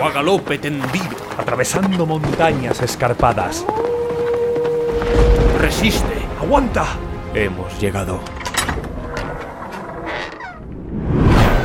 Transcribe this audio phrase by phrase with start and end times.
[0.00, 1.16] O a galope tendido.
[1.36, 3.64] Atravesando montañas escarpadas.
[5.60, 6.18] Resiste.
[6.40, 6.86] ¡Aguanta!
[7.34, 8.20] Hemos llegado.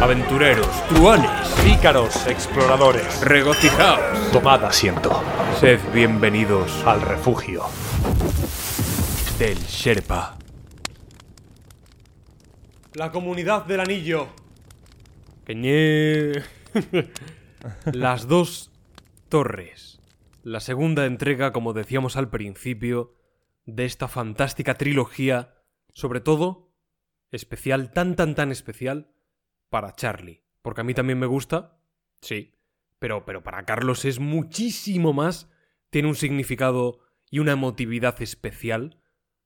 [0.01, 1.29] Aventureros, truanes,
[1.63, 3.21] Pícaros, exploradores.
[3.21, 4.31] regocijaos.
[4.31, 5.23] Tomad asiento.
[5.59, 7.63] Sed bienvenidos Al refugio.
[9.39, 10.35] del Sherpa.
[12.95, 14.27] La comunidad del anillo.
[15.45, 16.43] Queñé.
[17.93, 18.71] Las dos
[19.29, 19.99] torres.
[20.43, 23.15] La segunda entrega, como decíamos al principio,
[23.65, 25.55] de esta fantástica trilogía,
[25.93, 26.73] sobre todo
[27.31, 29.13] especial, tan tan tan especial
[29.69, 31.79] para Charlie, porque a mí también me gusta,
[32.21, 32.55] sí,
[32.99, 35.49] pero pero para Carlos es muchísimo más,
[35.89, 36.99] tiene un significado
[37.31, 38.99] y una emotividad especial.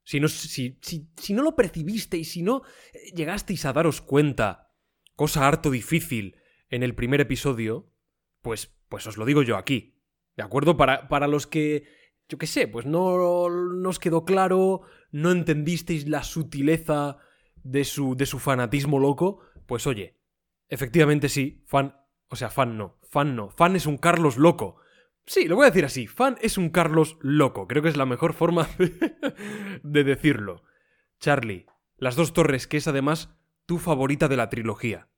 [0.03, 4.73] Si no, si, si, si no lo percibisteis, si no eh, llegasteis a daros cuenta,
[5.16, 6.38] cosa harto difícil
[6.70, 7.92] en el primer episodio,
[8.42, 9.96] pues, pues os lo digo yo aquí.
[10.36, 10.78] ¿De acuerdo?
[10.78, 11.86] Para, para los que,
[12.30, 17.17] yo qué sé, pues no, no os quedó claro, no entendisteis la sutileza
[17.55, 20.17] de su, de su fanatismo loco, pues oye,
[20.70, 21.95] efectivamente sí, fan,
[22.30, 24.78] o sea, fan no, fan no, fan es un Carlos loco.
[25.26, 28.05] Sí, lo voy a decir así, fan es un Carlos loco, creo que es la
[28.05, 29.17] mejor forma de,
[29.84, 30.64] de decirlo.
[31.20, 31.66] Charlie,
[31.98, 33.36] las dos torres, que es además
[33.66, 35.10] tu favorita de la trilogía.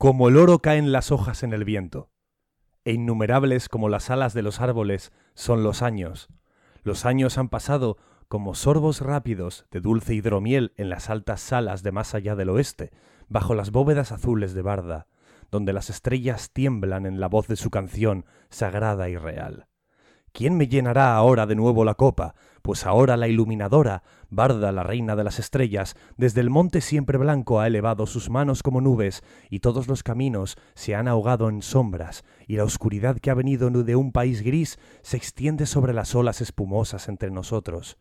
[0.00, 2.08] Como el oro caen las hojas en el viento,
[2.86, 6.30] e innumerables como las alas de los árboles son los años.
[6.82, 11.92] Los años han pasado como sorbos rápidos de dulce hidromiel en las altas salas de
[11.92, 12.92] más allá del oeste,
[13.28, 15.06] bajo las bóvedas azules de Barda,
[15.50, 19.66] donde las estrellas tiemblan en la voz de su canción sagrada y real.
[20.32, 22.34] ¿Quién me llenará ahora de nuevo la copa?
[22.62, 27.58] Pues ahora la iluminadora, Barda, la reina de las estrellas, desde el monte siempre blanco
[27.58, 32.24] ha elevado sus manos como nubes, y todos los caminos se han ahogado en sombras,
[32.46, 36.40] y la oscuridad que ha venido de un país gris se extiende sobre las olas
[36.40, 37.98] espumosas entre nosotros,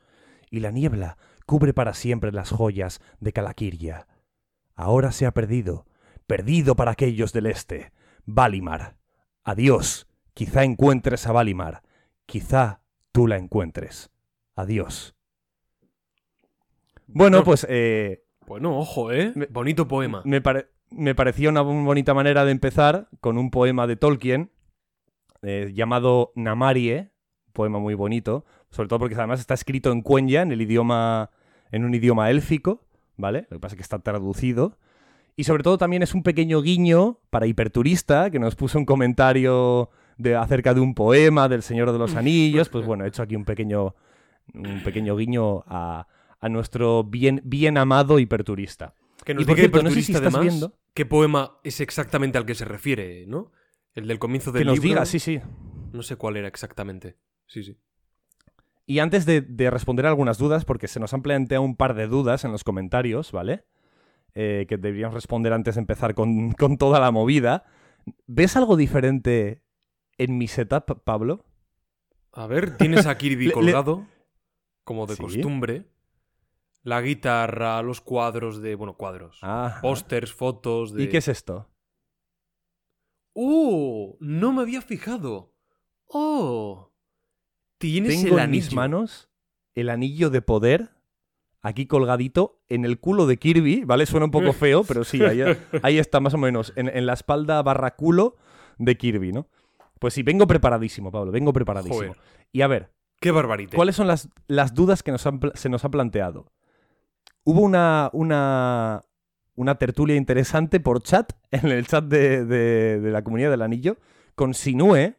[0.52, 4.08] y la niebla cubre para siempre las joyas de Calaquiria.
[4.76, 5.88] Ahora se ha perdido,
[6.28, 7.92] perdido para aquellos del este.
[8.26, 8.98] Valimar.
[9.44, 10.06] Adiós.
[10.36, 11.82] Quizá encuentres a Valimar.
[12.30, 12.82] Quizá
[13.12, 14.12] tú la encuentres.
[14.56, 15.16] Adiós.
[17.08, 17.44] Bueno, No.
[17.44, 19.32] pues eh, Bueno, ojo, ¿eh?
[19.36, 20.22] Me- Bonito poema.
[20.26, 24.52] me, pare- me parecía una bonita manera de empezar con un poema de Tolkien
[25.42, 27.12] eh, llamado Namarie,
[27.48, 31.32] un poema muy bonito, sobre todo porque además está escrito en Quenya, en el idioma,
[31.72, 32.86] en un idioma élfico,
[33.18, 33.48] ¿vale?
[33.50, 34.78] Lo que pasa es que está traducido.
[35.36, 39.90] Y sobre todo también es un pequeño guiño para Hiperturista, que nos puso un comentario
[40.20, 42.70] de, acerca de un poema del Señor de los Anillos.
[42.70, 43.96] Pues bueno, he hecho aquí un pequeño,
[44.54, 46.08] un pequeño guiño a,
[46.40, 48.94] a nuestro bien, bien amado Hiperturista.
[49.26, 52.38] Que nos Y diga cierto, no sé si estás además, viendo- qué poema es exactamente
[52.38, 53.52] al que se refiere, ¿no?
[53.96, 54.88] El del comienzo del Que nos libro.
[54.90, 55.42] diga, sí, sí.
[55.92, 57.18] No sé cuál era exactamente.
[57.48, 57.76] Sí, sí.
[58.86, 62.08] Y antes de, de responder algunas dudas, porque se nos han planteado un par de
[62.08, 63.66] dudas en los comentarios, ¿vale?
[64.36, 67.66] Eh, que deberíamos responder antes de empezar con, con toda la movida.
[68.28, 69.62] ¿Ves algo diferente
[70.20, 71.44] en mi setup, Pablo?
[72.32, 74.06] A ver, tienes a Kirby Le- le- colgado,
[74.84, 75.22] como de Sí.
[75.24, 75.86] costumbre.
[76.84, 78.76] La guitarra, los cuadros de.
[78.76, 79.42] Bueno, cuadros.
[79.82, 81.04] Pósters, fotos de.
[81.04, 81.68] ¿Y qué es esto?
[83.34, 84.18] ¡Oh!
[84.20, 85.54] No me había fijado.
[86.08, 86.92] ¡Oh!
[87.78, 89.30] Tienes Tengo el en mis manos
[89.76, 90.90] el anillo de poder
[91.62, 94.06] aquí colgadito en el culo de Kirby, ¿vale?
[94.06, 95.42] Suena un poco feo, pero sí, ahí,
[95.84, 98.36] ahí está más o menos, en, en la espalda barra culo
[98.78, 99.48] de Kirby, ¿no?
[100.00, 101.98] Pues sí, vengo preparadísimo, Pablo, vengo preparadísimo.
[102.14, 102.18] Joder.
[102.52, 103.76] Y a ver, ¡Qué barbarite!
[103.76, 106.52] ¿Cuáles son las, las dudas que nos han se nos ha planteado?
[107.44, 109.04] Hubo una, una,
[109.56, 113.98] una tertulia interesante por chat, en el chat de, de- de la comunidad del anillo,
[114.36, 115.16] con Sinue,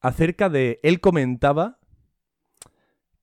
[0.00, 0.80] acerca de.
[0.82, 1.78] Él comentaba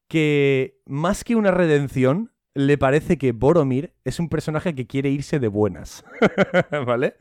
[0.07, 5.39] que más que una redención, le parece que Boromir es un personaje que quiere irse
[5.39, 6.03] de buenas.
[6.85, 7.15] ¿Vale?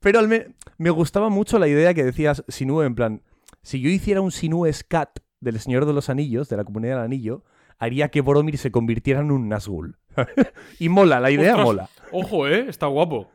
[0.00, 3.22] Pero al me, me gustaba mucho la idea que decías, Sinue, en plan,
[3.62, 7.04] si yo hiciera un Sinue Scat del Señor de los Anillos, de la Comunidad del
[7.04, 7.44] Anillo,
[7.78, 9.96] haría que Boromir se convirtiera en un Nazgûl.
[10.78, 11.64] y mola, la idea Ostras.
[11.66, 11.88] mola.
[12.12, 12.66] Ojo, ¿eh?
[12.68, 13.28] Está guapo.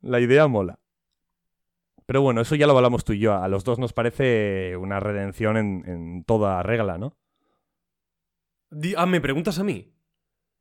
[0.00, 0.78] La idea mola.
[2.06, 3.34] Pero bueno, eso ya lo hablamos tú y yo.
[3.34, 7.16] A los dos nos parece una redención en, en toda regla, ¿no?
[8.70, 9.94] Di- ah, ¿me preguntas a mí?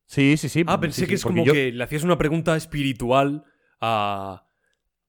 [0.06, 0.63] Sí, sí, sí.
[0.68, 3.45] Ah, pensé sí, que sí, es como yo- que le hacías una pregunta espiritual
[3.80, 4.45] a,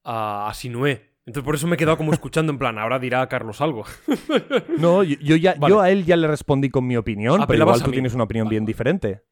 [0.05, 1.11] a, a Sinué.
[1.25, 3.85] Entonces por eso me he quedado como escuchando en plan, ahora dirá Carlos algo.
[4.79, 5.73] No, yo, yo ya, Vale.
[5.73, 8.25] yo a él ya le respondí con mi opinión, pero Apelabas igual tú tienes una
[8.25, 9.23] opinión Vale, bien diferente.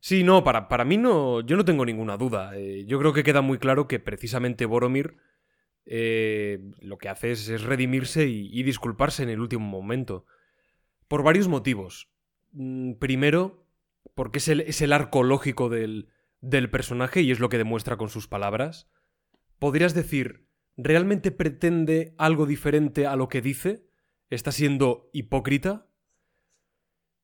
[0.00, 2.52] Sí, no, para, para mí no, yo no tengo ninguna duda.
[2.56, 5.16] Eh, yo creo que queda muy claro que precisamente Boromir
[5.86, 10.26] eh, lo que hace es, es redimirse y, y disculparse en el último momento.
[11.08, 12.10] Por varios motivos.
[12.52, 13.66] Mm, Primero,
[14.14, 16.08] porque es el, es el arco lógico del,
[16.40, 18.88] del personaje y es lo que demuestra con sus palabras.
[19.58, 23.88] Podrías decir, ¿realmente pretende algo diferente a lo que dice?
[24.30, 25.88] ¿Está siendo hipócrita?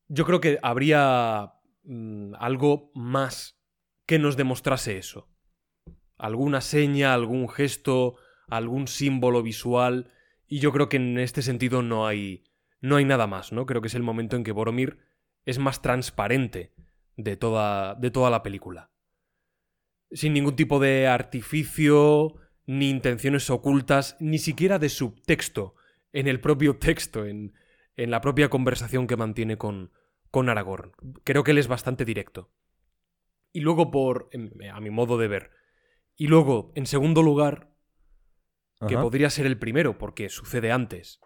[0.07, 1.53] Yo creo que habría
[1.83, 3.59] mm, algo más
[4.05, 5.29] que nos demostrase eso.
[6.17, 8.15] Alguna seña, algún gesto,
[8.47, 10.11] algún símbolo visual.
[10.47, 12.43] Y yo creo que en este sentido no hay,
[12.81, 13.65] no hay nada más, ¿no?
[13.65, 14.99] Creo que es el momento en que Boromir
[15.45, 16.73] es más transparente
[17.17, 18.91] de toda, de toda la película.
[20.15, 22.35] Sin ningún tipo de artificio,
[22.65, 25.75] ni intenciones ocultas, ni siquiera de subtexto
[26.13, 27.53] en el propio texto, en,
[27.97, 29.91] en la propia conversación que mantiene con,
[30.31, 30.93] con Aragorn.
[31.25, 32.49] Creo que él es bastante directo.
[33.51, 34.29] Y luego por,
[34.73, 35.51] a mi modo de ver.
[36.15, 37.71] Y luego, en segundo lugar,
[38.87, 41.19] que podría ser el primero, porque sucede antes.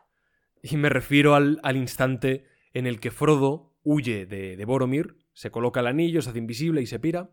[0.64, 5.52] Y me refiero al, al instante en el que Frodo huye de, de Boromir, se
[5.52, 7.30] coloca el anillo, se hace invisible y se pira.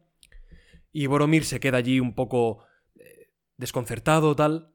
[0.99, 2.65] Y Boromir se queda allí un poco
[2.95, 4.73] eh, desconcertado, tal.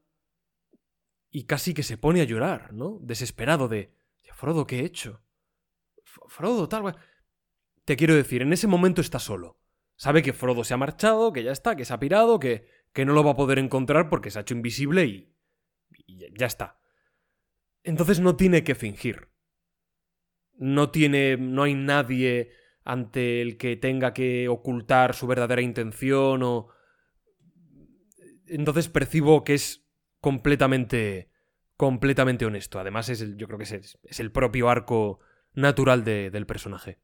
[1.31, 2.99] Y casi que se pone a llorar, ¿no?
[3.01, 3.95] Desesperado de...
[4.31, 5.23] Frodo, ¿qué he hecho?
[6.03, 6.83] Frodo, tal...
[6.83, 6.97] gua-".
[7.85, 9.59] Te quiero decir, en ese momento está solo.
[9.95, 13.03] Sabe que Frodo se ha marchado, que ya está, que se ha pirado, que, que
[13.03, 15.35] no lo va a poder encontrar porque se ha hecho invisible y
[16.37, 16.79] ya está.
[17.81, 19.29] Entonces no tiene que fingir.
[20.53, 21.37] No tiene.
[21.37, 22.51] no hay nadie
[22.83, 26.69] ante el que tenga que ocultar su verdadera intención o.
[28.47, 29.85] Entonces percibo que es
[30.19, 31.29] completamente.
[31.77, 32.79] completamente honesto.
[32.79, 35.19] Además, es el, yo creo que es el, es el propio arco
[35.53, 36.99] natural de- del personaje.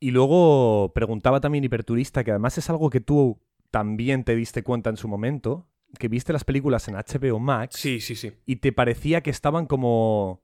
[0.00, 3.40] Y luego preguntaba también Hiperturista, que además es algo que tú
[3.70, 5.68] también te diste cuenta en su momento,
[5.98, 8.32] que viste las películas en HBO Max Sí, sí, sí.
[8.46, 10.43] y te parecía que estaban como...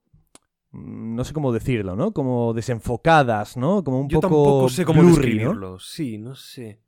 [0.71, 2.11] mm, No sé cómo decirlo, ¿no?
[2.13, 3.83] Como desenfocadas, ¿no?
[3.83, 5.79] Como un Yo poco tampoco sé cómo blurry, ¿no?
[5.79, 6.81] Sí, no sé.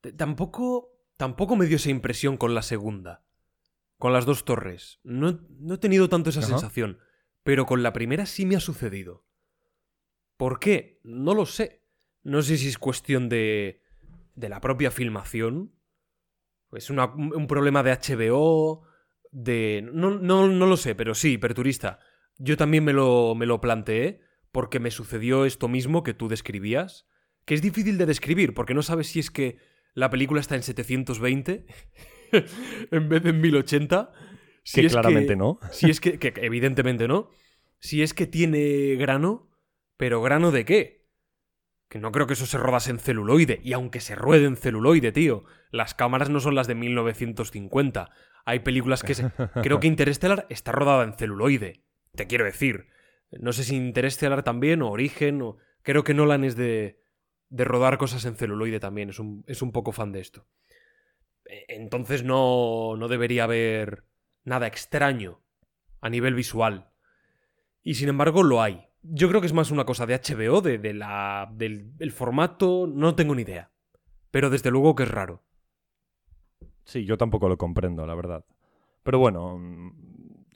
[0.00, 3.24] T- Tampoco, tampoco me dio esa impresión con la segunda.
[3.98, 5.00] Con las dos torres.
[5.02, 6.48] No, he- no he tenido tanto esa Ajá.
[6.50, 6.98] sensación.
[7.42, 9.24] Pero con la primera sí me ha sucedido.
[10.36, 11.00] ¿Por qué?
[11.02, 11.82] No lo sé.
[12.22, 13.82] No sé si es cuestión de.
[14.34, 15.72] de la propia filmación.
[16.72, 18.82] Es una- un un problema de HBO.
[19.32, 19.82] De.
[19.92, 21.98] No, no, no lo sé, pero sí, Perturista.
[22.38, 24.20] Yo también me lo, me lo planteé
[24.52, 27.06] porque me sucedió esto mismo que tú describías,
[27.44, 29.58] que es difícil de describir porque no sabes si es que
[29.94, 31.66] la película está en 720
[32.90, 34.12] en vez de en 1080.
[34.62, 35.58] Si Que es claramente no.
[35.72, 37.30] Si es que, que evidentemente no.
[37.80, 39.50] Si es que tiene grano,
[39.96, 41.06] pero grano de qué?
[41.88, 43.60] Que no creo que eso se rodase en celuloide.
[43.64, 48.10] Y aunque se ruede en celuloide, tío, las cámaras no son las de 1950.
[48.44, 49.30] Hay películas que se...
[49.62, 51.84] Creo que Interstellar está rodada en celuloide.
[52.18, 52.88] Te quiero decir.
[53.30, 55.56] No sé si Interstellar también o Origen o...
[55.82, 57.00] Creo que Nolan es de,
[57.48, 59.08] de rodar cosas en celuloide también.
[59.08, 60.44] Es un, poco fan de esto.
[61.44, 64.04] E- Entonces no, no debería haber
[64.42, 65.40] nada extraño
[66.00, 66.90] a nivel visual.
[67.84, 68.88] Y sin embargo lo hay.
[69.02, 72.88] Yo creo que es más una cosa de HBO, de, de la, del el formato,
[72.92, 73.70] no tengo ni idea.
[74.32, 75.44] Pero desde luego que es raro.
[76.82, 78.44] Sí, yo tampoco lo comprendo, la verdad.
[79.04, 79.60] Pero bueno,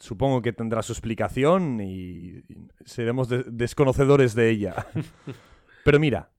[0.02, 2.42] supongo que tendrá su explicación y
[2.84, 4.86] seremos de- desconocedores de ella.
[5.84, 6.32] Pero mira,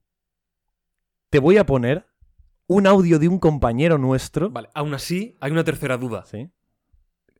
[1.30, 2.06] te voy a poner
[2.66, 4.50] un audio de un compañero nuestro.
[4.50, 6.24] Vale, aún así, hay una tercera duda.
[6.26, 6.50] ¿Sí?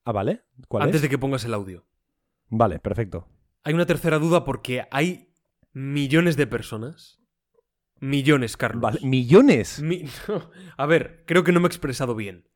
[0.05, 0.43] Ah, ¿vale?
[0.69, 1.03] ¿Cuál Antes es?
[1.03, 1.87] de que pongas el audio.
[2.49, 3.29] Vale, perfecto.
[3.63, 5.31] Hay una tercera duda porque hay
[5.73, 7.21] millones de personas.
[8.01, 8.83] Millones, Carlos.
[8.83, 9.81] Vale, ¿Millones?
[9.83, 12.49] Mi- no, A ver, creo que no me he expresado bien.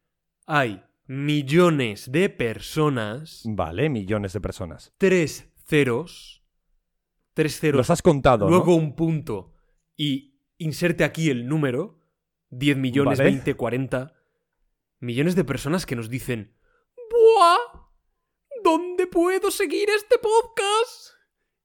[0.46, 3.42] Hay millones de personas.
[3.44, 4.94] Vale, millones de personas.
[4.98, 6.44] Tres ceros.
[7.34, 7.78] Tres ceros.
[7.78, 8.56] Los has contado, ¿no?
[8.56, 9.54] luego un punto.
[9.96, 11.96] Y inserte aquí el número.
[12.50, 13.30] 10 millones, Vale.
[13.30, 14.14] 20, 40.
[15.00, 16.56] Millones de personas que nos dicen.
[17.10, 17.88] ¡Buah!
[18.64, 21.14] ¿Dónde puedo seguir este podcast?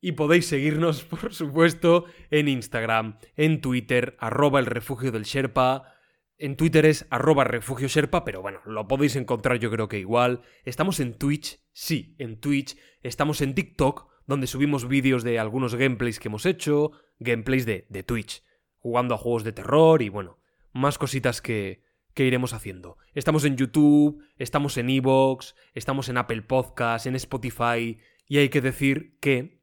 [0.01, 5.93] Y podéis seguirnos, por supuesto, en Instagram, en Twitter, arroba el refugio del Sherpa.
[6.37, 7.87] En Twitter es arroba refugio
[8.25, 10.41] pero bueno, lo podéis encontrar yo creo que igual.
[10.65, 12.75] Estamos en Twitch, sí, en Twitch.
[13.01, 18.03] Estamos en TikTok, donde subimos vídeos de algunos gameplays que hemos hecho, gameplays de, de
[18.03, 18.43] Twitch,
[18.79, 20.39] jugando a juegos de terror y bueno,
[20.73, 22.97] más cositas que, que iremos haciendo.
[23.13, 28.61] Estamos en YouTube, estamos en Evox, estamos en Apple Podcasts, en Spotify, y hay que
[28.61, 29.61] decir que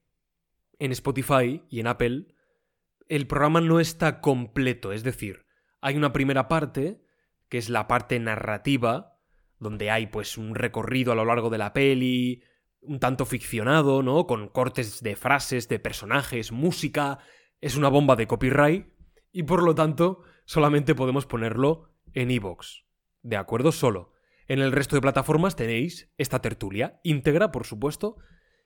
[0.79, 2.35] en Spotify y en Apple
[3.09, 5.45] el programa no está completo, es decir,
[5.81, 7.01] hay una primera parte,
[7.49, 9.19] que es la parte narrativa,
[9.59, 12.43] donde hay pues un recorrido a lo largo de la peli,
[12.81, 14.27] un tanto ficcionado, ¿no?
[14.27, 17.19] Con cortes de frases, de personajes, música,
[17.61, 18.87] es una bomba de copyright,
[19.33, 22.85] y por lo tanto solamente podemos ponerlo en iVoox.
[23.23, 23.73] ¿De acuerdo?
[23.73, 24.13] Solo.
[24.49, 28.17] En el resto de plataformas tenéis esta tertulia, íntegra, por supuesto,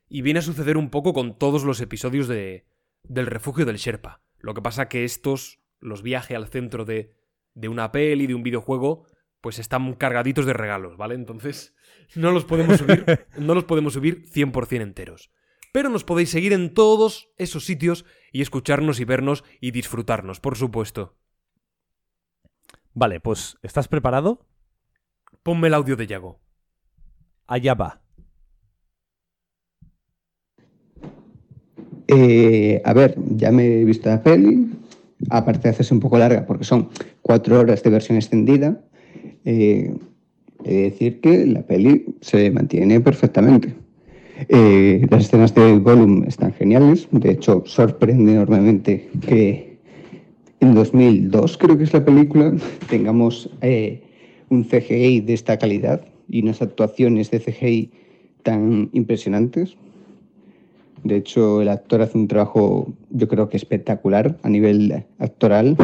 [0.08, 2.66] y viene a suceder un poco con todos los episodios de,
[3.02, 4.22] del refugio del Sherpa.
[4.38, 7.12] Lo que pasa que estos, los viajes al centro de,
[7.54, 9.06] de una peli, de un videojuego,
[9.40, 11.14] pues están cargaditos de regalos, ¿vale?
[11.14, 11.74] Entonces
[12.16, 15.30] no los podemos subir, no los podemos subir 100% enteros.
[15.72, 20.56] Pero nos podéis seguir en todos esos sitios y escucharnos y vernos y disfrutarnos, por
[20.56, 21.16] supuesto.
[22.92, 24.46] Vale, pues ¿estás preparado?
[25.42, 26.40] Ponme el audio de Yago.
[27.46, 28.00] Allá va.
[32.06, 34.70] Eh, a ver, ya me he visto la peli,
[35.30, 36.88] aparte de hacerse un poco larga porque son
[37.22, 38.80] cuatro horas de versión extendida,
[39.44, 39.94] eh,
[40.64, 43.74] he de decir que la peli se mantiene perfectamente.
[44.48, 49.78] Eh, las escenas de Gollum están geniales, de hecho sorprende enormemente que
[50.60, 52.52] en 2002, creo que es la película,
[52.88, 54.02] tengamos eh,
[54.48, 57.90] un CGI de esta calidad y unas actuaciones de CGI
[58.42, 59.76] tan impresionantes.
[61.04, 65.76] De hecho, el actor hace un trabajo, yo creo que espectacular a nivel actoral,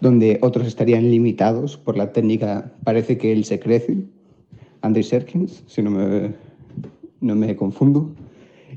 [0.00, 2.72] donde otros estarían limitados por la técnica.
[2.84, 3.98] Parece que él se crece,
[4.80, 6.34] Andy Serkins, si no me,
[7.20, 8.12] no me confundo.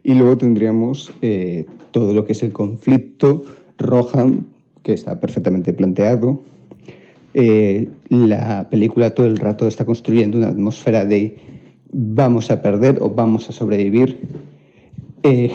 [0.04, 3.44] Y luego tendríamos eh, todo lo que es el conflicto,
[3.78, 4.48] Rohan,
[4.82, 6.42] que está perfectamente planteado.
[7.36, 11.38] Eh, la película todo el rato está construyendo una atmósfera de
[11.92, 14.48] vamos a perder o vamos a sobrevivir
[15.24, 15.52] eh,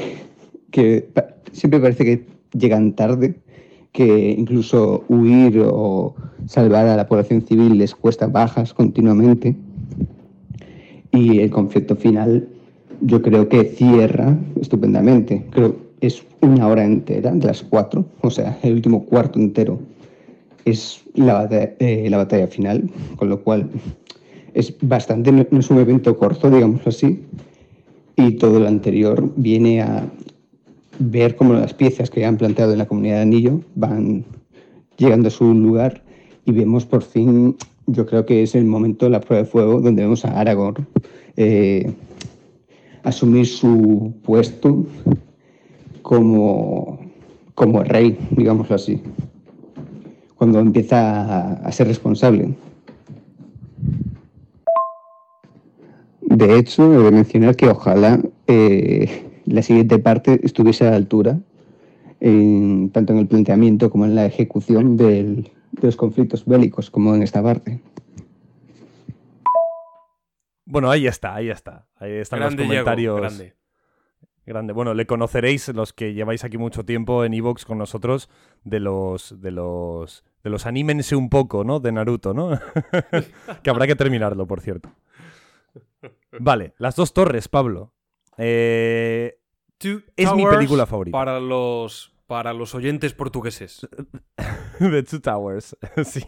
[0.70, 1.08] que
[1.52, 3.34] siempre parece que llegan tarde,
[3.92, 6.14] que incluso huir o
[6.46, 9.56] salvar a la población civil les cuesta bajas continuamente.
[11.10, 12.48] Y el conflicto final
[13.02, 15.44] yo creo que cierra estupendamente.
[15.50, 19.78] Creo es una hora entera de las cuatro, o sea, el último cuarto entero
[20.64, 23.70] es la eh, la batalla final, con lo cual
[24.52, 27.24] es bastante, no es un evento corto, digámoslo así,
[28.16, 30.06] y todo lo anterior viene a
[30.98, 34.24] ver cómo las piezas que han planteado en la comunidad de Anillo van
[34.96, 36.02] llegando a su lugar
[36.44, 39.80] y vemos por fin, yo creo que es el momento de la prueba de fuego
[39.80, 40.86] donde vemos a Aragorn
[41.36, 41.92] eh,
[43.02, 44.86] asumir su puesto
[46.02, 46.98] como,
[47.54, 49.00] como rey, digámoslo así,
[50.36, 52.54] cuando empieza a, a ser responsable.
[56.34, 61.38] De hecho, he de mencionar que ojalá eh, la siguiente parte estuviese a la altura,
[62.20, 67.14] en- tanto en el planteamiento como en la ejecución del- de los conflictos bélicos, como
[67.14, 67.80] en esta parte.
[70.64, 71.86] Bueno, ahí está, ahí está.
[71.96, 73.16] Ahí están grande los comentarios.
[73.20, 73.54] grande.
[74.46, 74.72] Grande.
[74.72, 78.28] Bueno, le conoceréis los que lleváis aquí mucho tiempo en Evox con nosotros
[78.64, 81.78] de los de los de los anímense un poco, ¿no?
[81.78, 82.50] De Naruto, ¿no?
[83.62, 84.90] que habrá que terminarlo, por cierto.
[86.40, 87.94] Vale, las dos torres, Pablo.
[88.38, 89.38] Eh,
[89.78, 91.16] Two Es mi película favorita.
[91.16, 93.86] Para los, para los oyentes portugueses.
[94.78, 95.76] The Two Towers.
[96.04, 96.24] sí.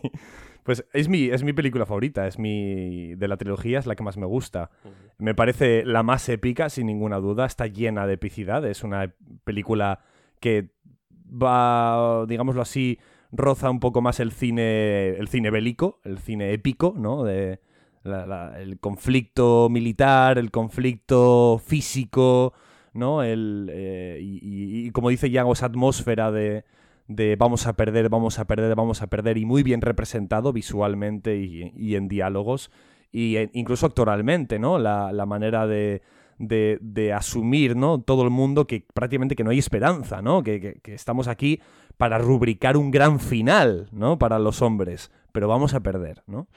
[0.64, 3.14] Pues es mi, es mi película favorita, es mi.
[3.14, 4.70] de la trilogía, es la que más me gusta.
[5.18, 7.44] Me parece la más épica, sin ninguna duda.
[7.44, 8.64] Está llena de epicidad.
[8.66, 10.00] Es una película
[10.40, 10.70] que
[11.10, 12.98] va, digámoslo así,
[13.30, 17.24] roza un poco más el cine, el cine bélico, el cine épico, ¿no?
[17.24, 17.60] De
[18.04, 22.52] el conflicto militar, el conflicto físico,
[22.92, 23.22] ¿no?
[23.22, 26.64] El, eh, y, como dice Yago, esa atmósfera de,
[27.08, 31.36] de vamos a perder, vamos a perder, vamos a perder, y muy bien representado visualmente
[31.36, 32.70] y, y en diálogos.
[33.10, 34.78] y eh, incluso actoralmente, ¿no?
[34.78, 36.02] La, la manera de,
[36.38, 38.00] de, de, asumir, ¿no?
[38.00, 40.42] Todo el mundo que prácticamente que no hay esperanza, ¿no?
[40.42, 41.60] Que, que, estamos aquí
[41.96, 44.18] para rubricar un gran final, ¿no?
[44.18, 46.48] Para los hombres, pero vamos a perder, ¿no?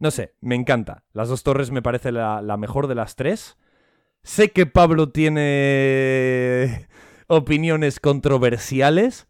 [0.00, 1.04] No sé, me encanta.
[1.12, 3.58] Las dos torres me parece la, la mejor de las tres.
[4.22, 6.88] Sé que Pablo tiene
[7.28, 9.28] opiniones controversiales,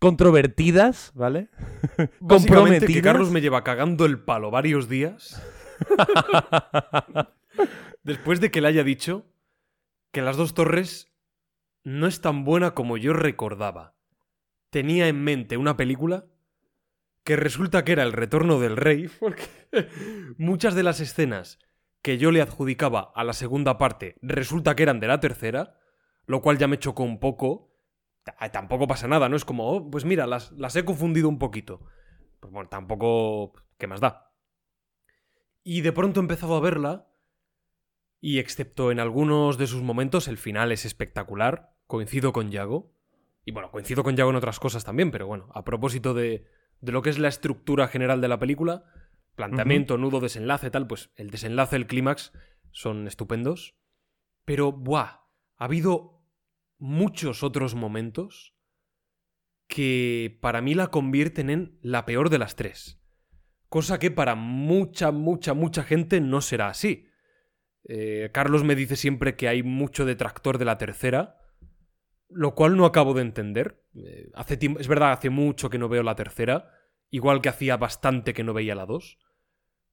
[0.00, 1.50] controvertidas, ¿vale?
[2.20, 5.42] Básicamente que Carlos me lleva cagando el palo varios días.
[8.04, 9.26] Después de que le haya dicho
[10.12, 11.12] que las dos torres
[11.82, 13.96] no es tan buena como yo recordaba.
[14.70, 16.26] Tenía en mente una película
[17.28, 19.44] que resulta que era El Retorno del Rey, porque
[20.38, 21.58] muchas de las escenas
[22.00, 25.78] que yo le adjudicaba a la segunda parte resulta que eran de la tercera,
[26.24, 27.70] lo cual ya me chocó un poco.
[28.50, 29.36] Tampoco pasa nada, ¿no?
[29.36, 31.84] Es como, oh, pues mira, las, las he confundido un poquito.
[32.40, 33.52] Pues bueno, tampoco...
[33.76, 34.32] ¿Qué más da?
[35.62, 37.08] Y de pronto he empezado a verla
[38.22, 42.90] y excepto en algunos de sus momentos el final es espectacular, coincido con Yago.
[43.44, 46.46] Y bueno, coincido con Yago en otras cosas también, pero bueno, a propósito de,
[46.80, 48.84] de lo que es la estructura general de la película,
[49.34, 50.00] planteamiento, uh -huh.
[50.00, 52.32] nudo, desenlace, tal, pues el desenlace, el clímax
[52.70, 53.76] son estupendos.
[54.44, 55.20] Pero, ¡buah!
[55.56, 56.22] Ha habido
[56.78, 58.54] muchos otros momentos
[59.66, 63.00] que para mí la convierten en la peor de las tres.
[63.68, 67.06] Cosa que para mucha, mucha, mucha gente no será así.
[67.84, 71.36] Eh, Carlos me dice siempre que hay mucho detractor de la tercera,
[72.30, 73.84] lo cual no acabo de entender.
[74.06, 74.30] Eh,
[74.78, 76.70] es verdad, hace mucho que no veo la tercera,
[77.10, 79.18] igual que hacía bastante que no veía la dos.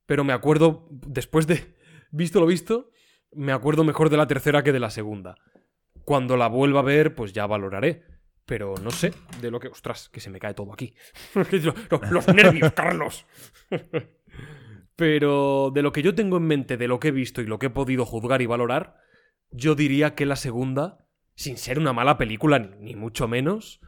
[0.06, 1.76] Pero me acuerdo, después de
[2.12, 2.92] visto lo visto,
[3.32, 5.36] me acuerdo mejor de la tercera que de la segunda.
[6.04, 8.04] Cuando la vuelva a ver, pues ya valoraré.
[8.46, 9.70] Pero no sé de lo que...
[9.70, 10.94] Ostras, que se me cae todo aquí.
[12.12, 13.26] Los nervios, Carlos.
[14.96, 17.60] Pero de lo que yo tengo en mente, de lo que he visto y lo
[17.60, 18.98] que he podido juzgar y valorar,
[19.50, 23.82] yo diría que la segunda, sin ser una mala película, ni mucho menos,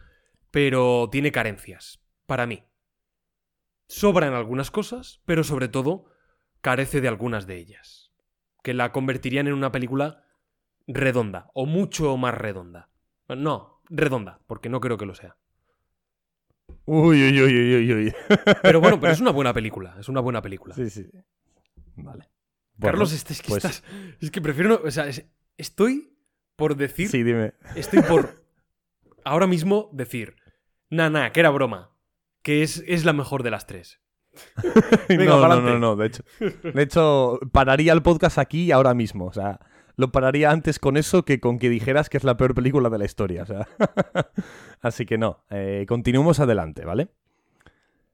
[0.58, 2.64] pero tiene carencias, para mí.
[3.88, 6.06] Sobra en algunas cosas, pero sobre todo
[6.62, 8.12] carece de algunas de ellas,
[8.64, 10.24] que la convertirían en una película
[10.88, 12.90] redonda, o mucho más redonda.
[13.28, 15.38] No, redonda, porque no creo que lo sea.
[16.86, 18.16] Uy, uy, uy, uy, uy.
[18.64, 20.74] Pero bueno, pero es una buena película, es una buena película.
[20.74, 21.08] Sí, sí.
[21.98, 22.32] Vale.
[22.78, 23.64] Bueno, Carlos, este, es que pues...
[23.64, 23.84] estás.
[24.20, 24.70] Es que prefiero.
[24.70, 25.24] No, o sea, es,
[25.56, 26.18] estoy
[26.56, 27.10] por decir.
[27.10, 27.54] Sí, dime.
[27.76, 28.44] Estoy por.
[29.24, 30.36] ahora mismo decir.
[30.90, 31.92] Nah, nah, que era broma.
[32.42, 34.00] Que es, es la mejor de las tres.
[35.10, 36.24] Venga, no, no, no, no, de hecho.
[36.40, 39.26] De hecho, pararía el podcast aquí ahora mismo.
[39.26, 39.60] O sea,
[39.96, 42.98] lo pararía antes con eso que con que dijeras que es la peor película de
[42.98, 43.44] la historia.
[43.44, 43.68] O sea.
[44.82, 45.44] Así que no.
[45.50, 47.10] Eh, continuemos adelante, ¿vale?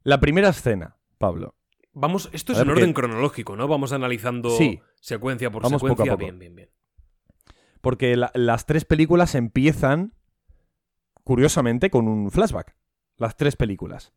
[0.04, 1.56] La primera escena, Pablo.
[1.94, 3.68] Vamos, esto es en orden cronológico, ¿no?
[3.68, 4.82] Vamos analizando sí.
[5.00, 6.06] secuencia por Vamos secuencia.
[6.06, 6.26] Poco a poco.
[6.26, 6.70] Bien, bien, bien.
[7.82, 10.14] Porque la, las tres películas empiezan,
[11.24, 12.76] curiosamente, con un flashback.
[13.18, 14.14] Las tres películas.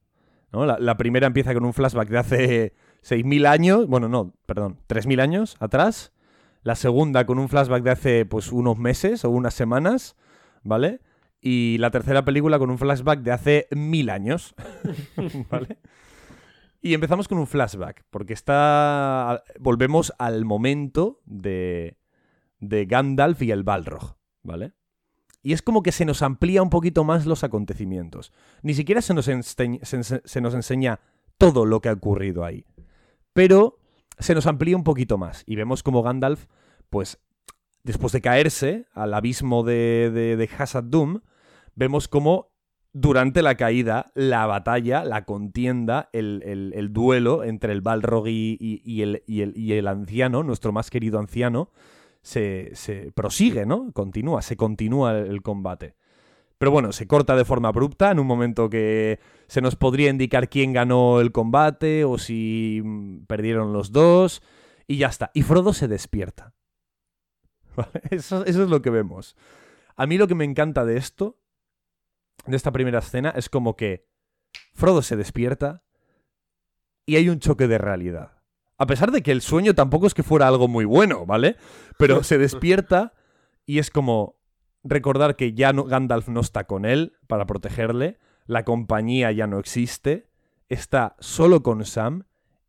[0.52, 5.56] la, primera empieza con un flashback de hace 6.000 años, bueno, no, perdón, 3.000 años
[5.60, 6.12] atrás.
[6.62, 10.16] La segunda con un flashback de hace pues unos meses o unas semanas,
[10.64, 11.00] ¿vale?
[11.40, 14.52] Y la tercera película con un flashback de hace mil años,
[15.50, 15.78] ¿vale?
[16.82, 19.44] Y empezamos con un flashback, porque está...
[19.60, 21.98] Volvemos al momento de,
[22.58, 24.72] de Gandalf y el Balrog, ¿vale?
[25.46, 28.32] Y es como que se nos amplía un poquito más los acontecimientos.
[28.62, 30.98] Ni siquiera se nos, se, se nos enseña
[31.38, 32.64] todo lo que ha ocurrido ahí.
[33.32, 33.78] Pero
[34.18, 35.44] se nos amplía un poquito más.
[35.46, 36.46] Y vemos como Gandalf,
[36.90, 37.20] pues,
[37.84, 40.48] después de caerse al abismo de, de, de
[40.82, 41.20] Doom,
[41.76, 42.50] vemos como
[42.92, 48.58] durante la caída, la batalla, la contienda, el, el, el duelo entre el Balrog y,
[48.60, 51.70] y, y, el, y el anciano, nuestro más querido anciano,
[52.26, 53.92] se, prosigue, ¿no?
[53.92, 55.94] Continúa, se continúa el, combate.
[56.58, 60.48] Pero bueno, se corta de forma abrupta en un momento que se nos podría indicar
[60.48, 62.82] quién ganó el combate o si
[63.28, 64.42] perdieron los dos
[64.88, 65.30] y ya está.
[65.34, 66.54] Y Frodo se despierta.
[68.10, 69.36] Eso, eso es lo que vemos.
[69.96, 71.38] A mí lo que me encanta de esto,
[72.46, 74.08] de esta primera escena, es como que
[74.72, 75.84] Frodo se despierta
[77.04, 78.35] y hay un choque de realidad.
[78.78, 81.56] A pesar de que el sueño tampoco es que fuera algo muy bueno, ¿vale?
[81.98, 83.14] Pero se despierta
[83.64, 84.36] y es como
[84.84, 89.58] recordar que ya no, Gandalf no está con él para protegerle, la compañía ya no
[89.58, 90.30] existe,
[90.68, 92.24] está solo con Sam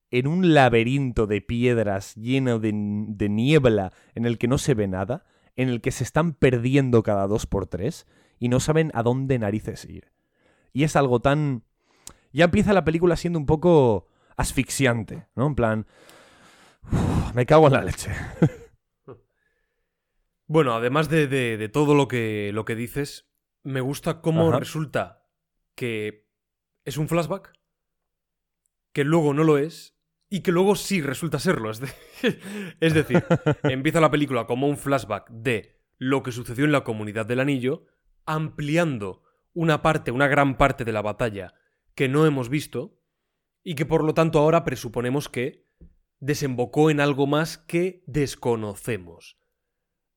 [0.10, 4.88] en un laberinto de piedras lleno de, de niebla en el que no se ve
[4.88, 8.08] nada, en el que se están perdiendo cada dos por tres
[8.39, 10.12] y no saben a dónde narices ir.
[10.74, 11.63] Y es algo tan...
[12.32, 15.47] Ya empieza la película siendo un poco asfixiante, ¿no?
[15.47, 15.88] En plan,
[17.34, 18.12] Me cago en la leche.
[20.50, 23.30] Bueno, además de, de- de todo lo que, lo que dices,
[23.63, 24.60] me gusta cómo Ajá.
[24.60, 25.28] resulta
[25.76, 26.30] que
[26.86, 27.52] es un flashback,
[28.93, 29.97] que luego no lo es,
[30.30, 31.69] y que luego sí resulta serlo.
[31.69, 31.89] Es, de-
[32.80, 33.26] es decir,
[33.63, 37.86] empieza la película como un flashback de lo que sucedió en la comunidad del anillo,
[38.26, 39.23] ampliando
[39.54, 41.56] una parte, una gran parte de la batalla
[41.93, 43.02] que no hemos visto,
[43.67, 45.67] y que por lo tanto ahora presuponemos que
[46.21, 49.38] desembocó en algo más que desconocemos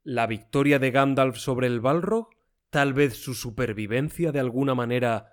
[0.04, 2.28] la victoria de Gandalf sobre el Balrog,
[2.70, 5.32] tal vez su supervivencia de alguna manera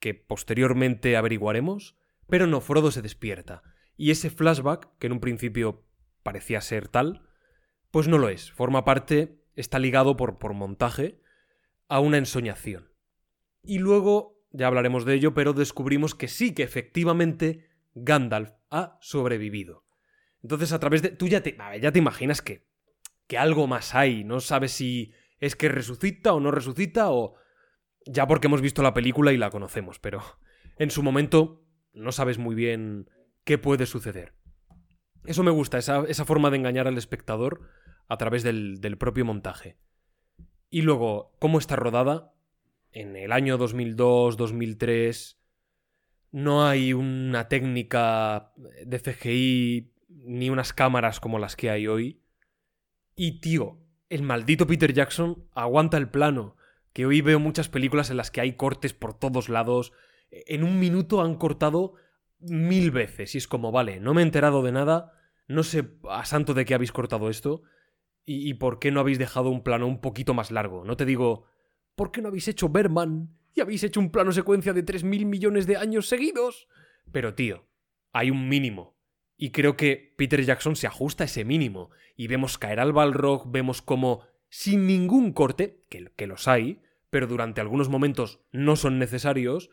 [0.00, 3.62] que posteriormente averiguaremos, pero no, Frodo se despierta.
[3.96, 5.86] Y ese flashback, que en un principio
[6.24, 7.22] parecía ser tal,
[7.92, 8.50] pues no lo es.
[8.50, 11.20] Forma parte, está ligado por, por montaje
[11.86, 12.90] a una ensoñación.
[13.62, 19.84] Y luego, ya hablaremos de ello, pero descubrimos que sí, que efectivamente Gandalf ha sobrevivido.
[20.42, 21.10] Entonces, a través de...
[21.10, 22.66] Tú ya te, ya te imaginas que
[23.26, 24.24] que algo más hay.
[24.24, 27.34] No sabes si es que resucita o no resucita o...
[28.06, 30.22] Ya porque hemos visto la película y la conocemos, pero
[30.78, 31.64] en su momento
[31.94, 33.08] no sabes muy bien
[33.44, 34.34] qué puede suceder.
[35.24, 37.62] Eso me gusta, esa, esa forma de engañar al espectador
[38.08, 39.78] a través del, del propio montaje.
[40.68, 42.33] Y luego, cómo está rodada.
[42.94, 45.36] En el año 2002-2003
[46.30, 48.52] no hay una técnica
[48.86, 52.22] de CGI ni unas cámaras como las que hay hoy.
[53.16, 53.80] Y tío,
[54.10, 56.56] el maldito Peter Jackson aguanta el plano.
[56.92, 59.92] Que hoy veo muchas películas en las que hay cortes por todos lados.
[60.30, 61.94] En un minuto han cortado
[62.38, 63.34] mil veces.
[63.34, 65.12] Y es como, vale, no me he enterado de nada.
[65.48, 67.62] No sé a santo de qué habéis cortado esto.
[68.24, 70.84] Y, y por qué no habéis dejado un plano un poquito más largo.
[70.84, 71.48] No te digo,
[71.94, 73.30] ¿por qué no habéis hecho Berman?
[73.54, 76.68] Y habéis hecho un plano secuencia de 3.000 millones de años seguidos.
[77.12, 77.66] Pero tío,
[78.12, 78.96] hay un mínimo.
[79.36, 81.90] Y creo que Peter Jackson se ajusta a ese mínimo.
[82.16, 86.80] Y vemos caer al Balrog, vemos como, sin ningún corte, que, los hay,
[87.10, 89.70] pero durante algunos momentos no son necesarios,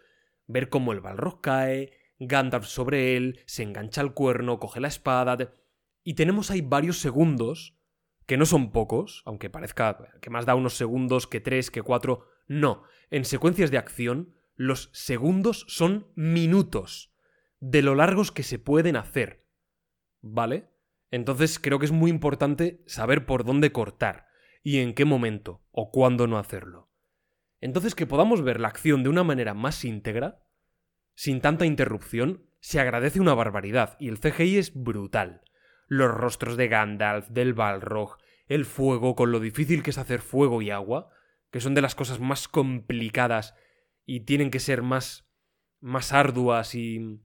[0.48, 5.54] ver cómo el Balrog cae, Gandalf sobre él, se engancha al cuerno, coge la espada.
[6.04, 7.76] Y tenemos ahí varios segundos,
[8.32, 12.30] que no son pocos, aunque parezca que más da unos segundos que tres, que cuatro.
[12.48, 17.14] No, en secuencias de acción, los segundos son minutos
[17.60, 19.46] de lo largos que se pueden hacer.
[20.22, 20.70] ¿Vale?
[21.10, 24.28] Entonces creo que es muy importante saber por dónde cortar
[24.64, 26.90] y en qué momento o cuándo no hacerlo.
[27.60, 30.42] Entonces que podamos ver la acción de una manera más íntegra,
[31.16, 35.42] sin tanta interrupción, se agradece una barbaridad y el CGI es brutal.
[35.88, 38.21] Los rostros de Gandalf, del Balrog,
[38.54, 41.10] el fuego con lo difícil que es hacer fuego y agua,
[41.52, 43.56] que son de las cosas más complicadas
[44.06, 45.28] y tienen que ser más
[45.80, 47.20] más arduas y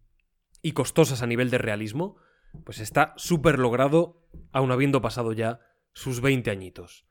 [0.63, 2.17] y costosas a nivel de realismo,
[2.65, 5.61] pues está súper logrado, aun habiendo pasado ya
[5.93, 7.07] sus 20 añitos.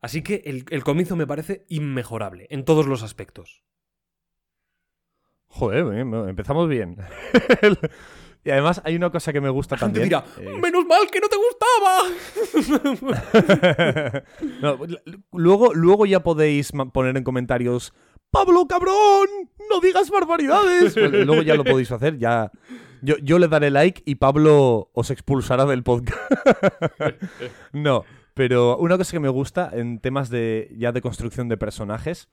[0.00, 3.62] Así que el, el comienzo me parece inmejorable, en todos los aspectos.
[5.46, 6.96] Joder, no, empezamos bien.
[8.44, 10.04] y además hay una cosa que me gusta también.
[10.04, 12.02] dirá, eh, ¡menos mal que no te gustaba!
[14.60, 14.78] No,
[15.32, 17.92] luego, luego ya podéis poner en comentarios
[18.30, 19.28] ¡Pablo, cabrón!
[19.68, 20.96] ¡No digas barbaridades!
[21.26, 22.52] Luego ya lo podéis hacer, ya.
[23.02, 26.20] Yo, yo le daré like y Pablo os expulsará del podcast.
[27.72, 32.28] no, pero una cosa que me gusta en temas de ya de construcción de personajes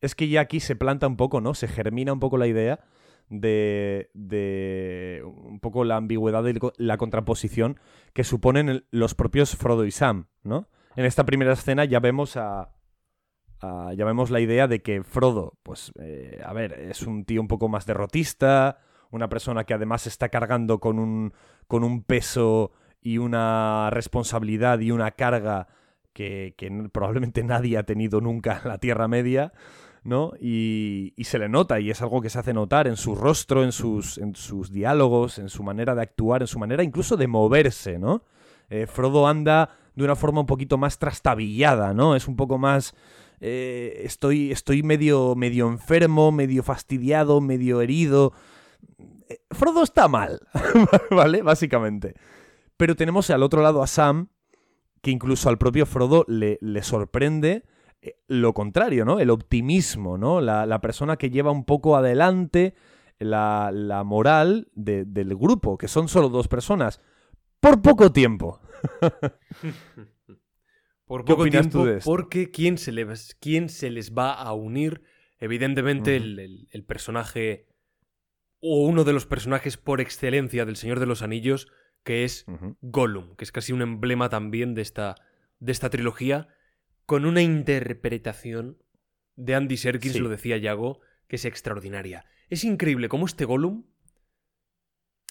[0.00, 1.54] es que ya aquí se planta un poco, ¿no?
[1.54, 2.80] Se germina un poco la idea
[3.28, 7.78] de, de un poco la ambigüedad y la contraposición
[8.12, 10.68] que suponen los propios Frodo y Sam, ¿no?
[10.96, 12.74] En esta primera escena ya vemos a,
[13.60, 17.48] ya vemos la idea de que Frodo, pues, eh, a ver, es un tío un
[17.48, 18.78] poco más derrotista,
[19.10, 21.32] una persona que además está cargando con un,
[21.66, 25.68] con un peso y una responsabilidad y una carga
[26.12, 29.52] que, que probablemente nadie ha tenido nunca en la Tierra Media,
[30.08, 30.32] ¿no?
[30.40, 33.72] Y, se le nota, y es algo que se hace notar en su rostro, en
[33.72, 37.98] sus, en sus diálogos, en su manera de actuar, en su manera incluso de moverse,
[37.98, 38.22] ¿no?
[38.70, 42.16] Eh, Frodo anda de una forma un poquito más trastabillada, ¿no?
[42.16, 42.94] Es un poco más...
[43.40, 48.32] eh, estoy, estoy medio, medio enfermo, medio fastidiado, medio herido.
[49.28, 50.40] Eh, Frodo está mal,
[51.10, 51.42] ¿vale?
[51.42, 52.14] Básicamente.
[52.76, 54.28] Pero tenemos al otro lado a Sam,
[55.02, 57.64] que incluso al propio Frodo le, le sorprende
[58.28, 59.18] lo contrario, ¿no?
[59.20, 60.40] El optimismo, ¿no?
[60.40, 62.74] La, la persona que lleva un poco adelante
[63.18, 67.00] la, la moral de- del grupo, que son solo dos personas,
[67.60, 68.60] por poco tiempo.
[71.06, 72.10] Por ¿Qué poco opinas tiempo, tú de esto?
[72.10, 75.02] porque ¿quién se, les, quién se les va a unir?
[75.38, 77.66] Evidentemente el, el- el personaje
[78.60, 81.68] o uno de los personajes por excelencia del Señor de los Anillos,
[82.04, 82.44] que es.
[82.82, 85.14] Gollum, que es casi un emblema también de esta,
[85.60, 86.48] de esta trilogía,
[87.08, 88.76] con una interpretación
[89.34, 90.18] de Andy Serkis, Sí.
[90.18, 92.26] lo decía Yago, que es extraordinaria.
[92.50, 93.84] Es increíble cómo este Gollum...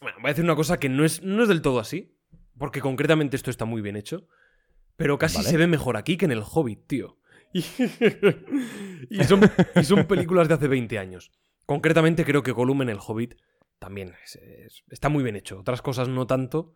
[0.01, 2.17] Bueno, voy a decir una cosa que no es, no es del todo así,
[2.57, 4.27] porque concretamente esto está muy bien hecho,
[4.95, 5.49] pero casi Vale.
[5.49, 7.19] se ve mejor aquí que en El Hobbit, tío.
[7.53, 7.59] Y,
[9.21, 9.41] y son,
[9.75, 11.31] y son películas de hace 20 años.
[11.67, 13.35] Concretamente creo que Gollum en El Hobbit
[13.77, 15.59] también es- es- está muy bien hecho.
[15.59, 16.73] Otras cosas no tanto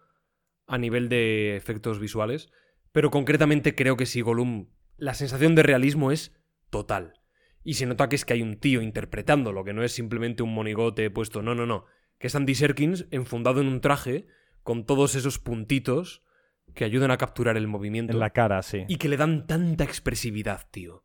[0.68, 2.52] a nivel de efectos visuales,
[2.92, 4.70] pero concretamente creo que sí, Gollum,
[5.02, 6.32] la sensación de realismo es
[6.70, 7.16] total.
[7.64, 10.54] Y se nota que es que hay un tío interpretándolo, que no es simplemente un
[10.54, 11.86] monigote puesto, no, no, no.
[12.20, 14.28] Que es Andy Serkins enfundado en un traje
[14.62, 16.22] con todos esos puntitos
[16.76, 18.86] que ayudan a capturar el movimiento En la cara, sí.
[18.88, 21.04] y que le dan tanta expresividad, tío.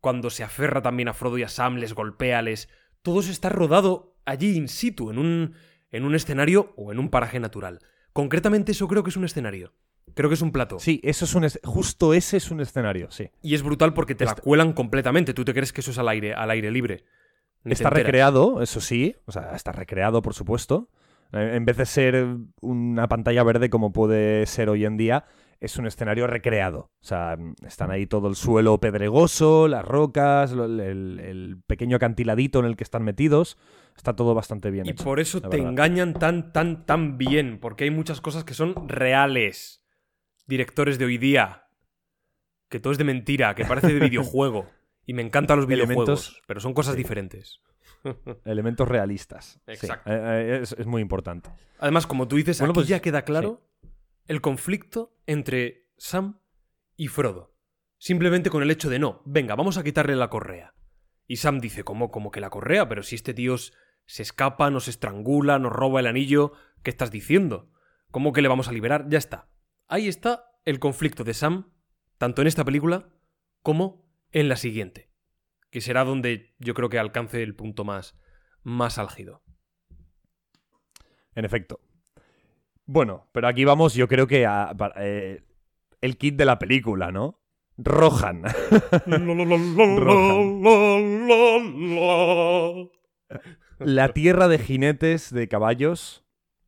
[0.00, 2.70] Cuando se aferra también a Frodo y a Sam, les golpea, les...
[3.02, 5.54] Todo eso está rodado allí in situ, en un,
[5.90, 7.80] en un escenario o en un paraje natural.
[8.14, 9.74] Concretamente eso creo que es un escenario.
[10.14, 10.78] Creo que es un plato.
[10.78, 13.30] Sí, eso es un es- justo ese es un escenario, sí.
[13.42, 15.34] Y es brutal porque te la cuelan completamente.
[15.34, 17.04] Tú te crees que eso es al aire, al aire libre.
[17.64, 20.88] Ni Está recreado, eso sí, o sea, está recreado, por supuesto.
[21.32, 22.26] Eh, En vez de ser
[22.60, 25.24] una pantalla verde como puede ser hoy en día,
[25.60, 26.90] es un escenario recreado.
[27.00, 30.78] O sea, están ahí todo el suelo pedregoso, las rocas, el,
[31.18, 33.56] el pequeño acantiladito en el que están metidos.
[33.96, 35.04] Está todo bastante bien Y hecho.
[35.04, 35.68] por eso te verdad.
[35.70, 37.58] engañan tan, tan, tan bien.
[37.60, 39.80] Porque hay muchas cosas que son reales.
[40.46, 41.66] Directores de hoy día.
[42.68, 44.66] Que todo es de mentira, que parece de videojuego.
[45.06, 46.96] Y me encantan los videojuegos, Elementos- pero son cosas sí.
[47.02, 47.60] diferentes.
[48.46, 49.60] Elementos realistas.
[49.66, 50.10] Exacto.
[50.10, 51.50] Eh, eh, es, es muy importante.
[51.78, 53.68] Además, como tú dices, Bueno, aquí pues, ya queda claro
[54.26, 56.40] el conflicto entre Sam
[56.96, 57.54] y Frodo.
[57.98, 60.72] Simplemente con el hecho de no, venga, vamos a quitarle la correa.
[61.26, 62.88] Y Sam dice, ¿cómo, cómo que la correa?
[62.88, 66.52] Pero si este tío se escapa, nos estrangula, nos roba el anillo,
[66.82, 67.70] ¿qué estás diciendo?
[68.10, 69.04] ¿Cómo que le vamos a liberar?
[69.10, 69.48] Ya está.
[69.88, 71.72] Ahí está el conflicto de Sam,
[72.18, 73.08] tanto en esta película
[73.62, 75.10] como en la siguiente.
[75.70, 78.16] Que será donde yo creo que alcance el punto más,
[78.62, 79.42] más álgido.
[81.34, 81.80] En efecto.
[82.86, 85.42] Bueno, pero aquí vamos, yo creo que a, pa- eh,
[86.00, 87.40] el kit de la película, ¿no?
[87.76, 88.42] Rohan.
[93.78, 96.23] la tierra de jinetes, de caballos,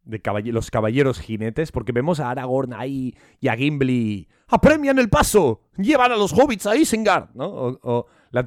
[0.06, 4.28] de caballe- los caballeros jinetes, porque vemos a Aragorn ahí y a Gimli.
[4.48, 5.60] ¡Apremian el paso!
[5.76, 7.30] ¡Llevan a los hobbits a Isengard!
[7.34, 7.46] ¿no?
[7.82, 8.44] O, la,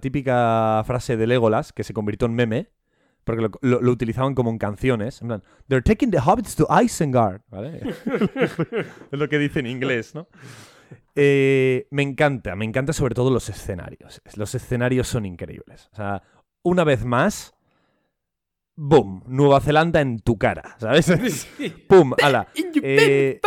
[0.00, 2.70] típica, frase de Legolas, que se convirtió en meme,
[3.24, 5.22] porque lo, utilizaban como en canciones.
[5.22, 7.40] En plan, They're taking the hobbits to Isengard.
[9.10, 10.28] Es lo que dice en inglés, ¿no?
[11.14, 14.20] Eh, me encanta, me encanta sobre todo los escenarios.
[14.36, 15.88] Los escenarios son increíbles.
[15.92, 16.22] O sea,
[16.62, 17.54] una vez más,
[18.84, 19.22] ¡boom!
[19.26, 21.46] Nueva Zelanda en tu cara, ¿sabes?
[21.88, 22.12] ¡Pum!
[22.22, 22.48] ¡Hala!
[22.82, 23.40] Eh,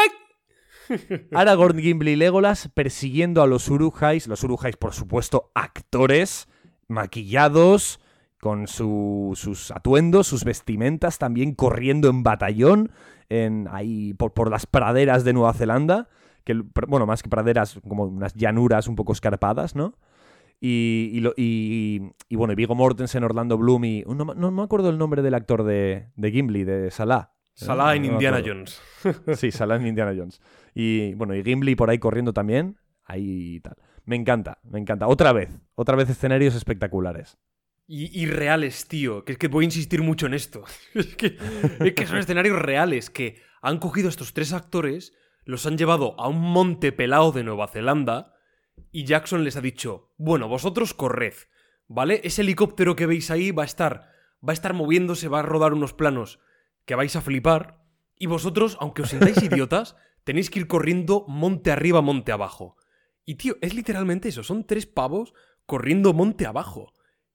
[1.34, 4.28] Aragorn, Gimli y Legolas persiguiendo a los Urujais.
[4.28, 6.48] Los Urujais, por supuesto, actores,
[6.88, 8.00] maquillados,
[8.40, 12.92] con su- sus atuendos, sus vestimentas, también corriendo en batallón
[13.30, 16.10] en, ahí por, por las praderas de Nueva Zelanda.
[16.44, 16.54] Que,
[16.88, 19.96] bueno, más que praderas, como unas llanuras un poco escarpadas, ¿no?
[20.62, 24.04] Y, y, lo- y- y, bueno, y Viggo Mortensen, Orlando Bloom y...
[24.08, 27.34] No, me- no me acuerdo el nombre del actor de, de Gimli, de Salah.
[27.54, 28.42] Salah en No Indiana.
[28.46, 28.82] Jones.
[29.36, 30.42] Sí, Salah en Indiana Jones.
[30.74, 32.78] Y bueno, y Gimli por ahí corriendo también.
[33.06, 33.76] Ahí y tal.
[34.06, 35.08] Me encanta, me encanta.
[35.08, 37.38] Otra vez, otra vez escenarios espectaculares.
[37.88, 39.24] Y, y reales, tío.
[39.26, 40.64] Que es que voy a insistir mucho en esto.
[40.96, 41.38] es, que,
[41.80, 45.14] es que son escenarios reales que han cogido a estos tres actores,
[45.44, 48.34] los han llevado a un monte pelado de Nueva Zelanda
[48.96, 51.34] y Jackson les ha dicho, bueno, vosotros corred,
[51.90, 52.22] ¿vale?
[52.24, 54.10] Ese helicóptero que veis ahí va a estar,
[54.42, 56.40] va a estar moviéndose, va a rodar unos planos
[56.86, 57.84] que vais a flipar
[58.16, 62.78] y vosotros, aunque os sintáis idiotas, tenéis que ir corriendo monte arriba, monte abajo.
[63.26, 65.34] Y tío, es literalmente eso, son tres pavos
[65.66, 66.94] corriendo monte abajo.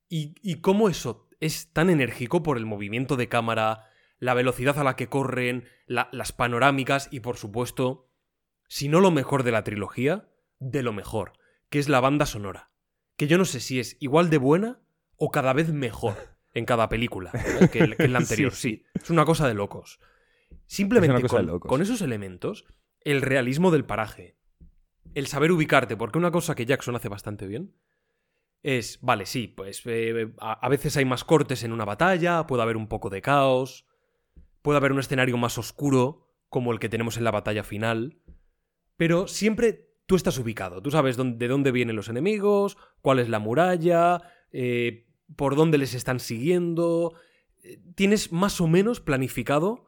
[0.08, 3.84] Y, y cómo eso es tan enérgico por el movimiento de cámara,
[4.18, 8.08] la velocidad a la que corren, la- las panorámicas y por supuesto,
[8.66, 10.26] si no lo mejor de la trilogía,
[10.58, 11.32] de lo mejor,
[11.70, 12.70] que es la banda sonora.
[13.16, 14.80] Que yo no sé si es igual de buena
[15.16, 16.14] o cada vez mejor
[16.54, 17.30] en cada película
[17.72, 18.52] que, el- que en la anterior.
[18.52, 19.98] Sí, sí, es una cosa de locos.
[20.66, 21.68] Simplemente cosa con, de locos.
[21.68, 22.64] con esos elementos,
[23.02, 24.37] el realismo del paraje,
[25.14, 27.74] el saber ubicarte, porque una cosa que Jackson hace bastante bien
[28.62, 32.62] es, vale, sí, pues eh, a, a veces hay más cortes en una batalla, puede
[32.62, 33.87] haber un poco de caos,
[34.62, 38.18] puede haber un escenario más oscuro, como el que tenemos en la batalla final,
[38.96, 43.28] pero siempre tú estás ubicado, tú sabes dónde- de dónde vienen los enemigos, cuál es
[43.28, 44.20] la muralla,
[44.50, 47.14] eh, por dónde les están siguiendo,
[47.62, 49.86] eh, tienes más o menos planificado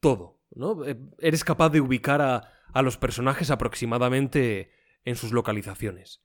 [0.00, 0.84] todo, ¿no?
[0.84, 4.72] Eh, Eres capaz de ubicar a, a los personajes aproximadamente
[5.04, 6.24] en sus localizaciones.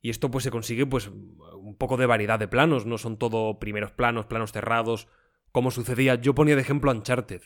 [0.00, 3.58] Y esto pues se consigue pues un poco de variedad de planos, no son todo
[3.58, 5.08] primeros planos, planos cerrados,
[5.50, 6.14] como sucedía.
[6.14, 7.40] Yo ponía de ejemplo Uncharted.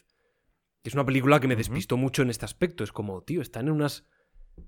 [0.82, 2.84] que Es una película que me despistó mucho en este aspecto.
[2.84, 4.06] Es como, tío, están en unas.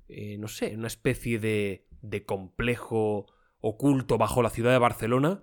[0.08, 1.86] Eh, no sé, una especie de.
[2.00, 3.26] de complejo
[3.60, 5.42] oculto bajo la ciudad de Barcelona.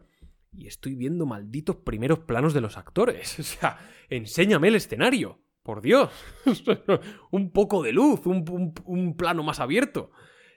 [0.51, 3.39] Y estoy viendo malditos primeros planos de los actores.
[3.39, 5.39] O sea, enséñame el escenario.
[5.63, 6.09] Por Dios.
[7.31, 10.11] un poco de luz, un, plano más abierto.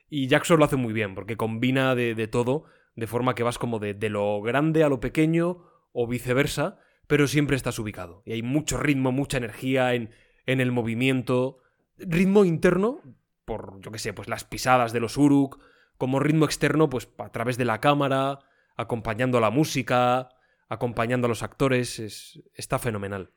[0.09, 2.65] Y Jackson lo hace muy bien, porque combina de, de todo,
[2.97, 7.27] de forma que vas como de, de lo grande a lo pequeño o viceversa, pero
[7.27, 8.23] siempre estás ubicado.
[8.25, 10.11] Y hay mucho ritmo, mucha energía en,
[10.47, 11.59] en el movimiento.
[11.99, 13.01] Ritmo interno,
[13.45, 15.61] por, yo qué sé, pues las pisadas de los Uruk,
[15.99, 18.41] como ritmo externo, pues a través de la cámara,
[18.77, 20.31] acompañando la música,
[20.69, 23.31] acompañando a los actores, es, está fenomenal.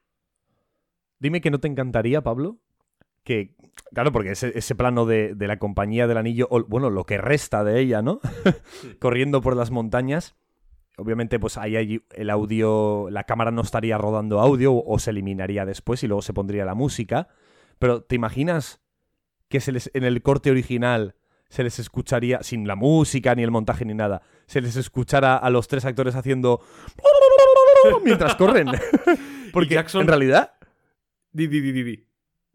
[1.20, 2.60] Dime que no te encantaría, Pablo,
[3.24, 3.56] que,
[3.94, 7.18] claro, porque ese, ese plano de, de la compañía del anillo, o bueno, lo que
[7.18, 8.20] resta de ella, ¿no?
[9.00, 10.36] Corriendo por las montañas.
[10.98, 15.10] Obviamente, pues ahí hay el audio, la cámara no estaría rodando audio o, o se
[15.10, 17.28] eliminaría después y luego se pondría la música.
[17.80, 18.85] Pero, ¿te imaginas
[19.50, 21.16] que se les, en el corte original
[21.50, 25.50] se les escucharía, sin la música, ni el montaje, ni nada, se les escuchara a
[25.50, 26.62] los tres actores haciendo
[28.04, 28.68] mientras corren?
[29.54, 30.52] Porque Jackson- en realidad
[31.32, 32.06] Di, di, di.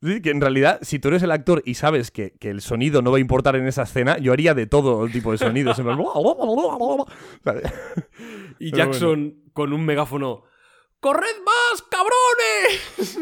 [0.03, 3.03] Sí, que en realidad, si tú eres el actor y sabes que, que el sonido
[3.03, 5.79] no va a importar en esa escena, yo haría de todo tipo de sonidos.
[8.59, 10.44] Y Jackson con un megáfono.
[11.00, 13.18] ¡Corred más, cabrones!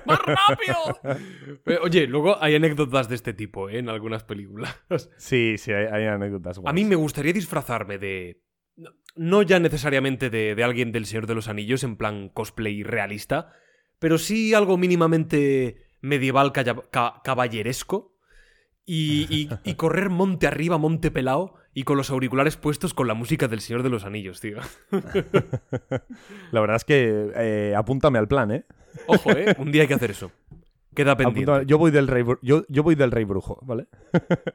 [0.06, 1.80] ¡Más rápido!
[1.82, 3.78] Oye, luego hay anécdotas de este tipo ¿eh?
[3.78, 4.78] en algunas películas.
[5.16, 6.60] Sí, sí, hay, hay anécdotas.
[6.64, 8.42] A mí me gustaría disfrazarme de.
[9.16, 13.52] no- ya necesariamente de, de alguien del Señor de los Anillos, en plan cosplay realista,
[13.98, 18.18] pero sí algo mínimamente medieval ca- caballeresco.
[18.84, 23.14] Y, y- y correr monte arriba, monte pelao, y con los auriculares puestos con la
[23.14, 24.58] música del Señor de los Anillos, tío.
[26.52, 28.64] La verdad es que eh, apúntame al plan, ¿eh?
[29.06, 29.54] Ojo, ¿eh?
[29.58, 30.30] Un día hay que hacer eso.
[30.94, 31.64] Queda pendiente.
[31.66, 33.86] Yo voy del rey, yo, yo voy del rey brujo, ¿vale?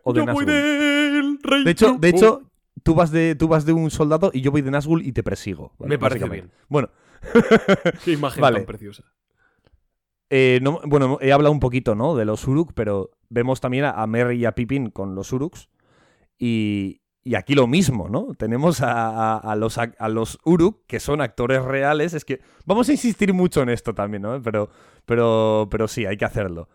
[0.03, 2.17] o de Yo voy del rey De hecho, de brujo.
[2.17, 2.51] hecho
[2.83, 5.23] tú, vas de, tú vas de un soldado y yo voy de Nazgûl y te
[5.23, 5.73] persigo.
[5.79, 5.89] ¿vale?
[5.91, 6.55] Me parece Básicamente.
[6.67, 6.89] Bueno,
[8.03, 8.57] Qué imagen Vale.
[8.59, 9.03] tan preciosa.
[10.29, 12.15] Eh, no- bueno, he hablado un poquito, ¿no?
[12.15, 15.69] De los Uruk, pero vemos también a, a Merry y a Pippin con los Uruks.
[16.37, 18.35] Y, y aquí lo mismo, ¿no?
[18.37, 22.13] Tenemos a, a- a los, a los Uruk, que son actores reales.
[22.13, 24.41] Es que vamos a insistir mucho en esto también, ¿no?
[24.41, 24.69] Pero,
[25.05, 26.69] pero, pero sí, hay que hacerlo.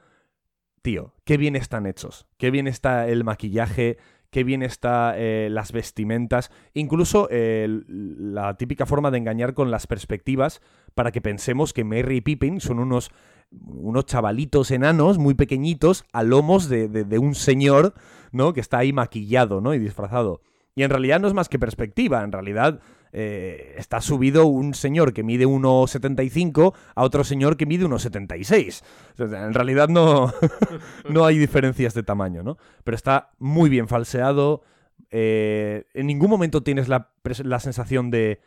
[0.83, 2.27] Tío, qué bien están hechos.
[2.37, 3.99] Qué bien está el maquillaje,
[4.31, 6.51] qué bien está eh, las vestimentas.
[6.75, 10.61] Incluso eh, la típica forma de engañar con las perspectivas
[10.95, 13.11] para que pensemos que Merry y Pippin son unos
[13.53, 17.95] unos chavalitos enanos muy pequeñitos a lomos de- de un señor,
[18.33, 18.53] ¿no?
[18.53, 19.75] Que está ahí maquillado, ¿no?
[19.75, 20.43] Y disfrazado.
[20.75, 22.81] Y en realidad no es más que perspectiva, en realidad
[23.13, 28.83] eh, está subido un señor que mide 1,75 a otro señor que mide 1,76.
[29.19, 30.33] O sea, En realidad no,
[31.09, 32.57] no hay diferencias de tamaño, ¿no?
[32.85, 34.63] Pero está muy bien falseado.
[35.11, 37.11] eh, en ningún momento tienes la,
[37.43, 38.41] la sensación de,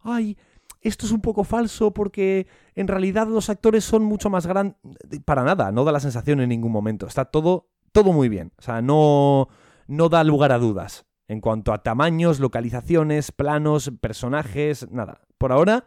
[0.00, 0.36] ay,
[0.82, 4.76] esto es un poco falso porque en realidad los actores son mucho más grandes.
[5.24, 7.06] Para nada, no da la sensación en ningún momento.
[7.06, 8.52] Está todo, todo muy bien.
[8.58, 9.48] O sea, no,
[9.86, 11.06] no da lugar a dudas.
[11.28, 15.22] En cuanto a tamaños, localizaciones, planos, personajes, nada.
[15.38, 15.86] Por ahora,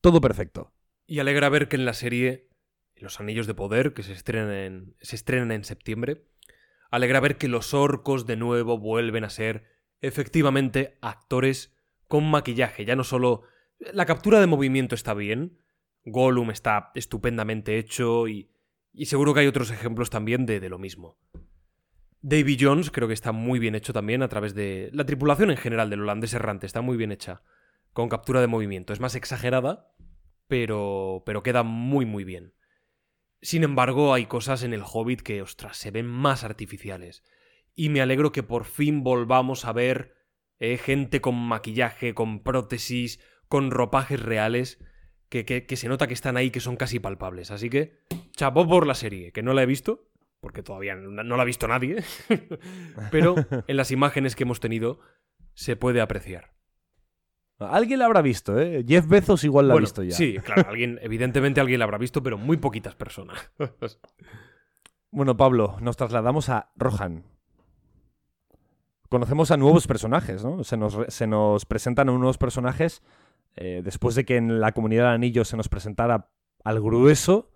[0.00, 0.72] todo perfecto.
[1.06, 2.48] Y alegra ver que en la serie
[2.96, 6.26] Los Anillos de Poder, que se estrenan en, se estrenan en septiembre,
[6.90, 9.64] alegra ver que los orcos de nuevo vuelven a ser
[10.00, 11.74] efectivamente actores
[12.06, 12.84] con maquillaje.
[12.84, 13.42] Ya no solo...
[13.78, 15.58] La captura de movimiento está bien,
[16.04, 18.51] Gollum está estupendamente hecho y,
[18.92, 21.18] y seguro que hay otros ejemplos también de, lo mismo.
[22.20, 24.90] Davy Jones creo que está muy bien hecho también a través de...
[24.92, 27.42] La tripulación en general del holandés errante está muy bien hecha
[27.92, 28.92] con captura de movimiento.
[28.92, 29.92] Es más exagerada,
[30.46, 32.54] pero, pero queda muy muy bien.
[33.40, 37.24] Sin embargo, hay cosas en el Hobbit que, ostras, se ven más artificiales.
[37.74, 40.14] Y me alegro que por fin volvamos a ver
[40.60, 44.78] eh, gente con maquillaje, con prótesis, con ropajes reales,
[45.32, 47.50] que, que- que se nota que están ahí, que son casi palpables.
[47.50, 47.96] Así que,
[48.32, 50.04] chapó por la serie, que no la he visto,
[50.40, 52.04] porque todavía no, no la ha visto nadie,
[53.10, 53.34] pero
[53.66, 55.00] en las imágenes que hemos tenido
[55.54, 56.52] se puede apreciar.
[57.58, 58.84] Alguien la habrá visto, ¿eh?
[58.86, 60.10] Jeff Bezos igual la Bueno, ha visto ya.
[60.16, 63.38] Sí, claro, alguien, evidentemente alguien la habrá visto, pero muy poquitas personas.
[65.14, 67.24] Bueno, Pablo, nos trasladamos a Rohan.
[69.10, 70.64] Conocemos a nuevos personajes, ¿no?
[70.64, 73.02] Se nos, se nos presentan nuevos personajes
[73.56, 76.30] eh, después de que en la comunidad del anillo se nos presentara
[76.64, 77.50] al grueso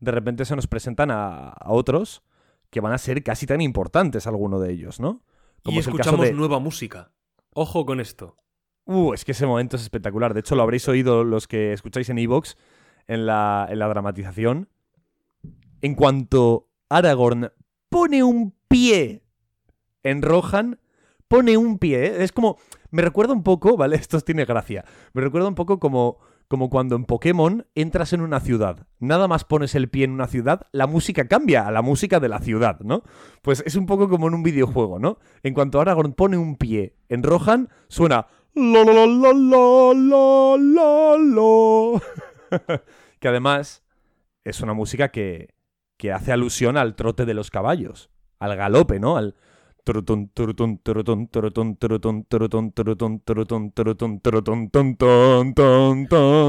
[0.00, 2.22] de repente se nos presentan a, a otros
[2.70, 5.22] que van a ser casi tan importantes alguno de ellos, ¿no?
[5.64, 7.10] y es el caso escuchamos de- nueva música.
[7.54, 8.36] Ojo con esto.
[8.84, 10.34] Uh, es que ese momento es espectacular.
[10.34, 12.56] De hecho, lo habréis oído los que escucháis en Evox
[13.08, 14.68] en la, en la dramatización.
[15.80, 17.50] En cuanto Aragorn
[17.88, 19.22] pone un pie
[20.02, 20.78] en Rohan,
[21.28, 22.06] pone un pie.
[22.06, 22.24] ¿eh?
[22.24, 22.58] Es como.
[22.90, 23.96] Me recuerda un poco, ¿vale?
[24.00, 24.84] Esto tiene gracia.
[25.12, 26.18] Me recuerda un poco como,
[26.48, 28.86] como cuando en Pokémon entras en una ciudad.
[28.98, 32.28] Nada más pones el pie en una ciudad, la música cambia a la música de
[32.28, 33.02] la ciudad, ¿no?
[33.42, 35.18] Pues es un poco como en un videojuego, ¿no?
[35.42, 38.26] En cuanto Aragorn pone un pie en Rohan, suena.
[43.18, 43.82] Que además
[44.44, 45.54] es una música que,
[45.96, 49.16] que hace alusión al trote de los caballos, al galope, ¿no?
[49.16, 49.34] Al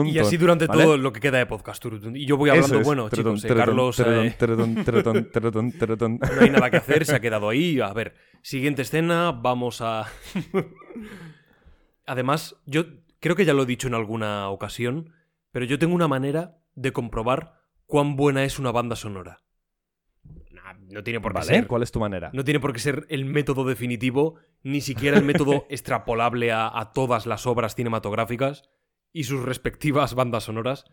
[0.08, 1.84] y así durante todo lo que queda de podcast.
[2.14, 4.00] Y yo voy hablando, bueno, chicos, eh, Carlos.
[6.20, 7.80] No hay nada que hacer, se ha quedado ahí.
[7.80, 10.08] A ver, siguiente escena, vamos a.
[12.08, 12.86] Además, yo
[13.20, 15.14] creo que ya lo he dicho en alguna ocasión,
[15.52, 17.54] pero yo tengo una manera de comprobar
[17.86, 19.44] cuán buena es una banda sonora.
[20.90, 21.68] No tiene por qué Vale, ser.
[21.68, 22.30] ¿cuál es tu manera?
[22.34, 26.92] No tiene por qué ser el método definitivo, ni siquiera el método extrapolable a, a
[26.94, 28.70] todas las obras cinematográficas
[29.12, 30.86] y sus respectivas bandas sonoras.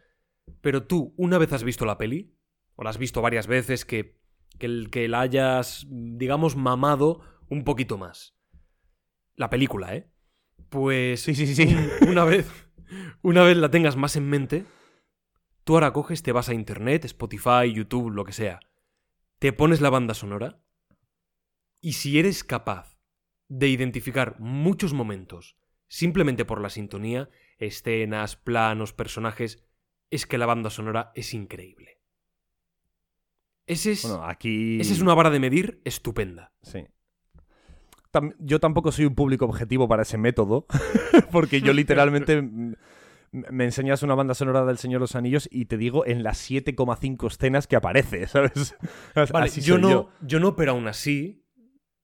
[0.60, 2.34] Pero tú, una vez has visto la peli,
[2.76, 4.18] o la has visto varias veces, que,
[4.58, 8.36] que, el- que la hayas, digamos, mamado un poquito más.
[9.36, 10.10] La película, ¿eh?
[10.70, 11.74] Pues Sí, sí, sí, sí.
[12.02, 12.50] un- una vez,
[13.22, 14.64] una vez la tengas más en mente,
[15.64, 18.60] tú ahora coges, te vas a internet, Spotify, YouTube, lo que sea,
[19.44, 20.58] te pones la banda sonora
[21.82, 22.96] y si eres capaz
[23.48, 27.28] de identificar muchos momentos simplemente por la sintonía,
[27.58, 29.62] escenas, planos, personajes,
[30.08, 32.00] es que la banda sonora es increíble.
[33.66, 34.80] Ese es, Bueno, aquí.
[34.80, 36.54] esa es una vara de medir estupenda.
[36.62, 36.86] Sí.
[38.14, 40.64] Tam- yo tampoco soy un público objetivo para ese método,
[41.30, 42.42] porque yo literalmente
[43.50, 46.48] me enseñas una banda sonora del Señor de los Anillos y te digo en las
[46.50, 48.76] 7,5 escenas que aparece, ¿sabes?
[49.32, 50.10] Vale, Así yo no, yo.
[50.22, 51.44] yo no, pero aún así,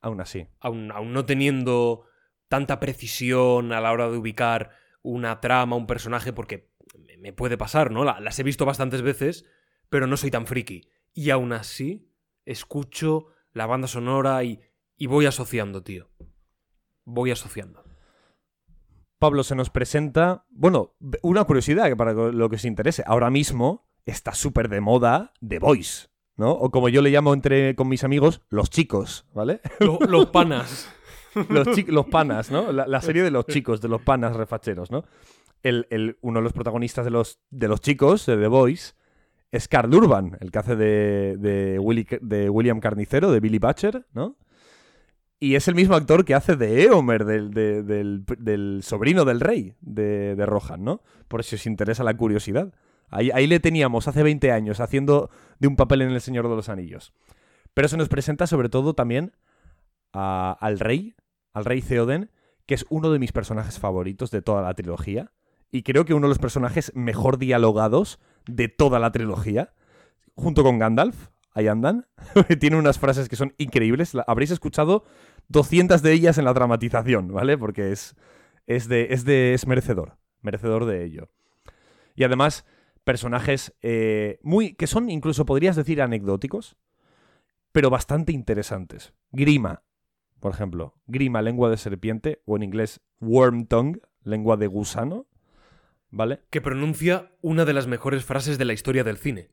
[0.01, 0.47] Aún así.
[0.61, 2.03] aún, aún no teniendo
[2.49, 4.71] tanta precisión a la hora de ubicar
[5.03, 6.71] una trama, un personaje, porque
[7.19, 8.05] me- puede pasar, ¿no?
[8.05, 9.45] La- las he visto bastantes veces,
[9.89, 10.89] pero no soy tan friki.
[11.15, 12.11] Y aún así,
[12.45, 14.61] escucho la banda sonora y,
[14.97, 16.09] y voy asociando, tío.
[17.05, 17.80] Voy asociando.
[19.21, 20.45] Pablo se nos presenta.
[20.51, 23.05] Bueno, una curiosidad que para lo que os interese.
[23.07, 26.51] Ahora mismo está súper de moda The Voice, ¿no?
[26.51, 29.61] O como yo le llamo entre con mis amigos, los chicos, ¿vale?
[29.79, 30.91] Lo- los panas.
[31.49, 32.73] los, los panas, ¿no?
[32.73, 35.05] La, la serie de los chicos, de los panas refacheros, ¿no?
[35.63, 38.97] El, el- uno de los protagonistas de los, de los chicos, de The Boys,
[39.53, 44.07] es Carl Urban, el que hace de, de, Willy- de William Carnicero, de Billy Butcher,
[44.15, 44.37] ¿no?
[45.43, 49.41] Y es el mismo actor que hace de Eomer, del, de- del, del sobrino del
[49.41, 51.03] rey de, de Rohan, ¿no?
[51.29, 52.75] Por si os interesa la curiosidad.
[53.09, 56.57] Ahí, ahí le teníamos hace 20 años haciendo de un papel en El Señor de
[56.57, 57.15] los Anillos.
[57.73, 59.33] Pero se nos presenta sobre todo también
[60.13, 61.15] a- al rey,
[61.55, 62.31] al rey Theoden,
[62.67, 65.33] que es uno de mis personajes favoritos de toda la trilogía.
[65.73, 69.73] Y creo que uno de los personajes mejor dialogados de toda la trilogía.
[70.35, 72.07] Junto con Gandalf, ahí andan.
[72.61, 74.13] Tiene unas frases que son increíbles.
[74.27, 75.05] Habréis escuchado
[75.51, 77.59] 200 de ellas en la dramatización, ¿vale?
[77.59, 78.17] Porque es,
[78.67, 80.17] es, de, es, de, es merecedor.
[80.43, 81.29] Merecedor de ello.
[82.15, 82.65] Y además,
[83.05, 84.75] personajes eh, muy.
[84.75, 86.77] que son incluso, podrías decir, anecdóticos,
[87.73, 89.13] pero bastante interesantes.
[89.33, 89.83] Grima,
[90.39, 90.95] por ejemplo.
[91.07, 95.27] Grima, lengua de serpiente, o en inglés, worm tongue, lengua de gusano.
[96.13, 96.43] ¿Vale?
[96.51, 99.51] Que pronuncia una de las mejores frases de la historia del cine.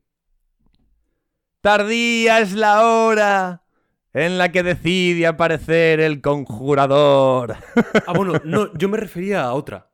[1.61, 3.66] Tardía es la hora
[4.13, 7.55] en la que decide aparecer el conjurador.
[8.07, 9.91] Ah, bueno, no, yo me refería a otra.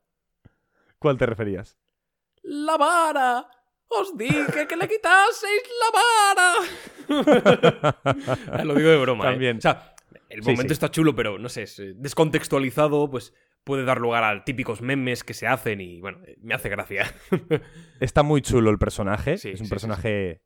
[0.99, 1.77] ¿Cuál te referías?
[2.43, 3.47] ¡La vara!
[3.87, 6.53] ¡Os dije que le quitaseis la vara!
[8.51, 9.31] Ah, Lo digo de broma, ¿eh?
[9.31, 9.57] También.
[9.57, 9.95] O sea,
[10.29, 10.73] el momento sí.
[10.73, 13.33] está chulo, pero no sé, es, eh, descontextualizado, pues
[13.63, 17.13] puede dar lugar a típicos memes que se hacen y, bueno, eh, me hace gracia.
[17.99, 19.37] Está muy chulo el personaje.
[19.37, 20.41] Sí, es un sí, personaje.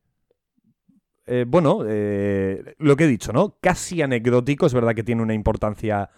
[1.28, 3.55] Eh, bueno, eh, lo que he dicho, ¿no?
[3.61, 4.65] Casi anecdótico.
[4.65, 6.09] Es verdad que tiene una importancia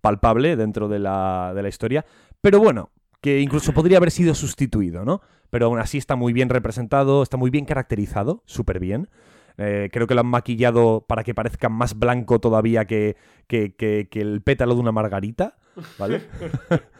[0.00, 2.04] palpable dentro de la, de la historia.
[2.40, 2.90] Pero bueno,
[3.20, 5.20] que incluso podría haber sido sustituido, ¿no?
[5.50, 9.08] Pero aún así está muy bien representado, está muy bien caracterizado, súper bien.
[9.58, 14.08] Eh, creo que lo han maquillado para que parezca más blanco todavía que, que, que-
[14.10, 15.56] que el pétalo de una margarita,
[15.98, 16.22] ¿vale?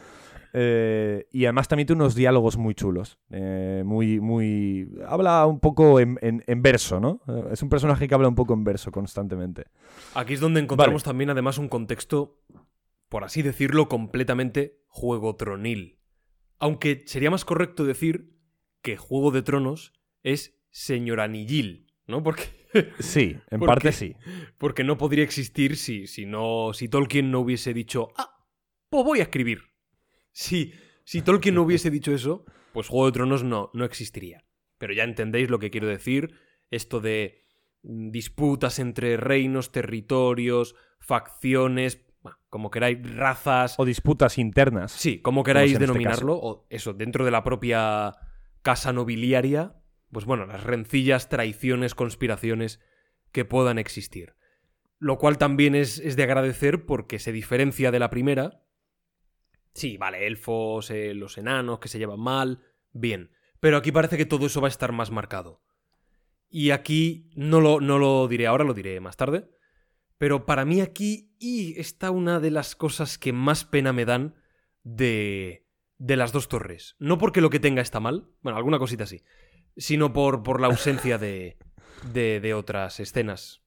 [0.53, 3.19] Eh, y además también tiene unos diálogos muy chulos.
[3.31, 4.89] eh, muy, muy.
[5.07, 7.21] Habla un poco en, en- en verso, ¿no?
[7.29, 9.67] Eh, Es un personaje que habla un poco en verso constantemente.
[10.15, 12.41] Aquí es donde encontramos también además un contexto,
[13.09, 15.99] por así decirlo, completamente juego tronil.
[16.59, 18.37] Aunque sería más correcto decir
[18.83, 19.93] que Juego de Tronos
[20.23, 22.23] es señoranillil, ¿no?
[22.23, 22.43] Porque,
[22.99, 24.15] Sí, en ¿Por parte sí.
[24.59, 28.31] porque no podría existir si, si, no, si Tolkien no hubiese dicho, ah,
[28.91, 29.70] pues voy a escribir.
[30.33, 30.73] Si,
[31.05, 34.45] si Tolkien no hubiese dicho eso, pues Juego de Tronos no, no existiría.
[34.79, 36.35] Pero ya entendéis lo que quiero decir,
[36.71, 37.45] esto de
[37.83, 44.93] mm, disputas entre reinos, territorios, facciones, bueno, como queráis, razas, O disputas internas.
[44.93, 48.13] Sí, como queráis este denominarlo, o eso, dentro de la propia
[48.63, 49.77] casa nobiliaria,
[50.13, 52.81] pues bueno, las rencillas, traiciones, conspiraciones
[53.33, 54.35] que puedan existir.
[54.99, 58.63] Lo cual también es, es de agradecer porque se diferencia de la primera.
[59.75, 62.63] Sí, vale, elfos, eh, los enanos que se llevan mal,
[62.93, 63.31] bien.
[63.61, 65.63] Pero aquí parece que todo eso va a estar más marcado.
[66.49, 69.49] Y aquí no lo, no lo diré ahora, lo diré más tarde.
[70.19, 74.35] Pero para mí aquí y está una de las cosas que más pena me dan
[74.83, 75.67] de,
[75.99, 76.97] de las dos torres.
[76.99, 79.23] No porque lo que tenga está mal, bueno, alguna cosita sí,
[79.77, 81.57] sino por, por la ausencia de,
[82.13, 83.63] de, de otras escenas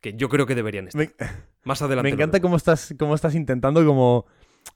[0.00, 1.00] que yo creo que deberían estar.
[1.00, 1.12] Me,
[1.64, 2.08] Más adelante.
[2.08, 4.26] me encanta cómo estás, cómo estás intentando como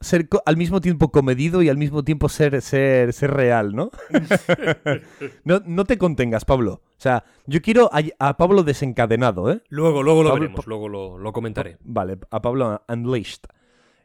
[0.00, 3.90] ser al mismo tiempo comedido y al mismo tiempo ser, ser, ser real, ¿no?
[5.44, 6.82] no, no te contengas, Pablo.
[6.84, 9.62] O sea, yo quiero a, a Pablo desencadenado, ¿eh?
[9.68, 11.78] Luego, luego lo Pablo- veremos, luego lo, lo comentaré.
[11.82, 13.42] Vale, a Pablo Unleashed.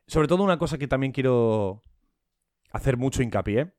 [0.07, 1.81] Sobre todo una cosa que también quiero
[2.71, 3.73] hacer mucho hincapié.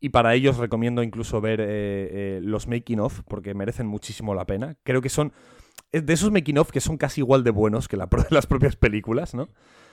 [0.00, 4.34] Y para ello os recomiendo incluso ver eh, eh, los making of, porque merecen muchísimo
[4.34, 4.76] la pena.
[4.82, 5.32] Creo que son
[5.92, 8.74] es de esos making of que son casi igual de buenos que la las propias
[8.76, 9.46] películas, ¿no?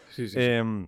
[0.10, 0.40] Sí, sí, sí.
[0.40, 0.88] Em,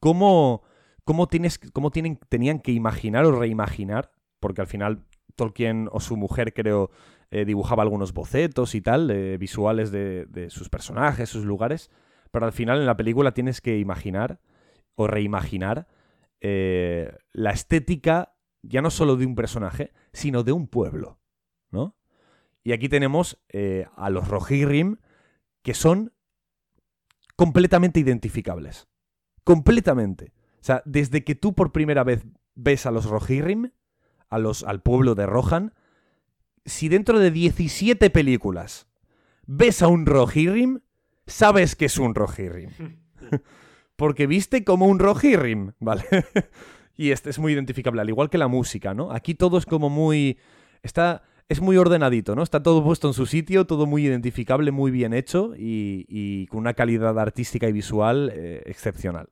[0.00, 0.62] ¿Cómo,
[1.04, 4.12] cómo, tienes, cómo tienen, tenían que imaginar o reimaginar?
[4.40, 6.90] Porque al final Tolkien o su mujer, creo,
[7.30, 11.90] eh, dibujaba algunos bocetos y tal, eh, visuales de, de sus personajes, sus lugares.
[12.30, 14.40] Pero al final en la película tienes que imaginar
[14.94, 15.88] o reimaginar
[16.40, 21.20] eh, la estética ya no solo de un personaje, sino de un pueblo,
[21.70, 21.96] ¿no?
[22.64, 23.40] Y aquí tenemos
[23.96, 24.96] a los Rohirrim,
[25.62, 26.12] que son
[27.36, 28.88] completamente identificables.
[29.48, 30.34] Completamente.
[30.60, 33.70] O sea, desde que tú por primera vez ves a los Rohirrim,
[34.28, 35.72] a los, al pueblo de Rohan,
[36.66, 38.88] si dentro de 17 películas
[39.46, 40.80] ves a un Rohirrim,
[41.26, 42.68] sabes que es un Rohirrim.
[43.96, 46.04] Porque viste como un Rohirrim, ¿vale?
[46.94, 49.12] y este es muy identificable, al igual que la música, ¿no?
[49.12, 50.38] Aquí todo es como muy...
[50.82, 51.22] Está...
[51.48, 52.42] Es muy ordenadito, ¿no?
[52.42, 56.60] Está todo puesto en su sitio, todo muy identificable, muy bien hecho y, y con
[56.60, 59.30] una calidad artística y visual eh, excepcional.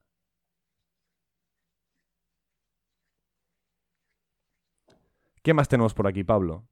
[5.47, 6.67] ¿Qué más tenemos por aquí, Pablo?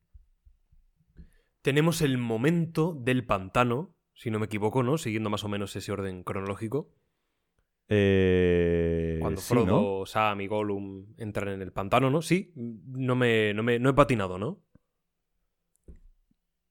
[1.63, 4.99] Tenemos el momento del pantano, si no me equivoco, ¿no?
[4.99, 6.91] Siguiendo más o menos ese orden cronológico.
[7.89, 9.67] Eh, Cuando sí, Frodo,
[10.01, 10.07] ¿no?
[10.07, 12.21] Sam y Gollum entran en el pantano, ¿no?
[12.21, 14.61] Sí, no me, no me no he patinado, ¿no?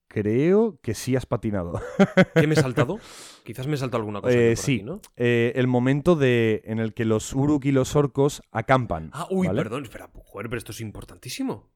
[0.09, 1.79] Creo que sí has patinado.
[2.35, 2.99] ¿Qué me he saltado?
[3.45, 4.37] Quizás me he saltado alguna cosa.
[4.37, 4.75] Eh, sí.
[4.75, 4.99] aquí, ¿no?
[5.15, 9.09] Eh, el momento de, en el que los Uruk y los orcos acampan.
[9.13, 9.61] Ah, uy, ¿vale?
[9.63, 10.09] perdón, espera.
[10.13, 11.71] Joder, pero esto es importantísimo.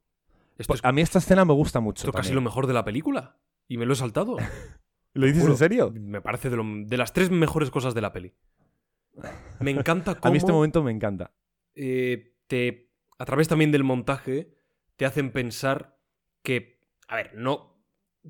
[0.57, 2.01] Esto Pues es a mí esta escena me gusta mucho.
[2.01, 3.37] esto casi lo mejor de la película.
[3.67, 4.37] Y me lo he saltado.
[5.13, 5.53] ¿Lo dices Juro.
[5.53, 5.91] en serio?
[5.93, 8.33] Me parece de, lo- de las tres mejores cosas de la peli.
[9.59, 11.33] Me encanta cómo A mí este momento me encanta.
[11.75, 14.55] eh, te, a través también del montaje,
[14.95, 15.99] te hacen pensar
[16.43, 17.75] que, a ver, no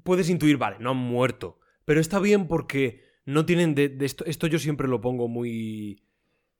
[0.03, 4.25] puedes intuir, vale, no han muerto, pero está bien porque no tienen de, de esto,
[4.25, 6.03] esto yo siempre lo pongo muy,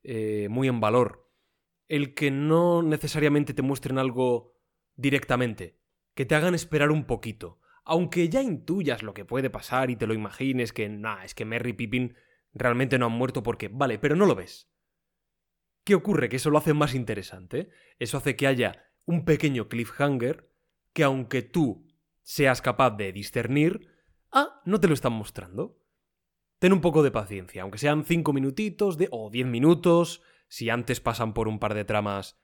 [0.04, 1.28] eh, muy en valor,
[1.88, 4.54] el que no necesariamente te muestren algo
[4.98, 5.80] directamente,
[6.14, 10.08] que te hagan esperar un poquito, aunque ya intuyas lo que puede pasar y te
[10.08, 12.16] lo imagines que, nah, es que Merry y Pippin
[12.54, 14.70] realmente no han muerto porque, vale, pero no lo ves.
[15.86, 16.28] ¿Qué ocurre?
[16.28, 17.70] Que eso lo hace más interesante.
[17.98, 20.52] Eso hace que haya un pequeño cliffhanger
[20.92, 21.88] que aunque tú
[22.24, 23.88] seas capaz de discernir,
[24.34, 25.80] ah, no te lo están mostrando.
[26.60, 31.00] Ten un poco de paciencia, aunque sean cinco minutitos de, o diez minutos, si antes
[31.00, 32.38] pasan por un par de tramas,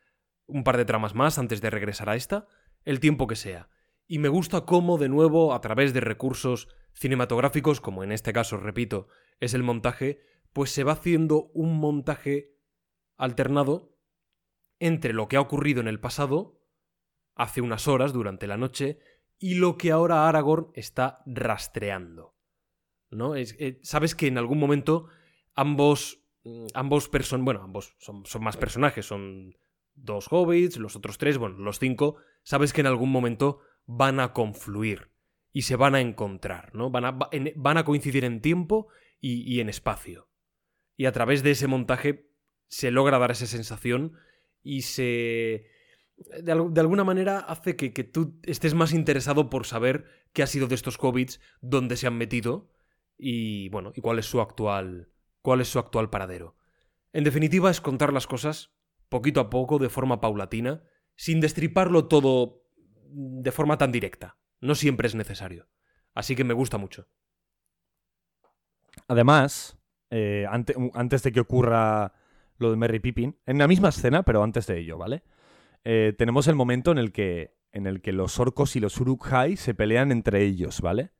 [0.47, 2.47] un par de tramas más antes de regresar a esta,
[2.83, 3.69] el tiempo que sea.
[4.07, 8.57] Y me gusta cómo, de nuevo, a través de recursos cinematográficos, como en este caso,
[8.57, 9.07] repito,
[9.39, 10.19] es el montaje,
[10.51, 12.51] pues se va haciendo un montaje
[13.17, 13.95] alternado
[14.79, 16.59] entre lo que ha ocurrido en el pasado,
[17.35, 18.99] hace unas horas durante la noche,
[19.39, 22.35] y lo que ahora Aragorn está rastreando.
[23.09, 23.35] ¿No?
[23.35, 25.07] Es- eh, Sabes que en algún momento
[25.55, 29.55] ambos mm, ambos person bueno, ambos son, son más personajes, son
[29.95, 34.33] dos hobbits, los otros tres, bueno, los cinco, sabes que en algún momento van a
[34.33, 35.09] confluir
[35.51, 36.89] y se van a encontrar, ¿no?
[36.89, 37.19] Van a,
[37.55, 38.87] van a coincidir en tiempo
[39.19, 40.29] y, y en espacio.
[40.97, 42.29] Y a través de ese montaje
[42.67, 44.13] se logra dar esa sensación
[44.61, 45.67] y se...
[46.41, 50.67] De alguna manera hace que, que tú estés más interesado por saber qué ha sido
[50.67, 52.69] de estos hobbits, dónde se han metido
[53.17, 55.09] y, bueno, y cuál es su actual,
[55.41, 56.55] cuál es su actual paradero.
[57.11, 58.73] En definitiva, es contar las cosas
[59.13, 60.81] poquito a poco, de forma paulatina,
[61.15, 62.63] sin destriparlo todo
[63.13, 64.39] de forma tan directa.
[64.59, 65.67] No siempre es necesario.
[66.15, 67.07] Así que me gusta mucho.
[69.07, 69.77] Además,
[70.09, 72.13] eh, antes de que ocurra
[72.57, 75.23] lo de Merry Pippin, en la misma escena, pero antes de ello, ¿vale?
[75.83, 79.57] Eh, tenemos el momento en el que en el que los orcos y los Uruk-hai
[79.57, 81.11] se pelean entre ellos, ¿vale?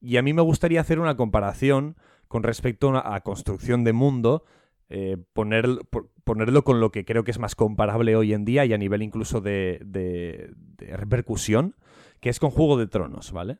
[0.00, 1.96] Y a mí me gustaría hacer una comparación
[2.28, 4.44] con respecto a construcción de mundo,
[4.88, 5.80] eh, poner-
[6.24, 9.02] ponerlo con lo que creo que es más comparable hoy en día y a nivel
[9.02, 11.74] incluso de, de- de repercusión,
[12.20, 13.58] que es con Juego de Tronos, ¿vale?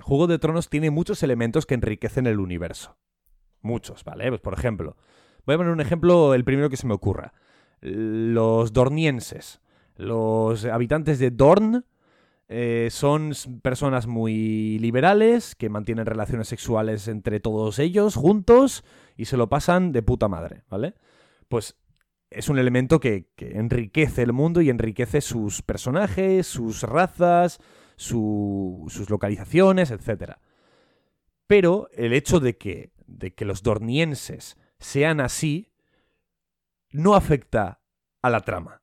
[0.00, 2.96] Juego de Tronos tiene muchos elementos que enriquecen el universo.
[3.60, 4.28] Muchos, ¿vale?
[4.28, 4.96] Pues por ejemplo,
[5.44, 7.34] voy a poner un ejemplo, el primero que se me ocurra.
[7.80, 9.60] Los dornienses.
[9.96, 11.84] Los habitantes de Dorn
[12.52, 13.30] eh, son
[13.62, 18.84] personas muy liberales que mantienen relaciones sexuales entre todos ellos juntos
[19.16, 20.94] y se lo pasan de puta madre, ¿vale?
[21.48, 21.76] Pues
[22.28, 27.60] es un elemento que, que enriquece el mundo y enriquece sus personajes, sus razas,
[27.94, 30.34] su- sus localizaciones, etc.
[31.46, 35.72] Pero el hecho de que, de que los dornienses sean así
[36.90, 37.80] no afecta
[38.22, 38.79] a la trama.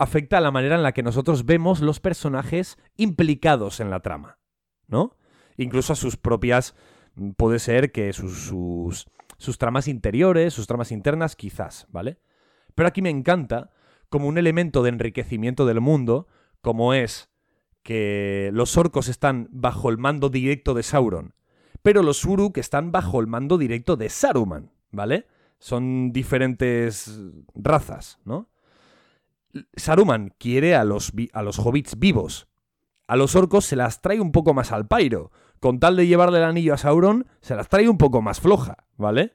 [0.00, 4.38] Afecta a la manera en la que nosotros vemos los personajes implicados en la trama,
[4.88, 5.16] ¿no?
[5.56, 6.74] Incluso a sus propias...
[7.36, 12.18] Puede ser que sus, sus, sus tramas interiores, sus tramas internas, quizás, ¿vale?
[12.74, 13.70] Pero aquí me encanta
[14.08, 16.28] como un elemento de enriquecimiento del mundo,
[16.62, 17.30] como es
[17.82, 21.34] que los orcos están bajo el mando directo de Sauron,
[21.82, 25.26] pero los Uruk están bajo el mando directo de Saruman, ¿vale?
[25.58, 27.20] Son diferentes
[27.54, 28.49] razas, ¿no?
[29.74, 32.48] Saruman quiere a los, a los hobbits vivos.
[33.06, 35.32] A los orcos se las trae un poco más al pairo.
[35.58, 38.86] Con tal de llevarle el anillo a Sauron, se las trae un poco más floja,
[38.96, 39.34] ¿vale?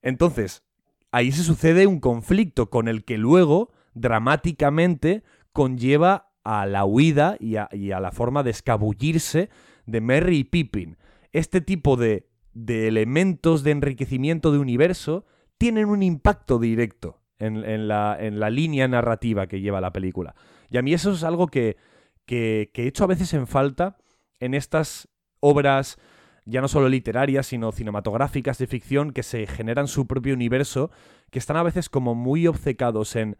[0.00, 0.62] Entonces,
[1.10, 7.56] ahí se sucede un conflicto con el que luego, dramáticamente, conlleva a la huida y
[7.56, 9.50] a, y a la forma de escabullirse
[9.86, 10.96] de Merry y Pippin.
[11.32, 15.26] Este tipo de, de elementos de enriquecimiento de universo
[15.58, 20.34] tienen un impacto directo en, la, en la línea narrativa que lleva la película.
[20.70, 21.76] Y a mí eso es algo que,
[22.24, 23.98] que, que he hecho a veces en falta
[24.40, 25.08] en estas
[25.40, 25.98] obras
[26.44, 30.90] ya no solo literarias, sino cinematográficas de ficción que se generan su propio universo,
[31.30, 33.36] que están a veces como muy obcecados en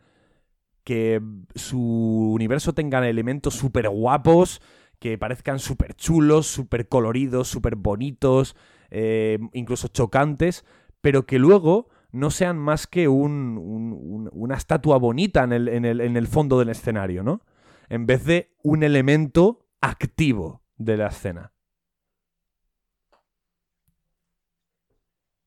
[0.84, 1.20] que
[1.54, 4.60] su universo tenga elementos súper guapos,
[4.98, 8.56] que parezcan súper chulos, súper coloridos, súper bonitos,
[8.90, 10.64] eh, incluso chocantes,
[11.00, 15.68] pero que luego no sean más que un- un- un- una estatua bonita en el,
[15.68, 17.40] en el- en el fondo del escenario, ¿no?
[17.88, 21.52] En vez de un elemento activo de la escena.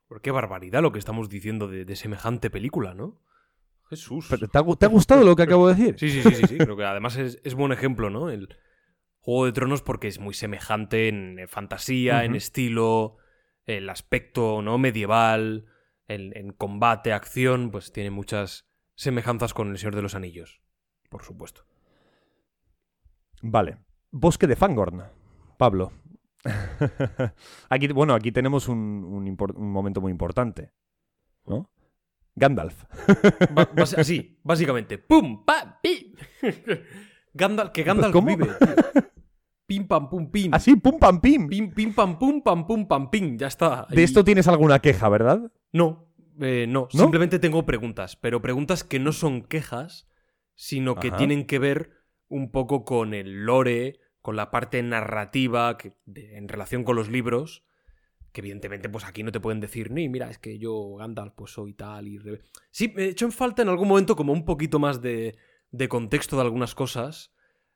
[0.08, 3.22] Pero qué barbaridad lo que estamos diciendo de, de semejante película, ¿no?
[3.90, 4.28] Jesús.
[4.30, 5.96] Pero, ¿te, ha, gu- te ha gustado lo que acabo de decir?
[6.00, 6.58] Sí, sí, sí, sí, sí.
[6.58, 8.30] Creo que además es, es buen ejemplo, ¿no?
[8.30, 8.56] El
[9.20, 13.18] Juego de Tronos porque es muy semejante en eh, fantasía, en estilo,
[13.66, 14.78] el aspecto, ¿no?
[14.78, 15.66] Medieval,
[16.08, 20.62] en, en combate, acción, pues tiene muchas semejanzas con El Señor de los Anillos,
[21.10, 21.66] por supuesto.
[23.42, 23.78] Vale.
[24.12, 25.04] Bosque de Fangorn.
[25.58, 25.92] Pablo.
[27.70, 30.72] aquí, bueno, aquí tenemos un, un impor- un momento muy importante.
[31.46, 31.70] ¿No?
[32.36, 32.84] Gandalf.
[33.52, 34.98] Ba- así, básicamente.
[34.98, 35.46] ¡Pum!
[35.46, 35.76] ¡Pam!
[35.82, 36.14] ¡Pim!
[37.34, 38.28] Gandalf, que Gandalf ¿Cómo?
[38.28, 38.46] vive.
[38.46, 39.04] tío.
[39.68, 40.54] Pim, pam, pum, pim.
[40.54, 41.48] Así, pum, pam, pim.
[41.48, 43.38] Pim, pim, pam, pum, pam, pum, pam, pim.
[43.38, 43.88] Ya está.
[43.90, 45.52] De esto tienes alguna queja, ¿verdad?
[45.76, 46.08] No,
[46.40, 47.00] eh, no, ¿No?
[47.00, 50.08] Simplemente tengo preguntas, pero preguntas que no son quejas,
[50.54, 51.18] sino que Ajá.
[51.18, 51.92] tienen que ver
[52.30, 57.10] un poco con el lore, con la parte narrativa que, de- en relación con los
[57.10, 57.66] libros.
[58.32, 61.52] Que evidentemente, pues aquí no te pueden decir, ni mira, es que yo, Gandalf, pues
[61.52, 62.20] soy tal y.
[62.20, 62.42] re-".
[62.72, 65.38] Sí, me he hecho en falta en algún momento como un poquito más de,
[65.72, 67.34] de contexto de algunas cosas.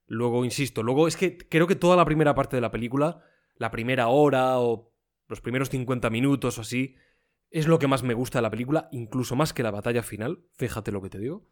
[0.08, 3.22] Luego, insisto, luego es que creo que toda la primera parte de la película,
[3.56, 4.92] la primera hora o
[5.28, 6.96] los primeros 50 minutos o así,
[7.52, 10.44] es lo que más me gusta de la película, incluso más que la batalla final,
[10.54, 11.48] fíjate lo que te digo.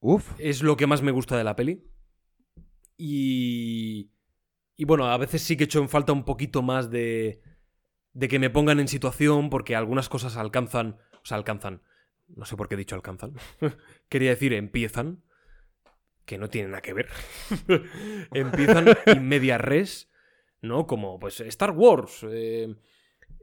[0.00, 0.32] Uf.
[0.38, 1.82] Es lo que más me gusta de la peli.
[2.96, 4.10] Y...
[4.76, 7.40] Y bueno, a veces sí que echo en falta un poquito más de...
[8.12, 11.82] de que me pongan en situación porque algunas cosas alcanzan O sea, alcanzan.
[12.26, 13.34] No sé por qué he dicho alcanzan.
[14.08, 15.22] Quería decir empiezan.
[16.26, 17.08] Que no tiene nada que ver.
[18.32, 20.10] empiezan in media res.
[20.60, 20.86] ¿No?
[20.86, 22.26] Como, pues, Star Wars.
[22.28, 22.74] eh,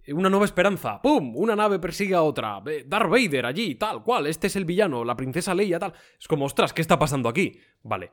[0.07, 1.01] una nueva esperanza.
[1.01, 1.35] ¡Pum!
[1.35, 2.61] Una nave persigue a otra.
[2.65, 4.27] eh, Darth Vader allí, tal cual.
[4.27, 5.03] Este es el villano.
[5.05, 5.93] La princesa Leia, tal.
[6.19, 7.59] Es como, ostras, ¿qué está pasando aquí?
[7.83, 8.11] Vale.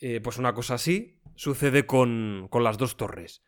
[0.00, 3.42] Eh, pues una cosa así sucede con, con las dos torres.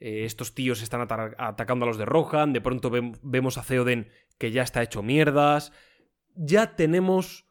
[0.00, 2.52] Eh, estos tíos están ata- atacando a los de Rohan.
[2.52, 4.08] De pronto vem- vemos a Theoden
[4.38, 5.72] que ya está hecho mierdas.
[6.36, 7.46] Ya tenemos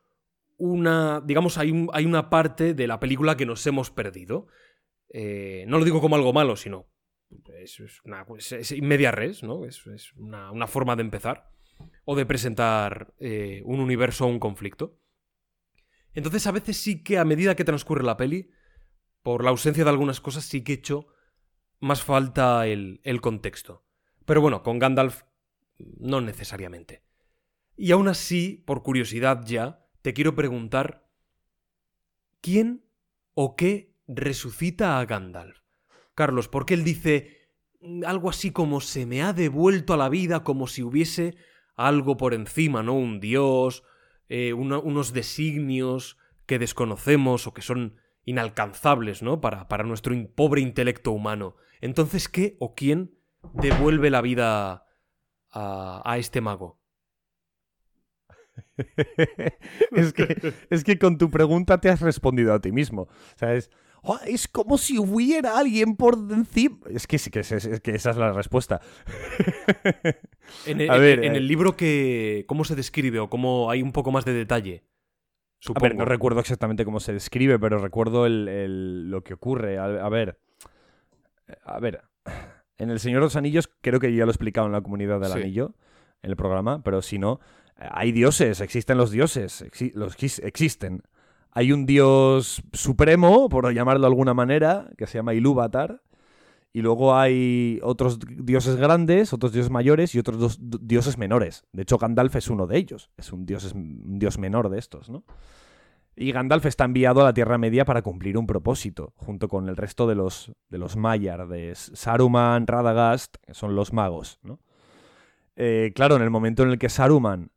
[0.58, 1.22] una.
[1.26, 4.48] Digamos, hay, hay una parte de la película que nos hemos perdido.
[5.10, 6.88] Eh, no lo digo como algo malo, sino.
[7.60, 8.26] Es, es una.
[8.38, 9.66] Es, media res, ¿no?
[9.66, 11.50] Es, una, una forma de empezar.
[12.06, 15.00] O de presentar eh, un universo o un conflicto.
[16.14, 18.52] Entonces, a veces sí que a medida que transcurre la peli,
[19.24, 21.08] por la ausencia de algunas cosas, sí que echo
[21.80, 23.86] más falta el, el contexto.
[24.26, 25.24] Pero bueno, con Gandalf
[25.78, 27.04] no necesariamente.
[27.76, 31.10] Y aún así, por curiosidad ya, te quiero preguntar,
[32.42, 32.86] ¿quién
[33.34, 35.63] o qué resucita a Gandalf?
[36.16, 37.50] Carlos, porque él dice
[37.82, 41.36] mm, algo así como se me ha devuelto a la vida como si hubiese
[41.76, 42.94] algo por encima, ¿no?
[42.94, 43.84] Un dios,
[44.30, 49.42] eh, unos designios que desconocemos o que son inalcanzables, ¿no?
[49.42, 51.56] Para, nuestro pobre intelecto humano.
[51.82, 53.18] Entonces, ¿qué o quién
[53.54, 54.86] devuelve la vida
[55.52, 56.80] a, a este mago?
[59.92, 63.04] es, que, es que con tu pregunta te has respondido a ti mismo.
[63.04, 63.70] O sea, es,
[64.04, 66.78] "Oh, es como si hubiera alguien por encima.
[66.90, 68.82] Es que sí, que, es- es que esa es la respuesta.
[70.66, 71.38] En el, A ver, en eh.
[71.38, 72.44] el libro que...
[72.48, 74.84] ¿Cómo se describe o cómo hay un poco más de detalle?
[74.86, 75.84] A Supongo.
[75.88, 79.78] ver, no recuerdo exactamente cómo se describe, pero recuerdo el- el- lo que ocurre.
[79.80, 80.38] A, a ver.
[81.64, 82.02] A ver.
[82.78, 85.20] En El Señor de los Anillos, creo que ya lo he explicado en la comunidad
[85.22, 85.40] del Sí.
[85.40, 85.74] anillo,
[86.22, 87.40] en el programa, pero si no,
[87.78, 91.04] hay dioses, existen los dioses, exi- los exis- existen.
[91.54, 96.02] Hay un dios supremo, por llamarlo de alguna manera, que se llama Ilúvatar.
[96.76, 101.66] Y luego hay otros dioses grandes, otros dioses mayores y otros dos dioses menores.
[101.72, 103.12] De hecho, Gandalf es uno de ellos.
[103.16, 105.24] Es un dios, dios menor de estos, ¿no?
[106.16, 109.78] Y Gandalf está enviado a la Tierra Media para cumplir un propósito, junto con el
[109.78, 114.60] resto de los, de los de Saruman, Radagast, que son los magos, ¿no?
[115.56, 117.52] Eh, claro, en el momento en el que Saruman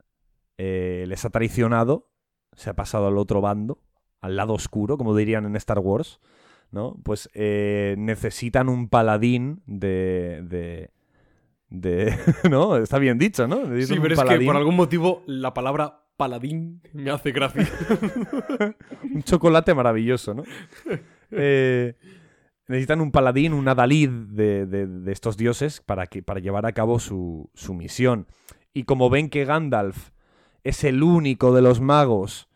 [0.59, 2.11] eh, les ha traicionado,
[2.53, 3.82] se ha pasado al otro bando,
[4.26, 6.20] al lado oscuro, como dirían en Star Wars,
[6.70, 6.96] ¿no?
[7.02, 10.42] Pues eh, necesitan un paladín de...
[10.44, 10.90] de
[11.68, 12.14] de-
[12.50, 12.76] ¿No?
[12.76, 13.56] Está bien dicho, ¿no?
[13.82, 17.66] Sí, pero es que por algún motivo la palabra paladín me hace gracia.
[19.14, 20.42] un chocolate maravilloso, ¿no?
[21.32, 21.94] Eh,
[22.68, 26.72] necesitan un paladín, un adalid de, de- de estos dioses para, que, para llevar a
[26.72, 28.28] cabo su, su misión.
[28.72, 30.10] Y como ven que Gandalf
[30.62, 32.48] es el único de los magos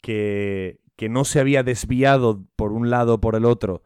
[0.00, 3.82] que, que no se había desviado por un lado o por el otro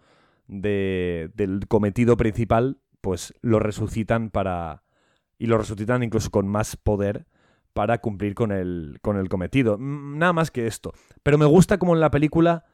[0.47, 4.83] de- del cometido principal, pues lo resucitan para...
[5.39, 7.27] Y lo resucitan incluso con más poder
[7.73, 9.79] para cumplir con el, con el cometido.
[9.79, 10.93] Nada más que esto.
[11.23, 12.65] Pero me gusta como en la película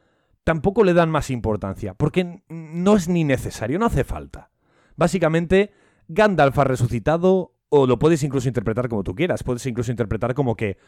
[0.42, 4.50] tampoco le dan más importancia, porque no es ni necesario, no hace falta.
[4.96, 5.72] Básicamente,
[6.08, 10.56] Gandalf ha resucitado, o lo puedes incluso interpretar como tú quieras, puedes incluso interpretar como
[10.56, 10.78] que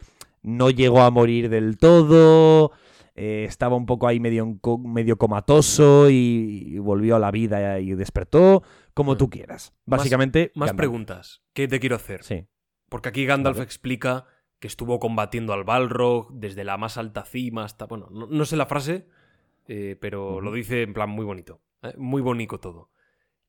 [0.42, 2.72] no llegó a morir del todo,
[3.20, 7.92] eh, estaba un poco ahí medio, medio comatoso y, y volvió a la vida y
[7.96, 8.62] despertó,
[8.94, 9.74] como tú quieras.
[9.86, 11.42] Básicamente, Más preguntas.
[11.52, 12.22] ¿Qué te quiero hacer?
[12.22, 12.46] Sí.
[12.88, 13.64] Porque aquí Gandalf Vale.
[13.64, 14.26] explica
[14.60, 17.86] que estuvo combatiendo al Balrog desde la más alta cima hasta...
[17.86, 19.08] Bueno, no, no sé la frase,
[19.66, 21.60] eh, pero lo dice en plan muy bonito.
[21.82, 21.94] ¿eh?
[21.96, 22.90] Muy bonito todo.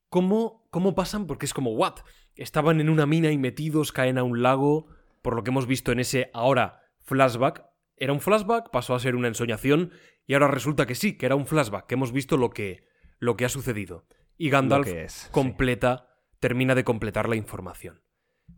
[0.08, 1.28] ¿Cómo, ¿Cómo pasan?
[1.28, 2.00] Porque es como, ¿what?
[2.34, 4.88] Estaban en una mina y metidos, caen a un lago,
[5.22, 7.69] por lo que hemos visto en ese ahora flashback.
[8.00, 9.92] Era un flashback, pasó a ser una ensoñación,
[10.26, 12.88] y ahora resulta que sí, que era un flashback, que hemos visto lo que,
[13.18, 14.06] lo que ha sucedido.
[14.36, 15.28] Y Gandalf es, sí.
[15.30, 16.08] completa,
[16.40, 18.02] termina de completar la información.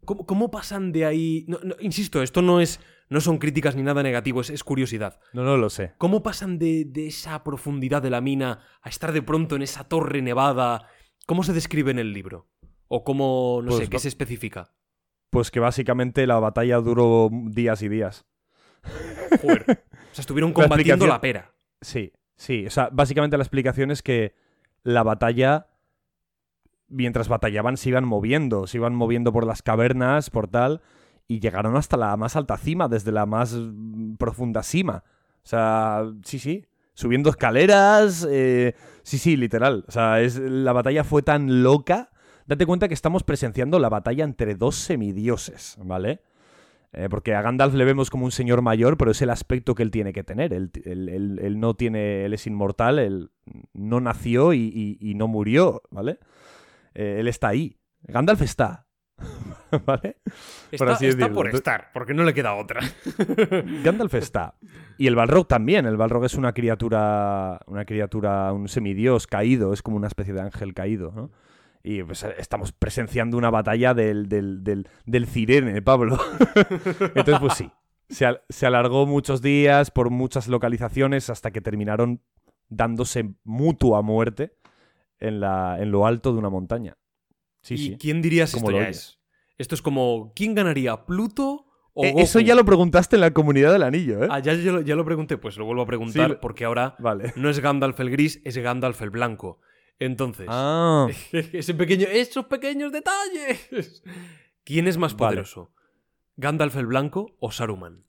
[0.05, 1.45] ¿Cómo, cómo pasan de ahí?
[1.49, 2.81] No, no, insisto, esto no es.
[3.11, 5.21] no son críticas ni nada negativo, es, es curiosidad.
[5.33, 5.93] No, no lo sé.
[5.99, 9.89] ¿Cómo pasan de, de esa profundidad de la mina a estar de pronto en esa
[9.89, 10.89] torre nevada?
[11.27, 12.49] ¿Cómo se describe en el libro?
[12.89, 14.73] ¿O cómo, no Pues sé, qué se especifica?
[15.31, 18.25] Pues que básicamente la batalla duró días y días.
[19.41, 19.65] Joder.
[19.69, 21.53] O sea, estuvieron combatiendo la pera.
[21.81, 22.67] Sí, sí.
[22.67, 24.35] O sea, básicamente la explicación es que
[24.83, 25.69] la batalla,
[26.89, 28.67] mientras batallaban, se iban moviendo.
[28.67, 30.83] Se iban moviendo por las cavernas, por tal,
[31.29, 35.05] y llegaron hasta la más alta cima, desde la más mm, profunda cima.
[35.45, 36.67] O sea, sí, sí.
[36.95, 38.27] Subiendo escaleras.
[38.31, 39.85] eh, sí, sí, literal.
[39.89, 42.11] O sea, es, la batalla fue tan loca.
[42.47, 46.21] Date cuenta que estamos presenciando la batalla entre dos semidioses, ¿vale?
[46.95, 49.83] Eh, porque a Gandalf le vemos como un señor mayor, pero es el aspecto que
[49.83, 50.53] él tiene que tener.
[50.53, 53.31] Él, él- él- él no tiene, él es inmortal, él
[53.73, 56.19] no nació y, y- y no murió, ¿vale?
[56.95, 57.79] Eh, él está ahí.
[58.03, 58.87] Gandalf está.
[59.87, 60.17] ¿Vale?
[60.71, 62.81] Está, así está por estar, porque no le queda otra.
[63.85, 64.55] Gandalf está.
[64.99, 65.87] Y el Balrog también.
[65.87, 70.43] El Balrog es una criatura, una criatura, un semidios caído, es como una especie de
[70.43, 71.31] ángel caído, ¿no?
[71.85, 76.19] Y pues, estamos presenciando una batalla del, del, del, del Cirene, Pablo.
[77.15, 77.71] Entonces, pues sí.
[78.09, 82.21] Se, al- se alargó muchos días por muchas localizaciones hasta que terminaron
[82.69, 84.55] dándose mutua muerte
[85.19, 86.97] en, la, en lo alto de una montaña.
[87.63, 87.97] Sí, ¿Y sí.
[87.99, 89.19] quién diría si esto ya es?
[89.59, 93.73] Esto es como, ¿quién ganaría, Pluto o Eh, eso ya lo preguntaste en la comunidad
[93.73, 94.29] del anillo, ¿eh?
[94.31, 96.97] Ah, ya, ya lo, ya lo pregunté, pues lo vuelvo a preguntar Sí, porque ahora
[96.99, 97.33] Vale.
[97.37, 99.61] no es Gandalf el gris, es Gandalf el blanco.
[100.05, 101.07] Entonces, Ah.
[101.33, 104.03] ese pequeño, esos pequeños detalles.
[104.65, 105.37] ¿Quién es más Vale.
[105.37, 105.73] poderoso?
[106.37, 108.05] ¿Gandalf el blanco o Saruman?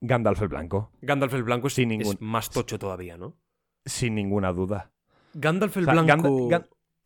[0.00, 0.92] Gandalf el Blanco.
[1.02, 3.36] Gandalf el blanco es, Sin es ningún- más tocho todavía, ¿no?
[3.84, 4.92] Sin ninguna duda.
[5.34, 6.48] Gandalf el O sea, blanco.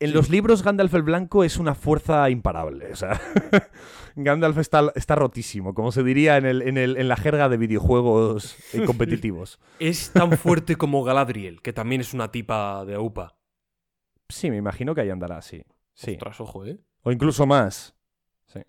[0.04, 0.14] En Sí.
[0.14, 2.92] los libros Gandalf el Blanco es una fuerza imparable.
[2.92, 3.20] O sea,
[4.16, 7.56] Gandalf está, está rotísimo, como se diría en, el, en, el- en la jerga de
[7.56, 9.58] videojuegos eh, competitivos.
[9.80, 13.36] Es tan fuerte como Galadriel, que también es una tipa de AUPA.
[14.28, 15.64] Sí, me imagino que ahí andará, sí.
[15.94, 16.12] sí.
[16.12, 16.78] Ostras, ojo, ¿eh?
[17.02, 17.94] O incluso más.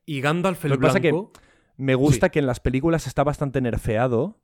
[0.06, 1.32] Y Gandalf el Lo que pasa que- blanco.
[1.78, 4.40] Me gusta que en las películas está bastante nerfeado,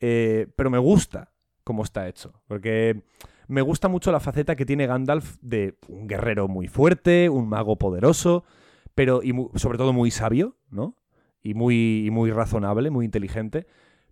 [0.00, 1.32] eh, pero me gusta
[1.62, 2.42] cómo está hecho.
[2.46, 3.02] Porque
[3.48, 7.76] me gusta mucho la faceta que tiene Gandalf de un guerrero muy fuerte, un mago
[7.76, 8.44] poderoso,
[8.94, 10.96] pero y sobre todo muy sabio, ¿no?
[11.42, 13.66] Y muy, y muy razonable, muy inteligente.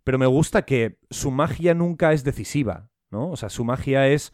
[0.05, 3.31] Pero me gusta que su magia nunca es decisiva, ¿no?
[3.31, 4.33] O sea, su magia es,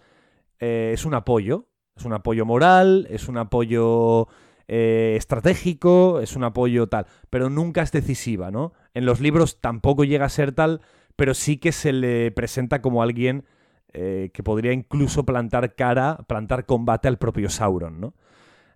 [0.61, 1.68] eh, es un apoyo.
[1.97, 4.28] Es un apoyo moral, es un apoyo
[4.68, 8.74] eh, estratégico, es un apoyo tal, pero nunca es decisiva, ¿no?
[8.92, 10.82] En los libros tampoco llega a ser tal,
[11.16, 13.47] pero sí que se le presenta como alguien
[13.93, 18.14] eh, que podría incluso plantar cara, plantar combate al propio Sauron, ¿no?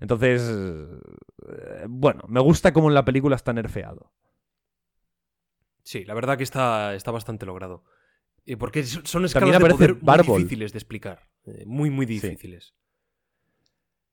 [0.00, 4.10] Entonces, eh, bueno, me gusta cómo en la película está nerfeado.
[5.82, 7.84] Sí, la verdad que está, está bastante logrado.
[8.44, 11.28] Y porque son escalas de poder muy difíciles de explicar.
[11.44, 12.74] Eh, muy, muy difíciles.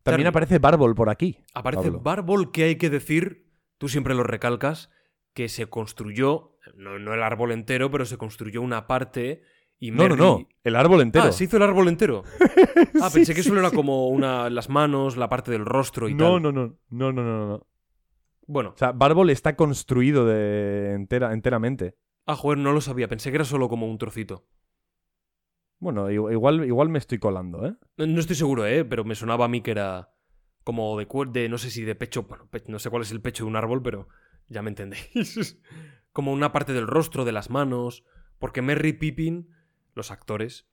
[0.04, 1.40] También aparece Barbol por aquí.
[1.54, 2.00] Aparece Pablo.
[2.02, 4.90] Barbol, que hay que decir, tú siempre lo recalcas,
[5.34, 9.44] que se construyó, no, no el árbol entero, pero se construyó una parte
[9.80, 11.26] y No, no, no, el árbol entero.
[11.26, 12.24] Ah, se hizo el árbol entero.
[13.02, 13.76] Ah, Sí, pensé que sí, solo era sí.
[13.76, 16.42] como una, las manos, la parte del rostro y No, tal.
[16.44, 17.68] no, no, no, no, no, no.
[18.48, 21.96] Bueno, O sea, Barbol está construido de entera, enteramente.
[22.26, 23.08] ah, joder, no lo sabía.
[23.08, 24.46] Pensé que era solo como un trocito.
[25.80, 27.76] Bueno, igual, igual me estoy colando, ¿eh?
[27.98, 28.84] No, no estoy seguro, ¿eh?
[28.84, 30.10] Pero me sonaba a mí que era
[30.64, 33.22] como de, de no sé si de pecho, bueno, pe- no sé cuál es el
[33.22, 34.08] pecho de un árbol, pero
[34.48, 35.62] ya me entendéis.
[36.12, 38.04] como una parte del rostro, de las manos,
[38.40, 39.50] porque Merry Pippin,
[39.98, 40.68] los actores,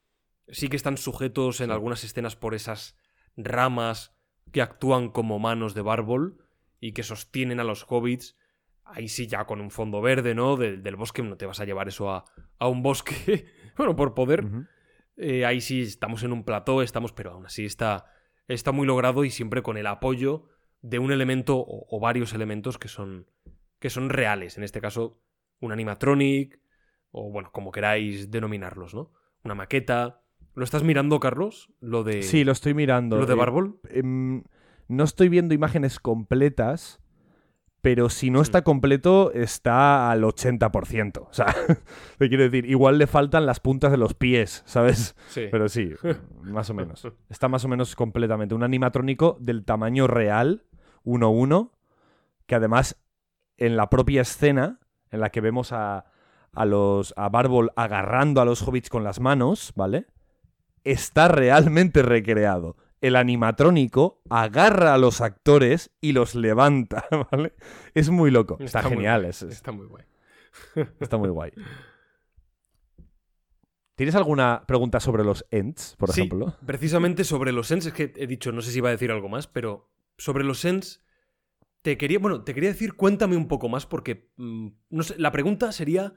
[0.49, 2.97] sí que están sujetos en algunas escenas por esas
[3.37, 4.15] ramas
[4.53, 6.45] que actúan como manos de Bárbol
[6.81, 8.37] y que sostienen a los hobbits.
[8.85, 10.57] Ahí sí, ya con un fondo verde, ¿no?
[10.57, 12.25] Del, del bosque, no te vas a llevar eso a,
[12.59, 13.47] a un bosque,
[13.77, 14.45] bueno, por poder.
[15.17, 18.07] Eh, ahí sí estamos en un plató, estamos, pero aún así está,
[18.47, 20.49] está muy logrado y siempre con el apoyo
[20.83, 23.27] de un elemento o, o varios elementos que son,
[23.79, 24.59] que son reales.
[24.59, 25.23] En este caso,
[25.61, 26.61] un animatronic,
[27.17, 29.13] o bueno, como queráis denominarlos, ¿no?
[29.45, 30.21] Una maqueta.
[30.55, 31.71] ¿Lo estás mirando, Carlos?
[31.81, 33.19] Lo de, Sí, lo estoy mirando.
[33.19, 33.79] lo de Eh, Barbol.
[33.89, 34.43] em,
[34.89, 37.01] no estoy viendo imágenes completas,
[37.81, 38.43] pero si no Hmm.
[38.43, 41.29] está completo, está al 80%.
[41.31, 41.47] O sea,
[42.19, 45.15] te quiero decir, igual le faltan las puntas de los pies, ¿sabes?
[45.29, 45.47] Sí.
[45.51, 45.93] Pero sí,
[46.43, 47.07] más o menos.
[47.29, 48.55] Está más o menos completamente.
[48.55, 50.65] Un animatrónico del tamaño real,
[51.05, 51.73] 1-1,
[52.47, 53.01] que además
[53.57, 56.07] en la propia escena en la que vemos a,
[56.55, 60.07] a los a Barbol agarrando a los hobbits con las manos, ¿vale?
[60.85, 62.77] Está realmente recreado.
[63.01, 67.55] El animatrónico agarra a los actores y los levanta, ¿vale?
[67.95, 68.57] Es muy loco.
[68.61, 70.05] Está, genial, es- es- Está muy guay.
[71.01, 71.53] está muy guay.
[73.97, 76.57] ¿Tienes alguna pregunta sobre los Ents, por Sí, ejemplo?
[76.67, 79.29] precisamente sobre los Sens, es que he dicho, no sé si iba a decir algo
[79.29, 79.89] más, pero
[80.19, 81.01] sobre los Sens,
[81.83, 85.31] te quería, bueno, te quería decir, cuéntame un poco más, porque, mm, no sé, la
[85.31, 86.15] pregunta sería,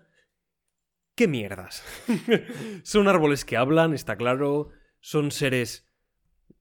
[1.18, 1.84] ¿qué mierdas?
[2.84, 4.70] son árboles que hablan, está claro,
[5.02, 5.86] son seres,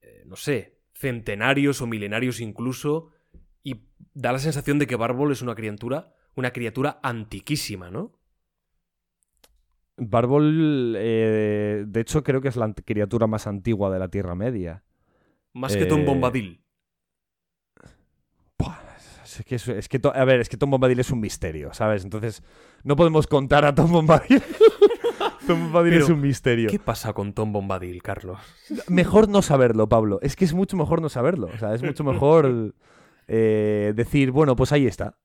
[0.01, 3.11] eh, no sé, centenarios o milenarios incluso,
[3.63, 3.83] y
[4.13, 8.17] da la sensación de que Bárbol es una criatura, una criatura antiquísima, ¿no?
[9.97, 14.83] Barbol, eh, de hecho, creo que es la criatura más antigua de la Tierra Media.
[15.53, 16.61] Más que Tom Eh, Bombadil.
[19.27, 22.03] Es que, es, es que a ver, es que Tom Bombadil es un misterio, ¿sabes?
[22.03, 22.43] Entonces,
[22.83, 24.41] no podemos contar a Tom Bombadil.
[25.47, 26.69] Tom Bombadil Pero, es un misterio.
[26.69, 28.39] ¿Qué pasa con Tom Bombadil, Carlos?
[28.87, 30.19] Mejor no saberlo, Pablo.
[30.21, 31.49] Es que es mucho mejor no saberlo.
[31.53, 32.73] O sea, es mucho mejor
[33.27, 35.17] eh, decir, bueno, pues ahí está.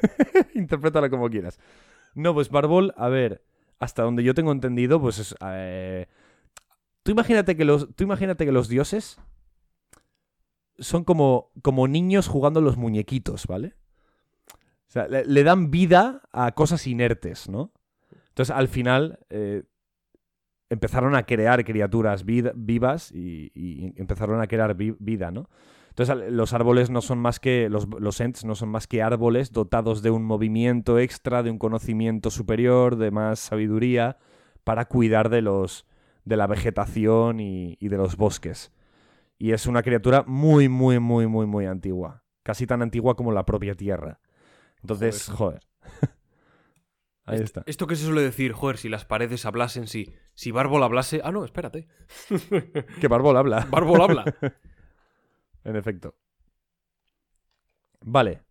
[0.54, 1.58] Interprétalo como quieras.
[2.14, 3.44] No, pues Barbol, a ver,
[3.78, 5.34] hasta donde yo tengo entendido, pues es.
[5.44, 6.06] eh,
[7.02, 9.18] tú, imagínate que los, tú imagínate que los dioses
[10.80, 13.74] son como, como niños jugando los muñequitos, ¿vale?
[14.88, 17.72] O sea, le, dan vida a cosas inertes, ¿no?
[18.28, 19.62] Entonces, al final, eh,
[20.68, 25.48] empezaron a crear criaturas vivas y, empezaron a crear vi- vida, ¿no?
[25.90, 27.68] Entonces, los árboles no son más que.
[27.68, 31.58] Los, los ents no son más que árboles dotados de un movimiento extra, de un
[31.58, 34.16] conocimiento superior, de más sabiduría,
[34.64, 35.86] para cuidar de los.
[36.24, 38.72] de la vegetación y de los bosques.
[39.42, 42.24] Y es una criatura muy, muy, muy, muy, muy antigua.
[42.42, 44.20] Casi tan antigua como la propia Tierra.
[44.82, 45.62] Entonces, joder.
[47.24, 47.62] Ahí Est- está.
[47.64, 51.22] Esto que se suele decir, joder, si las paredes hablasen, si, si Bárbol hablase.
[51.24, 51.88] Ah, no, espérate.
[53.00, 53.66] Que Barbol habla.
[53.70, 54.24] Bárbol habla.
[55.64, 56.14] En efecto.
[58.02, 58.42] Vale.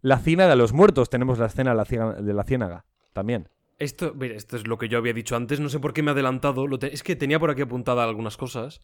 [0.00, 1.10] La ciénaga de los muertos.
[1.10, 3.48] Tenemos la escena de la ciénaga, de la ciénaga también.
[3.78, 5.58] Esto, mira, esto es lo que yo había dicho antes.
[5.60, 6.66] No sé por qué me he adelantado.
[6.66, 8.80] lo te- Es que tenía por aquí apuntada algunas cosas.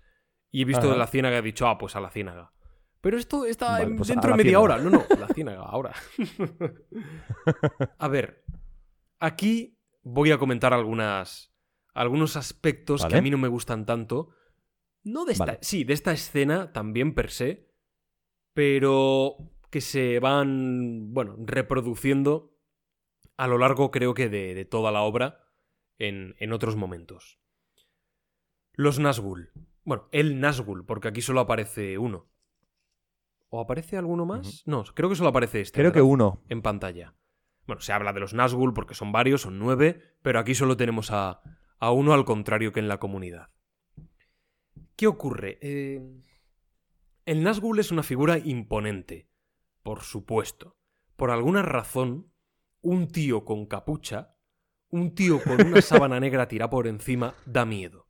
[0.52, 0.92] Y he visto Ajá.
[0.92, 2.52] de la ciénaga y he dicho, ah, pues a la ciénaga.
[3.00, 4.60] Pero esto está Vale, pues dentro de media ciénaga.
[4.60, 4.78] hora.
[4.78, 5.92] No, no, la ciénaga, ahora.
[7.98, 8.44] a ver.
[9.18, 11.52] Aquí voy a comentar algunas.
[11.94, 14.30] Algunos aspectos que a mí no me gustan tanto.
[15.02, 15.44] No de esta.
[15.46, 15.58] Vale.
[15.62, 17.68] Sí, de esta escena también per se.
[18.54, 19.36] Pero
[19.70, 21.12] que se van.
[21.12, 22.56] Bueno, reproduciendo
[23.36, 25.40] a lo largo, creo que, de, de toda la obra
[25.98, 27.40] en, en otros momentos.
[28.74, 29.50] Los Nazgûl.
[29.84, 32.28] Bueno, el Nazgûl, porque aquí solo aparece uno.
[33.48, 34.62] ¿O aparece alguno más?
[34.66, 35.80] No, creo que solo aparece este.
[35.80, 36.42] Creo que uno.
[36.48, 37.14] En pantalla.
[37.66, 41.10] Bueno, se habla de los Nazgûl porque son varios, son nueve, pero aquí solo tenemos
[41.10, 41.42] a,
[41.78, 43.50] a uno al contrario que en la comunidad.
[44.96, 45.58] ¿Qué ocurre?
[45.60, 46.00] Eh,
[47.26, 49.28] el Nazgûl es una figura imponente,
[49.82, 50.76] por supuesto.
[51.16, 52.32] Por alguna razón,
[52.80, 54.36] un tío con capucha,
[54.88, 58.08] un tío con una sábana negra tirada por encima, da miedo.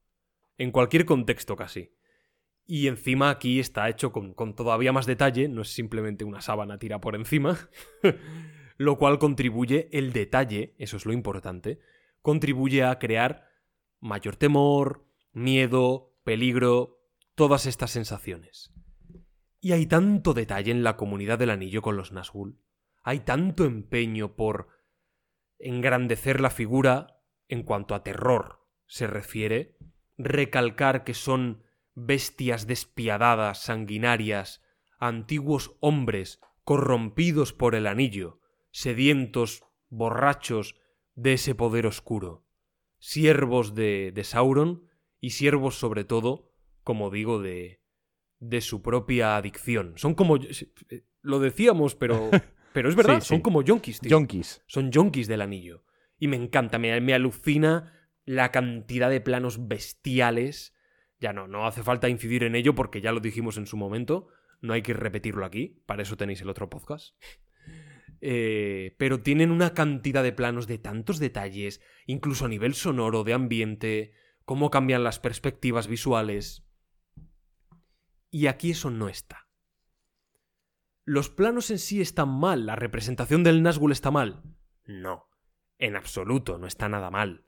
[0.59, 1.95] En cualquier contexto casi.
[2.65, 7.01] Y encima aquí está hecho con, todavía más detalle, no es simplemente una sábana tirada
[7.01, 7.59] por encima,
[8.77, 11.81] lo cual contribuye, el detalle, eso es lo importante,
[12.21, 13.49] contribuye a crear
[14.01, 17.01] mayor temor, miedo, peligro,
[17.35, 18.73] todas estas sensaciones.
[19.61, 22.59] Y hay tanto detalle en la comunidad del anillo con los Nazgûl,
[23.03, 24.69] hay tanto empeño por
[25.59, 29.77] engrandecer la figura en cuanto a terror se refiere,
[30.25, 31.63] recalcar que son
[31.95, 34.63] bestias despiadadas, sanguinarias,
[34.99, 40.77] antiguos hombres corrompidos por el anillo, sedientos, borrachos
[41.15, 42.47] de ese poder oscuro,
[42.99, 44.89] siervos de, de Sauron
[45.21, 46.51] y siervos sobre todo,
[46.85, 47.83] como digo, de,
[48.39, 49.95] de su propia adicción.
[49.97, 50.39] Son como...
[51.21, 52.31] Lo decíamos, pero...
[52.73, 53.43] Pero es verdad, Sí, son sí.
[53.43, 54.09] como yonkis, tío.
[54.09, 54.63] Yonkis.
[54.67, 55.85] Son yonkis del anillo.
[56.19, 57.93] Y me encanta, me, me alucina
[58.25, 60.75] la cantidad de planos bestiales.
[61.19, 64.29] Ya no, no hace falta incidir en ello porque ya lo dijimos en su momento.
[64.61, 67.17] No hay que repetirlo aquí, para eso tenéis el otro podcast.
[68.25, 73.33] Eh, pero tienen una cantidad de planos de tantos detalles, incluso a nivel sonoro, de
[73.33, 74.13] ambiente,
[74.45, 76.65] cómo cambian las perspectivas visuales.
[78.31, 79.49] Y aquí eso no está.
[81.05, 82.65] ¿Los planos en sí están mal?
[82.65, 84.45] ¿La representación del Nazgûl está mal?
[84.85, 85.29] No,
[85.79, 87.45] en absoluto, no está nada mal.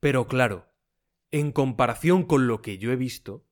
[0.00, 0.68] Pero claro,
[1.30, 3.46] en comparación con lo que yo he visto,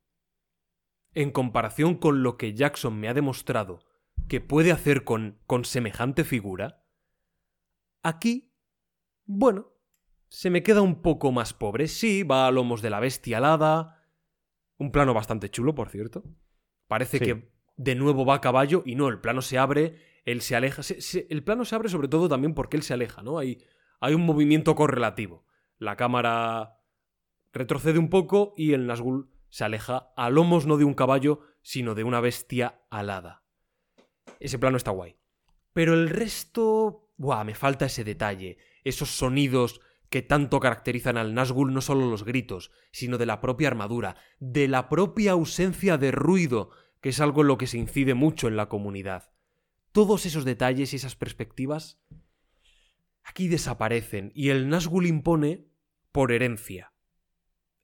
[1.15, 3.81] en comparación con lo que Jackson me ha demostrado
[4.29, 6.85] que puede hacer con, con semejante figura,
[8.03, 8.53] aquí,
[9.25, 9.73] bueno,
[10.29, 11.89] se me queda un poco más pobre.
[11.89, 14.05] Sí, va a lomos de la bestia alada.
[14.79, 16.25] Un plano bastante chulo, por cierto.
[16.89, 17.25] Parece Sí.
[17.25, 20.83] que de nuevo va a caballo y no, el plano se abre, él se aleja.
[20.83, 23.39] Se- se- el plano se abre sobre todo también porque él se aleja, ¿no?
[23.39, 23.63] Hay,
[24.01, 25.46] hay un movimiento correlativo.
[25.79, 26.81] La cámara
[27.53, 31.95] retrocede un poco y el Nazgûl se aleja a lomos no de un caballo, sino
[31.95, 33.43] de una bestia alada.
[34.41, 35.17] Ese plano está guay.
[35.73, 37.11] Pero el resto...
[37.19, 38.59] Buah, me falta ese detalle.
[38.85, 43.69] Esos sonidos que tanto caracterizan al Nazgûl, no solo los gritos, sino de la propia
[43.69, 46.71] armadura, de la propia ausencia de ruido,
[47.01, 49.33] que es algo en lo que se incide mucho en la comunidad.
[49.93, 52.01] Todos esos detalles y esas perspectivas
[53.27, 55.67] aquí desaparecen y el Nazgûl impone
[56.13, 56.93] por herencia.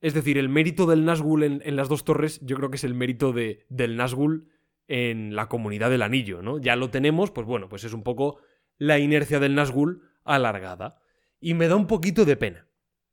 [0.00, 2.94] Es decir, el mérito del Nazgûl en, las dos torres yo creo que es el
[2.94, 4.48] mérito de, del Nazgûl
[4.88, 6.58] en la comunidad del anillo, ¿no?
[6.58, 8.38] Ya lo tenemos, pues bueno, pues es un poco
[8.78, 11.00] la inercia del Nazgûl alargada.
[11.40, 12.68] Y me da un poquito de pena.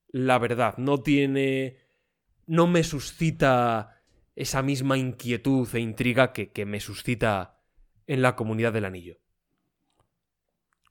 [0.08, 1.78] La verdad, no tiene.
[2.46, 4.02] No me suscita
[4.36, 7.60] esa misma inquietud e intriga que, que me suscita
[8.08, 9.20] en la comunidad del anillo.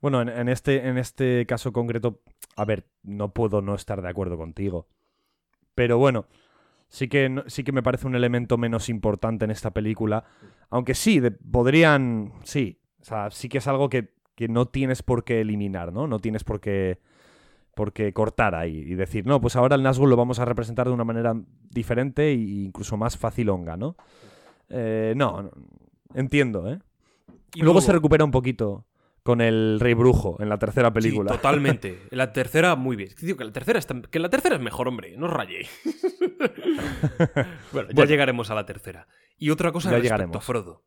[0.01, 2.21] Bueno, en, en este, en este caso concreto,
[2.55, 4.87] a ver, no puedo no estar de acuerdo contigo.
[5.75, 6.25] Pero bueno,
[6.87, 10.23] sí que, sí que me parece un elemento menos importante en esta película.
[10.69, 12.33] Aunque sí, de- podrían.
[12.43, 12.79] Sí.
[13.01, 16.07] O sea, sí que es algo que, que no tienes por qué eliminar, ¿no?
[16.07, 16.99] No tienes por qué,
[17.75, 20.87] por qué cortar ahí y decir, no, pues ahora el Nazgûl lo vamos a representar
[20.87, 21.33] de una manera
[21.69, 23.95] diferente e incluso más facilonga, ¿no?
[24.69, 25.51] Eh, no, no,
[26.13, 26.79] entiendo, ¿eh?
[27.55, 28.85] Y luego, se recupera un poquito
[29.23, 31.31] con el Rey Brujo en la tercera Sí, película.
[31.31, 31.99] totalmente.
[32.11, 33.13] En la tercera, muy bien.
[33.15, 35.15] Tío, que la tercera, está- que la tercera es mejor, hombre.
[35.17, 35.69] No os rayéis.
[37.71, 38.05] bueno, ya Bueno.
[38.05, 39.07] llegaremos a la tercera.
[39.37, 40.37] Y otra cosa Ya respecto llegaremos.
[40.37, 40.85] a Frodo.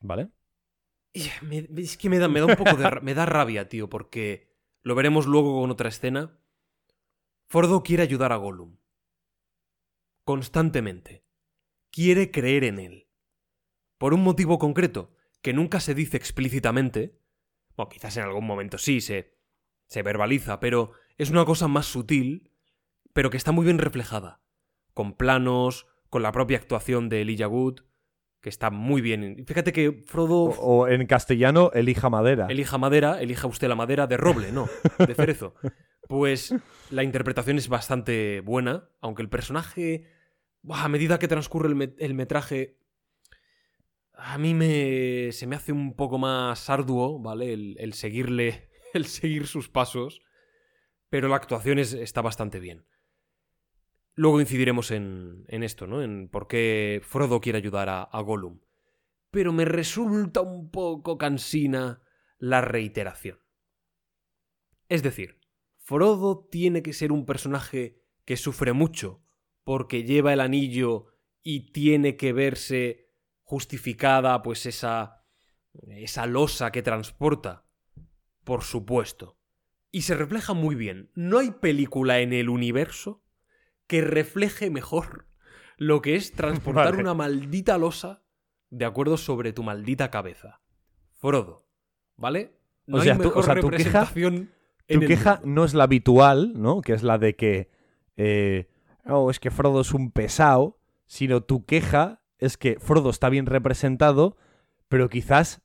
[0.00, 0.28] ¿Vale?
[1.42, 3.00] Me- es que me da, me da un poco de...
[3.02, 4.50] me da rabia, tío, porque
[4.82, 6.38] lo veremos luego con otra escena.
[7.48, 8.78] Frodo quiere ayudar a Gollum.
[10.24, 11.24] Constantemente.
[11.90, 13.08] Quiere creer en él.
[13.98, 17.20] Por un motivo concreto, que nunca se dice explícitamente.
[17.76, 19.34] Bueno, quizás en algún momento sí se,
[19.86, 22.50] se verbaliza, pero es una cosa más sutil,
[23.12, 24.40] pero que está muy bien reflejada.
[24.94, 27.80] Con planos, con la propia actuación de Elijah Wood,
[28.40, 29.44] que está muy bien.
[29.46, 32.46] Fíjate que Frodo O, o en castellano, elija madera.
[32.50, 34.68] elija madera, elija usted la madera de roble, no,
[34.98, 35.54] de cerezo.
[36.08, 36.54] Pues
[36.90, 40.04] la interpretación es bastante buena, aunque el personaje,
[40.68, 42.76] a medida que transcurre el, met- el metraje,
[44.14, 47.52] a mí me, se me hace un poco más arduo, ¿vale?
[47.52, 50.20] El, seguirle, el seguir sus pasos,
[51.08, 52.86] pero la actuación es- está bastante bien.
[54.14, 56.02] Luego incidiremos en, en esto, ¿no?
[56.02, 58.60] En por qué Frodo quiere ayudar a Gollum.
[59.30, 62.02] Pero me resulta un poco cansina
[62.38, 63.38] la reiteración.
[64.88, 65.38] Es decir,
[65.78, 69.24] Frodo tiene que ser un personaje que sufre mucho
[69.64, 71.06] porque lleva el anillo
[71.42, 73.01] y tiene que verse
[73.56, 75.22] justificada pues esa
[75.88, 77.64] esa losa que transporta.
[78.44, 79.36] Por supuesto.
[79.90, 81.10] Y se refleja muy bien.
[81.14, 83.22] No hay película en el universo
[83.86, 85.26] que refleje mejor
[85.76, 87.02] lo que es transportar Vale.
[87.02, 88.22] una maldita losa
[88.70, 90.60] de acuerdo sobre tu maldita cabeza.
[91.18, 91.66] Frodo.
[92.16, 92.56] ¿Vale?
[92.86, 94.46] No O sea, hay tú- mejor o sea, tu queja- en
[94.86, 95.48] Tu el queja mundo.
[95.60, 96.80] no es la habitual, ¿no?
[96.80, 97.70] Que es la de que.
[98.16, 98.70] eh,
[99.06, 100.78] oh, es que Frodo es un pesado.
[101.06, 104.36] Sino tu queja es que Frodo está bien representado,
[104.88, 105.62] pero quizás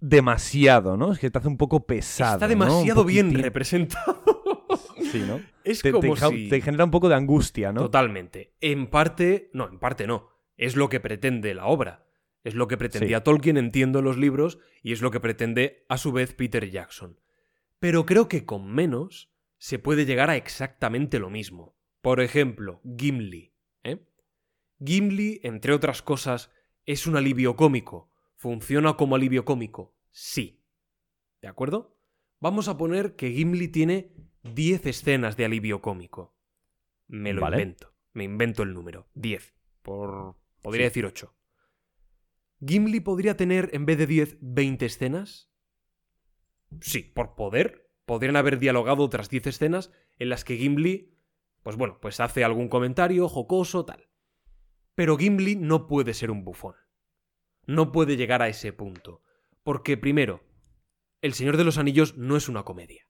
[0.00, 1.12] demasiado, ¿no?
[1.12, 2.34] Es que te hace un poco pesado.
[2.34, 4.22] Está demasiado bien representado.
[5.10, 5.40] Sí, ¿no?
[5.64, 6.50] Es Te, te como ja- si...
[6.50, 7.80] te genera un poco de angustia, ¿no?
[7.80, 8.52] Totalmente.
[8.60, 9.48] En parte...
[9.54, 10.28] No, en parte no.
[10.58, 12.04] Es lo que pretende la obra.
[12.44, 16.12] Es lo que pretendía Tolkien, entiendo los libros, y es lo que pretende a su
[16.12, 17.18] vez Peter Jackson.
[17.78, 21.74] Pero creo que con menos se puede llegar a exactamente lo mismo.
[22.02, 23.54] Por ejemplo, Gimli.
[24.84, 26.50] Gimli, entre otras cosas,
[26.84, 28.10] es un alivio cómico.
[28.36, 29.94] ¿Funciona como alivio cómico?
[30.10, 30.62] Sí.
[31.42, 31.96] ¿De acuerdo?
[32.40, 34.12] Vamos a poner que Gimli tiene
[34.44, 36.36] 10 escenas de alivio cómico.
[37.08, 37.56] Me lo Vale.
[37.56, 37.94] invento.
[38.12, 39.08] Me invento el número.
[39.14, 39.54] 10.
[39.82, 40.36] Por...
[40.62, 40.88] Podría Sí.
[40.90, 41.34] decir 8.
[42.66, 45.50] ¿Gimli podría tener, en vez de 10, 20 escenas?
[46.80, 47.90] Sí, por poder.
[48.04, 51.14] Podrían haber dialogado otras 10 escenas en las que Gimli,
[51.62, 54.07] pues bueno, pues hace algún comentario jocoso, tal.
[54.98, 56.74] Pero Gimli no puede ser un bufón.
[57.66, 59.22] No puede llegar a ese punto.
[59.62, 60.42] Porque, primero,
[61.22, 63.08] El Señor de los Anillos no es una comedia.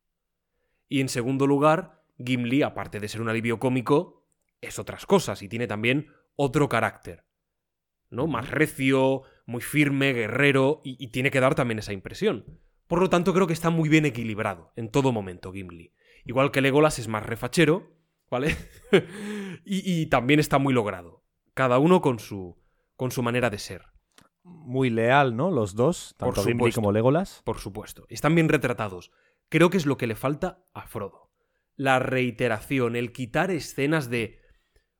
[0.86, 4.28] Y en segundo lugar, Gimli, aparte de ser un alivio cómico,
[4.60, 7.24] es otras cosas y tiene también otro carácter.
[8.10, 8.26] ¿No?
[8.26, 12.60] Más recio, muy firme, guerrero, y, y tiene que dar también esa impresión.
[12.86, 15.94] Por lo tanto, creo que está muy bien equilibrado en todo momento Gimli.
[16.26, 17.96] Igual que Legolas es más refachero,
[18.30, 18.54] ¿vale?
[19.64, 21.24] y, y también está muy logrado.
[21.58, 22.56] Cada uno con su,
[22.94, 23.86] con su manera de ser.
[24.44, 25.50] Muy leal, ¿no?
[25.50, 27.42] Los dos, tanto Gimli como Legolas.
[27.44, 28.06] Por supuesto.
[28.10, 29.10] Están bien retratados.
[29.48, 31.32] Creo que es lo que le falta a Frodo.
[31.74, 34.38] La reiteración, el quitar escenas de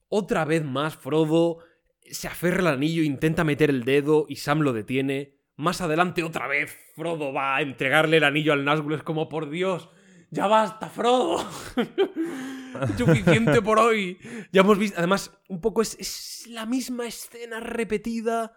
[0.08, 1.58] otra vez más Frodo
[2.02, 5.36] se aferra al anillo, intenta meter el dedo y Sam lo detiene.
[5.54, 8.96] Más adelante otra vez Frodo va a entregarle el anillo al Nazgûl.
[8.96, 9.90] Es como, por Dios,
[10.30, 11.38] ya basta, Frodo.
[12.98, 14.18] Suficiente por hoy.
[14.52, 18.52] Ya hemos visto, además, un poco es, es la misma escena repetida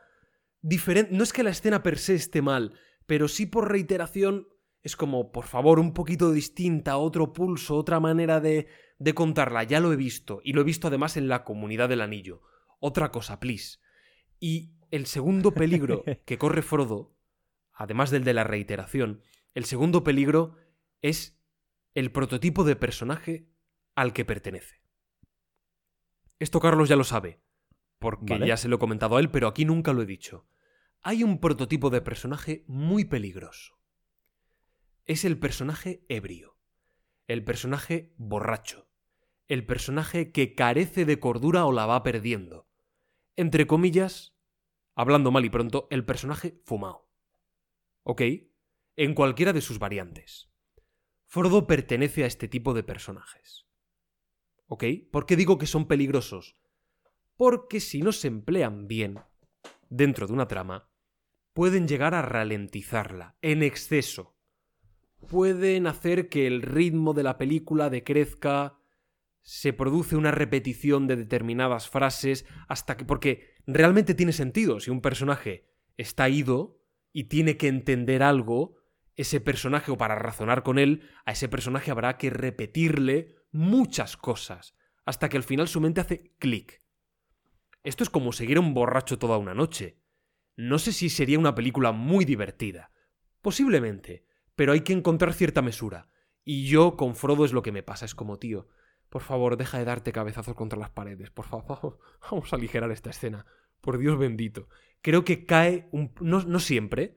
[0.61, 1.13] diferente.
[1.13, 2.73] No es que la escena per se esté mal,
[3.05, 4.47] pero sí por reiteración
[4.83, 8.67] es como, por favor, un poquito distinta, otro pulso, otra manera de,
[8.97, 9.63] de contarla.
[9.63, 12.41] Ya lo he visto, y lo he visto además en la comunidad del anillo.
[12.79, 13.77] Otra cosa, please.
[14.39, 17.15] Y el segundo peligro que corre Frodo,
[17.73, 19.21] además del de la reiteración,
[19.53, 20.55] el segundo peligro
[21.01, 21.40] es
[21.93, 23.49] el prototipo de personaje
[23.95, 24.81] al que pertenece.
[26.39, 27.41] Esto Carlos ya lo sabe,
[27.99, 28.47] porque Vale.
[28.47, 30.47] ya se lo he comentado a él, pero aquí nunca lo he dicho.
[31.01, 33.79] Hay un prototipo de personaje muy peligroso.
[35.05, 36.57] Es el personaje ebrio,
[37.27, 38.87] el personaje borracho,
[39.47, 42.69] el personaje que carece de cordura o la va perdiendo.
[43.35, 44.37] Entre comillas,
[44.95, 47.09] hablando mal y pronto, el personaje fumado.
[48.03, 48.21] ¿Ok?
[48.95, 50.50] En cualquiera de sus variantes.
[51.31, 53.65] Frodo pertenece a este tipo de personajes.
[54.67, 54.83] ¿Ok?
[55.13, 56.57] ¿Por qué digo que son peligrosos?
[57.37, 59.17] Porque si no se emplean bien
[59.89, 60.89] dentro de una trama,
[61.53, 64.35] pueden llegar a ralentizarla en exceso.
[65.29, 68.77] Pueden hacer que el ritmo de la película decrezca,
[69.41, 73.05] se produce una repetición de determinadas frases hasta que...
[73.05, 74.81] porque realmente tiene sentido.
[74.81, 76.81] Si un personaje está ido
[77.13, 78.80] y tiene que entender algo,
[79.15, 84.75] ese personaje, o para razonar con él, a ese personaje habrá que repetirle muchas cosas,
[85.05, 86.81] hasta que al final su mente hace clic.
[87.83, 89.99] Esto es como seguir a un borracho toda una noche.
[90.55, 92.91] No sé si sería una película muy divertida.
[93.41, 94.25] Posiblemente,
[94.55, 96.09] pero hay que encontrar cierta mesura.
[96.43, 98.67] Y yo con Frodo es lo que me pasa, es como, tío,
[99.09, 101.99] por favor, deja de darte cabezazos contra las paredes, por favor,
[102.31, 103.45] vamos a aligerar esta escena.
[103.81, 104.69] Por Dios bendito.
[105.01, 106.13] Creo que cae, un...
[106.21, 107.15] no, no siempre,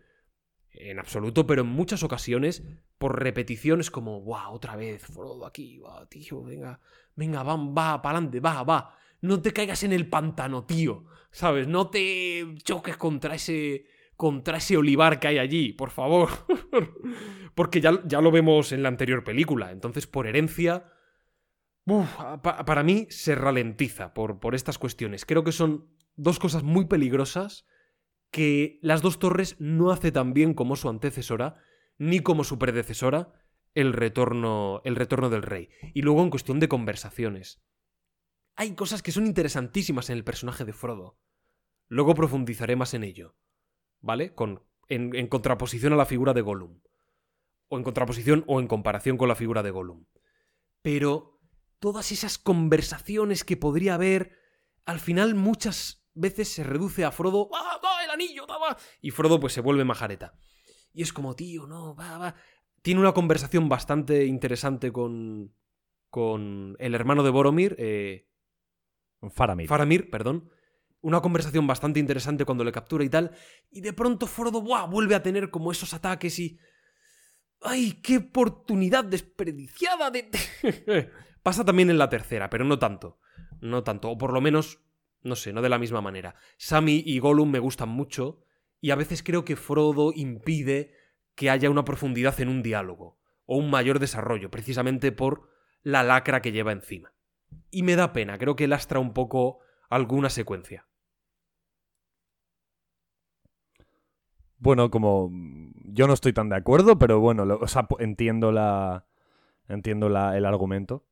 [0.75, 2.63] en absoluto, pero en muchas ocasiones,
[2.99, 6.81] por repeticiones como, wow, otra vez, Frodo aquí, va, tío, venga,
[7.15, 8.97] venga, va, va, pa'lante, va, va.
[9.21, 11.05] No te caigas en el pantano, tío.
[11.31, 11.67] ¿Sabes?
[11.67, 13.87] No te choques contra ese.
[14.17, 16.29] contra ese olivar que hay allí, por favor.
[17.55, 19.73] Porque ya, ya lo vemos en la anterior película.
[19.73, 20.93] Entonces, por herencia.
[22.43, 25.25] para mí se ralentiza por, por estas cuestiones.
[25.25, 27.65] Creo que son dos cosas muy peligrosas
[28.35, 31.55] que las dos torres no hace tan bien como su antecesora,
[31.99, 33.33] ni como su predecesora,
[33.75, 35.69] el retorno, el retorno del rey.
[35.95, 37.63] Y luego en cuestión de conversaciones.
[38.57, 41.17] Hay cosas que son interesantísimas en el personaje de Frodo.
[41.87, 43.37] Luego profundizaré más en ello.
[44.01, 44.35] ¿Vale?
[44.35, 46.81] Con, en, en contraposición a la figura de Gollum.
[47.69, 50.07] O en contraposición o en comparación con la figura de Gollum.
[50.83, 51.41] Pero
[51.79, 54.37] todas esas conversaciones que podría haber,
[54.87, 58.77] al final muchas veces se reduce a Frodo, ¡va, va, el anillo, va!
[59.01, 60.35] Y Frodo pues se vuelve majareta.
[60.93, 62.35] Y es como, tío, no, va, va.
[62.83, 65.55] Tiene una conversación bastante interesante con,
[66.11, 68.29] con el hermano de Boromir, eh,
[69.31, 69.69] Faramir.
[69.69, 70.51] Faramir, perdón.
[71.01, 73.33] Una conversación bastante interesante cuando le captura y tal.
[73.71, 74.87] Y de pronto Frodo ¡buah!
[74.87, 76.59] vuelve a tener como esos ataques y.
[77.61, 80.31] ¡Ay, qué oportunidad desperdiciada de.
[81.43, 83.19] Pasa también en la tercera, pero no tanto.
[83.61, 84.11] No tanto.
[84.11, 84.81] O por lo menos,
[85.25, 86.37] no sé, no de la misma manera.
[86.59, 88.43] Sammy y Gollum me gustan mucho.
[88.81, 90.93] Y a veces creo que Frodo impide
[91.35, 93.19] que haya una profundidad en un diálogo.
[93.47, 95.49] O un mayor desarrollo, precisamente por
[95.83, 97.13] la lacra que lleva encima.
[97.71, 99.59] Y me da pena, creo que lastra un poco
[99.91, 100.87] alguna secuencia.
[104.59, 105.31] Bueno, como
[105.85, 107.61] yo no estoy tan de acuerdo, pero bueno, lo-
[107.99, 109.05] entiendo la
[109.69, 111.05] entiendo la- el argumento.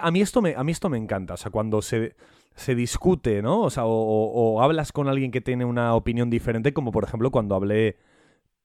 [0.00, 2.14] A mí esto a mí esto me encanta, o sea, cuando se,
[2.58, 3.62] se discute, ¿no?
[3.62, 7.30] O sea, o, o- hablas con alguien que tiene una opinión diferente, como por ejemplo
[7.30, 7.96] cuando hablé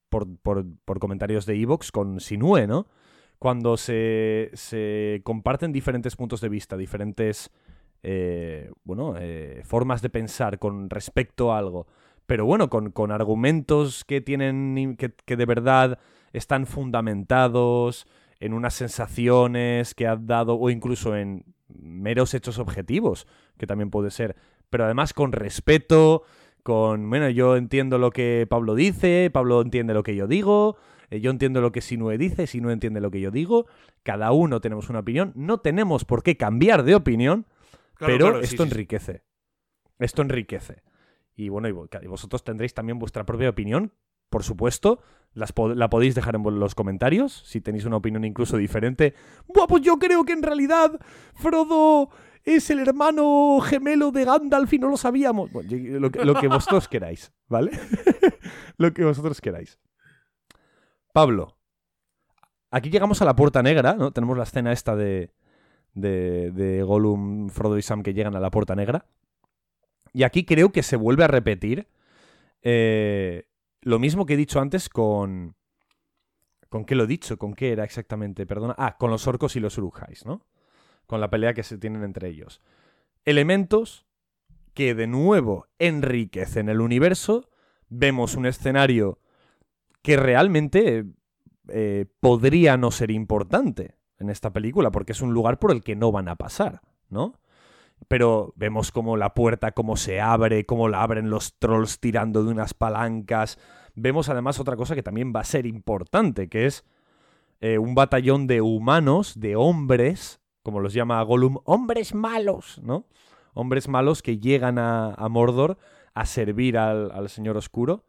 [0.10, 2.88] por, por- por comentarios de Evox con Sinue, ¿no?
[3.40, 7.52] Cuando se, se comparten diferentes puntos de vista, diferentes
[8.04, 11.88] eh, bueno, eh, formas de pensar con respecto a algo
[12.26, 16.00] pero bueno, con, con argumentos que tienen, que, que de verdad
[16.32, 18.08] están fundamentados
[18.40, 23.28] en unas sensaciones que has dado, o incluso en meros hechos objetivos,
[23.58, 24.36] que también puede ser,
[24.70, 26.24] pero además con respeto,
[26.64, 30.78] con, bueno, yo entiendo lo que Pablo dice, Pablo entiende lo que yo digo,
[31.10, 33.66] eh, yo entiendo lo que Sinue dice, Sinue entiende lo que yo digo,
[34.04, 37.46] cada uno tenemos una opinión, no tenemos por qué cambiar de opinión,
[38.08, 39.22] pero esto enriquece.
[40.00, 40.82] Esto enriquece.
[41.36, 43.92] Y bueno, y vo- y vosotros tendréis también vuestra propia opinión,
[44.30, 45.02] por supuesto.
[45.34, 49.14] Las po- la podéis dejar en los comentarios si tenéis una opinión incluso diferente.
[49.48, 51.00] Buah, pues yo creo que en realidad
[51.34, 52.10] Frodo
[52.44, 55.52] es el hermano gemelo de Gandalf y no lo sabíamos.
[55.54, 57.72] Lo, que- vosotros queráis, ¿vale?
[58.78, 59.80] lo que vosotros queráis.
[61.14, 61.58] Pablo,
[62.72, 64.12] aquí llegamos a la puerta negra, ¿no?
[64.12, 65.32] Tenemos la escena esta de,
[65.94, 69.06] de, Gollum, Frodo y Sam que llegan a la puerta negra.
[70.12, 71.88] Y aquí creo que se vuelve a repetir
[72.62, 73.48] eh,
[73.82, 75.56] lo mismo que he dicho antes con...
[76.70, 77.38] ¿Con qué lo he dicho?
[77.38, 78.48] ¿Con qué era exactamente?
[78.48, 78.74] Perdona.
[78.80, 80.42] Ah, con los orcos y los urujais, ¿no?
[81.08, 82.62] Con la pelea que se tienen entre ellos.
[83.26, 84.06] Elementos
[84.74, 87.50] que de nuevo enriquecen el universo.
[87.90, 89.20] Vemos un escenario
[90.02, 91.06] que realmente
[91.70, 95.96] eh, podría no ser importante en esta película, porque es un lugar por el que
[95.96, 97.40] no van a pasar, ¿no?
[98.08, 102.52] Pero vemos como la puerta, cómo se abre, cómo la abren los trolls tirando de
[102.52, 103.58] unas palancas.
[103.96, 106.84] Vemos además otra cosa que también va a ser importante, que es
[107.62, 113.06] eh, un batallón de humanos, de hombres, como los llama Gollum, hombres malos, ¿no?
[113.54, 115.78] Hombres malos que llegan a, Mordor
[116.14, 118.06] a servir al, al Señor Oscuro.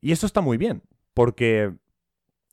[0.00, 0.82] Y esto está muy bien,
[1.14, 1.74] porque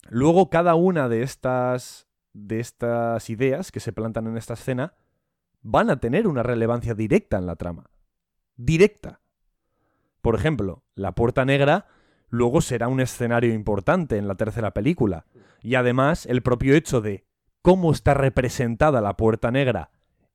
[0.10, 4.94] luego cada una de estas, de estas ideas que se plantan en esta escena
[5.62, 7.90] van a tener una relevancia directa en la trama.
[8.56, 9.22] Directa.
[10.22, 11.88] Por ejemplo, la Puerta Negra
[12.30, 15.26] luego será un escenario importante en la tercera película.
[15.62, 17.26] Y además, el propio hecho de
[17.64, 19.90] cómo está representada la Puerta Negra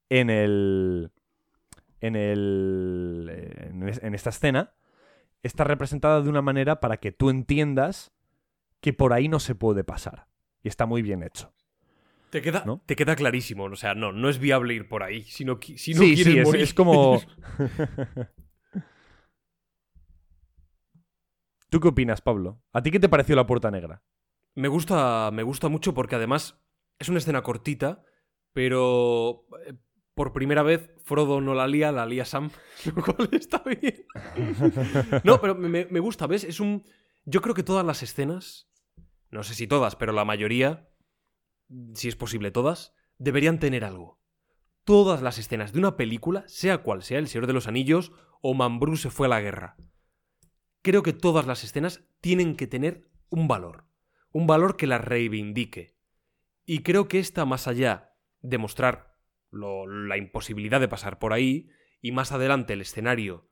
[0.09, 1.13] en el.
[2.01, 3.31] en el.
[4.03, 4.75] en esta escena.
[5.45, 8.11] Está representada de una manera para que tú entiendas
[8.81, 10.27] que por ahí no se puede pasar.
[10.65, 11.55] Y está muy bien hecho.
[12.31, 13.65] Te queda, te queda clarísimo.
[13.65, 15.23] O sea, no, no es viable ir por ahí.
[15.23, 17.21] Si no, si sí, sí, es, como.
[21.71, 22.61] ¿Tú qué opinas, Pablo?
[22.73, 24.03] ¿A ti qué te pareció la puerta negra?
[24.55, 26.59] Me gusta, me gusta mucho porque además
[26.99, 28.05] es una escena cortita,
[28.53, 29.75] pero eh,
[30.15, 32.51] por primera vez Frodo no la lía, la lía Sam,
[32.97, 34.05] lo cual está bien.
[35.25, 36.45] no, pero me, me gusta, ¿ves?
[36.45, 36.85] Es un.
[37.25, 38.71] Yo creo que todas las escenas,
[39.31, 40.89] no sé si todas, pero la mayoría,
[41.95, 44.21] si es posible todas, deberían tener algo.
[44.85, 48.55] Todas las escenas de una película, sea cual sea El Señor de los Anillos o
[48.55, 49.77] Mambrú se fue a la guerra,
[50.83, 53.87] creo que todas las escenas tienen que tener un valor.
[54.33, 55.98] Un valor que las reivindique.
[56.71, 58.13] Y creo que esta, más allá
[58.43, 59.17] de mostrar
[59.51, 61.71] la imposibilidad de pasar por ahí,
[62.03, 63.49] y más adelante el escenario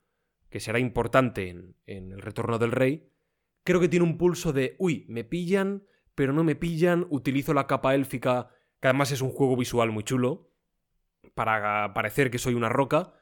[0.51, 3.11] que será importante en, en el retorno del rey,
[3.63, 5.83] creo que tiene un pulso de, uy, me pillan,
[6.13, 10.03] pero no me pillan, utilizo la capa élfica, que además es un juego visual muy
[10.03, 10.51] chulo,
[11.33, 13.15] para parecer que soy una roca.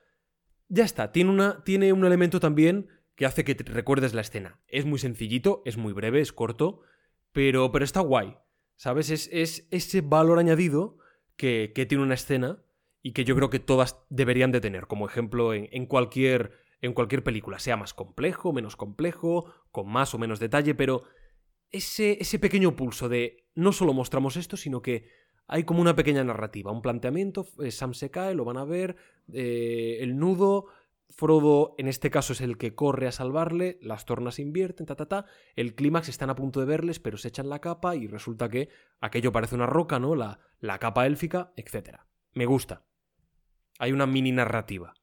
[0.68, 4.60] Ya está, tiene, una, tiene un elemento también que hace que te recuerdes la escena.
[4.68, 6.82] Es muy sencillito, es muy breve, es corto,
[7.32, 8.36] pero, pero está guay.
[8.76, 9.10] ¿Sabes?
[9.10, 10.98] Es, es ese valor añadido
[11.38, 12.64] que, que, tiene una escena
[13.02, 16.94] y que yo creo que todas deberían de tener, como ejemplo en, en, cualquier, en
[16.94, 21.04] cualquier película, sea más complejo, menos complejo, con más o menos detalle, pero
[21.72, 25.10] ese, ese pequeño pulso de no solo mostramos esto, sino que
[25.48, 28.96] hay como una pequeña narrativa, un planteamiento, eh, Sam se cae, lo van a ver,
[29.32, 30.66] eh, el nudo,
[31.10, 35.06] Frodo en este caso es el que corre a salvarle, las tornas invierten, ta ta
[35.08, 35.26] ta,
[35.56, 38.70] el clímax están a punto de verles, pero se echan la capa y resulta que
[39.00, 40.16] aquello parece una roca, ¿no?
[40.16, 42.00] La, la capa élfica, etc.
[42.34, 42.84] Me gusta.
[43.80, 44.94] Hay una mini narrativa.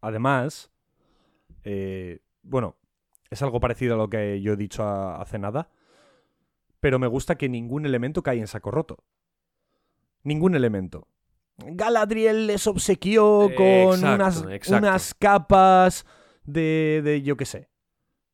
[0.00, 0.70] Además,
[1.64, 2.76] eh, bueno,
[3.30, 5.70] es algo parecido a lo que yo he dicho hace nada.
[6.80, 9.04] Pero me gusta que ningún elemento cae en saco roto.
[10.22, 11.08] Ningún elemento.
[11.58, 16.06] Galadriel les obsequió con unas, unas, capas
[16.44, 17.68] de, de, yo qué sé.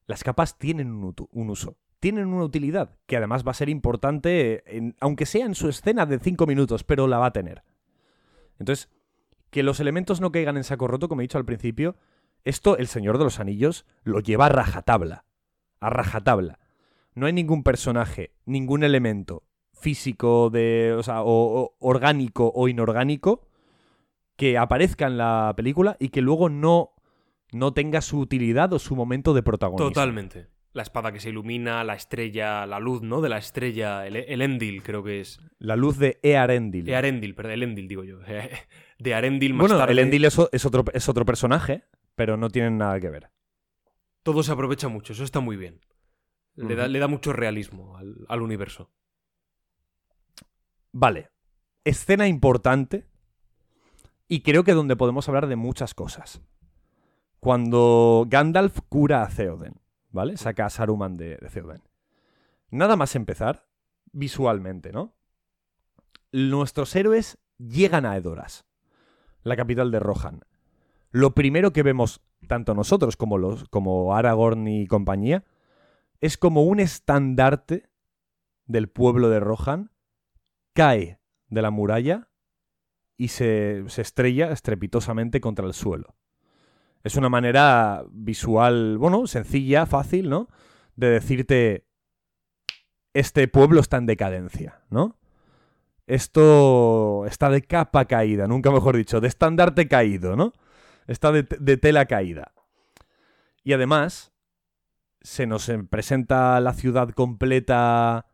[0.06, 5.24] Las capas tienen un, uso, tienen una utilidad, que además va a ser importante, aunque
[5.24, 7.64] sea en su escena de 5 minutos, pero la va a tener.
[8.58, 8.90] Entonces,
[9.50, 11.96] que los elementos no caigan en saco roto, como he dicho al principio,
[12.44, 15.24] esto el Señor de los Anillos lo lleva a rajatabla.
[15.80, 16.58] A rajatabla.
[17.14, 19.44] No hay ningún personaje, ningún elemento
[19.84, 23.46] físico, de, o sea, o, orgánico o inorgánico
[24.36, 26.94] que aparezca en la película y que luego no,
[27.52, 29.90] no tenga su utilidad o su momento de protagonismo.
[29.90, 30.48] Totalmente.
[30.72, 33.20] La espada que se ilumina, la estrella, la luz, ¿no?
[33.20, 35.38] De la estrella, el, Endil creo que es.
[35.58, 36.88] La luz de Earendil.
[36.88, 38.18] Earendil, perdón, el Endil digo yo.
[38.98, 41.84] De Arendil más bueno, el Endil es, otro, es otro personaje,
[42.16, 43.30] pero no tienen nada que ver.
[44.24, 45.80] Todo se aprovecha mucho, eso está muy bien.
[46.56, 48.90] Le, da, le da, mucho realismo al, universo.
[50.94, 51.30] Vale.
[51.82, 53.08] Escena importante.
[54.28, 56.40] Y creo que donde podemos hablar de muchas cosas.
[57.40, 59.80] Cuando Gandalf cura a Theoden,
[60.10, 60.36] ¿vale?
[60.36, 61.82] Saca a Saruman de, de Theoden.
[62.70, 63.66] Nada más empezar,
[64.12, 65.14] visualmente, ¿no?
[66.32, 68.64] Nuestros héroes llegan a Edoras,
[69.42, 70.44] la capital de Rohan.
[71.10, 75.44] Lo primero que vemos tanto nosotros como, los, como Aragorn y compañía,
[76.20, 77.90] es como un estandarte
[78.66, 79.90] del pueblo de Rohan
[80.74, 81.18] cae
[81.48, 82.28] de la muralla
[83.16, 86.16] y se, se, estrella estrepitosamente contra el suelo.
[87.02, 90.48] Es una manera visual, bueno, sencilla, fácil, ¿no?
[90.96, 91.86] De decirte,
[93.12, 95.16] este pueblo está en decadencia, ¿no?
[96.06, 100.52] Esto está de capa caída, nunca mejor dicho, de estandarte caído, ¿no?
[101.06, 102.52] Está de, de tela caída.
[103.62, 104.32] Y además,
[105.20, 108.26] se nos eh, presenta la ciudad completa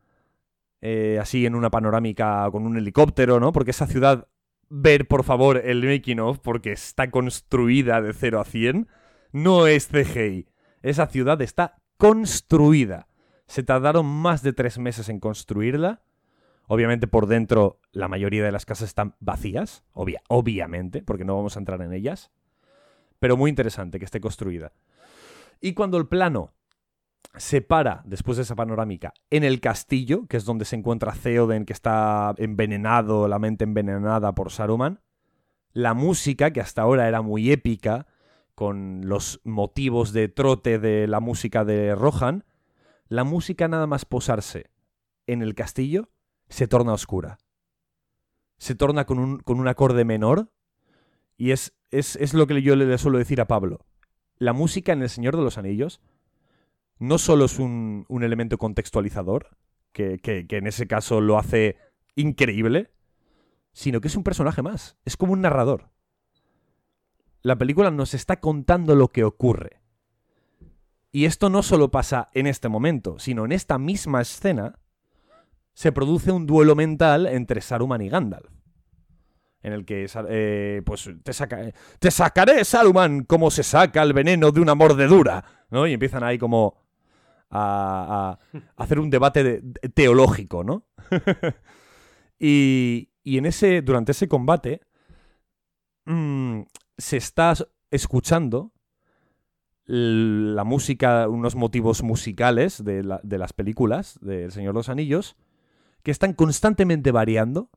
[0.82, 3.52] eh, así en una panorámica con un helicóptero, ¿no?
[3.52, 4.28] Porque esa ciudad,
[4.68, 8.88] ver por favor el making of, porque está construida de 0 a 100,
[9.32, 10.48] no es CGI.
[10.82, 13.08] Esa ciudad está construida.
[13.46, 16.02] Se tardaron más de tres meses en construirla.
[16.66, 21.56] Obviamente por dentro la mayoría de las casas están vacías, obvia, obviamente, porque no vamos
[21.56, 22.30] a entrar en ellas.
[23.18, 24.72] Pero muy interesante que esté construida.
[25.60, 26.54] Y cuando el plano
[27.36, 31.64] se para, después de esa panorámica, en el castillo, que es donde se encuentra Theoden,
[31.64, 35.00] que está envenenado, la mente envenenada por Saruman,
[35.72, 38.06] la música, que hasta ahora era muy épica,
[38.54, 42.44] con los motivos de trote de la música de Rohan,
[43.08, 44.70] la música nada más posarse
[45.26, 46.10] en el castillo
[46.48, 47.38] se torna oscura.
[48.58, 50.52] Se torna con un, con un acorde menor
[51.36, 53.86] y es, es, es lo que yo le suelo decir a Pablo.
[54.36, 56.00] La música en El Señor de los Anillos
[57.00, 59.48] no solo es un, un elemento contextualizador,
[59.92, 61.76] que, que, en ese caso lo hace
[62.14, 62.92] increíble,
[63.72, 64.96] sino que es un personaje más.
[65.04, 65.90] Es como un narrador.
[67.42, 69.80] La película nos está contando lo que ocurre.
[71.10, 74.78] Y esto no solo pasa en este momento, sino en esta misma escena
[75.72, 78.52] se produce un duelo mental entre Saruman y Gandalf.
[79.62, 81.32] En el que, eh, pues, te,
[81.98, 85.44] te sacaré, Saruman, como se saca el veneno de una mordedura.
[85.70, 85.86] ¿no?
[85.86, 86.89] Y empiezan ahí como
[87.50, 90.86] a, a hacer un debate de, de, teológico, ¿no?
[92.38, 94.80] y, y, en ese, durante ese combate
[96.06, 96.62] mmm,
[96.96, 97.54] se está
[97.90, 98.72] escuchando
[99.92, 104.88] la música, unos motivos musicales de, la, de las películas de El Señor de los
[104.88, 105.36] Anillos,
[106.04, 107.70] que están constantemente variando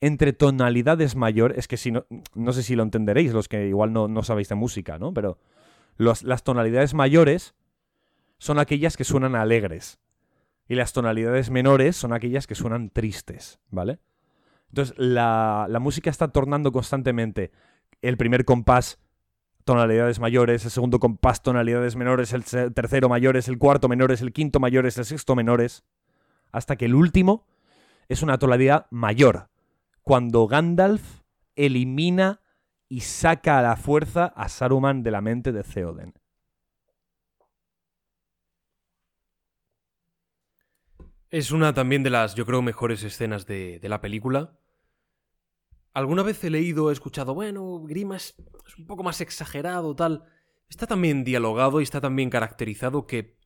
[0.00, 1.58] entre tonalidades mayores.
[1.58, 4.48] Es que si no, no sé si lo entenderéis, los que igual no, no sabéis
[4.48, 5.12] de música, ¿no?
[5.12, 5.38] Pero
[5.96, 7.56] los, las tonalidades mayores
[8.38, 9.98] son aquellas que suenan alegres.
[10.68, 13.98] Y las tonalidades menores son aquellas que suenan tristes, ¿vale?
[14.68, 17.52] Entonces, la, la música está tornando constantemente.
[18.02, 18.98] El primer compás,
[19.64, 24.60] tonalidades mayores, el segundo compás, tonalidades menores, el tercero mayores, el cuarto menores, el quinto
[24.60, 25.84] mayores, el sexto menores,
[26.52, 27.46] hasta que el último
[28.08, 29.50] es una tonalidad mayor,
[30.02, 31.20] cuando Gandalf
[31.54, 32.40] elimina
[32.88, 36.14] y saca a la fuerza a Saruman de la mente de Theoden.
[41.30, 44.58] Es una también de las, yo creo, mejores escenas de, de la película.
[45.92, 48.34] Alguna vez he leído, he escuchado, bueno, Grima es,
[48.78, 50.24] un poco más exagerado, tal.
[50.70, 53.36] Está también dialogado y está también caracterizado que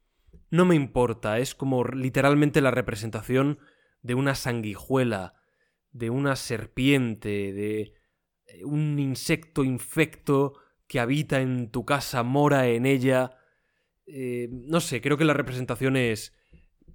[0.51, 3.59] no me importa, es como literalmente la representación
[4.03, 5.35] de una sanguijuela,
[5.91, 7.95] de una serpiente, de
[8.65, 10.55] un insecto infecto
[10.87, 13.39] que habita en tu casa, mora en ella.
[14.07, 16.35] Eh, no sé, creo que la representación es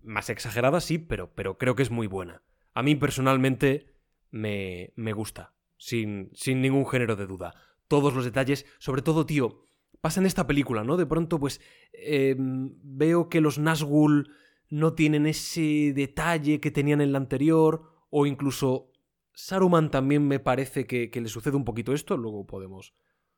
[0.08, 2.42] más exagerada, sí, pero, pero creo que es muy buena.
[2.74, 3.94] A mí personalmente
[4.32, 7.54] me, me gusta, sin, sin ningún género de duda.
[7.88, 9.64] Todos los detalles, sobre todo, tío,
[10.02, 10.98] pasa en esta película, ¿no?
[10.98, 11.62] De pronto, pues,
[11.94, 14.32] eh, veo que los Nazgûl
[14.70, 18.92] no tienen ese detalle que tenían en la anterior, o incluso
[19.34, 22.94] Saruman también me parece que, que le sucede un poquito esto, luego podemos,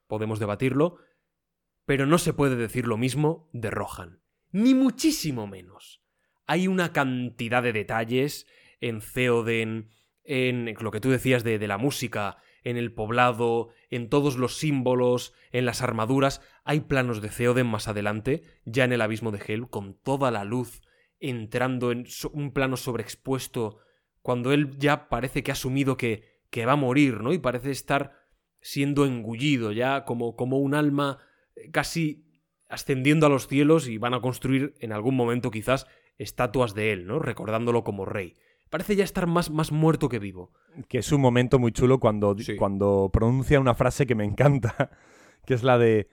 [0.08, 0.98] podemos debatirlo,
[1.86, 4.22] pero no se puede decir lo mismo de Rohan,
[4.52, 6.04] ni muchísimo menos
[6.50, 8.48] hay una cantidad de detalles
[8.82, 9.92] en Theoden,
[10.24, 15.36] en lo que tú decías de, la música, en el poblado, en todos los símbolos,
[15.52, 16.42] en las armaduras.
[16.64, 20.44] Hay planos de Theoden más adelante, ya en el abismo de Hel, con toda la
[20.44, 20.82] luz
[21.20, 23.78] entrando en un plano sobreexpuesto,
[24.24, 27.32] cuando él ya parece que ha asumido que, que va a morir, ¿no?
[27.32, 28.26] Y parece estar
[28.60, 31.20] siendo engullido ya como, como un alma
[31.56, 32.26] eh, casi
[32.70, 35.86] ascendiendo a los cielos y van a construir en algún momento quizás
[36.20, 37.18] estatuas de él, ¿no?
[37.18, 38.36] Recordándolo como rey.
[38.70, 40.52] Parece ya estar más, más muerto que vivo.
[40.88, 42.56] Que es un momento muy chulo cuando, sí.
[42.56, 44.91] cuando pronuncia una frase que me encanta,
[45.48, 46.08] que es la de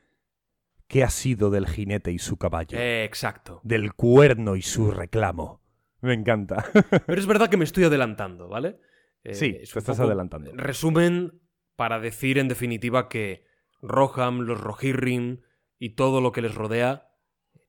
[0.88, 2.78] ¿Qué ha sido del jinete y su caballo?
[2.78, 3.60] Eh, exacto.
[3.64, 5.60] Del cuerno y su reclamo.
[6.00, 6.64] Me encanta.
[7.06, 8.78] Pero es verdad que me estoy adelantando, ¿vale?
[9.24, 10.52] Eh, sí, tú estás adelantando.
[10.54, 11.40] Resumen
[11.74, 13.44] para decir en definitiva que
[13.82, 15.40] Roham, los Rohirrim
[15.78, 17.10] y todo lo que les rodea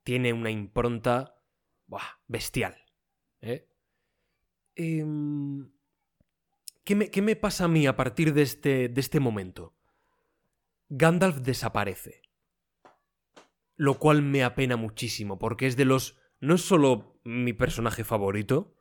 [0.04, 1.37] tiene una impronta
[1.88, 2.76] Buah, bestial.
[3.42, 3.68] ¿eh?
[4.76, 5.06] Eh,
[6.84, 9.76] ¿qué, me, ¿Qué me pasa a mí a partir de este, de este momento?
[10.90, 12.22] Gandalf desaparece.
[13.76, 16.20] Lo cual me apena muchísimo, porque es de los...
[16.40, 18.76] No es solo mi personaje favorito,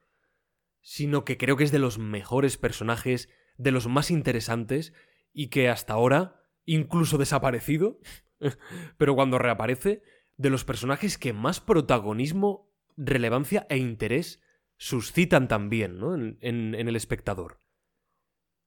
[0.81, 4.93] sino que creo que es de los mejores personajes, de los más interesantes,
[5.33, 7.99] y que hasta ahora incluso desaparecido,
[8.99, 10.03] pero cuando reaparece,
[10.37, 12.66] de los personajes que más protagonismo,
[12.97, 14.40] relevancia e interés
[14.77, 16.14] suscitan también ¿no?
[16.14, 17.60] en, en- el espectador.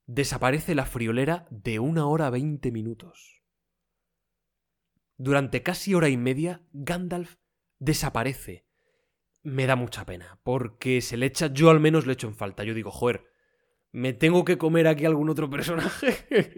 [0.05, 3.43] Desaparece la friolera de una hora veinte minutos.
[5.17, 7.35] Durante casi hora y media, Gandalf
[7.77, 8.65] desaparece.
[9.43, 12.63] Me da mucha pena, porque se le echa, yo al menos le echo en falta.
[12.63, 13.25] Yo digo, joder,
[13.91, 16.53] me tengo que comer aquí algún otro personaje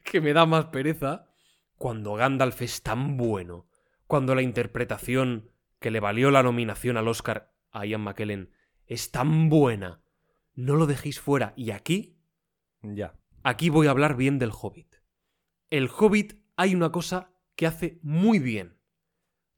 [0.04, 1.28] que me da más pereza.
[1.76, 3.68] Cuando Gandalf es tan bueno,
[4.06, 8.50] cuando la interpretación que le valió la nominación al Oscar a Ian McKellen
[8.86, 10.02] es tan buena,
[10.54, 11.52] no lo dejéis fuera.
[11.56, 12.18] Y aquí,
[12.82, 13.14] Ya.
[13.42, 14.96] aquí voy a hablar bien del Hobbit.
[15.70, 18.78] El Hobbit hay una cosa que hace muy bien.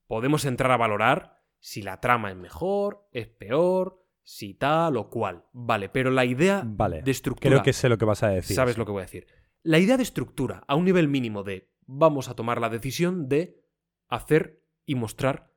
[0.07, 5.45] Podemos entrar a valorar si la trama es mejor, es peor, si tal o cual.
[5.53, 7.03] Vale, pero la idea Vale.
[7.03, 7.51] de estructura...
[7.51, 8.57] Creo que sé lo que vas a decir.
[8.57, 8.79] Sabes sí.
[8.79, 9.27] lo que voy a decir.
[9.63, 13.61] La idea de estructura, a un nivel mínimo de vamos a tomar la decisión de
[14.09, 15.53] hacer y mostrar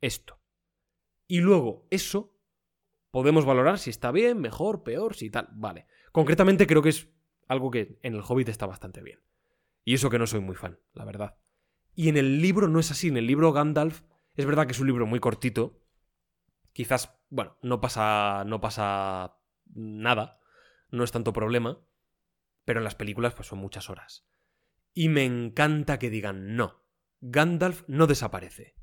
[0.00, 0.40] esto.
[1.26, 2.36] Y luego, eso
[3.10, 5.48] podemos valorar si está bien, mejor, peor, si tal.
[5.52, 5.86] Vale.
[6.12, 7.08] Concretamente creo que es
[7.48, 9.20] algo que en el Hobbit está bastante bien.
[9.84, 11.38] Y eso que no soy muy fan, la verdad.
[11.94, 13.08] Y en el libro no es así.
[13.08, 14.02] En el libro Gandalf,
[14.34, 15.80] es verdad que es un libro muy cortito.
[16.72, 19.38] Quizás, bueno, no pasa, no pasa
[19.74, 20.40] nada.
[20.90, 21.80] No es tanto problema.
[22.64, 24.28] Pero en las películas, pues son muchas horas.
[24.92, 26.82] Y me encanta que digan, no,
[27.20, 28.74] Gandalf no desaparece.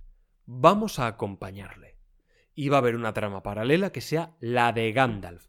[0.45, 1.97] Vamos a acompañarle.
[2.55, 5.47] Y va a haber una trama paralela que sea la de Gandalf.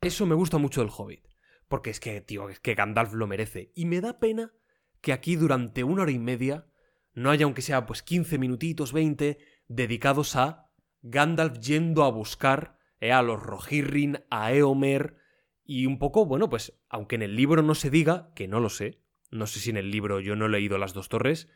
[0.00, 1.26] Eso me gusta mucho del Hobbit.
[1.68, 3.72] Porque es que, tío, es que Gandalf lo merece.
[3.74, 4.52] Y me da pena
[5.00, 6.66] que aquí durante una hora y media
[7.12, 10.70] no haya, aunque sea pues 15 minutitos, 20, dedicados a
[11.02, 15.16] Gandalf yendo a buscar eh, a los Rohirrim, a Eomer,
[15.64, 18.70] y un poco, bueno, pues, aunque en el libro no se diga, que no lo
[18.70, 21.48] sé, no sé si en el libro yo no he leído las dos torres,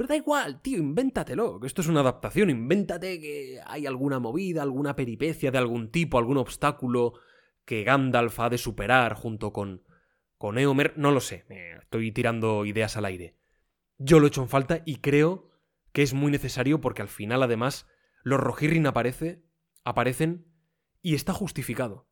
[0.00, 4.62] pero da igual, tío, invéntatelo, que esto es una adaptación, invéntate que hay alguna movida,
[4.62, 7.12] alguna peripecia de algún tipo, algún obstáculo
[7.66, 9.84] que Gandalf ha de superar junto con,
[10.38, 11.44] con Eomer, no lo sé,
[11.82, 13.36] estoy tirando ideas al aire.
[13.98, 15.50] Yo lo he hecho en falta y creo
[15.92, 17.86] que es muy necesario porque al final, además,
[18.22, 19.44] los Rohirrim aparece,
[19.84, 20.46] aparecen
[21.02, 22.08] y está justificado.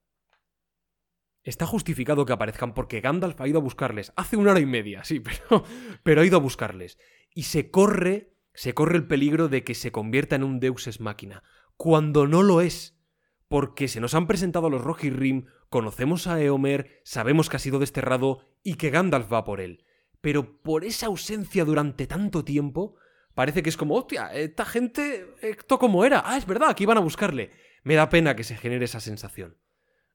[1.43, 4.13] Está justificado que aparezcan porque Gandalf ha ido a buscarles.
[4.15, 5.65] Hace una hora y media, sí, pero,
[6.03, 6.99] pero ha ido a buscarles.
[7.39, 10.99] Y se corre, se corre el peligro de que se convierta en un Deus ex
[10.99, 11.45] máquina.
[11.77, 12.99] Cuando no lo es.
[13.47, 18.41] Porque se nos han presentado los Rohirrim, conocemos a Eomer, sabemos que ha sido desterrado
[18.65, 19.85] y que Gandalf va por él.
[20.21, 22.97] Pero por esa ausencia durante tanto tiempo,
[23.35, 26.25] parece que es como, hostia, esta gente, esto como era.
[26.27, 27.53] Ah, es verdad, aquí van a buscarle.
[27.85, 29.59] Me da pena que se genere esa sensación.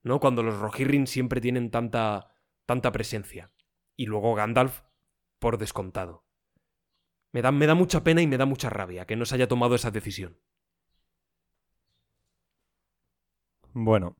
[0.01, 0.19] ¿no?
[0.19, 2.35] Cuando los Rohirrim siempre tienen tanta,
[2.65, 3.53] tanta presencia.
[3.95, 4.81] Y luego Gandalf,
[5.39, 6.22] por descontado.
[7.33, 9.47] Me da, me da mucha pena y me da mucha rabia que no se haya
[9.47, 10.37] tomado esa decisión.
[13.73, 14.15] Bueno.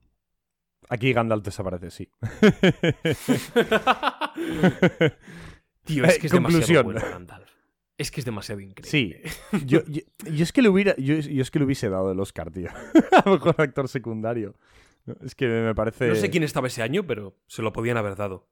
[0.89, 2.09] Aquí Gandalf desaparece, sí.
[5.85, 7.51] Tío, es Eh, que es demasiado bueno Gandalf.
[7.97, 8.89] Es que es demasiado increíble.
[8.89, 9.15] Sí.
[9.65, 10.95] Yo, yo, yo es que le hubiera.
[10.97, 12.69] Yo, yo es que le hubiese dado el Oscar, tío.
[13.25, 14.55] A mejor actor secundario.
[15.23, 16.07] Es que me parece.
[16.07, 18.47] No sé quién estaba ese año, pero se lo podían haber dado.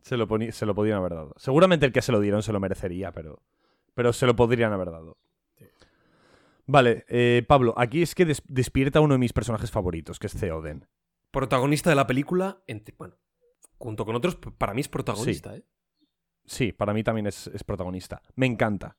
[0.00, 1.34] Se lo, se lo podían haber dado.
[1.36, 3.42] Seguramente el que se lo dieron se lo merecería, pero.
[3.98, 5.18] Pero se lo podrían haber dado.
[6.66, 10.34] Vale, eh, Pablo, aquí es que des- despierta uno de mis personajes favoritos, que es
[10.34, 10.86] Theoden.
[11.32, 13.16] Protagonista de la película, entre- bueno,
[13.76, 15.64] junto con otros, para mí es protagonista, ¿eh?
[16.46, 18.22] Sí, para mí también es, es protagonista.
[18.36, 18.96] Me encanta.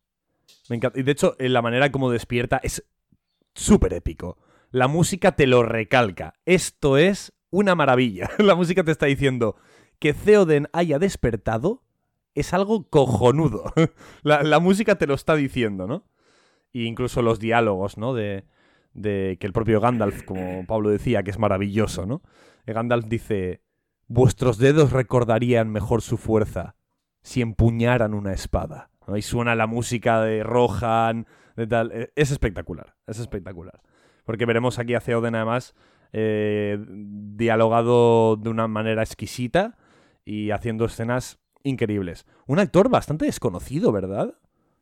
[0.70, 1.00] Me encanta.
[1.00, 2.84] Y de hecho, en la manera como despierta es
[3.56, 4.38] súper épico.
[4.72, 6.34] La música te lo recalca.
[6.46, 8.30] Esto es una maravilla.
[8.40, 9.56] La música te está diciendo
[9.98, 11.84] que Theoden haya despertado
[12.40, 13.74] es algo cojonudo.
[14.24, 16.04] La, la música te lo está diciendo, ¿no?
[16.74, 18.14] E incluso los diálogos, ¿no?
[18.14, 18.46] De,
[18.94, 22.22] de que el propio Gandalf, como Pablo decía, que es maravilloso, ¿no?
[22.66, 23.62] Eh, Gandalf dice,
[24.08, 26.76] vuestros dedos recordarían mejor su fuerza
[27.22, 28.90] si empuñaran una espada.
[29.16, 31.26] Y suena la música de Rohan,
[31.56, 31.92] de tal.
[31.92, 33.82] Eh, Es espectacular, es espectacular.
[34.24, 35.74] Porque veremos aquí a Theoden además
[36.14, 39.78] eh, dialogado de una manera exquisita
[40.26, 42.26] y haciendo escenas increíbles.
[42.48, 44.36] Un actor bastante desconocido, ¿verdad?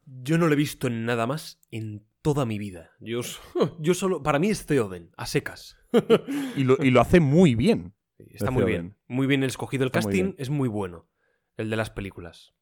[0.05, 2.91] Yo no lo he visto en nada más en toda mi vida.
[2.99, 3.21] Yo,
[3.93, 4.23] solo.
[4.23, 5.77] Para mí es Theoden, a secas.
[6.55, 7.93] Y lo, y lo hace muy bien.
[8.17, 8.95] Está muy bien.
[9.07, 11.07] Muy bien escogido el Está casting, es muy bueno.
[11.55, 12.53] El de las películas.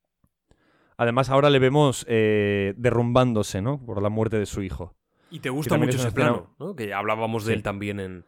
[0.98, 3.84] Además, ahora le vemos eh, derrumbándose, ¿no?
[3.86, 4.96] Por la muerte de su hijo.
[5.30, 6.76] Y te gusta mucho es ese escena- plano, ¿no?
[6.76, 8.26] Que hablábamos de él también en,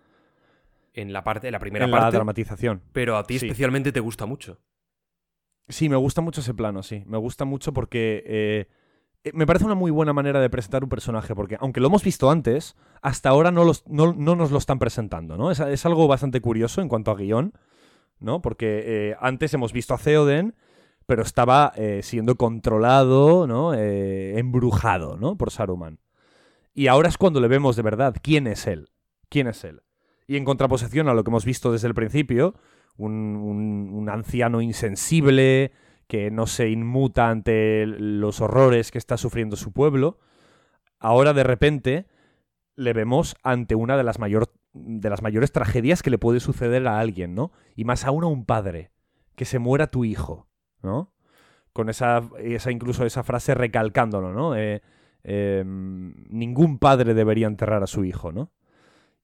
[0.93, 2.17] en la parte, en la primera en la parte.
[2.17, 2.81] dramatización.
[2.91, 3.45] pero a ti Sí.
[3.45, 4.59] especialmente te gusta mucho.
[5.69, 7.03] Sí, me gusta mucho ese plano, sí.
[7.07, 8.67] Me gusta mucho porque eh,
[9.23, 12.03] eh, me parece una muy buena manera de presentar un personaje, porque aunque lo hemos
[12.03, 15.51] visto antes, hasta ahora no, los- no- no nos lo están presentando, ¿no?
[15.51, 17.53] Es, algo bastante curioso en cuanto a guion,
[18.19, 18.41] ¿no?
[18.41, 20.55] Porque eh, antes hemos visto a Theoden,
[21.05, 23.73] pero estaba siendo controlado, ¿no?
[23.73, 25.37] Embrujado, ¿no?
[25.37, 25.99] Por Saruman.
[26.73, 28.89] Y ahora es cuando le vemos de verdad quién es él.
[29.29, 29.81] ¿Quién es él?
[30.27, 32.55] Y en contraposición a lo que hemos visto desde el principio,
[32.97, 35.71] un, anciano insensible
[36.07, 40.19] que no se inmuta ante los horrores que está sufriendo su pueblo,
[40.99, 42.07] ahora de repente
[42.75, 46.87] le vemos ante una de las, mayor- de las mayores tragedias que le puede suceder
[46.87, 47.51] a alguien, ¿no?
[47.75, 48.91] Y más aún a un padre,
[49.35, 50.47] que se muera tu hijo,
[50.81, 51.13] ¿no?
[51.73, 54.55] Con esa, esa incluso esa frase recalcándolo, ¿no?
[54.55, 54.81] Eh,
[55.65, 58.51] ningún padre debería enterrar a su hijo, ¿no?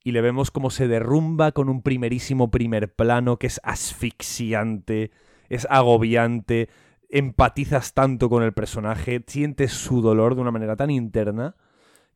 [0.04, 5.12] Y le vemos como se derrumba con un primerísimo primer plano que es asfixiante,
[5.50, 6.70] es agobiante,
[7.10, 11.56] empatizas tanto con el personaje, sientes su dolor de una manera tan interna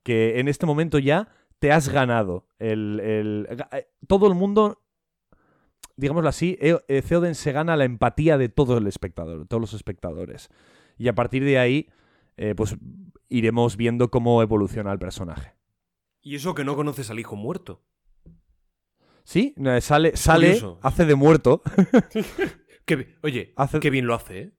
[0.04, 2.48] que en este momento ya te has ganado.
[2.60, 4.82] El, el- eh, todo el mundo,
[5.96, 9.74] digámoslo así, eh, eh, Theoden se gana la empatía de todo el espectador, todos los
[9.74, 10.50] espectadores.
[10.98, 11.90] Y a partir de ahí,
[12.56, 12.76] pues
[13.30, 15.57] iremos viendo cómo evoluciona el personaje.
[16.28, 17.86] Y eso que no conoces al hijo muerto.
[19.24, 20.80] Sí, eh, sale, sale curioso.
[20.82, 21.62] hace de muerto.
[23.24, 24.52] Oye, Hace- qué bien lo hace, ¿eh?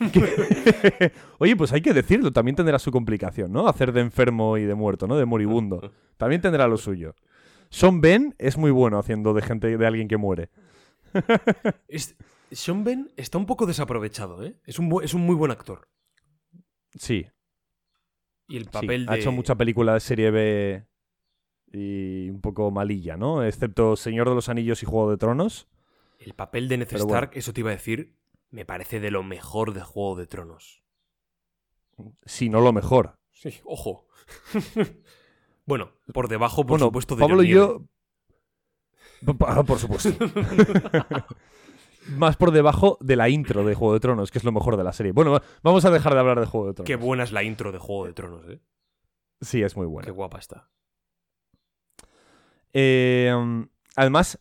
[1.38, 3.68] Oye, pues hay que decirlo, también tendrá su complicación, ¿no?
[3.68, 5.16] Hacer de enfermo y de muerto, ¿no?
[5.16, 5.92] De moribundo.
[6.16, 7.14] También tendrá lo suyo.
[7.70, 10.50] Sean Ben es muy bueno haciendo de gente, de alguien que muere.
[11.86, 12.16] Es-
[12.50, 14.56] Sean Ben está un poco desaprovechado, ¿eh?
[14.64, 15.88] Es un, bu- es un muy buen actor.
[16.98, 17.26] Sí,
[18.48, 18.70] Y el sí.
[18.70, 19.12] papel de...
[19.12, 20.86] Ha hecho mucha película de serie B
[21.74, 23.44] y un poco malilla, ¿no?
[23.44, 25.68] Excepto Señor de los Anillos y Juego de Tronos.
[26.18, 27.04] El papel de Ned bueno.
[27.06, 28.14] Stark, eso te iba a decir,
[28.50, 30.82] me parece de lo mejor de Juego de Tronos.
[32.24, 33.16] Si no lo mejor.
[33.32, 34.06] Sí, ojo.
[35.66, 37.84] bueno, por debajo, por bueno, supuesto, de Pablo John y yo.
[39.38, 40.10] Pa- Por supuesto.
[42.18, 44.84] Más por debajo de la intro de Juego de Tronos, que es lo mejor de
[44.84, 45.12] la serie.
[45.12, 46.86] Bueno, vamos a dejar de hablar de Juego de Tronos.
[46.86, 48.60] Qué buena es la intro de Juego de Tronos, ¿eh?
[49.40, 50.10] Sí, es muy Qué buena.
[50.10, 50.68] guapa está.
[52.74, 54.40] Um, además,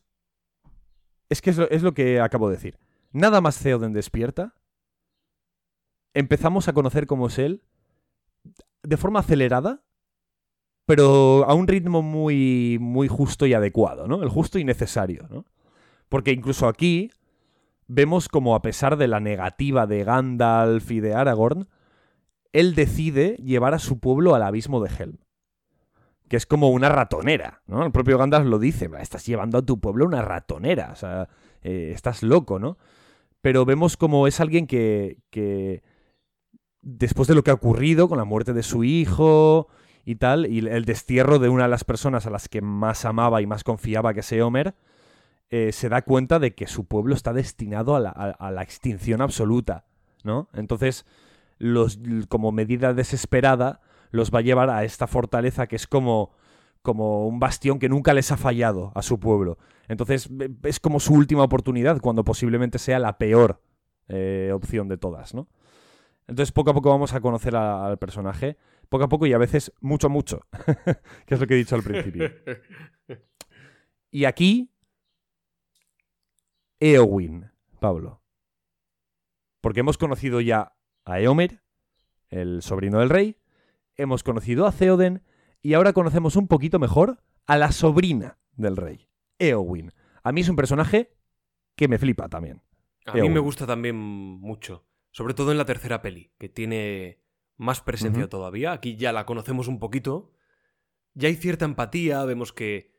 [1.29, 2.79] es que es lo, es lo que acabo de decir.
[3.11, 4.55] Nada más Theoden despierta.
[6.15, 7.63] Empezamos a conocer cómo es él
[8.83, 9.83] de forma acelerada,
[10.85, 14.21] pero a un ritmo muy, muy justo y adecuado, ¿no?
[14.21, 15.45] El justo y necesario, ¿no?
[16.09, 17.09] Porque incluso aquí
[17.87, 21.67] vemos como a pesar de la negativa de Gandalf y de Aragorn,
[22.51, 25.22] él decide llevar a su pueblo al abismo de Helm
[26.33, 27.85] que es como una ratonera, ¿no?
[27.85, 31.29] El propio Gandalf lo dice, "Va, estás llevando a tu pueblo una ratonera, o sea,
[31.61, 32.79] eh, estás loco, ¿no?
[33.41, 35.83] Pero vemos como es alguien que, que
[36.81, 39.67] después de lo que ha ocurrido con la muerte de su hijo
[40.05, 43.39] y tal, y el destierro de una de las personas a las que más amaba
[43.43, 44.73] y más confiaba que es Eomer,
[45.51, 49.21] eh, se da cuenta de que su pueblo está destinado a la, a la extinción
[49.21, 49.85] absoluta,
[50.23, 50.49] ¿no?
[50.53, 51.05] Entonces,
[51.59, 53.81] los, como medida desesperada,
[54.13, 56.31] los va a llevar a esta fortaleza que es como,
[56.81, 59.57] como un bastión que nunca les ha fallado a su pueblo.
[59.89, 60.29] Entonces
[60.63, 63.61] es como su última oportunidad cuando posiblemente sea la peor
[64.07, 65.49] eh, opción de todas, ¿no?
[66.27, 68.57] Entonces poco a poco vamos a conocer a- al personaje,
[68.87, 70.41] poco a poco y a veces mucho mucho,
[71.25, 72.31] que es lo que he dicho al principio.
[74.15, 74.69] Y aquí,
[76.79, 77.49] Eowyn,
[77.79, 78.21] Pablo.
[79.61, 80.73] Porque hemos conocido ya
[81.05, 81.63] a Eomer,
[82.29, 83.37] el sobrino del rey,
[83.95, 85.23] hemos conocido a Theoden
[85.61, 89.09] y ahora conocemos un poquito mejor a la sobrina del rey,
[89.39, 89.91] Eowyn.
[90.23, 91.13] A mí es un personaje
[91.75, 92.61] que me flipa también.
[93.05, 94.85] A mí me gusta también mucho.
[95.11, 97.19] Sobre todo en la tercera peli, que tiene
[97.57, 98.71] más presencia todavía.
[98.71, 100.31] Aquí ya la conocemos un poquito.
[101.13, 102.95] Ya hay cierta empatía, vemos que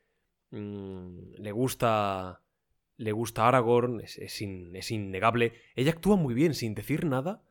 [0.51, 2.41] mm, le gusta.
[2.97, 5.55] Le gusta Aragorn, es, es in- es innegable.
[5.75, 7.43] Ella actúa muy bien, sin decir nada,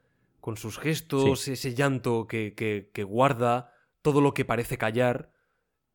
[0.43, 3.71] con sus gestos, ese llanto que, que- que guarda,
[4.01, 5.31] todo lo que parece callar.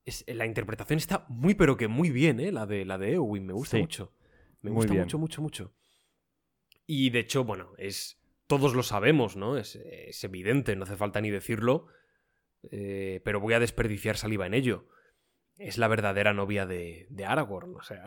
[0.06, 2.50] Es, la interpretación está muy, pero que muy bien, ¿eh?
[2.50, 3.82] La de, la de Eowyn, me gusta Sí.
[3.82, 4.14] mucho.
[4.62, 5.04] Me Muy gusta bien.
[5.04, 5.74] mucho, mucho, mucho.
[6.86, 8.22] Y de hecho, bueno, es.
[8.46, 9.58] Todos lo sabemos, ¿no?
[9.58, 11.88] Es, es evidente, no hace falta ni decirlo.
[12.70, 14.88] eh, pero voy a desperdiciar saliva en ello.
[15.58, 18.06] Es la verdadera novia de, de Aragorn, o sea.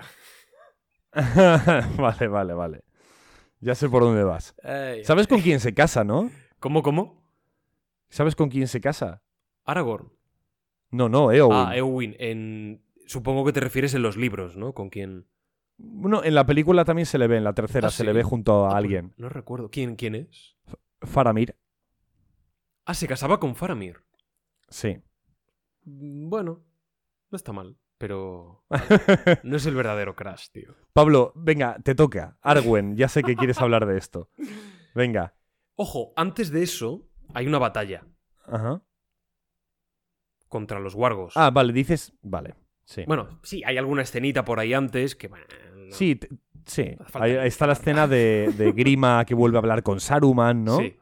[1.98, 2.84] vale, vale, vale.
[3.62, 4.56] Ya sé por dónde vas.
[4.64, 6.30] Ay, ¿Sabes con quién se casa, no?
[6.60, 7.22] ¿Cómo, cómo?
[8.10, 9.22] ¿Sabes con quién se casa?
[9.64, 10.12] Aragorn.
[10.90, 11.58] No, no, Eowyn.
[11.58, 12.16] Ah, Eowyn.
[12.20, 12.84] En...
[13.06, 14.74] Supongo que te refieres en los libros, ¿no?
[14.74, 15.28] Con quién.
[15.78, 18.04] Bueno, en la película también se le ve, en la tercera ¿Ah, se sí?
[18.04, 19.14] le ve junto Ah, a pues alguien.
[19.18, 19.70] No recuerdo.
[19.70, 20.56] ¿Quién, ¿Quién es?
[21.02, 21.56] Faramir,
[22.86, 23.98] Ah, se casaba con Faramir.
[24.70, 24.98] sí.
[25.84, 26.64] Bueno,
[27.32, 28.64] no está mal, pero
[29.44, 30.74] no es el verdadero Crash, tío.
[30.92, 32.36] Pablo, venga, te toca.
[32.42, 34.30] Arwen, ya sé que quieres hablar de esto.
[34.96, 35.36] Venga.
[35.76, 38.04] Ojo, antes de eso hay una batalla
[38.48, 38.82] Ajá.
[40.50, 41.34] contra los wargos.
[41.38, 42.14] Ah, vale, dices.
[42.24, 42.56] Vale.
[42.86, 43.04] Sí.
[43.08, 45.28] Bueno, sí, hay alguna escenita por ahí antes que...
[45.28, 45.46] bueno,
[45.76, 46.20] no- Sí,
[46.66, 46.96] sí.
[47.14, 50.78] Ahí está la escena de, de Grima que vuelve a hablar con Saruman, ¿no?
[50.80, 50.98] Sí.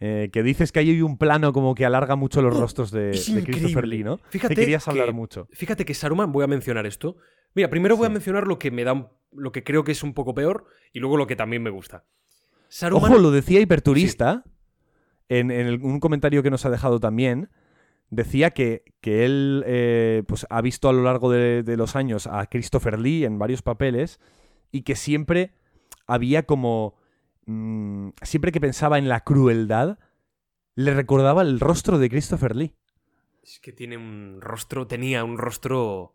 [0.00, 2.60] Eh, que dices que hay un plano como que alarga mucho los ¡Oh!
[2.60, 3.10] rostros de,
[3.44, 3.88] Christopher.
[3.88, 4.18] Lee, ¿no?
[4.30, 5.48] Fíjate Te querías que- hablar mucho.
[5.52, 7.16] Fíjate que Saruman, voy a mencionar esto.
[7.54, 8.12] Mira, primero voy a Sí.
[8.12, 11.00] mencionar lo que me da un- lo que creo que es un poco peor y
[11.00, 12.04] luego lo que también me gusta.
[12.68, 14.44] Saruman Ojo, lo decía Hiperturista
[15.28, 17.50] en, en el- un comentario que nos ha dejado también.
[18.10, 22.26] Decía que, que él eh, pues, ha visto a lo largo de, de los años
[22.28, 24.20] a Christopher Lee en varios papeles
[24.70, 25.54] y que siempre
[26.06, 26.94] había como...
[27.48, 29.98] mm, siempre que pensaba en la crueldad,
[30.74, 32.74] le recordaba el rostro de Christopher Lee.
[33.42, 36.14] es que tiene un rostro, tenía un rostro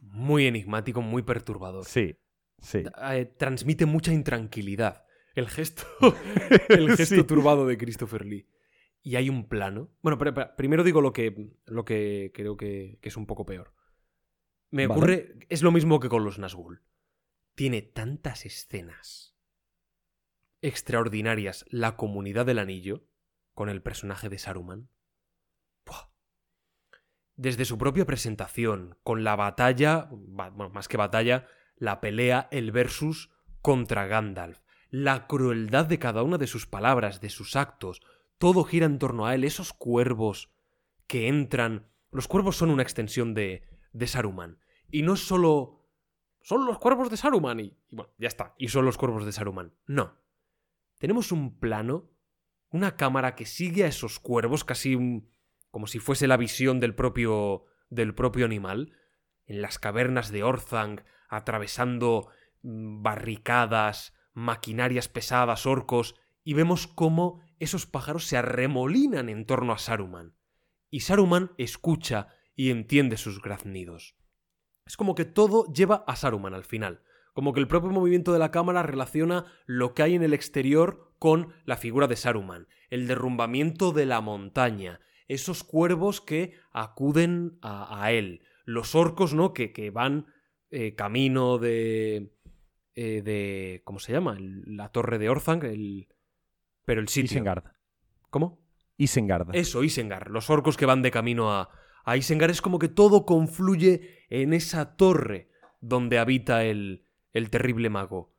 [0.00, 1.84] muy enigmático, muy perturbador.
[1.84, 2.16] Sí,
[2.60, 2.82] sí.
[3.10, 5.04] Eh, transmite mucha intranquilidad.
[5.34, 5.84] El gesto,
[6.68, 7.24] el gesto Sí.
[7.24, 8.48] turbado de Christopher Lee.
[9.02, 9.90] Y hay un plano.
[10.02, 13.44] Bueno, pero, pero, primero digo lo que, lo que creo que, que es un poco
[13.46, 13.72] peor.
[14.70, 14.98] Me Vale.
[14.98, 15.34] ocurre.
[15.48, 16.80] Es lo mismo que con los Nazgûl.
[17.54, 19.36] Tiene tantas escenas
[20.62, 23.04] extraordinarias la comunidad del anillo
[23.54, 24.88] con el personaje de Saruman.
[27.36, 32.72] Desde su propia presentación, con la batalla, ba- bueno, más que batalla, la pelea, el
[32.72, 33.30] versus
[33.62, 34.58] contra Gandalf,
[34.90, 38.00] la crueldad de cada una de sus palabras, de sus actos,
[38.38, 40.50] todo gira en torno a él, esos cuervos
[41.06, 41.86] que entran.
[42.10, 43.62] Los cuervos son una extensión de,
[43.92, 44.58] de Saruman.
[44.90, 45.86] Y no solo.
[46.40, 48.54] Son los cuervos de Saruman y, y bueno, ya está.
[48.58, 49.74] Y son los cuervos de Saruman.
[49.86, 50.16] No.
[50.98, 52.10] Tenemos un plano,
[52.70, 54.96] una cámara que sigue a esos cuervos, casi
[55.70, 58.92] como si fuese la visión del propio, del propio animal,
[59.46, 62.28] en las cavernas de Orthanc, atravesando
[62.62, 66.14] mm, barricadas, maquinarias pesadas, orcos,
[66.44, 70.34] y vemos cómo esos pájaros se arremolinan en torno a Saruman.
[70.90, 74.16] Y Saruman escucha y entiende sus graznidos.
[74.86, 77.02] Es como que todo lleva a Saruman al final.
[77.38, 81.12] Como que el propio movimiento de la cámara relaciona lo que hay en el exterior
[81.20, 82.66] con la figura de Saruman.
[82.90, 84.98] El derrumbamiento de la montaña.
[85.28, 88.42] Esos cuervos que acuden a, a él.
[88.64, 89.52] Los orcos, ¿no?
[89.52, 90.26] Que, que van
[90.72, 92.32] eh, camino de.
[92.96, 93.82] eh, de.
[93.84, 94.36] ¿Cómo se llama?
[94.36, 95.62] El- la torre de Orthanc.
[95.62, 96.08] El,
[96.84, 97.26] pero el sitio.
[97.26, 97.62] Isengard.
[98.30, 98.58] ¿Cómo?
[98.96, 99.54] Isengard.
[99.54, 100.32] Eso, Isengard.
[100.32, 101.70] Los orcos que van de camino a,
[102.04, 105.50] a Isengard es como que todo confluye en esa torre
[105.80, 108.34] donde habita el, el terrible mago.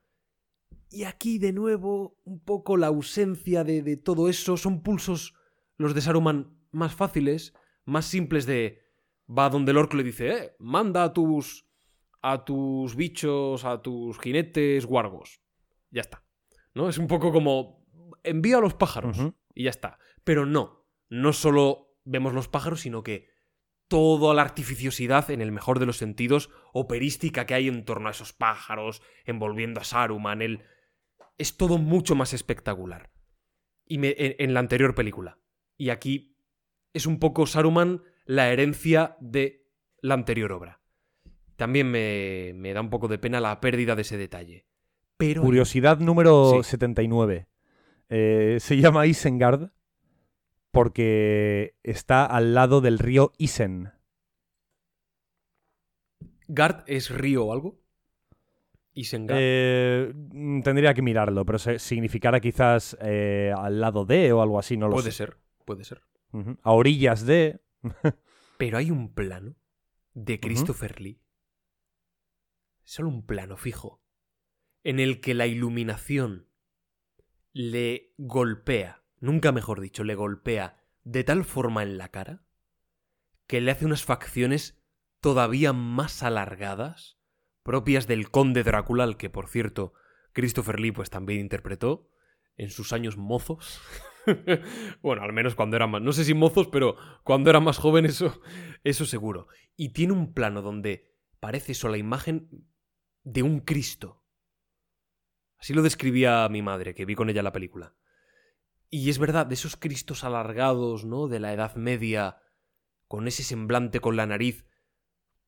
[0.91, 4.57] Y aquí de nuevo un poco la ausencia de, de todo eso.
[4.57, 5.35] Son pulsos
[5.77, 7.53] los de Saruman más fáciles,
[7.85, 8.81] más simples de...
[9.29, 11.67] Va donde el orco le dice, eh, manda a tus...
[12.21, 15.41] a tus bichos, a tus jinetes guargos.
[15.91, 16.23] Ya está.
[16.73, 16.89] ¿No?
[16.89, 17.85] Es un poco como...
[18.23, 19.17] Envía a los pájaros
[19.53, 19.97] y ya está.
[20.23, 23.28] Pero no, no solo vemos los pájaros, sino que
[23.89, 28.11] toda la artificiosidad, en el mejor de los sentidos, operística que hay en torno a
[28.11, 30.61] esos pájaros, envolviendo a Saruman, el...
[31.37, 33.11] es todo mucho más espectacular.
[33.85, 35.39] Y me- en, en la anterior película.
[35.77, 36.37] Y aquí
[36.93, 39.65] es un poco Saruman la herencia de
[40.01, 40.79] la anterior obra.
[41.57, 44.65] También me, me da un poco de pena la pérdida de ese detalle.
[45.17, 45.41] Pero...
[45.41, 46.69] Curiosidad número Sí.
[46.69, 47.47] 79.
[48.09, 49.71] Eh, se llama Isengard
[50.71, 53.91] porque está al lado del río Isen.
[56.47, 57.79] ¿Gard es río o algo?
[58.93, 59.37] Isengard.
[59.39, 64.75] Eh, mm, tendría que mirarlo, pero significará quizás eh, al lado de o algo así,
[64.77, 65.17] no lo puede sé.
[65.17, 66.01] ser, puede ser.
[66.63, 67.61] A orillas de.
[68.57, 69.55] Pero hay un plano
[70.13, 71.21] de Christopher Lee.
[72.83, 74.01] Solo un plano fijo.
[74.83, 76.47] En el que la iluminación
[77.51, 82.43] le golpea, nunca mejor dicho, le golpea de tal forma en la cara
[83.47, 84.79] que le hace unas facciones
[85.21, 87.17] todavía más alargadas,
[87.63, 89.93] propias del conde Drácula, que por cierto
[90.33, 92.09] Christopher Lee pues también interpretó
[92.57, 93.81] en sus años mozos.
[95.01, 98.05] bueno, al menos cuando era más, no sé si mozos, pero cuando era más joven
[98.05, 98.39] eso
[98.83, 99.47] eso seguro.
[99.75, 102.49] Y tiene un plano donde parece eso la imagen
[103.23, 104.23] de un Cristo.
[105.57, 107.95] Así lo describía mi madre, que vi con ella la película.
[108.89, 111.27] Y es verdad, de esos Cristos alargados, ¿no?
[111.27, 112.37] De la Edad Media,
[113.07, 114.65] con ese semblante con la nariz.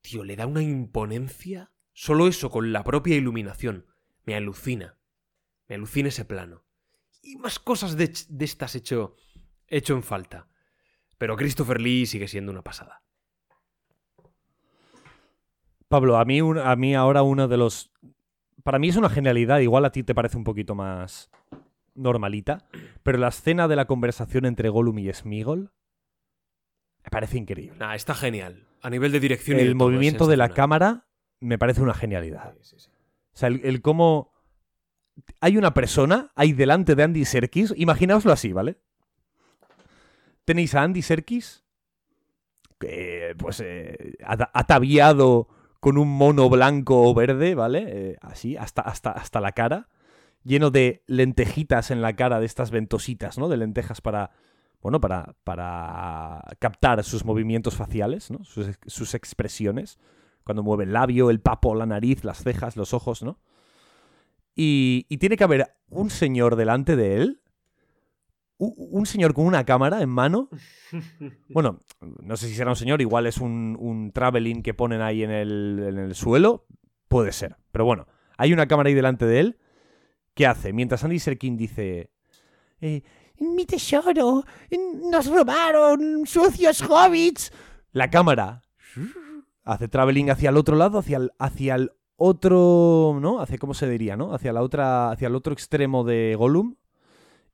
[0.01, 3.85] Tío, le da una imponencia Solo eso con la propia iluminación
[4.23, 4.97] me alucina.
[5.67, 6.63] Me alucina ese plano.
[7.21, 9.15] Y más cosas de, de estas hecho,
[9.67, 10.47] hecho en falta.
[11.17, 13.03] Pero Christopher Lee sigue siendo una pasada.
[15.87, 17.91] Pablo, a mí, a mí ahora uno de los...
[18.63, 21.29] Para mí es una genialidad, igual a ti te parece un poquito más
[21.95, 22.65] normalita,
[23.03, 25.71] pero la escena de la conversación entre Gollum y Smigol
[27.03, 27.77] me parece increíble.
[27.79, 28.67] Nah, está genial.
[28.81, 31.07] A nivel de dirección y El de todo, es movimiento de la cámara
[31.39, 32.53] me parece una genialidad.
[32.53, 32.89] Sí, sí, sí.
[33.33, 34.31] O sea, el, el cómo...
[35.39, 38.77] Hay una persona ahí delante de Andy Serkis, imaginaoslo así, ¿vale?
[40.45, 41.63] Tenéis a Andy Serkis,
[42.79, 45.47] que, pues, eh, ata- ataviado
[45.79, 47.83] con un mono blanco o verde, ¿vale?
[47.87, 49.89] Eh, así, hasta, hasta, hasta la cara,
[50.43, 53.47] lleno de lentejitas en la cara, de estas ventositas, ¿no?
[53.49, 54.31] De lentejas para,
[54.81, 58.43] bueno, para, para captar sus movimientos faciales, ¿no?
[58.43, 59.99] Sus, ex- sus expresiones,
[60.43, 63.39] cuando mueve el labio, el papo, la nariz, las cejas, los ojos, ¿no?
[64.55, 67.41] Y, y tiene que haber un señor delante de él,
[68.57, 70.49] un señor con una cámara en mano.
[71.49, 71.79] Bueno,
[72.21, 75.31] no sé si será un señor, igual es un, un traveling que ponen ahí en
[75.31, 76.65] el, en el suelo.
[77.07, 77.55] Puede ser.
[77.71, 78.07] Pero bueno,
[78.37, 79.57] hay una cámara ahí delante de él.
[80.33, 80.73] ¿Qué hace?
[80.73, 82.09] Mientras Andy Serkin dice...
[82.79, 83.03] eh,
[83.39, 84.43] mi tesoro,
[85.09, 87.51] nos robaron, sucios hobbits.
[87.91, 88.61] La cámara
[89.63, 93.41] hace traveling hacia el otro lado, hacia el, hacia el otro, ¿no?
[93.41, 94.33] Hacia, ¿cómo se diría, no?
[94.33, 96.75] Hacia la otra, hacia el otro extremo de Gollum.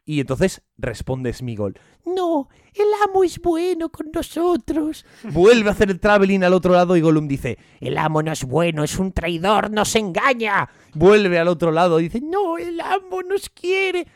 [0.09, 1.77] Y entonces responde Smigol.
[2.05, 5.05] No, el amo es bueno con nosotros.
[5.33, 8.45] Vuelve a hacer el traveling al otro lado y Gollum dice, el amo no es
[8.45, 10.69] bueno, es un traidor, nos engaña.
[10.93, 14.07] Vuelve al otro lado y dice, no, el amo nos quiere.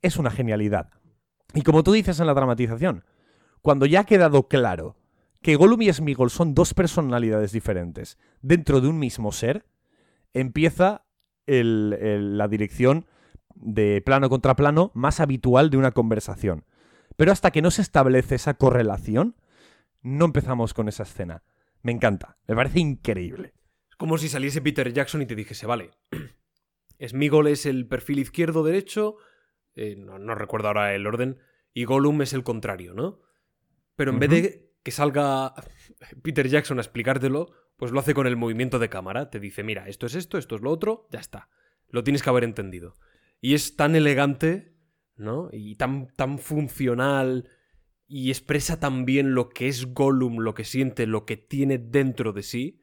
[0.00, 0.88] Es una genialidad.
[1.52, 3.04] Y como tú dices en la dramatización,
[3.60, 4.96] cuando ya ha quedado claro
[5.42, 9.66] que Gollum y Smigol son dos personalidades diferentes dentro de un mismo ser,
[10.32, 11.04] empieza
[11.46, 13.04] la dirección
[13.56, 16.64] de plano contra plano más habitual de una conversación.
[17.16, 19.36] Pero hasta que no se establece esa correlación,
[20.02, 21.42] no empezamos con esa escena.
[21.82, 23.54] Me encanta, me parece increíble.
[23.90, 25.90] Es como si saliese Peter Jackson y te dijese, vale,
[27.06, 29.16] Smigol es el perfil izquierdo-derecho,
[29.74, 31.38] eh, no, no recuerdo ahora el orden,
[31.72, 33.20] y Gollum es el contrario, ¿no?
[33.96, 35.54] Pero en vez de que salga
[36.22, 39.30] Peter Jackson a explicártelo, pues lo hace con el movimiento de cámara.
[39.30, 41.48] Te dice, mira, esto es esto, esto es lo otro, ya está.
[41.88, 42.96] Lo tienes que haber entendido.
[43.46, 44.74] Y es tan elegante,
[45.14, 45.50] ¿no?
[45.52, 47.48] Y tan, tan funcional
[48.08, 52.32] y expresa tan bien lo que es Gollum, lo que siente, lo que tiene dentro
[52.32, 52.82] de sí,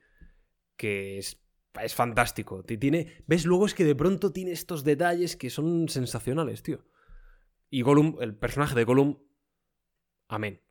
[0.77, 1.45] que es,
[1.81, 2.63] es fantástico.
[2.63, 3.43] Tiene, ¿Ves?
[3.45, 6.85] Luego es que de pronto tiene estos detalles que son sensacionales, tío.
[7.69, 9.17] Y Gollum, el personaje de Gollum,
[10.29, 10.61] amén.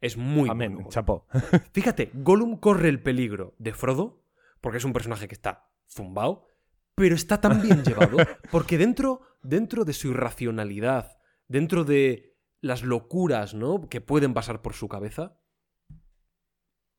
[0.00, 1.26] Es muy Amén, bueno, chapo.
[1.72, 4.24] Fíjate, Gollum corre el peligro de Frodo,
[4.60, 6.53] porque es un personaje que está zumbao,
[6.94, 8.18] pero está tan bien llevado,
[8.50, 11.18] porque dentro, dentro de su irracionalidad,
[11.48, 13.88] dentro de las locuras, ¿no?
[13.88, 15.38] que pueden pasar por su cabeza,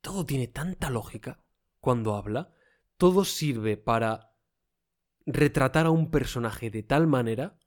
[0.01, 1.43] todo tiene tanta lógica
[1.79, 2.53] cuando habla,
[2.97, 4.31] todo sirve para
[5.25, 7.57] retratar a un personaje de tal manera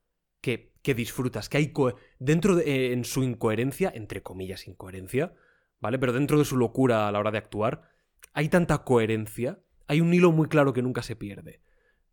[0.40, 1.72] que, que disfrutas, que hay
[2.20, 5.34] dentro de eh, en su incoherencia, entre comillas incoherencia,
[5.80, 5.98] ¿vale?
[5.98, 7.90] Pero dentro de su locura a la hora de actuar,
[8.32, 11.60] hay tanta coherencia, hay un hilo muy claro que nunca se pierde,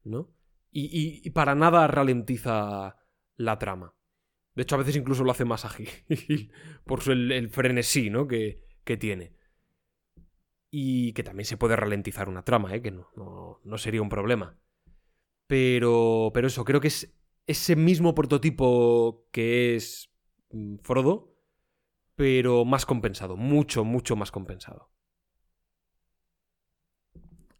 [0.05, 0.31] ¿no?
[0.71, 2.97] Y, y- para nada ralentiza
[3.37, 3.95] la trama.
[4.55, 5.89] De hecho, a veces incluso lo hace más ágil,
[6.85, 8.27] por el, el frenesí, ¿no?
[8.27, 9.33] Que, que tiene.
[10.71, 12.81] Y que también se puede ralentizar una trama, ¿eh?
[12.81, 14.57] Que no, no, no sería un problema.
[15.47, 17.15] Pero, pero eso, creo que es
[17.47, 20.11] ese mismo prototipo que es
[20.51, 21.35] mm, Frodo,
[22.15, 24.91] pero más compensado, mucho, mucho más compensado.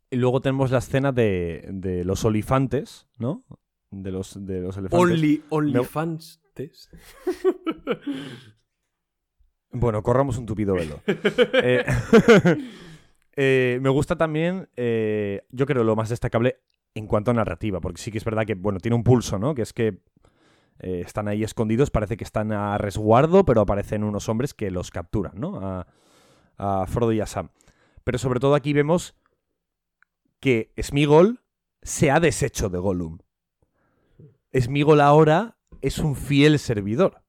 [0.10, 3.44] Y luego tenemos la escena de, de los olifantes, ¿no?
[3.92, 5.44] De los, de los elefantes.
[5.50, 6.40] Only, fans.
[9.72, 11.02] Bueno, corramos un tupido velo.
[11.08, 11.84] Eh,
[13.36, 16.62] eh, me gusta también, eh, yo creo, lo más destacable
[16.94, 19.54] en cuanto a narrativa, porque sí que es verdad que, bueno, tiene un pulso, ¿no?
[19.54, 20.00] Que es que
[20.80, 25.34] están ahí escondidos, parece que están a resguardo, pero aparecen unos hombres que los capturan,
[25.36, 25.60] ¿no?
[25.60, 25.88] A,
[26.58, 27.50] a Frodo y a Sam.
[28.04, 29.16] Pero sobre todo aquí vemos
[30.40, 31.42] que Smigol
[31.82, 33.20] se ha deshecho de Gollum.
[34.54, 37.22] Smigol ahora es un fiel servidor.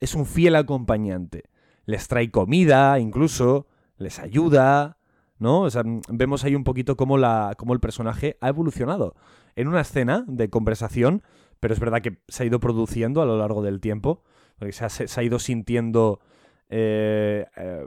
[0.00, 1.44] Es un fiel acompañante.
[1.84, 4.98] Les trae comida, incluso, les ayuda,
[5.38, 5.62] ¿no?
[5.62, 9.14] O sea, vemos ahí un poquito cómo, la, cómo el personaje ha evolucionado.
[9.54, 11.22] En una escena de conversación,
[11.60, 14.22] pero es verdad que se ha ido produciendo a lo largo del tiempo,
[14.58, 16.20] porque se ha, se ha ido sintiendo
[16.68, 17.86] eh, eh,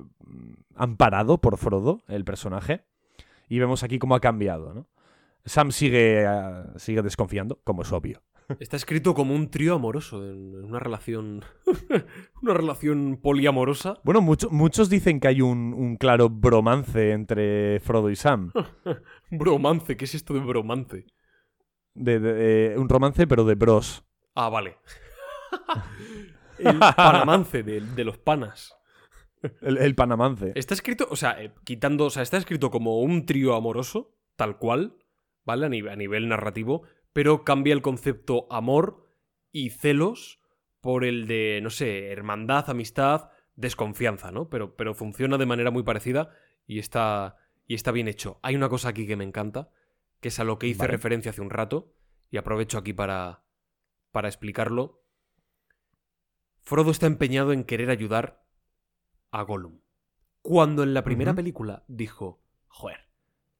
[0.76, 2.86] amparado por Frodo, el personaje,
[3.50, 4.88] y vemos aquí cómo ha cambiado, ¿no?
[5.46, 8.22] Sam sigue, eh, sigue desconfiando, como es obvio.
[8.60, 11.44] Está escrito como un trío amoroso, en una relación.
[12.42, 14.00] una relación poliamorosa.
[14.04, 18.52] Bueno, mucho- muchos dicen que hay un, un claro bromance entre Frodo y Sam.
[19.32, 21.06] Bromance, ¿qué es esto de bromance?
[21.94, 24.04] De, de- un romance, pero de bros.
[24.36, 24.78] Ah, vale.
[26.60, 28.76] El panamance de, de los panas.
[29.62, 30.52] El, el panamance.
[30.56, 34.58] Está escrito, o sea, eh, quitando, o sea, está escrito como un trío amoroso, tal
[34.58, 34.98] cual,
[35.46, 35.66] ¿vale?
[35.66, 36.84] A nivel, a nivel narrativo,
[37.14, 39.06] pero cambia el concepto amor
[39.52, 40.40] y celos
[40.82, 44.50] por el de, no sé, hermandad, amistad, desconfianza, ¿no?
[44.50, 46.32] Pero, pero funciona de manera muy parecida
[46.66, 48.40] y está, y está bien hecho.
[48.42, 49.70] Hay una cosa aquí que me encanta,
[50.22, 50.92] que es a lo que hice Vale.
[50.92, 51.94] referencia hace un rato,
[52.32, 53.44] y aprovecho aquí para,
[54.12, 55.04] para explicarlo.
[56.62, 58.46] Frodo está empeñado en querer ayudar
[59.32, 59.82] a Gollum.
[60.42, 63.10] Cuando en la primera película dijo, joder,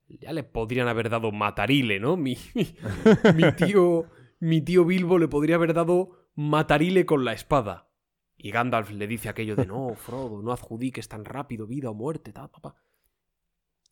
[0.08, 2.16] ya le podrían haber dado Matarile, ¿no?
[2.16, 2.36] Mi,
[3.34, 4.06] mi tío,
[4.40, 7.90] mi tío Bilbo le podría haber dado Matarile con la espada.
[8.36, 12.32] Y Gandalf le dice aquello de, no, Frodo, no adjudiques tan rápido vida o muerte,
[12.32, 12.76] ta, pa, pa".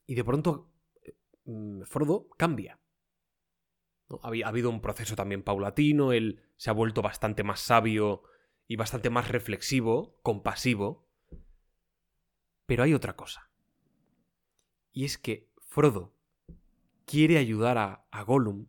[0.06, 0.72] Y de pronto
[1.44, 2.80] mm, Frodo cambia.
[4.22, 8.22] ha habido un proceso también paulatino, él se ha vuelto bastante más sabio
[8.66, 11.07] y bastante más reflexivo, compasivo.
[12.69, 13.49] Pero hay otra cosa.
[14.93, 16.15] Y es que Frodo
[17.07, 18.66] quiere ayudar a, Gollum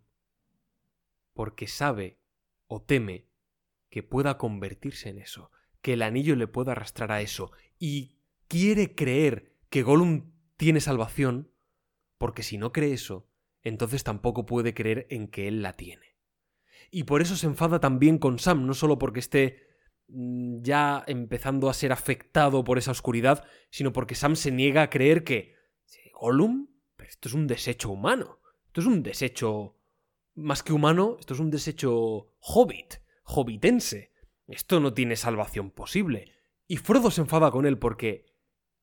[1.33, 2.17] porque sabe
[2.67, 3.27] o teme
[3.89, 5.51] que pueda convertirse en eso,
[5.81, 8.15] que el anillo le pueda arrastrar a eso, y
[8.47, 11.51] quiere creer que Gollum tiene salvación,
[12.17, 13.27] porque si no cree eso,
[13.63, 16.15] entonces tampoco puede creer en que él la tiene.
[16.89, 19.68] Y por eso se enfada también con Sam, no solo porque esté
[20.11, 25.23] ya empezando a ser afectado por esa oscuridad, sino porque Sam se niega a creer
[25.23, 25.55] que
[25.85, 29.77] "Sí, Gollum, pero esto es un desecho humano, esto es un desecho
[30.35, 34.11] más que humano, esto es un desecho hobbit, hobbitense.
[34.47, 36.31] Esto no tiene salvación posible.
[36.67, 38.25] Y Frodo se enfada con él porque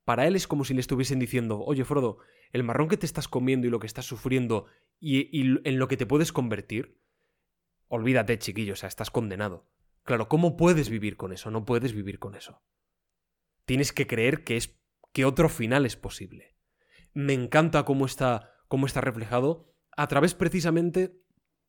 [0.05, 2.19] para él es como si le estuviesen diciendo, oye Frodo,
[2.53, 4.67] el marrón que te estás comiendo y lo que estás sufriendo
[5.01, 7.01] y, y en lo que te puedes convertir,
[7.89, 9.67] olvídate chiquillo, o sea, estás condenado.
[10.07, 11.51] Claro, ¿cómo puedes vivir con eso?
[11.51, 12.63] No puedes vivir con eso.
[13.65, 14.79] Tienes que creer que es
[15.13, 16.57] que otro final es posible.
[17.13, 21.21] Me encanta cómo está, cómo está reflejado a través precisamente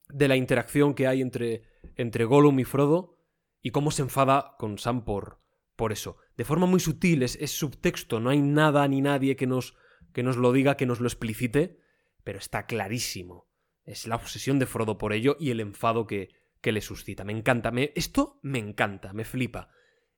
[0.09, 1.63] de la interacción que hay entre,
[1.95, 3.17] entre Gollum y Frodo
[3.63, 5.41] y cómo se enfada con Sam por,
[5.75, 6.17] por eso.
[6.35, 9.75] De forma muy sutil, es, es subtexto, no hay nada ni nadie que nos,
[10.13, 11.79] que nos lo diga, que nos lo explicite,
[12.23, 13.49] pero está clarísimo.
[13.83, 16.29] Es la obsesión de Frodo por ello y el enfado que,
[16.67, 17.23] que le suscita.
[17.23, 19.69] Me encanta, me, esto me encanta, me flipa.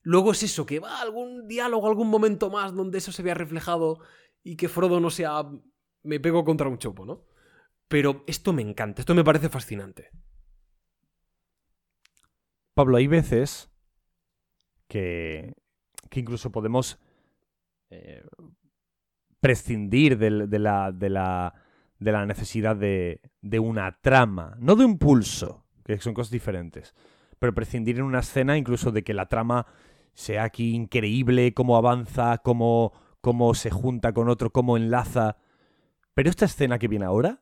[0.01, 3.99] Luego es eso, que va algún diálogo, algún momento más donde eso se vea reflejado
[4.41, 5.43] y que Frodo no sea...
[6.01, 7.27] me pego contra un chopo, ¿no?
[7.87, 10.09] Pero esto me encanta, esto me parece fascinante.
[12.73, 13.71] Pablo, hay veces
[14.87, 15.53] que,
[16.09, 16.97] que incluso podemos
[17.91, 18.23] eh,
[19.39, 21.53] prescindir de, la, de, la,
[21.99, 26.93] de la necesidad de una trama, no de un pulso, que son cosas diferentes,
[27.39, 29.65] pero prescindir en una escena incluso de que la trama
[30.13, 35.37] sea aquí increíble, cómo avanza, cómo, cómo se junta con otro, cómo enlaza.
[36.13, 37.41] Pero esta escena que viene ahora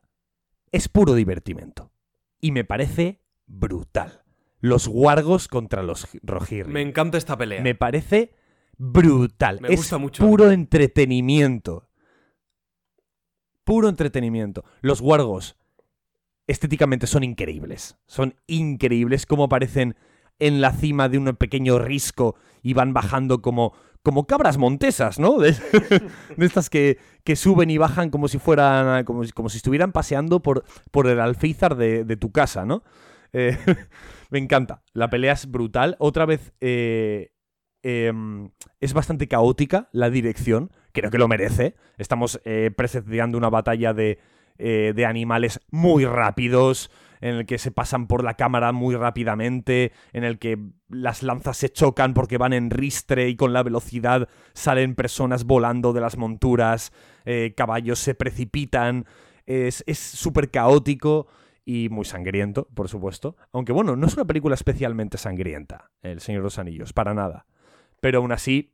[0.70, 1.90] es puro divertimento.
[2.40, 4.22] Y me parece brutal.
[4.60, 6.72] Los wargos contra los Rohirrim.
[6.72, 7.62] Me encanta esta pelea.
[7.62, 8.34] Me parece
[8.76, 9.60] brutal.
[9.60, 10.24] Me es gusta mucho.
[10.24, 11.88] puro entretenimiento.
[13.64, 14.64] Puro entretenimiento.
[14.80, 15.58] Los wargos
[16.48, 17.96] estéticamente son increíbles.
[18.06, 19.94] Son increíbles como aparecen
[20.40, 25.38] en la cima de un pequeño risco y van bajando como, como cabras montesas, ¿no?
[25.38, 25.54] De,
[26.38, 31.06] estas que, que suben y bajan como si fueran, como, si- estuvieran paseando por, por
[31.06, 32.82] el alféizar de, de tu casa, ¿no?
[33.32, 33.56] Eh,
[34.30, 34.82] me encanta.
[34.92, 35.96] La pelea es brutal.
[35.98, 37.32] Otra vez eh,
[37.82, 38.50] em,
[38.80, 40.70] es bastante caótica la dirección.
[40.92, 41.74] Creo que lo merece.
[41.98, 44.18] Estamos eh, presenciando una batalla de,
[44.58, 46.90] eh, de animales muy rápidos,
[47.20, 50.58] en el que se pasan por la cámara muy rápidamente, en el que
[50.88, 55.92] las lanzas se chocan porque van en ristre y con la velocidad salen personas volando
[55.92, 56.92] de las monturas,
[57.24, 59.06] eh, caballos se precipitan.
[59.46, 61.26] Es súper caótico
[61.68, 63.36] y muy sangriento, por supuesto.
[63.52, 67.44] Aunque bueno, no es una película especialmente sangrienta, El Señor de los Anillos, para nada.
[68.00, 68.72] Pero aún así,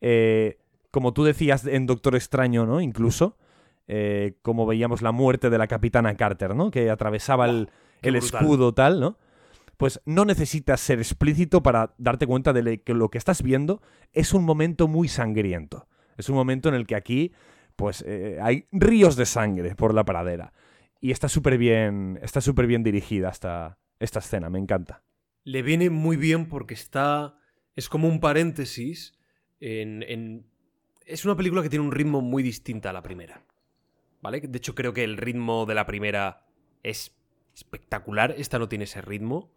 [0.00, 0.58] eh,
[0.92, 2.80] como tú decías en Doctor Extraño, ¿no?
[2.80, 3.37] Incluso,
[3.88, 6.70] eh, como veíamos la muerte de la capitana Carter, ¿no?
[6.70, 7.68] Que atravesaba el,
[8.02, 9.18] escudo tal, ¿no?
[9.76, 13.80] Pues no necesitas ser explícito para darte cuenta de que lo que estás viendo
[14.12, 15.86] es un momento muy sangriento.
[16.16, 17.32] Es un momento en el que aquí,
[17.76, 20.52] pues, eh, hay ríos de sangre por la pradera.
[21.00, 25.02] y está súper bien, está súper bien dirigida esta, esta escena, me encanta.
[25.44, 27.38] Le viene muy bien porque está,
[27.76, 29.14] es como un paréntesis
[29.60, 30.44] en, en-
[31.06, 33.44] Es una película que tiene un ritmo muy distinta a la primera.
[34.20, 34.40] ¿Vale?
[34.40, 36.46] De hecho, creo que el ritmo de la primera
[36.82, 37.16] es
[37.54, 38.34] espectacular.
[38.36, 39.52] Esta no tiene ese ritmo.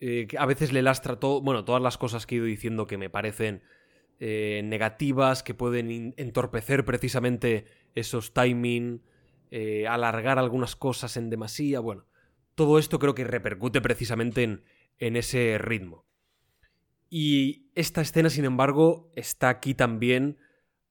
[0.00, 1.40] Eh, a veces le lastra todo.
[1.40, 3.62] Bueno, todas las cosas que he ido diciendo que me parecen
[4.20, 9.02] eh, negativas, que pueden entorpecer precisamente esos timing,
[9.50, 11.80] eh, alargar algunas cosas en demasía.
[11.80, 12.06] Bueno,
[12.54, 14.64] todo esto creo que repercute precisamente en,
[14.98, 16.04] en ese ritmo.
[17.10, 20.38] Y esta escena, sin embargo, está aquí también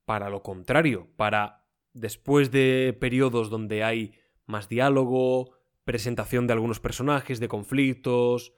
[0.05, 1.62] para lo contrario, para
[1.93, 4.13] después de periodos donde hay
[4.45, 5.51] más diálogo,
[5.85, 8.53] presentación de algunos personajes, de conflictos,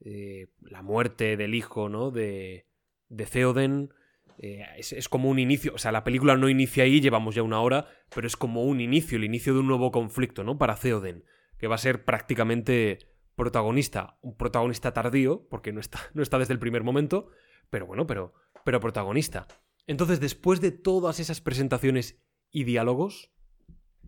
[0.00, 2.10] eh, la muerte del hijo, ¿no?
[2.10, 2.66] De,
[3.08, 3.92] de Theoden.
[4.38, 7.42] eh, es, es como un inicio, o sea, la película no inicia ahí, llevamos ya
[7.42, 10.58] una hora, pero es como un inicio, el inicio de un nuevo conflicto, ¿no?
[10.58, 11.24] Para Theoden,
[11.58, 12.98] que va a ser prácticamente
[13.36, 17.30] protagonista, un protagonista tardío, porque no está, no está desde el primer momento,
[17.70, 18.34] pero bueno, pero,
[18.64, 19.46] pero protagonista.
[19.86, 22.22] Entonces, después de todas esas presentaciones
[22.52, 23.32] y diálogos,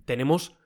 [0.05, 0.57] tenemos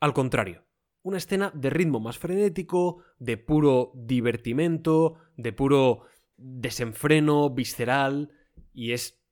[0.00, 0.64] al contrario,
[1.02, 6.02] una escena de ritmo más frenético, de puro divertimento, de puro
[6.36, 8.32] desenfreno visceral,
[8.72, 9.22] y es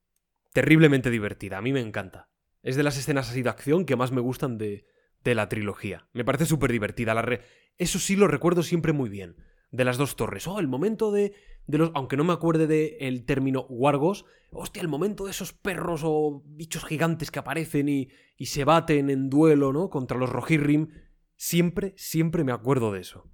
[0.53, 1.57] terriblemente divertida.
[1.57, 2.29] A mí me encanta.
[2.63, 4.85] Es de las escenas así de acción que más me gustan de,
[5.23, 6.07] de la trilogía.
[6.13, 7.13] Me parece súper divertida.
[7.21, 7.41] Re-
[7.77, 9.35] Eso sí lo recuerdo siempre muy bien.
[9.69, 10.47] De las dos torres.
[10.47, 11.33] Oh, el momento de,
[11.67, 11.91] de los.
[11.93, 14.25] Aunque no me acuerde del término wargos.
[14.51, 19.09] Hostia, el momento de esos perros o bichos gigantes que aparecen y, y se baten
[19.09, 19.89] en duelo, ¿no?
[19.89, 20.89] Contra los Rohirrim.
[21.35, 23.29] Siempre, siempre me acuerdo de eso.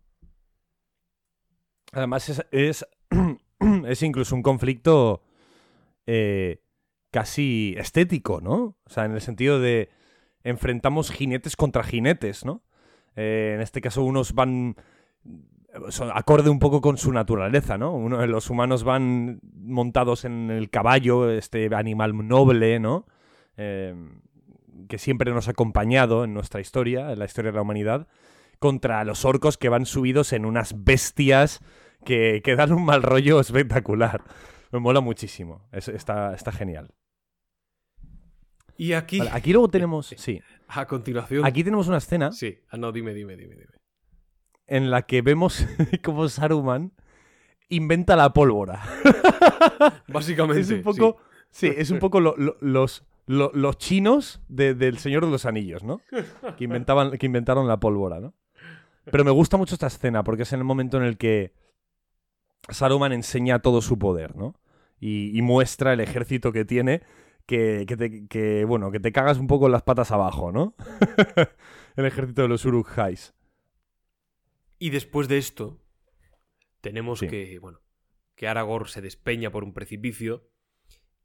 [1.92, 2.88] Además, es, es,
[3.88, 5.22] es incluso un conflicto
[6.08, 6.64] eh,
[7.12, 8.78] casi estético, ¿no?
[8.84, 9.90] O sea, en el sentido de
[10.44, 12.64] enfrentamos jinetes contra jinetes, ¿no?
[13.16, 14.76] Eh, en este caso, unos van
[15.90, 17.94] son acorde un poco con su naturaleza, ¿no?
[17.94, 23.06] Uno, los humanos van montados en el caballo, este animal noble, ¿no?
[23.58, 23.96] Eh,
[24.90, 28.08] que siempre nos ha acompañado en nuestra historia, en la historia de la humanidad,
[28.60, 31.60] contra los orcos que van subidos en unas bestias
[32.04, 34.22] que, que dan un mal rollo espectacular.
[34.72, 35.68] Me mola muchísimo.
[35.72, 36.90] Es- está, está genial.
[38.78, 39.20] Y aquí.
[39.20, 40.08] Vale, aquí luego tenemos.
[40.18, 40.42] Sí.
[40.68, 41.46] A continuación.
[41.46, 42.58] Aquí tenemos una escena Sí.
[42.70, 43.81] Ah, no, dime, dime, dime, dime.
[44.72, 45.66] En la que vemos
[46.04, 46.92] cómo Saruman
[47.70, 48.82] inventa la pólvora.
[50.08, 50.62] Básicamente.
[50.62, 51.18] es un poco.
[51.50, 51.68] sí.
[51.68, 55.46] Sí, es un poco lo- lo- los, lo- los chinos de- del Señor de los
[55.46, 56.00] Anillos, ¿no?
[56.58, 58.34] Que, inventaban, que inventaron la pólvora, ¿no?
[59.12, 61.54] Pero me gusta mucho esta escena porque es en el momento en el que
[62.70, 64.56] Saruman enseña todo su poder, ¿no?
[65.00, 67.02] Y, y muestra el ejército que tiene
[67.48, 70.76] que, que te, que, bueno, que te cagas un poco las patas abajo, ¿no?
[71.98, 73.34] el ejército de los Uruk-hais.
[74.84, 75.80] Y después de esto,
[76.82, 77.28] tenemos Sí.
[77.28, 77.82] que, bueno,
[78.36, 80.50] que Aragorn se despeña por un precipicio.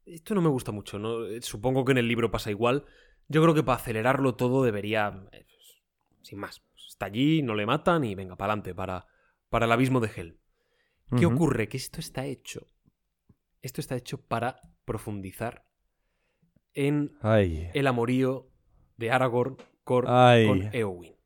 [0.05, 1.25] Esto no me gusta mucho, ¿no?
[1.25, 2.85] Eh, Supongo que en el libro pasa igual.
[3.27, 5.07] Yo creo que para acelerarlo todo debería...
[5.31, 5.81] eh, pues,
[6.21, 6.59] sin más.
[6.71, 9.07] pues, Está allí, no le matan y venga, para adelante, para,
[9.49, 10.39] para el abismo de Hel.
[11.17, 11.67] ¿Qué ocurre?
[11.67, 12.69] Que esto está hecho.
[13.63, 15.65] Esto está hecho para profundizar
[16.73, 17.71] en Ay.
[17.73, 18.51] el amorío
[18.97, 20.05] de Aragorn con
[20.73, 21.16] Eowyn.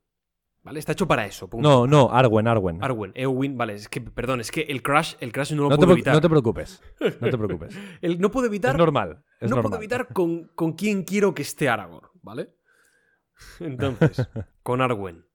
[0.63, 0.77] ¿Vale?
[0.79, 1.49] Está hecho para eso.
[1.49, 1.67] punto.
[1.67, 2.83] No, no, Arwen, Arwen.
[2.83, 5.75] Arwen, Eowyn, vale, es que, perdón, es que el crash, el crash no lo No
[5.77, 6.13] puedo evitar.
[6.13, 6.81] no te preocupes.
[6.99, 7.75] No te preocupes.
[8.01, 9.23] El- no puedo evitar, es normal.
[9.39, 9.63] Es no normal.
[9.71, 12.53] puedo evitar con, con quién quiero que esté Aragorn, ¿vale?
[13.59, 14.27] Entonces,
[14.63, 15.25] con Arwen.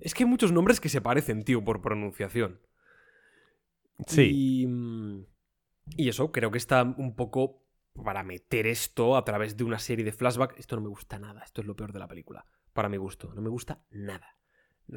[0.00, 2.60] Es que hay muchos nombres que se parecen, tío, por pronunciación.
[4.06, 4.30] Sí.
[4.32, 4.68] Y,
[5.96, 7.64] y eso, creo que está un poco
[8.04, 10.58] para meter esto a través de una serie de flashbacks.
[10.58, 12.44] Esto no me gusta nada, esto es lo peor de la película.
[12.74, 14.36] Para mi gusto, no me gusta nada.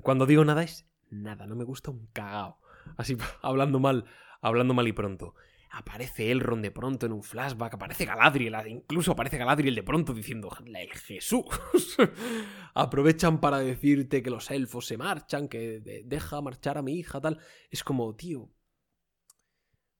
[0.03, 2.59] Cuando digo nada es nada, no me gusta un cagao.
[2.97, 4.05] Así, hablando mal,
[4.41, 5.35] hablando mal y pronto.
[5.73, 10.49] Aparece Elrond de pronto en un flashback, aparece Galadriel, incluso aparece Galadriel de pronto diciendo
[10.65, 11.45] el Jesús.
[12.73, 17.21] Aprovechan para decirte que los elfos se marchan, que de- deja marchar a mi hija,
[17.21, 17.39] tal.
[17.69, 18.51] Es como, tío,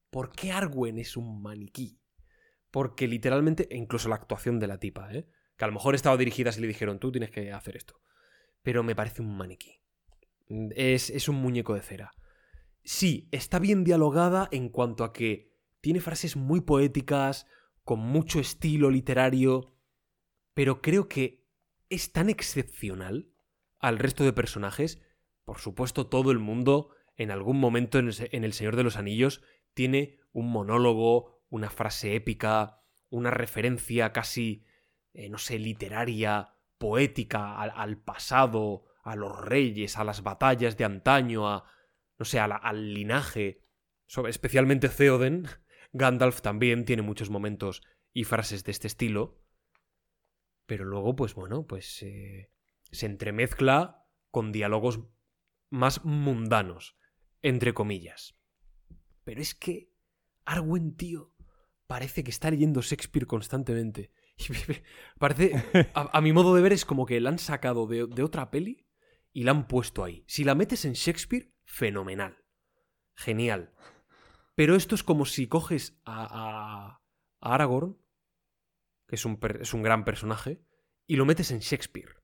[0.10, 2.00] ¿por qué Arwen es un maniquí?
[2.70, 5.28] Porque literalmente, e incluso la actuación de la tipa, ¿eh?
[5.58, 8.02] Que a lo mejor estaba dirigida si le dijeron, tú tienes que hacer esto.
[8.62, 9.81] Pero me parece un maniquí.
[10.76, 12.12] Es, es un muñeco de cera.
[12.84, 15.52] Sí, está bien dialogada en cuanto a que
[15.82, 17.48] tiene frases muy poéticas,
[17.84, 19.76] con mucho estilo literario,
[20.54, 21.48] pero creo que
[21.90, 23.32] es tan excepcional
[23.80, 25.02] al resto de personajes.
[25.44, 29.42] Por supuesto, todo el mundo, en algún momento en el, Señor de los Anillos,
[29.74, 34.66] tiene un monólogo, una frase épica, una referencia casi,
[35.14, 41.50] eh, no sé, literaria, poética al pasado, a los reyes, a las batallas de antaño,
[41.50, 41.66] a,
[42.18, 43.64] no sé, al linaje,
[44.28, 45.48] especialmente Theoden.
[45.94, 47.82] Gandalf también tiene muchos momentos
[48.14, 49.42] y frases de este estilo.
[50.66, 52.52] Pero luego, pues bueno, pues eh,
[52.92, 55.02] se entremezcla con diálogos
[55.70, 56.98] más mundanos,
[57.42, 58.38] entre comillas.
[59.24, 59.92] Pero es que
[60.46, 61.34] Arwen, tío,
[61.88, 64.12] parece que está leyendo Shakespeare constantemente.
[65.20, 68.91] parece, a, mi modo de ver, es como que la han sacado de otra peli
[69.34, 70.24] y la han puesto ahí.
[70.28, 72.38] Si la metes en Shakespeare, fenomenal.
[73.16, 73.74] Genial.
[74.56, 77.02] Pero esto es como si coges a, a-
[77.40, 77.98] Aragorn,
[79.08, 80.62] que es un, es un gran personaje,
[81.08, 82.16] y lo metes en Shakespeare.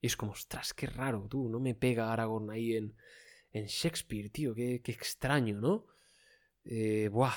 [0.00, 2.96] Y es como, ostras, qué raro, tú, no me pega Aragorn ahí en,
[3.52, 5.86] en Shakespeare, tío, qué, qué extraño, ¿no?
[6.64, 7.34] Eh, buah.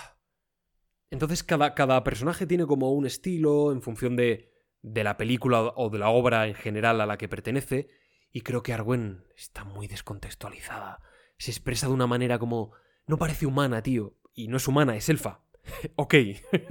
[1.10, 4.52] Entonces cada, cada personaje tiene como un estilo en función de,
[4.82, 7.88] de la película o de la obra en general a la que pertenece,
[8.34, 11.00] y creo que Arwen está muy descontextualizada.
[11.38, 12.74] Se expresa de una manera como...
[13.08, 14.18] No parece humana, tío.
[14.34, 15.42] Y no es humana, es elfa.
[15.96, 16.16] ok.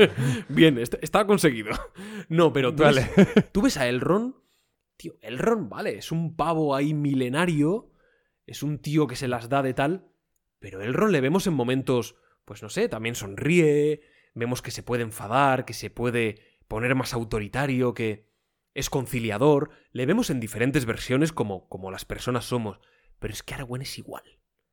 [0.48, 1.70] Bien, est- está conseguido.
[2.28, 3.09] No, pero tú, Vale.
[3.16, 4.34] ves, tú ves a Elrond.
[4.97, 7.90] Tío, Elrond, vale, es un pavo ahí milenario.
[8.47, 10.09] Es un tío que se las da de tal.
[10.59, 12.14] Pero Elrond le vemos en momentos,
[12.44, 14.01] pues no sé, también sonríe.
[14.34, 18.30] Vemos que se puede enfadar, que se puede poner más autoritario, que
[18.74, 19.70] es conciliador.
[19.93, 22.81] Le vemos en diferentes versiones como, como las personas somos.
[23.19, 24.23] Pero es que Arwen es igual.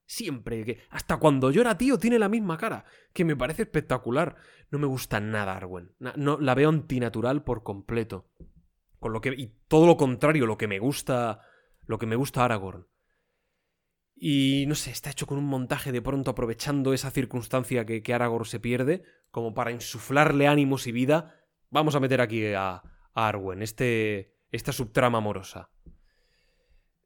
[0.06, 4.38] Siempre, que hasta cuando llora, tío, tiene la misma cara, que me parece espectacular.
[4.72, 5.94] No me gusta nada Arwen.
[6.00, 8.32] No, la veo antinatural por completo.
[9.00, 11.42] Con lo que y todo lo contrario, lo que me gusta,
[11.86, 12.88] lo que me gusta Aragorn.
[14.16, 18.14] Y no sé, está hecho con un montaje de pronto aprovechando esa circunstancia que, que
[18.14, 21.46] Aragorn se pierde, como para insuflarle ánimos y vida.
[21.70, 22.82] Vamos a meter aquí a,
[23.14, 25.70] a Arwen, este, esta subtrama amorosa.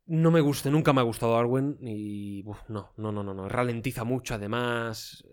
[0.05, 2.43] No me gusta, nunca me ha gustado Arwen y...
[2.67, 3.47] no, no, no, no, no.
[3.47, 5.23] Ralentiza mucho además.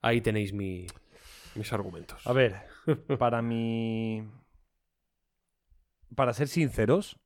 [0.00, 0.86] Ahí tenéis mi,
[1.54, 2.26] mis argumentos.
[2.26, 2.62] A ver,
[3.18, 4.26] para mi...
[6.14, 7.20] Para ser sinceros,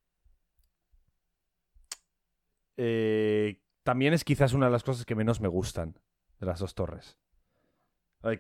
[2.77, 5.99] eh, también es quizás una de las cosas que menos me gustan
[6.41, 7.19] de las dos torres.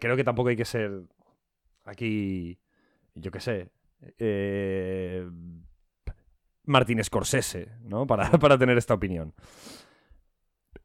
[0.00, 1.04] Creo que tampoco hay que ser
[1.84, 2.58] aquí,
[3.14, 3.70] yo qué sé,
[4.18, 5.28] eh,
[6.64, 8.06] Martín Scorsese, ¿no?
[8.06, 9.34] Para, para tener esta opinión.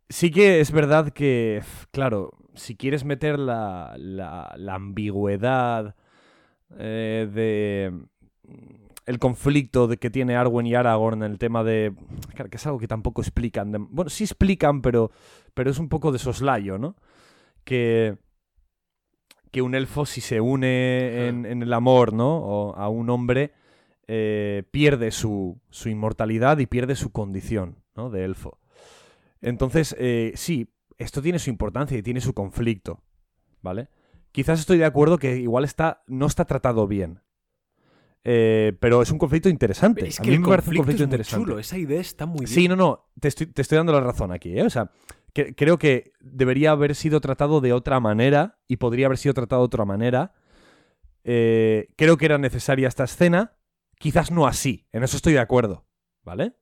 [0.10, 1.61] Sí que es verdad que,
[1.91, 5.95] claro, si quieres meter la, la- la ambigüedad
[6.78, 7.91] eh, de
[8.48, 8.76] mm,
[9.06, 11.94] el conflicto de que tiene Arwen y Aragorn en el tema de...
[12.36, 13.72] Claro, que es algo que tampoco explican.
[13.72, 15.11] de- bueno, sí explican, pero,
[15.53, 16.95] pero es un poco de soslayo, ¿no?
[17.65, 18.18] Que,
[19.58, 22.38] que un elfo si se une en, en el amor, ¿no?
[22.38, 23.54] O a un hombre,
[24.08, 28.12] eh, pierde su, su inmortalidad y pierde su condición, ¿no?
[28.12, 28.60] De elfo.
[29.42, 30.70] Entonces, eh, sí,
[31.00, 33.02] esto tiene su importancia y tiene su conflicto,
[33.64, 33.90] ¿vale?
[34.32, 37.22] Quizás estoy de acuerdo que igual está, no está tratado bien.
[38.24, 40.08] Eh, pero es un conflicto interesante.
[40.08, 41.46] Es A que mí el me parece un conflicto conflicto es muy interesante.
[41.46, 42.50] chulo, esa idea está muy bien.
[42.50, 44.64] Sí, no, no, te estoy, te estoy dando la razón aquí, ¿eh?
[44.64, 44.92] O sea,
[45.38, 49.61] que- creo que debería haber sido tratado de otra manera y podría haber sido tratado
[49.61, 50.34] de otra manera.
[51.23, 53.53] Eh, creo que era necesaria esta escena,
[53.99, 55.85] quizás no así, en eso estoy de acuerdo,
[56.23, 56.53] ¿vale?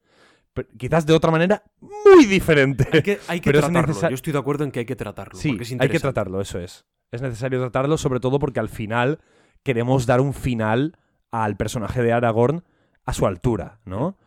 [0.54, 2.88] Pero quizás de otra manera muy diferente.
[2.92, 4.10] Hay que, hay que Pero tratarlo.
[4.10, 5.40] Yo estoy de acuerdo en que hay que tratarlo.
[5.40, 6.86] Sí, es hay que tratarlo, eso es.
[7.12, 9.20] Es necesario tratarlo, sobre todo porque al final
[9.64, 10.98] queremos dar un final
[11.32, 12.64] al personaje de Aragorn
[13.06, 14.18] a su altura, ¿no?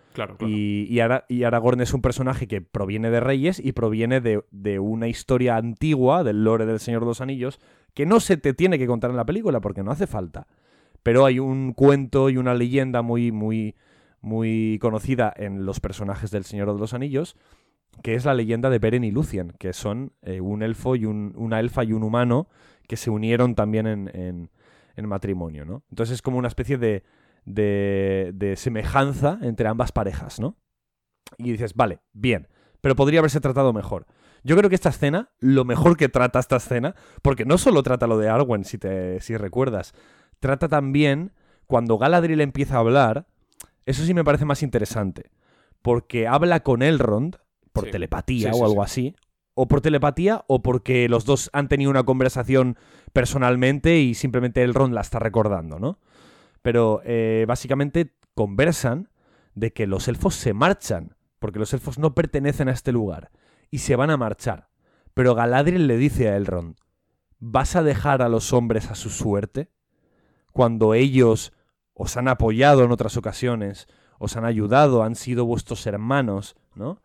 [0.48, 0.88] Y,
[1.28, 5.56] y Aragorn es un personaje que proviene de Reyes y proviene de, de una historia
[5.56, 7.60] antigua, del lore del Señor de los Anillos,
[7.94, 10.46] que no se te tiene que contar en la película porque no hace falta.
[11.02, 13.76] Pero hay un cuento y una leyenda muy, muy,
[14.20, 17.36] muy conocida en los personajes del Señor de los Anillos,
[18.02, 21.32] que es la leyenda de Beren y Lucien, que son eh, un elfo y un-
[21.36, 22.48] una elfa y un humano
[22.86, 24.50] que se unieron también en, en-
[24.96, 25.82] en matrimonio, ¿no?
[25.90, 27.04] Entonces es como una especie de,
[27.48, 30.56] de, de semejanza entre ambas parejas, ¿no?
[31.36, 32.48] Y dices, vale, bien,
[32.80, 34.06] pero podría haberse tratado mejor.
[34.44, 38.06] Yo creo que esta escena, lo mejor que trata esta escena, porque no solo trata
[38.06, 39.94] lo de Arwen, si, te, si recuerdas,
[40.40, 41.32] trata también
[41.66, 43.26] cuando Galadriel empieza a hablar,
[43.84, 45.30] eso sí me parece más interesante,
[45.82, 47.36] porque habla con Elrond
[47.72, 47.90] por Sí.
[47.90, 48.90] telepatía Sí, sí, o algo sí.
[49.10, 49.16] así,
[49.54, 52.76] o por telepatía o porque los dos han tenido una conversación
[53.12, 55.98] personalmente y simplemente Elrond la está recordando, ¿no?
[56.62, 59.10] Pero eh, básicamente conversan
[59.54, 63.30] de que los elfos se marchan, porque los elfos no pertenecen a este lugar
[63.70, 64.68] y se van a marchar.
[65.14, 66.76] Pero Galadriel le dice a Elrond,
[67.38, 69.70] ¿vas a dejar a los hombres a su suerte?
[70.52, 71.52] Cuando ellos
[71.94, 77.02] os han apoyado en otras ocasiones, os han ayudado, han sido vuestros hermanos, ¿no?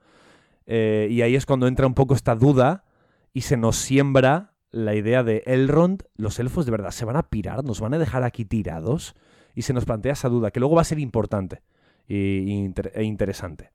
[0.66, 2.86] Eh, y ahí es cuando entra un poco esta duda
[3.34, 7.30] y se nos siembra la idea de Elrond, los elfos de verdad se van a
[7.30, 9.16] pirar, nos van a dejar aquí tirados
[9.54, 11.62] y se nos plantea esa duda, que luego va a ser importante
[12.08, 13.72] e interesante.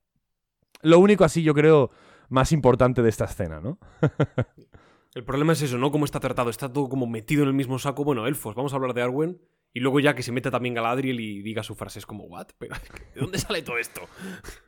[0.81, 1.91] Lo único así yo creo
[2.29, 3.79] más importante de esta escena, ¿no?
[5.15, 5.91] El problema es eso, ¿no?
[5.91, 6.49] Cómo está tratado.
[6.49, 8.03] Está todo como metido en el mismo saco.
[8.03, 9.41] Bueno, elfos, vamos a hablar de Arwen.
[9.73, 11.99] Y luego ya que se meta también Galadriel y diga su frase.
[11.99, 12.49] Es como, ¿what?
[12.57, 12.75] Pero,
[13.15, 14.01] ¿de dónde sale todo esto?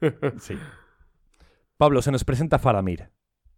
[0.39, 0.57] Sí.
[1.77, 3.09] Pablo, se nos presenta Faramir,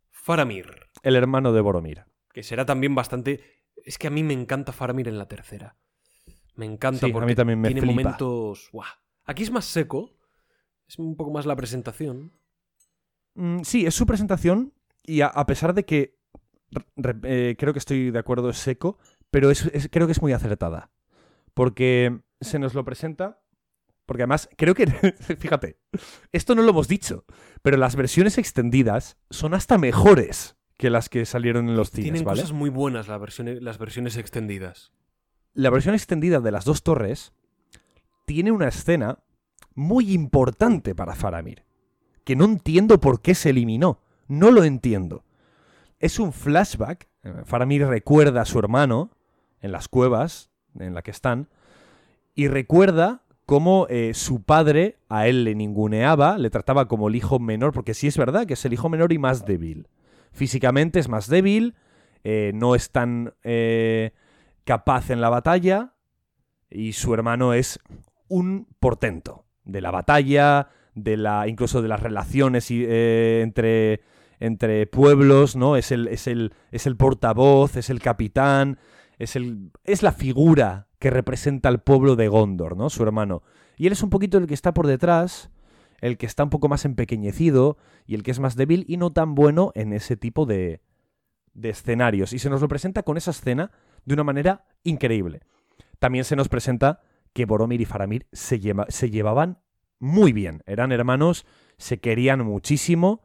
[0.10, 0.88] Faramir.
[1.02, 2.06] el hermano de Boromir.
[2.32, 3.64] Que será también bastante...
[3.84, 5.76] Es que a mí me encanta Faramir en la tercera.
[6.56, 7.96] Me encanta Sí, a mí porque también me tiene flipa.
[8.02, 8.70] momentos...
[8.72, 8.88] ¡Guau!
[9.26, 10.12] Aquí es más seco.
[10.88, 12.34] Es un poco más la presentación.
[13.36, 16.18] Mm, sí, es su presentación y a, a pesar de que
[16.96, 18.98] re- eh, creo que estoy de acuerdo, es seco,
[19.32, 20.92] pero es- es- creo que es muy acertada.
[21.54, 23.40] Porque se nos lo presenta.
[24.06, 24.86] Porque además, creo que.
[25.40, 25.80] Fíjate,
[26.32, 27.26] esto no lo hemos dicho,
[27.62, 32.24] pero las versiones extendidas son hasta mejores que las que salieron en los cines, Tienen
[32.26, 32.42] ¿vale?
[32.42, 34.92] cosas muy buenas la versión- las versiones extendidas.
[35.54, 37.34] La versión extendida de las dos torres
[38.26, 39.20] tiene una escena
[39.76, 41.64] muy importante para Faramir,
[42.24, 44.00] que no entiendo por qué se eliminó.
[44.28, 45.24] No lo entiendo.
[46.00, 47.08] Es un flashback.
[47.46, 49.12] Faramir recuerda a su hermano
[49.62, 50.50] en las cuevas
[50.80, 51.48] en la que están
[52.36, 57.40] y recuerda cómo eh, su padre a él le ninguneaba, le trataba como el hijo
[57.40, 59.88] menor, porque sí es verdad que es el hijo menor y más débil.
[60.32, 61.76] Físicamente es más débil,
[62.24, 64.12] eh, no es tan eh,
[64.64, 65.94] capaz en la batalla
[66.70, 67.80] y su hermano es
[68.28, 74.02] un portento de la batalla, de la incluso de las relaciones eh, entre
[74.40, 75.78] entre pueblos, ¿no?
[75.78, 78.80] Es el, es el es el portavoz, es el capitán,
[79.20, 82.90] es el es la figura que representa al pueblo de Gondor, ¿no?
[82.90, 83.44] Su hermano.
[83.78, 85.50] Y él es un poquito el que está por detrás,
[86.02, 89.12] el que está un poco más empequeñecido y el que es más débil y no
[89.12, 90.82] tan bueno en ese tipo de
[91.54, 93.72] de escenarios y se nos lo presenta con esa escena
[94.06, 95.42] de una manera increíble.
[96.00, 97.02] También se nos presenta
[97.34, 99.60] que Boromir y Faramir se, lleva- se llevaban
[100.00, 100.62] muy bien.
[100.66, 101.46] Eran hermanos,
[101.78, 103.22] se querían muchísimo,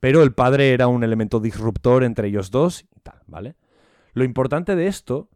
[0.00, 3.56] pero el padre era un elemento disruptor entre ellos dos y tal, ¿vale?
[4.12, 5.28] Lo importante de esto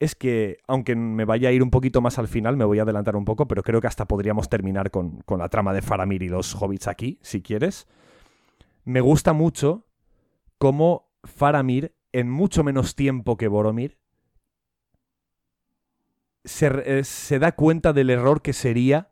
[0.00, 2.82] es que, aunque me vaya a ir un poquito más al final, me voy a
[2.82, 6.22] adelantar un poco, pero creo que hasta podríamos terminar con, con la trama de Faramir
[6.22, 7.86] y los hobbits aquí, si quieres.
[8.84, 9.86] Me gusta mucho
[10.58, 13.98] cómo Faramir, en mucho menos tiempo que Boromir,
[16.44, 19.08] eh, se da cuenta del error que sería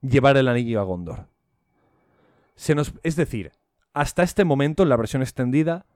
[0.00, 1.28] llevar el anillo a Gondor.
[2.54, 3.52] Se nos, es decir,
[3.92, 5.86] hasta este momento, en la versión extendida,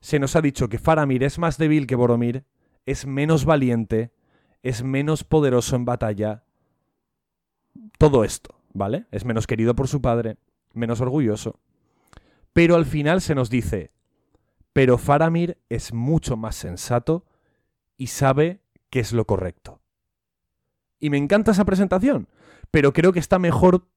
[0.00, 2.44] se nos ha dicho que Faramir es más débil que Boromir,
[2.86, 4.12] es menos valiente,
[4.62, 6.44] es menos poderoso en batalla.
[7.98, 9.06] Todo esto, ¿vale?
[9.10, 10.36] Es menos querido por su padre,
[10.72, 11.58] menos orgulloso.
[12.52, 13.92] Pero al final se nos dice,
[14.72, 17.24] pero Faramir es mucho más sensato
[17.96, 18.60] y sabe
[18.90, 19.77] qué es lo correcto.
[21.00, 22.28] Y me encanta esa presentación,
[22.70, 23.88] pero creo que está mejor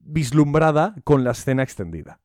[0.00, 2.20] vislumbrada con la escena extendida.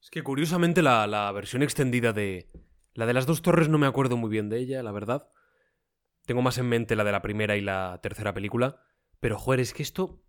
[0.00, 2.48] Es que curiosamente la, versión extendida de...
[2.94, 5.28] La de las dos torres no me acuerdo muy bien de ella, la verdad.
[6.26, 8.82] Tengo más en mente la de la primera y la tercera película.
[9.20, 10.24] Pero, joder, es que esto...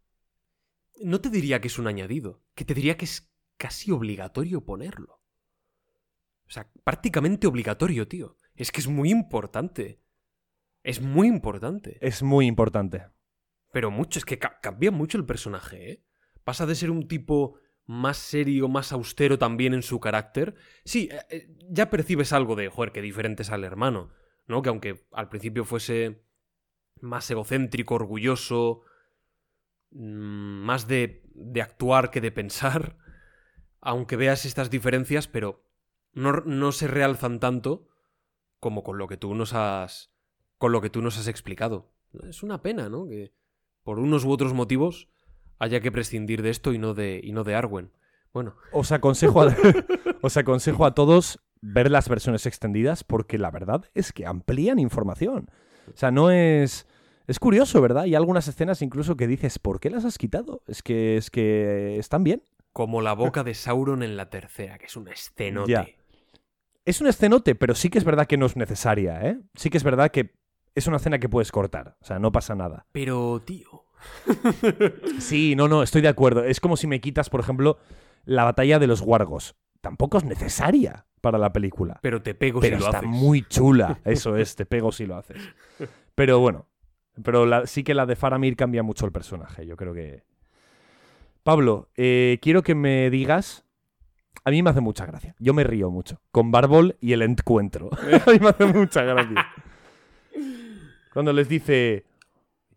[1.01, 5.21] No te diría que es un añadido, que te diría que es casi obligatorio ponerlo.
[6.47, 8.37] O sea, prácticamente obligatorio, tío.
[8.55, 10.01] Es que es muy importante.
[10.83, 11.97] Es muy importante.
[12.01, 13.07] Es muy importante.
[13.71, 16.03] Pero mucho, es que ca- cambia mucho el personaje, ¿eh?
[16.43, 20.55] Pasa de ser un tipo más serio, más austero también en su carácter.
[20.85, 24.11] Sí, eh, eh, ya percibes algo de, joder, qué diferente es al hermano,
[24.47, 24.61] ¿no?
[24.61, 26.23] Que aunque al principio fuese
[26.99, 28.81] más egocéntrico, orgulloso,
[29.91, 32.97] mm, más de, de actuar que de pensar,
[33.81, 35.63] aunque veas estas diferencias, pero
[36.13, 37.87] no, no se realzan tanto
[38.59, 40.10] como con lo que tú nos has
[40.61, 41.89] con lo que tú nos has explicado.
[42.29, 43.07] Es una pena, ¿no?
[43.07, 43.33] Que
[43.83, 45.09] por unos u otros motivos
[45.57, 47.91] haya que prescindir de esto y no de, y no de Arwen.
[48.31, 49.55] Bueno, Os aconsejo a,
[50.21, 55.49] os aconsejo a todos ver las versiones extendidas porque la verdad es que amplían información.
[55.91, 56.87] O sea, no es...
[57.25, 58.03] Es curioso, ¿verdad?
[58.03, 60.61] Hay algunas escenas incluso que dices, ¿por qué las has quitado?
[60.67, 62.43] Es que, es que están bien.
[62.71, 65.71] como la boca de Sauron en la tercera, que es un escenote.
[65.71, 65.87] Ya.
[66.85, 69.39] Es un escenote, pero sí que es verdad que no es necesaria, ¿eh?
[69.55, 70.35] Sí que es verdad que
[70.75, 71.97] es una escena que puedes cortar.
[72.01, 72.85] O sea, no pasa nada.
[72.91, 73.85] Pero, tío.
[75.19, 76.43] Sí, no, no, estoy de acuerdo.
[76.43, 77.77] Es como si me quitas, por ejemplo,
[78.25, 79.55] la batalla de los Wargos.
[79.81, 81.99] Tampoco es necesaria para la película.
[82.01, 83.09] Pero te pego Pero si lo está haces.
[83.09, 83.99] muy chula.
[84.05, 85.37] Eso es, te pego si lo haces.
[86.15, 86.67] Pero bueno,
[87.23, 89.65] Pero la- sí que la de Faramir cambia mucho el personaje.
[89.65, 90.23] Yo creo que.
[91.43, 93.65] Pablo, eh, quiero que me digas.
[94.45, 95.35] A mí me hace mucha gracia.
[95.39, 96.21] Yo me río mucho.
[96.31, 97.89] Con Barbol y el encuentro.
[98.25, 99.47] a mí me hace mucha gracia.
[101.11, 102.05] Cuando les dice.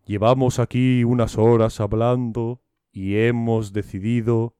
[0.05, 4.55] Llevamos aquí unas horas hablando y hemos decidido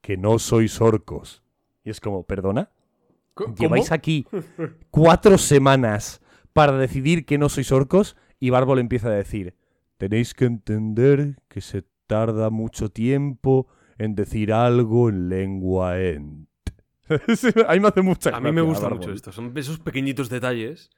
[0.00, 1.42] que no sois orcos.
[1.82, 2.70] Y es como, ¿perdona?
[3.34, 3.94] Co- Lleváis ¿cómo?
[3.96, 4.26] aquí
[4.90, 6.20] cuatro semanas
[6.52, 9.54] para decidir que no sois orcos y Bárbol empieza a decir,
[9.96, 13.66] tenéis que entender que se tarda mucho tiempo
[13.98, 16.48] en decir algo en lengua ent.
[17.36, 19.32] Sí, a mí me hace mucha A mí me gusta mucho esto.
[19.32, 20.90] Son esos pequeñitos detalles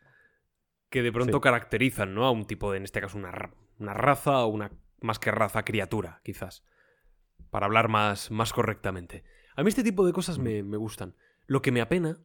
[0.93, 1.43] que de pronto Sí.
[1.43, 2.25] caracterizan, ¿no?
[2.27, 3.51] A un tipo de, en este caso, una,
[3.81, 4.71] una raza o una,
[5.01, 6.65] más que raza, criatura, quizás.
[7.51, 9.25] Para hablar más, más correctamente.
[9.57, 11.17] A mí este tipo de cosas me, me gustan.
[11.47, 12.21] Lo que me apena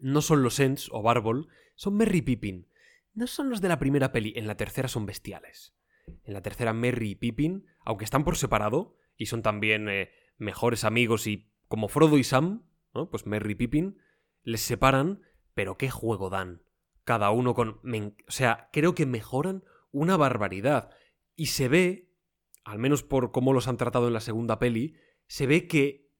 [0.00, 2.68] no son los Ents o Barbol, son Merry y Pippin.
[3.14, 5.74] No son los de la primera peli, en la tercera son bestiales.
[6.24, 10.84] En la tercera Merry y Pippin, aunque están por separado y son también eh, mejores
[10.84, 12.64] amigos y como Frodo y Sam,
[12.94, 13.10] ¿no?
[13.10, 13.98] Pues Merry y Pippin,
[14.42, 15.22] les separan,
[15.54, 16.62] pero qué juego dan.
[17.08, 17.80] Cada uno con...
[17.80, 20.90] o sea, creo que mejoran una barbaridad.
[21.36, 22.12] Y se ve,
[22.64, 24.94] al menos por cómo los han tratado en la segunda peli,
[25.26, 26.12] se ve que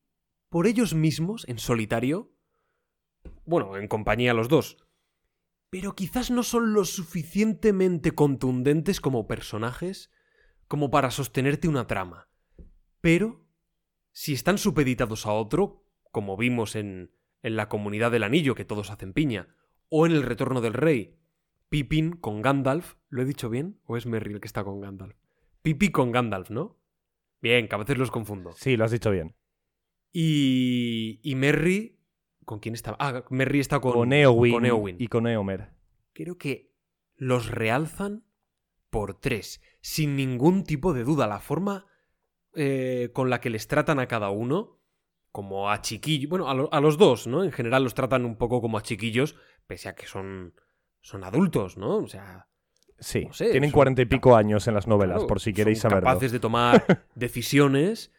[0.49, 2.33] por ellos mismos, en solitario,
[3.45, 4.79] bueno, en compañía los dos,
[5.69, 10.11] pero quizás no son lo suficientemente contundentes como personajes
[10.69, 12.31] como para sostenerte una trama.
[13.03, 13.47] Pero,
[14.13, 17.13] si están supeditados a otro, como vimos en,
[17.43, 19.55] en la comunidad del anillo que todos hacen piña,
[19.89, 21.17] o en el retorno del rey,
[21.69, 23.81] Pippin con Gandalf, ¿lo he dicho bien?
[23.85, 25.17] ¿O es Merry el que está con Gandalf?
[25.63, 26.79] Pipi con Gandalf, ¿no?
[27.41, 28.53] Bien, que a veces los confundo.
[28.57, 29.35] Sí, lo has dicho bien.
[30.13, 31.99] Y, y Merry,
[32.45, 32.97] ¿con quién estaba?
[33.01, 34.97] Ah, Merry está con, Con, Eowyn, con Eowyn.
[34.99, 35.71] y con Eomer.
[36.15, 36.73] Creo que
[37.17, 38.25] los realzan
[38.91, 41.27] por tres, sin ningún tipo de duda.
[41.27, 41.87] La forma
[42.55, 44.78] eh, con la que les tratan a cada uno,
[45.33, 47.45] como a chiquillos, bueno, a, lo- a los dos, ¿no?
[47.45, 49.37] En general los tratan un poco como a chiquillos,
[49.67, 50.55] pese a que son,
[51.01, 51.97] son adultos, ¿no?
[51.99, 52.47] O sea,
[53.01, 55.79] Sí, No sé, tienen cuarenta y pico años en las novelas, Claro, por si queréis
[55.79, 56.05] saberlo.
[56.09, 56.85] capaces de tomar
[57.15, 58.13] decisiones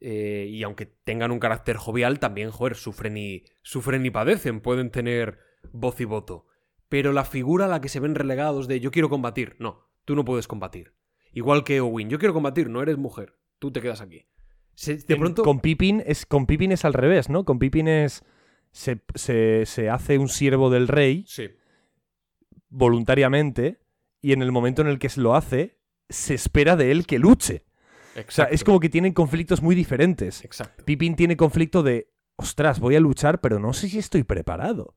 [0.00, 4.90] eh, y aunque tengan un carácter jovial, también, joder, sufren y, sufren y padecen, pueden
[4.90, 5.38] tener
[5.72, 6.44] voz y voto.
[6.90, 10.14] Pero la figura a la que se ven relegados de yo quiero combatir, no, tú
[10.14, 10.92] no puedes combatir.
[11.32, 14.26] Igual que Owen, yo quiero combatir, no eres mujer, tú te quedas aquí.
[14.76, 15.42] Se- de En- pronto...
[15.42, 17.44] Con Pippin, es, con Pippin es al revés, ¿no?
[17.44, 18.22] Con Pippin es...
[18.70, 21.48] Se, se- se hace un siervo del rey Sí,
[22.68, 23.80] voluntariamente
[24.20, 25.78] y en el momento en el que se lo hace,
[26.08, 27.64] se espera de él que luche.
[28.10, 28.28] exacto.
[28.28, 30.44] O sea, es como que tienen conflictos muy diferentes.
[30.44, 30.84] Exacto.
[30.84, 34.94] Pippin tiene conflicto de, ostras, voy a luchar, pero no sé si estoy preparado.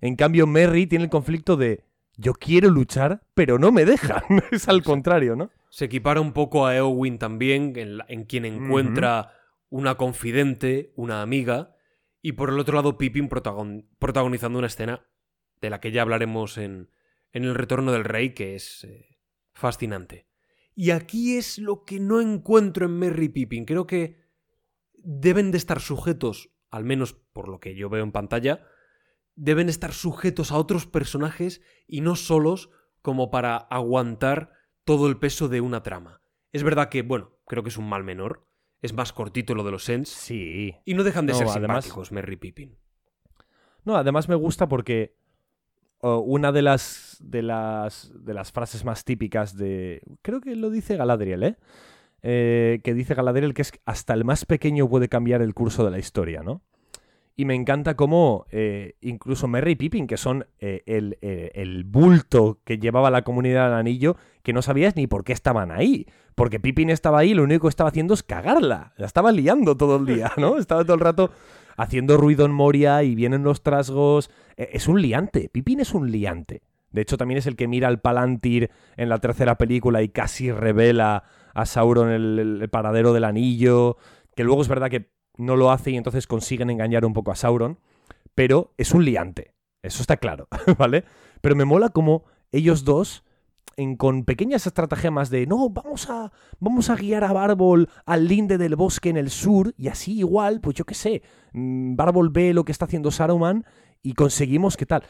[0.00, 1.84] En cambio, Merry tiene el conflicto de,
[2.16, 4.22] yo quiero luchar, pero no me dejan.
[4.52, 5.50] es al contrario, ¿no?
[5.76, 9.34] Se equipara un poco a Eowyn también, en, la- en quien encuentra
[9.68, 11.76] una confidente, una amiga,
[12.22, 15.06] y por el otro lado Pippin protagon- protagonizando una escena
[15.60, 16.88] de la que ya hablaremos en,
[17.34, 19.18] en El Retorno del Rey, que es eh,
[19.52, 20.26] fascinante.
[20.74, 23.66] Y aquí es lo que no encuentro en Merry Pippin.
[23.66, 24.16] Creo que
[24.94, 28.66] deben de estar sujetos, al menos por lo que yo veo en pantalla,
[29.34, 32.70] deben estar sujetos a otros personajes y no solos
[33.02, 34.55] como para aguantar
[34.86, 36.22] todo el peso de una trama.
[36.52, 38.46] Es verdad que, bueno, creo que es un mal menor.
[38.80, 40.08] Es más cortito lo de los Ents.
[40.08, 40.74] Sí.
[40.86, 42.78] Y no dejan de No, ser además- simpáticos, Merry Pippin.
[43.84, 45.16] No, además me gusta porque
[45.98, 50.70] oh, una de las, de las de las frases más típicas de creo que lo
[50.70, 51.56] dice Galadriel, ¿eh?
[52.22, 55.90] Eh, que dice Galadriel que es hasta el más pequeño puede cambiar el curso de
[55.90, 56.62] la historia, ¿no?
[57.38, 61.84] Y me encanta cómo eh, incluso Merry y Pippin, que son eh, el, eh, el
[61.84, 66.06] bulto que llevaba la comunidad del anillo, que no sabías ni por qué estaban ahí.
[66.34, 68.94] Porque Pippin estaba ahí y lo único que estaba haciendo es cagarla.
[68.96, 70.56] La estaba liando todo el día, ¿no?
[70.58, 71.30] Estaba todo el rato
[71.76, 74.30] haciendo ruido en Moria y vienen los trasgos.
[74.56, 75.50] Eh, Es un liante.
[75.50, 76.62] Pippin es un liante.
[76.90, 80.52] De hecho, también es el que mira al Palantir en la tercera película y casi
[80.52, 83.98] revela a Sauron el, el paradero del anillo.
[84.34, 87.36] Que luego es verdad que no lo hace y entonces consiguen engañar un poco a
[87.36, 87.78] Sauron.
[88.34, 89.54] Pero es un liante.
[89.82, 90.48] Eso está claro,
[90.78, 91.04] ¿vale?
[91.40, 93.24] Pero me mola como ellos dos,
[93.98, 98.74] con pequeñas estratagemas de no, vamos a, vamos a guiar a Bárbol al linde del
[98.74, 101.22] bosque en el sur, y así igual, pues yo qué sé,
[101.52, 103.64] mm, Bárbol ve lo que está haciendo Saruman
[104.02, 105.02] y conseguimos que tal.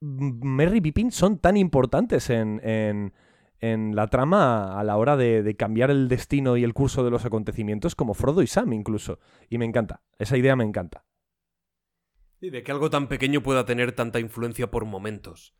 [0.00, 3.12] Merry y Pippin son tan importantes en,
[3.60, 7.10] en la trama a la hora de, de cambiar el destino y el curso de
[7.10, 9.18] los acontecimientos como Frodo y Sam incluso.
[9.48, 11.04] Y me encanta, esa idea me encanta.
[12.40, 15.56] Y de que algo tan pequeño pueda tener tanta influencia por momentos.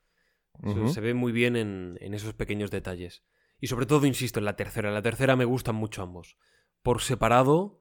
[0.88, 3.24] Se- ve muy bien en, en esos pequeños detalles.
[3.60, 4.88] Y sobre todo, insisto, en la tercera.
[4.88, 6.36] En la tercera me gustan mucho ambos.
[6.82, 7.80] Por separado,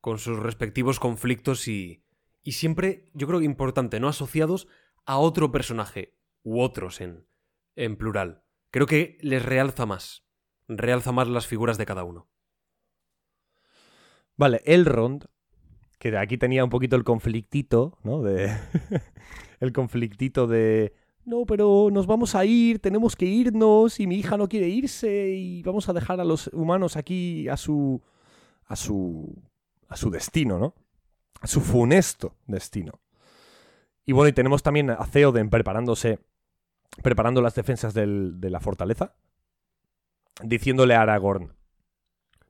[0.00, 2.04] con sus respectivos conflictos y,
[2.42, 4.68] y siempre, yo creo que importante, no asociados
[5.04, 7.26] a otro personaje, u otros en,
[7.76, 8.44] en plural.
[8.70, 10.24] Creo que les realza más.
[10.68, 12.28] Realza más las figuras de cada uno.
[14.36, 15.24] Vale, Elrond,
[15.98, 18.22] que aquí tenía un poquito el conflictito, ¿no?
[18.22, 18.56] De...
[19.60, 20.94] el conflictito de...
[21.24, 25.30] No, pero nos vamos a ir, tenemos que irnos y mi hija no quiere irse
[25.30, 28.00] y vamos a dejar a los humanos aquí a su...
[28.66, 29.42] a su...
[29.88, 30.74] a su destino, ¿no?
[31.40, 33.00] A su funesto destino.
[34.06, 36.20] Y bueno, y tenemos también a Theoden preparándose,
[37.02, 39.14] preparando las defensas de la fortaleza,
[40.42, 41.52] diciéndole a Aragorn,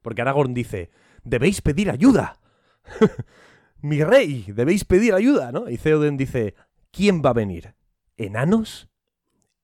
[0.02, 0.90] porque Aragorn dice,
[1.24, 2.38] debéis pedir ayuda.
[3.80, 5.68] Mi rey, debéis pedir ayuda, ¿no?
[5.68, 6.54] Y Theoden dice,
[6.90, 7.74] ¿quién va a venir?
[8.16, 8.88] ¿Enanos?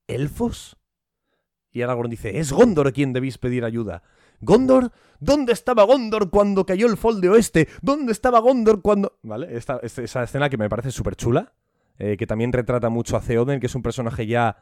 [0.07, 0.77] ¿Elfos?
[1.73, 4.03] Y Aragorn dice, es Gondor quien debéis pedir ayuda.
[4.41, 4.93] ¿Gondor?
[5.19, 7.69] ¿Dónde estaba Gondor cuando cayó el Fol de Oeste?
[7.83, 9.19] ¿Dónde estaba Gondor cuando...?
[9.23, 9.57] ¿Vale?
[9.57, 11.53] Esta, esta- esa escena que me parece súper chula,
[11.99, 14.57] eh, que también retrata mucho a Theoden, que es un personaje ya...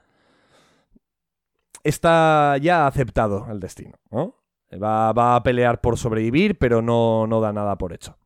[1.85, 4.37] Está ya aceptado al destino, ¿no?
[4.83, 8.17] Va, va a pelear por sobrevivir, pero no, no da nada por hecho.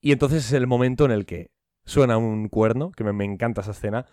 [0.00, 1.50] Y entonces es el momento en el que
[1.84, 4.06] suena un cuerno, que me, me encanta esa escena.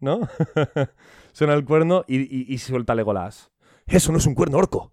[0.00, 0.20] ¿No?
[1.32, 3.50] suena el cuerno y, y- y suelta Legolas.
[3.86, 4.92] Eso no es un cuerno orco.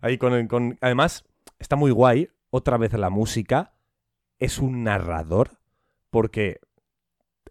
[0.00, 1.24] Ahí con, Además,
[1.58, 2.28] está muy guay.
[2.50, 3.74] Otra vez la música.
[4.38, 5.58] Es un narrador.
[6.10, 6.60] Porque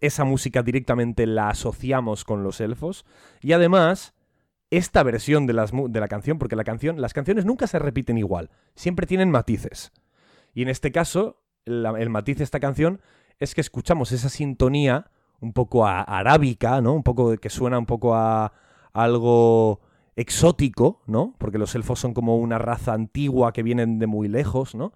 [0.00, 3.04] esa música directamente la asociamos con los elfos.
[3.40, 4.14] Y además,
[4.70, 8.18] esta versión de, las de la canción, porque la canción, las canciones nunca se repiten
[8.18, 9.92] igual, siempre tienen matices.
[10.52, 13.00] Y en este caso, el matiz de esta canción
[13.38, 15.10] es que escuchamos esa sintonía
[15.40, 16.94] un poco a- arábica, ¿no?
[16.94, 18.52] Un poco que suena un poco a
[18.92, 19.80] algo
[20.16, 21.34] exótico, ¿no?
[21.38, 24.92] Porque los elfos son como una raza antigua que vienen de muy lejos, ¿no?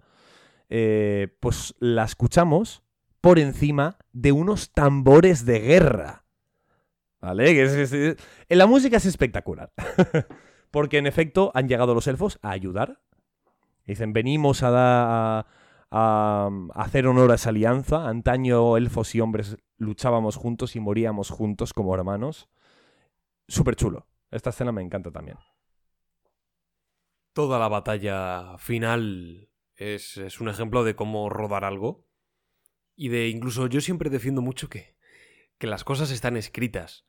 [0.69, 2.83] Eh, pues la escuchamos
[3.21, 6.25] por encima de unos tambores de guerra.
[7.21, 7.51] ¿Vale?
[7.51, 8.15] Eh,
[8.49, 9.71] La música es espectacular.
[10.71, 12.99] Porque en efecto han llegado los elfos a ayudar.
[13.85, 15.39] Dicen, venimos a, da-
[15.91, 18.07] a- a hacer honor a esa alianza.
[18.07, 22.47] Antaño elfos y hombres luchábamos juntos y moríamos juntos como hermanos.
[23.47, 24.07] Súper chulo.
[24.31, 25.37] Esta escena me encanta también.
[27.33, 32.07] Toda la batalla final es, es un ejemplo de cómo rodar algo.
[32.95, 34.97] Y de incluso yo siempre defiendo mucho que,
[35.57, 37.05] que las cosas están escritas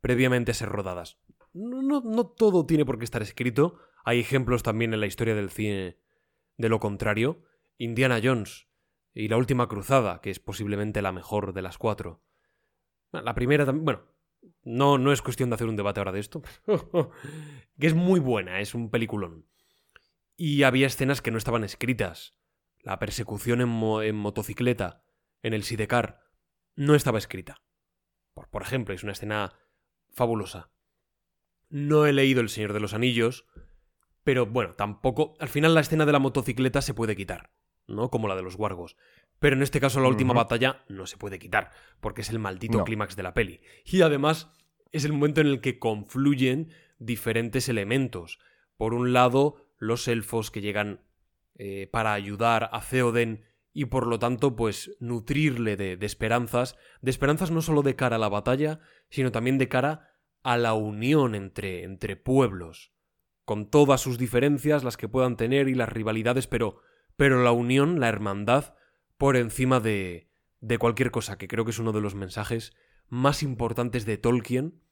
[0.00, 1.18] previamente ser rodadas.
[1.52, 3.78] No, no, no todo tiene por qué estar escrito.
[4.04, 5.98] Hay ejemplos también en la historia del cine
[6.56, 7.42] de lo contrario.
[7.78, 8.68] Indiana Jones
[9.14, 12.22] y La Última Cruzada, que es posiblemente la mejor de las cuatro.
[13.12, 13.84] La primera también...
[13.84, 14.02] Bueno,
[14.66, 16.42] no, no es cuestión de hacer un debate ahora de esto.
[17.78, 19.46] que es muy buena, es un peliculón.
[20.36, 22.36] Y había escenas que no estaban escritas.
[22.80, 25.02] La persecución en, mo- en motocicleta,
[25.42, 26.20] en el Sidecar,
[26.74, 27.62] no estaba escrita.
[28.34, 29.54] Por, por ejemplo, es una escena
[30.10, 30.70] fabulosa.
[31.68, 33.46] No he leído El Señor de los Anillos,
[34.24, 35.34] pero bueno, tampoco...
[35.38, 37.52] Al final la escena de la motocicleta se puede quitar,
[37.86, 38.10] ¿no?
[38.10, 38.96] Como la de los Wargos.
[39.38, 42.78] Pero en este caso la última batalla no se puede quitar, porque es el maldito
[42.78, 42.84] No.
[42.84, 43.60] clímax de la peli.
[43.84, 44.50] Y además
[44.92, 48.38] es el momento en el que confluyen diferentes elementos.
[48.76, 51.00] Por un lado, los elfos que llegan
[51.58, 57.10] eh, para ayudar a Theoden y por lo tanto, pues nutrirle de, de esperanzas, de
[57.10, 58.80] esperanzas no solo de cara a la batalla,
[59.10, 62.92] sino también de cara a la unión entre, entre pueblos,
[63.44, 66.80] con todas sus diferencias, las que puedan tener y las rivalidades, pero,
[67.16, 68.74] pero la unión, la hermandad,
[69.18, 70.28] por encima de,
[70.60, 72.74] de cualquier cosa, que creo que es uno de los mensajes
[73.08, 74.82] más importantes de Tolkien,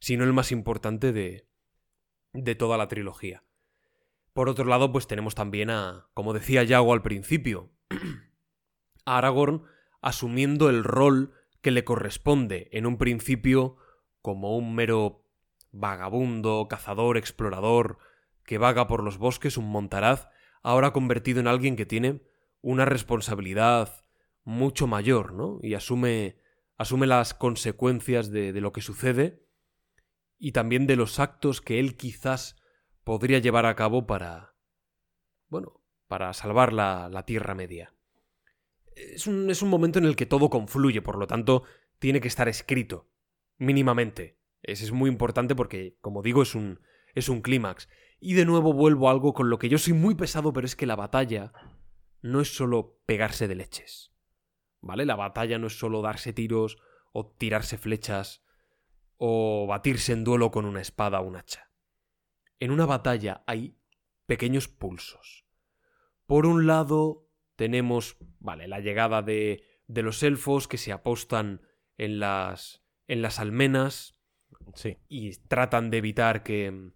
[0.00, 1.46] si no el más importante de,
[2.32, 3.44] de toda la trilogía.
[4.32, 7.70] Por otro lado, pues tenemos también a, como decía Yago al principio,
[9.06, 9.64] a Aragorn
[10.00, 11.32] asumiendo el rol
[11.62, 13.76] que le corresponde en un principio
[14.20, 15.24] como un mero
[15.70, 17.98] vagabundo, cazador, explorador,
[18.44, 20.28] que vaga por los bosques, un montaraz,
[20.62, 22.20] ahora convertido en alguien que tiene
[22.64, 24.06] una responsabilidad
[24.42, 25.58] mucho mayor, ¿no?
[25.62, 26.38] Y asume,
[26.76, 29.46] asume las consecuencias de, de lo que sucede
[30.38, 32.56] y también de los actos que él quizás
[33.04, 34.56] podría llevar a cabo para,
[35.48, 37.94] bueno, para salvar la, la Tierra Media.
[38.96, 41.64] Es un, es un momento en el que todo confluye, por lo tanto,
[41.98, 43.10] tiene que estar escrito,
[43.58, 44.38] mínimamente.
[44.62, 46.80] Ese es muy importante porque, como digo, es un,
[47.14, 47.90] es un clímax.
[48.20, 50.76] Y de nuevo vuelvo a algo con lo que yo soy muy pesado, pero es
[50.76, 51.52] que la batalla
[52.24, 54.10] no es solo pegarse de leches.
[54.80, 55.04] ¿Vale?
[55.04, 56.78] La batalla no es solo darse tiros
[57.12, 58.42] o tirarse flechas
[59.18, 61.70] o batirse en duelo con una espada o un hacha.
[62.60, 63.76] En una batalla hay
[64.24, 65.44] pequeños pulsos.
[66.24, 71.60] Por un lado tenemos, vale, la llegada de, de los elfos que se apostan
[71.98, 74.16] en las en las almenas
[74.74, 74.96] Sí.
[75.08, 76.92] y tratan de evitar que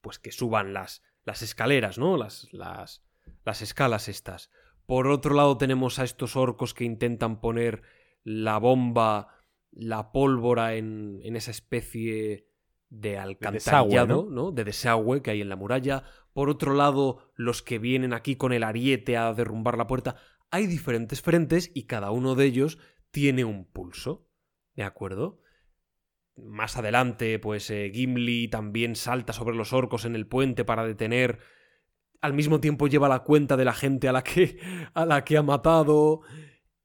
[0.00, 2.16] pues que suban las las escaleras, ¿no?
[2.16, 3.04] Las las
[3.44, 4.50] las escalas estas.
[4.86, 7.82] Por otro lado tenemos a estos orcos que intentan poner
[8.24, 9.28] la bomba,
[9.70, 12.50] la pólvora en, en esa especie
[12.90, 14.50] de alcantarillado, desagüe, ¿no?
[14.50, 16.02] De desagüe que hay en la muralla.
[16.32, 20.16] Por otro lado, los que vienen aquí con el ariete a derrumbar la puerta.
[20.50, 22.78] Hay diferentes frentes y cada uno de ellos
[23.10, 24.28] tiene un pulso.
[24.74, 25.40] ¿De acuerdo?
[26.36, 31.38] Más adelante, pues eh, Gimli también salta sobre los orcos en el puente para detener.
[32.20, 34.58] Al mismo tiempo lleva la cuenta de la gente a la que,
[34.94, 36.20] a la que ha matado.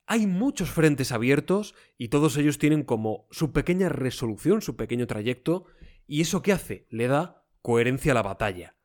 [0.06, 5.66] Hay muchos frentes abiertos y todos ellos tienen como su pequeña resolución, su pequeño trayecto.
[6.08, 6.88] ¿Y eso qué hace?
[6.90, 8.76] Le da coherencia a la batalla.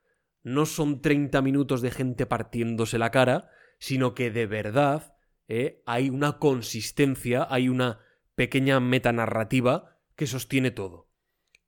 [0.43, 5.17] No son 30 minutos de gente partiéndose la cara, sino que de verdad
[5.49, 8.01] eh, hay una consistencia, hay una
[8.35, 11.11] pequeña metanarrativa que sostiene todo.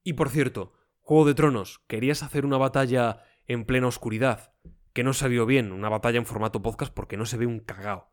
[0.03, 4.52] Y por cierto, Juego de Tronos, querías hacer una batalla en plena oscuridad,
[4.93, 8.11] que no salió bien, una batalla en formato podcast porque no se ve un cagao.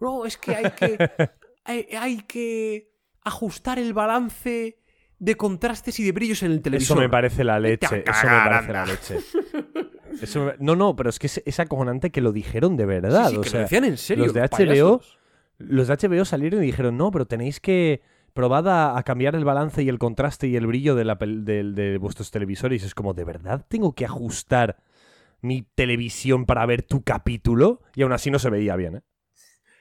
[0.00, 0.98] No, es que hay que.
[1.64, 2.90] hay, hay que
[3.22, 4.78] ajustar el balance
[5.18, 6.96] de contrastes y de brillos en el televisor.
[6.96, 8.02] Eso me parece la leche.
[8.04, 9.18] Eso me parece la leche.
[10.20, 13.26] Eso me- No, no, pero es que es, es acojonante que lo dijeron de verdad.
[13.28, 14.24] Sí, sí, o que sea, lo decían en serio.
[14.24, 14.48] los de HBO
[14.98, 15.18] payasos.
[15.58, 19.44] los de HBO salieron y dijeron, no, pero tenéis que probad a, a cambiar el
[19.44, 22.82] balance y el contraste y el brillo de, la de vuestros televisores.
[22.82, 24.78] Es como, ¿de verdad tengo que ajustar
[25.42, 27.82] mi televisión para ver tu capítulo?
[27.94, 29.02] Y aún así no se veía bien, ¿eh?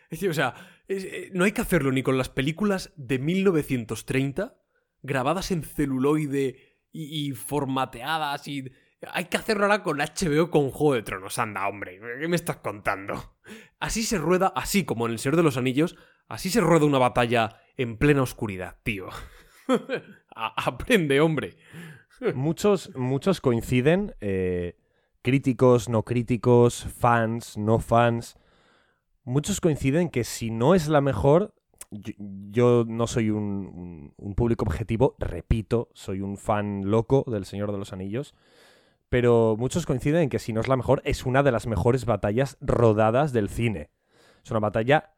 [0.10, 0.56] Es decir, o sea,
[0.90, 4.58] eh, no hay que hacerlo ni con las películas de 1930,
[5.02, 8.72] grabadas en celuloide y, y formateadas y...
[9.14, 11.40] Hay que hacerlo ahora con HBO con Juego de Tronos.
[11.40, 13.36] Anda, hombre, ¿qué me estás contando?
[13.80, 15.96] Así se rueda, así como en El Señor de los Anillos,
[16.28, 19.10] así se rueda una batalla en plena oscuridad, tío.
[20.36, 21.58] Aprende, hombre.
[22.36, 24.78] muchos, muchos coinciden, eh,
[25.22, 28.38] críticos, no críticos, fans, no fans.
[29.24, 31.54] Muchos coinciden que si no es la mejor,
[31.92, 32.14] yo,
[32.50, 37.94] yo no soy un, público objetivo, repito, soy un fan loco del Señor de los
[37.94, 38.34] Anillos.
[39.10, 42.06] Pero muchos coinciden en que si no es la mejor, es una de las mejores
[42.06, 43.90] batallas rodadas del cine.
[44.44, 45.14] Es una batalla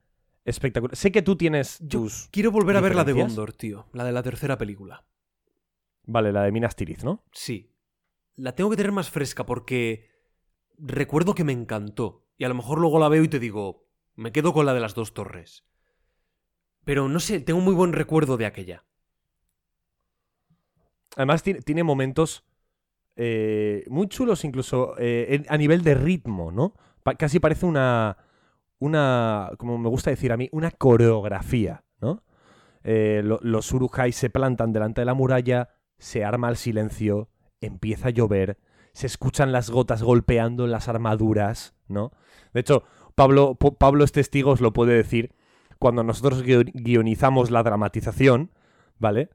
[0.45, 0.95] espectacular.
[0.95, 2.27] Sé que tú tienes Yo tus.
[2.31, 3.13] quiero volver a ver la de.
[3.13, 3.85] Gondor, tío.
[3.93, 5.05] La de la tercera película.
[6.05, 7.23] Vale, la de Minas Tirith, ¿no?
[7.31, 7.72] Sí.
[8.35, 10.09] La tengo que tener más fresca porque
[10.77, 12.25] recuerdo que me encantó.
[12.37, 14.81] Y a lo mejor luego la veo y te digo, me quedo con la de
[14.81, 15.65] las dos torres.
[16.85, 18.85] Pero no sé, tengo muy buen recuerdo de aquella.
[21.15, 22.43] Además, tiene, momentos
[23.15, 26.75] eh, muy chulos, incluso eh, a nivel de ritmo, ¿no?
[27.17, 28.17] Casi parece una.
[28.79, 29.51] Una.
[29.57, 32.23] Como me gusta decir a mí, una coreografía, ¿no?
[32.83, 37.29] Eh, lo- los Urujai se plantan delante de la muralla, se arma el silencio,
[37.65, 38.57] empieza a llover,
[38.93, 42.11] se escuchan las gotas golpeando en las armaduras, ¿no?
[42.53, 42.83] De hecho,
[43.15, 45.33] Pablo, Pablo es testigo, os lo puede decir,
[45.79, 48.51] cuando nosotros guio- guionizamos la dramatización,
[48.99, 49.29] ¿vale?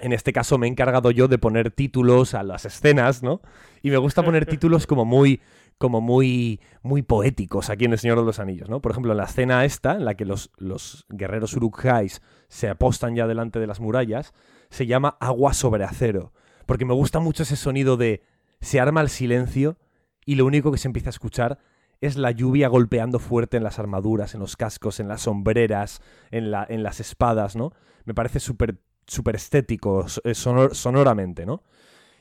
[0.00, 3.40] En este caso me he encargado yo de poner títulos a las escenas, ¿no?
[3.82, 5.40] Y me gusta poner títulos como muy
[5.76, 8.80] como muy muy poéticos aquí en El Señor de los Anillos, ¿no?
[8.80, 13.14] Por ejemplo, en la escena esta, en la que los, los guerreros Uruk-hais se apostan
[13.14, 14.34] ya delante de las murallas,
[14.70, 16.32] se llama Agua sobre acero,
[16.68, 18.22] porque me gusta mucho ese sonido de
[18.60, 19.78] se arma el silencio
[20.26, 21.58] y lo único que se empieza a escuchar
[22.00, 26.50] es la lluvia golpeando fuerte en las armaduras, en los cascos, en las sombreras, en,
[26.50, 27.72] la, en las espadas, ¿no?
[28.04, 31.62] Me parece súper súper estético, eh, sonor- sonoramente, ¿no?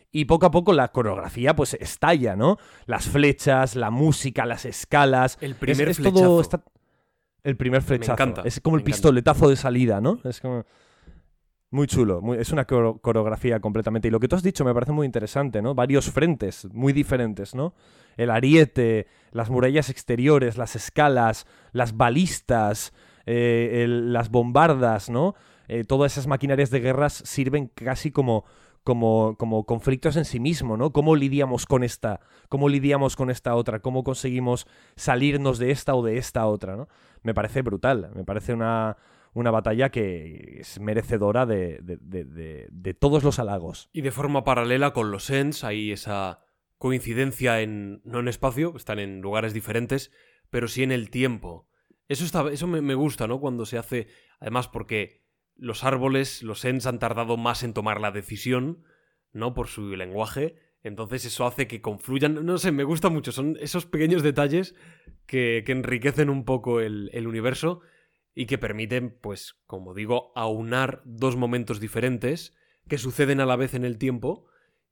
[0.09, 2.57] Y poco a poco la coreografía pues estalla, ¿no?
[2.85, 5.37] Las flechas, la música, las escalas.
[5.41, 6.23] El primer es, es flechazo.
[6.23, 6.63] todo
[7.43, 8.13] El primer flechazo.
[8.13, 8.95] encanta, Es como me el encanta.
[8.95, 10.19] pistoletazo de salida, ¿no?
[10.23, 10.63] Es como...
[11.69, 14.07] Muy chulo, muy- es una coreo- coreografía completamente.
[14.07, 15.75] Y lo que tú has dicho me parece muy interesante, ¿no?
[15.75, 17.73] Varios frentes muy diferentes, ¿no?
[18.15, 22.93] El ariete, las murallas exteriores, las escalas, las balistas,
[23.25, 25.35] eh, el- las bombardas, ¿no?
[25.67, 28.45] Eh, todas esas maquinarias de guerras sirven casi como,
[28.85, 30.93] como, como conflictos en sí mismo, ¿no?
[30.93, 32.21] ¿Cómo lidiamos con esta?
[32.47, 33.79] ¿Cómo lidiamos con esta otra?
[33.81, 36.87] ¿Cómo conseguimos salirnos de esta o de esta otra, ¿no?
[37.23, 38.95] Me parece brutal, me parece una,
[39.39, 43.89] una batalla que es merecedora de, de- de- de- todos los halagos.
[43.93, 46.39] Y de forma paralela con los Ents hay esa
[46.77, 48.01] coincidencia en.
[48.03, 50.11] no en espacio, están en lugares diferentes,
[50.49, 51.67] pero sí en el tiempo.
[52.07, 53.39] Eso, está, eso me, me gusta, ¿no?
[53.39, 54.07] Cuando se hace.
[54.39, 55.25] Además, porque
[55.55, 58.83] los árboles, los Ents han tardado más en tomar la decisión,
[59.33, 59.53] ¿no?
[59.53, 60.55] Por su lenguaje.
[60.83, 62.45] Entonces eso hace que confluyan.
[62.45, 63.31] No sé, me gusta mucho.
[63.31, 64.75] Son esos pequeños detalles
[65.25, 67.81] que, que enriquecen un poco el, el universo
[68.39, 72.55] y que permiten, pues, como digo, aunar dos momentos diferentes
[72.87, 74.45] que suceden a la vez en el tiempo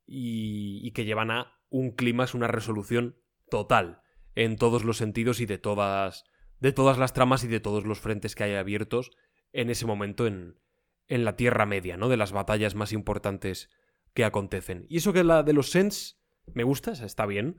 [0.07, 3.19] y, que llevan a un clima, una resolución
[3.51, 4.01] total
[4.33, 6.23] en todos los sentidos y de todas,
[6.59, 9.11] de todas las tramas y de todos los frentes que hay abiertos
[9.53, 10.59] en ese momento en,
[11.07, 12.09] en la Tierra Media, ¿no?
[12.09, 13.69] De las batallas más importantes
[14.15, 14.87] que acontecen.
[14.89, 16.19] Y eso que la de los Sens
[16.55, 17.57] me gusta, está bien.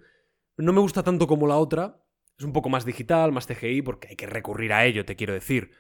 [0.57, 2.03] No me gusta tanto como la otra.
[2.39, 5.33] Es un poco más digital, más CGI, porque hay que recurrir a ello, te quiero
[5.33, 5.71] decir.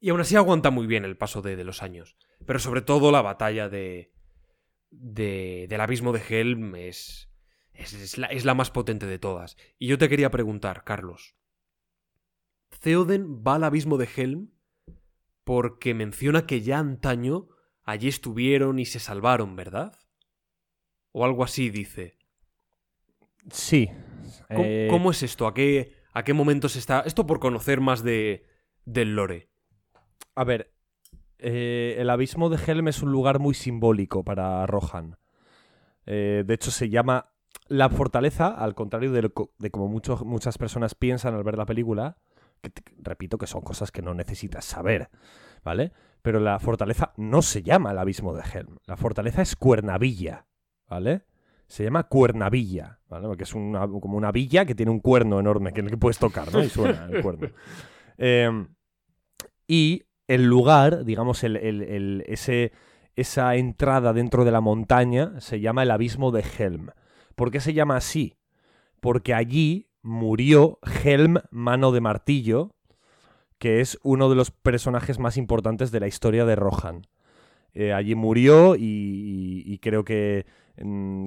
[0.00, 2.16] Y aún así aguanta muy bien el paso de, los años.
[2.46, 4.12] Pero sobre todo la batalla de,
[4.90, 7.30] de, del abismo de Helm es,
[7.72, 9.56] es, es, la, es la más potente de todas.
[9.78, 11.34] Y yo te quería preguntar, Carlos.
[12.80, 14.52] ¿Theoden va al abismo de Helm
[15.42, 17.48] porque menciona que ya antaño
[17.82, 19.98] allí estuvieron y se salvaron, ¿verdad?
[21.10, 22.18] O algo así dice.
[23.50, 23.88] Sí.
[24.48, 25.46] ¿Cómo, Eh, cómo es esto?
[25.46, 27.00] ¿A qué, ¿A qué momento se está...?
[27.00, 28.46] Esto por conocer más de,
[28.84, 29.48] del lore.
[30.34, 30.72] A ver,
[31.38, 35.16] eh, el abismo de Helm es un lugar muy simbólico para Rohan.
[36.06, 37.32] Eh, de hecho, se llama
[37.68, 42.16] la fortaleza, al contrario de, lo de como muchas personas piensan al ver la película,
[42.62, 45.10] que te- repito que son cosas que no necesitas saber,
[45.62, 45.92] ¿vale?
[46.22, 48.78] Pero la fortaleza no se llama el abismo de Helm.
[48.86, 50.46] La fortaleza es Cuernavilla,
[50.88, 51.22] ¿vale?
[51.68, 53.26] Se llama Cuernavilla, ¿vale?
[53.28, 55.98] Porque es una- como una villa que tiene un cuerno enorme que en el que
[55.98, 56.62] puedes tocar, ¿no?
[56.64, 57.48] Y suena el cuerno.
[58.20, 58.50] Eh,
[59.68, 62.72] y el lugar, digamos, el, el- el- ese,
[63.14, 66.88] esa entrada dentro de la montaña se llama el abismo de Helm.
[67.36, 68.36] ¿Por qué se llama así?
[69.00, 72.74] Porque allí murió Helm Mano de Martillo,
[73.58, 77.06] que es uno de los personajes más importantes de la historia de Rohan.
[77.74, 80.46] Eh, allí murió y, y- y creo que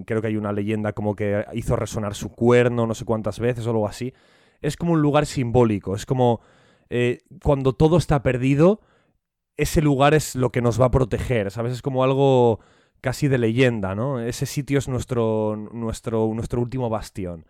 [0.05, 3.65] creo que hay una leyenda como que hizo resonar su cuerno no sé cuántas veces
[3.67, 4.13] o algo así.
[4.61, 6.41] Es como un lugar simbólico, es como
[6.89, 8.81] eh, cuando todo está perdido,
[9.57, 11.73] ese lugar es lo que nos va a proteger, ¿sabes?
[11.73, 12.59] Es como algo
[13.01, 14.19] casi de leyenda, ¿no?
[14.19, 17.45] Ese sitio es nuestro, nuestro, nuestro último bastión.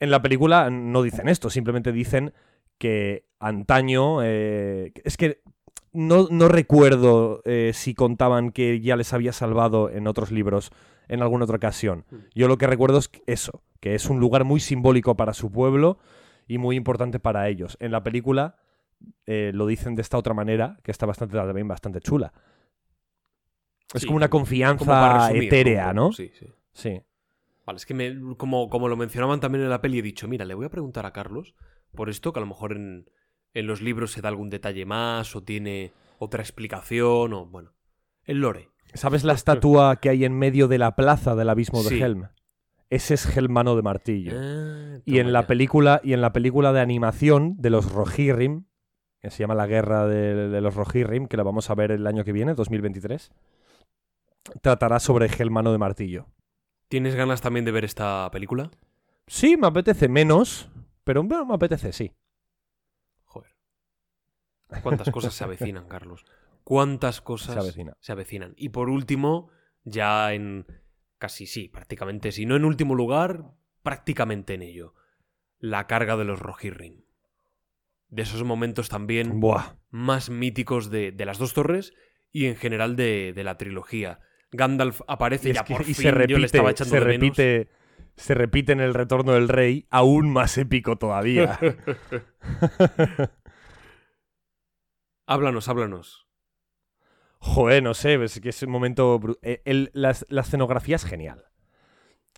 [0.00, 2.32] En la película no dicen esto, simplemente dicen
[2.78, 4.22] que antaño...
[4.22, 5.42] eh, es que
[5.92, 10.70] no, no recuerdo eh, si contaban que ya les había salvado en otros libros
[11.08, 12.04] en alguna otra ocasión.
[12.34, 15.98] Yo lo que recuerdo es eso, que es un lugar muy simbólico para su pueblo
[16.46, 17.76] y muy importante para ellos.
[17.80, 18.56] En la película
[19.26, 22.32] eh, lo dicen de esta otra manera, que está bastante, también bastante chula.
[23.94, 26.12] Es Sí, como una confianza Como para resumir, etérea, ¿no?
[26.12, 26.46] Sí, sí.
[26.72, 27.00] Sí.
[27.64, 30.44] Vale, es que me- como, como lo mencionaban también en la peli, he dicho, mira,
[30.44, 31.54] le voy a preguntar a Carlos
[31.94, 33.10] por esto, que a lo mejor en,
[33.54, 37.72] en los libros se da algún detalle más, o tiene otra explicación, o bueno.
[38.24, 38.68] El lore.
[38.94, 42.02] ¿Sabes la estatua que hay en medio de la plaza del abismo de Sí.
[42.02, 42.28] Helm?
[42.90, 44.32] Ese es Helmano de Martillo.
[44.34, 48.64] Ah, Y en la película y en la película de animación de los Rohirrim,
[49.20, 52.06] que se llama La Guerra de, de los Rohirrim, que la vamos a ver el
[52.06, 53.30] año que viene, 2023,
[54.62, 56.26] tratará sobre Helmano de Martillo.
[56.88, 58.70] ¿Tienes ganas también de ver esta película?
[59.26, 60.70] Sí, me apetece menos,
[61.04, 62.12] pero bueno, me apetece, sí.
[63.24, 63.50] Joder.
[64.82, 66.24] ¿Cuántas cosas se avecinan, Carlos?
[66.68, 67.96] ¿Cuántas cosas Se avecina.
[67.98, 68.52] se avecinan?
[68.58, 69.48] Y por último,
[69.84, 70.66] ya en
[71.16, 74.92] casi sí, prácticamente, si no en último lugar, prácticamente en ello.
[75.58, 77.04] La carga de los Rohirrim.
[78.10, 79.76] De esos momentos también Buah.
[79.88, 81.94] más míticos de, de las dos torres
[82.32, 84.20] y en general de, de la trilogía.
[84.52, 87.00] Gandalf aparece Y, ya que- por y fin, se yo repite, le estaba echando se
[87.00, 87.22] de menos.
[87.38, 87.70] repite,
[88.16, 91.58] se repite en el retorno del rey, aún más épico todavía.
[95.26, 96.27] Háblanos, háblanos.
[97.40, 99.20] Joder, no sé, es que es un momento.
[99.42, 101.44] eh, el- la, la escenografía es genial.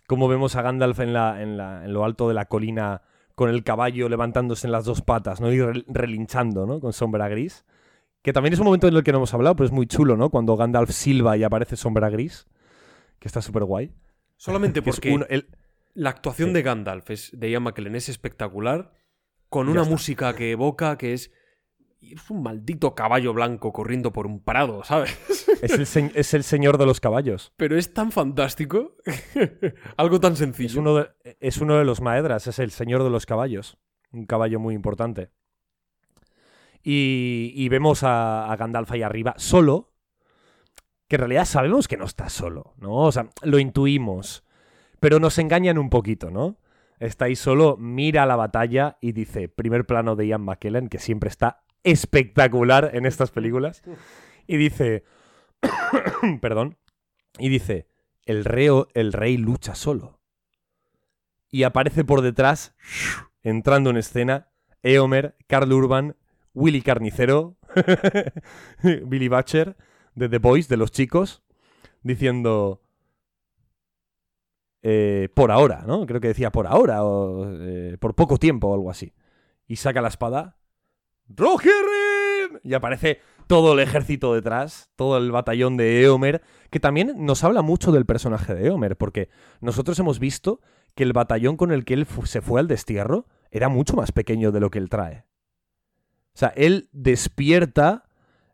[0.07, 3.01] Como vemos a Gandalf en, la, en, la- en lo alto de la colina
[3.35, 5.51] con el caballo levantándose en las dos patas, ¿no?
[5.51, 6.79] Y rel- relinchando, ¿no?
[6.79, 7.65] Con sombra gris.
[8.21, 10.15] Que también es un momento en el que no hemos hablado, pero es muy chulo,
[10.17, 10.29] ¿no?
[10.29, 12.45] Cuando Gandalf silba y aparece sombra gris.
[13.19, 13.91] Que está súper guay.
[14.37, 15.47] Solamente porque el-
[15.93, 16.53] la actuación Sí.
[16.53, 18.93] de Gandalf es, de Ian McKellen es espectacular,
[19.49, 19.91] con Ya una está.
[19.91, 21.31] música que evoca que es,
[22.01, 25.17] es un maldito caballo blanco corriendo por un prado, ¿sabes?
[25.61, 27.53] es, el se- es el señor de los caballos.
[27.57, 28.95] Pero es tan fantástico,
[29.97, 30.79] algo tan Es sencillo.
[30.81, 33.77] uno, de, es uno de los maedras, es el señor de los caballos.
[34.11, 35.31] Un caballo muy importante.
[36.83, 39.93] Y, y vemos a, a Gandalf ahí arriba, solo,
[41.07, 42.93] que en realidad sabemos que no está solo, ¿no?
[42.95, 44.43] O sea, lo intuimos.
[44.99, 46.57] Pero nos engañan un poquito, ¿no?
[46.99, 51.29] Está ahí solo, mira la batalla y dice, primer plano de Ian McKellen, que siempre
[51.29, 53.83] está espectacular en estas películas,
[54.47, 55.03] y dice,
[56.41, 56.77] perdón,
[57.37, 57.87] y dice,
[58.25, 60.19] el, reo, el rey lucha solo.
[61.49, 62.75] Y aparece por detrás,
[63.43, 64.49] entrando en escena,
[64.83, 66.15] Eomer, Carl Urban,
[66.53, 67.57] Willy Carnicero,
[69.05, 69.77] Billy Butcher,
[70.15, 71.41] de The Boys, de los chicos,
[72.03, 72.81] diciendo...
[74.81, 76.05] eh, por ahora, ¿no?
[76.05, 79.13] Creo que decía por ahora, o eh, por poco tiempo o algo así.
[79.67, 80.57] Y saca la espada.
[81.27, 82.59] ¡Rohirrim!
[82.63, 87.61] Y aparece todo el ejército detrás, todo el batallón de Eomer, que también nos habla
[87.61, 90.61] mucho del personaje de Eomer, porque nosotros hemos visto
[90.95, 94.51] que el batallón con el que él se fue al destierro era mucho más pequeño
[94.51, 95.25] de lo que él trae.
[96.33, 98.05] O sea, él despierta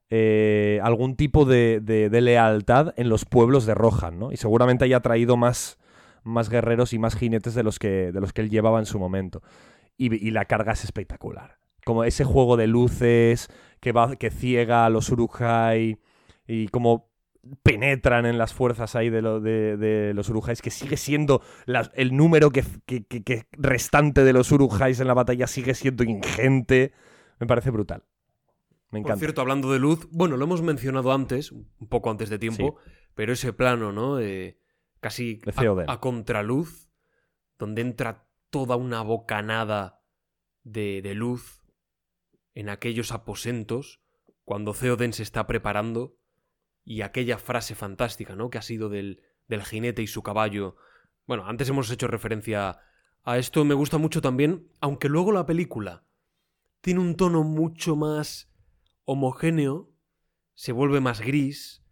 [0.10, 4.32] eh, algún tipo de, de- lealtad en los pueblos de Rohan, ¿no?
[4.32, 5.78] Y seguramente haya traído más,
[6.24, 8.98] más guerreros y más jinetes de los que, de los que él llevaba en su
[8.98, 9.44] momento.
[10.00, 11.57] Y la carga es espectacular.
[11.88, 13.48] Como ese juego de luces
[13.80, 15.98] que, va, que ciega a los Urujai
[16.45, 17.09] y como
[17.64, 21.90] penetran en las fuerzas ahí de, lo- de- de los Urujais, que sigue siendo la-
[21.95, 26.91] el número que, que- restante de los Urujais en la batalla sigue siendo ingente.
[27.40, 28.03] Me parece brutal.
[28.91, 29.19] Me Por encanta.
[29.19, 32.75] cierto, hablando de luz, bueno, lo hemos mencionado antes, un poco antes de tiempo,
[33.16, 34.19] pero ese plano, ¿no?
[34.19, 34.57] Eh,
[34.99, 36.90] casi a, a contraluz,
[37.57, 40.01] donde entra toda una bocanada
[40.66, 41.61] de, de luz
[42.58, 44.02] en aquellos aposentos,
[44.44, 46.18] cuando Theoden se está preparando,
[46.84, 48.50] y aquella frase fantástica, ¿no?
[48.50, 50.76] Que ha sido del, del jinete y su caballo.
[51.27, 52.80] Bueno, antes hemos hecho referencia
[53.24, 56.03] a esto, me gusta mucho también, aunque luego la película
[56.82, 58.50] tiene un tono mucho más
[59.06, 59.92] homogéneo,
[60.56, 61.84] se vuelve más gris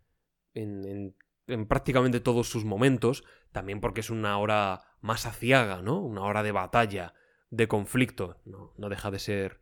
[0.56, 1.16] en, en-
[1.48, 6.02] en prácticamente todos sus momentos, también porque es una hora más aciaga, ¿no?
[6.02, 7.14] Una hora de batalla,
[7.52, 9.62] de conflicto, no, no deja de ser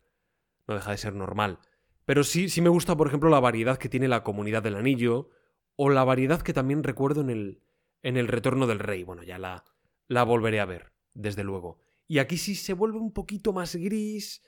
[0.66, 1.58] no deja de ser normal.
[2.04, 5.30] Pero sí, sí me gusta, por ejemplo, la variedad que tiene la comunidad del anillo,
[5.76, 7.62] o la variedad que también recuerdo en el,
[8.02, 9.02] en el Retorno del Rey.
[9.02, 9.64] Bueno, ya la,
[10.06, 11.78] la volveré a ver, desde luego.
[12.06, 14.42] Y aquí sí se vuelve un poquito más gris,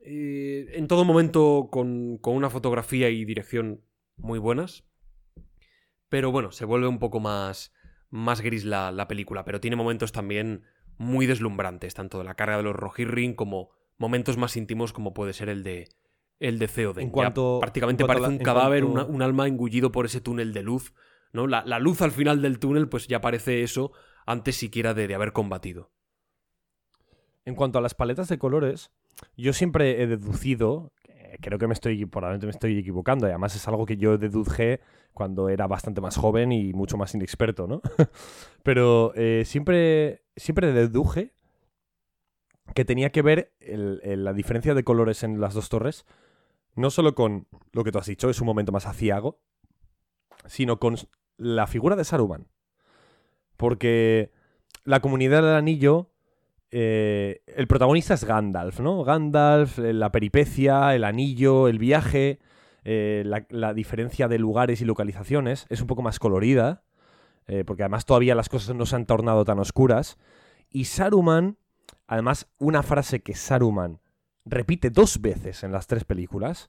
[0.00, 3.84] eh, en todo momento con, con una fotografía y dirección
[4.16, 4.84] muy buenas.
[6.08, 7.72] Pero bueno, se vuelve un poco más,
[8.10, 10.64] más gris la, la película, pero tiene momentos también
[10.98, 13.70] muy deslumbrantes, tanto de la carga de los Rohirrim como
[14.00, 15.88] momentos más íntimos como puede ser el de
[16.40, 17.02] el de Theoden.
[17.04, 19.46] En Ya cuanto- prácticamente en cuanto a parece la- un cadáver, cuanto- una- un alma
[19.46, 20.92] engullido por ese túnel de luz.
[21.32, 21.46] ¿no?
[21.46, 23.92] La, la luz al final del túnel, pues ya parece eso
[24.26, 25.92] antes siquiera de, de haber combatido.
[27.44, 28.90] En cuanto a las paletas de colores,
[29.36, 33.54] yo siempre he deducido, eh, creo que me estoy, probablemente me estoy equivocando, y además
[33.54, 34.80] es algo que yo deduje
[35.12, 37.80] cuando era bastante más joven y mucho más inexperto, ¿no?
[38.62, 41.32] Pero eh, siempre, siempre deduje
[42.74, 46.06] que tenía que ver la diferencia de colores en las dos torres,
[46.74, 49.40] no solo con lo que tú has dicho, es un momento más aciago,
[50.46, 50.96] sino con
[51.36, 52.48] la figura de Saruman.
[53.56, 54.32] Porque
[54.84, 56.10] la comunidad del anillo
[56.70, 59.02] eh, el protagonista es Gandalf, ¿no?
[59.02, 62.38] Gandalf, eh, la peripecia, el anillo, el viaje,
[62.84, 66.84] eh, la, la diferencia de lugares y localizaciones es un poco más colorida,
[67.46, 70.18] eh, porque además todavía las cosas no se han tornado tan oscuras.
[70.70, 71.56] Y Saruman,
[72.10, 74.00] además, una frase que Saruman
[74.44, 76.68] repite dos veces en las tres películas,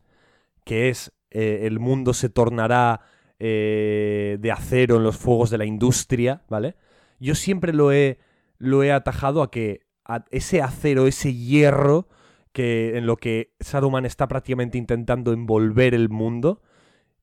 [0.64, 3.02] que es eh, el mundo se tornará
[3.40, 6.76] eh, de acero en los fuegos de la industria, ¿vale?
[7.20, 8.20] Yo siempre lo he,
[8.60, 12.08] lo he atajado a que a ese acero, ese hierro,
[12.52, 16.62] que en lo que Saruman está prácticamente intentando envolver el mundo,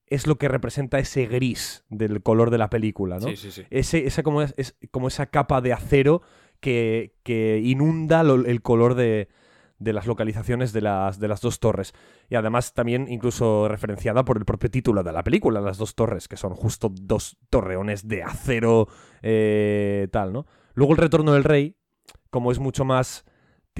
[0.07, 3.29] es lo que representa ese gris del color de la película, ¿no?
[3.29, 3.63] Sí, sí, sí.
[3.69, 6.21] Ese, esa como, es, es como esa capa de acero
[6.59, 9.29] que, que inunda el color de,
[9.79, 11.93] de las localizaciones de las, de las dos torres.
[12.29, 16.27] Y además también incluso referenciada por el propio título de la película, las dos torres,
[16.27, 18.87] que son justo dos torreones de acero
[19.21, 20.45] eh, tal, ¿no?
[20.73, 21.75] Luego el retorno del rey,
[22.29, 23.25] como es mucho más...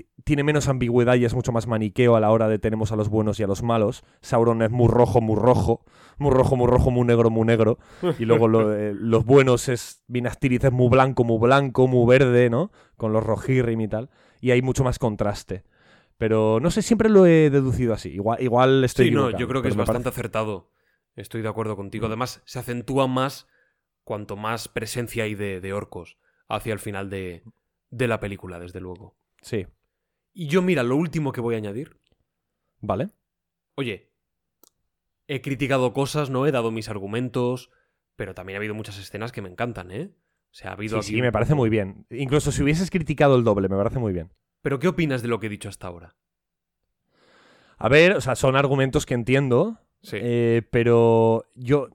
[0.01, 2.95] ti- Tiene menos ambigüedad y es mucho más maniqueo a la hora de tenemos a
[2.95, 4.03] los buenos y a los malos.
[4.21, 5.83] Sauron es muy rojo, muy rojo.
[6.17, 7.77] Muy rojo, muy rojo, muy negro, muy negro.
[8.19, 12.05] Y luego lo- eh, los buenos es Minas Tirith es muy blanco, muy blanco, muy
[12.07, 12.71] verde, ¿no?
[12.97, 14.09] Con los Rohirrim y tal.
[14.41, 15.63] Y hay mucho más contraste.
[16.17, 18.09] Pero no sé, siempre lo he deducido así.
[18.09, 20.71] Igual, igual estoy Sí, no, yo creo que es bastante parece- acertado.
[21.15, 22.07] Estoy de acuerdo contigo.
[22.07, 23.47] Además, se acentúa más
[24.03, 26.17] cuanto más presencia hay de, de orcos
[26.49, 27.43] hacia el final de,
[27.89, 29.15] de la película, desde luego.
[29.41, 29.65] Sí,
[30.33, 31.97] Y yo, mira, lo último que voy a añadir.
[32.81, 33.09] vale.
[33.75, 34.11] Oye,
[35.27, 36.45] he criticado cosas, ¿no?
[36.45, 37.69] He dado mis argumentos,
[38.15, 40.11] pero también ha habido muchas escenas que me encantan, ¿eh?
[40.51, 42.05] O sea, ha habido Sí, aquí sí, me parece muy bien.
[42.09, 44.33] Incluso si hubieses criticado el doble, me parece muy bien.
[44.61, 46.15] Pero ¿qué opinas de lo que he dicho hasta ahora?
[47.77, 50.17] A ver, o sea, son argumentos que entiendo, Sí.
[50.19, 51.89] eh, pero yo...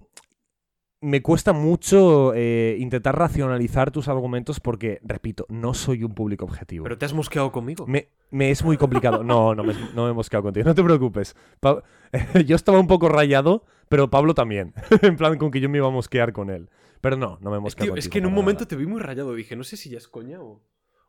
[1.04, 6.84] Me cuesta mucho eh, intentar racionalizar tus argumentos porque, repito, no soy un público objetivo.
[6.84, 7.86] Pero te has mosqueado conmigo.
[7.86, 9.22] Me, me es muy complicado.
[9.22, 10.64] No, no me, no me he mosqueado contigo.
[10.66, 11.36] No te preocupes.
[11.60, 11.82] Pa-
[12.46, 14.72] yo estaba un poco rayado, pero Pablo también.
[15.02, 16.70] en plan, con que yo me iba a mosquear con él.
[17.02, 18.74] Pero no, no me he Es, mosqueado tío, es contigo que en un momento te
[18.76, 19.34] vi muy rayado.
[19.34, 20.62] Dije, no sé si ya es coña o,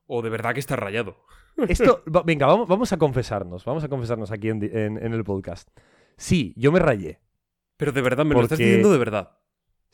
[0.08, 1.16] o de verdad que estás rayado.
[1.70, 3.64] Esto, va- venga, vamos, vamos a confesarnos.
[3.64, 5.70] Vamos a confesarnos aquí en, en- en el podcast.
[6.18, 7.22] Sí, yo me rayé.
[7.78, 9.38] Pero de verdad, me lo estás diciendo de verdad.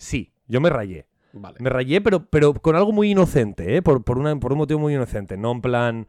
[0.01, 1.05] Sí, yo me rayé.
[1.33, 1.57] Vale.
[1.59, 3.81] Me rayé, pero, pero con algo muy inocente, ¿eh?
[3.83, 5.37] Por, por, una- por un motivo muy inocente.
[5.37, 6.07] No en plan,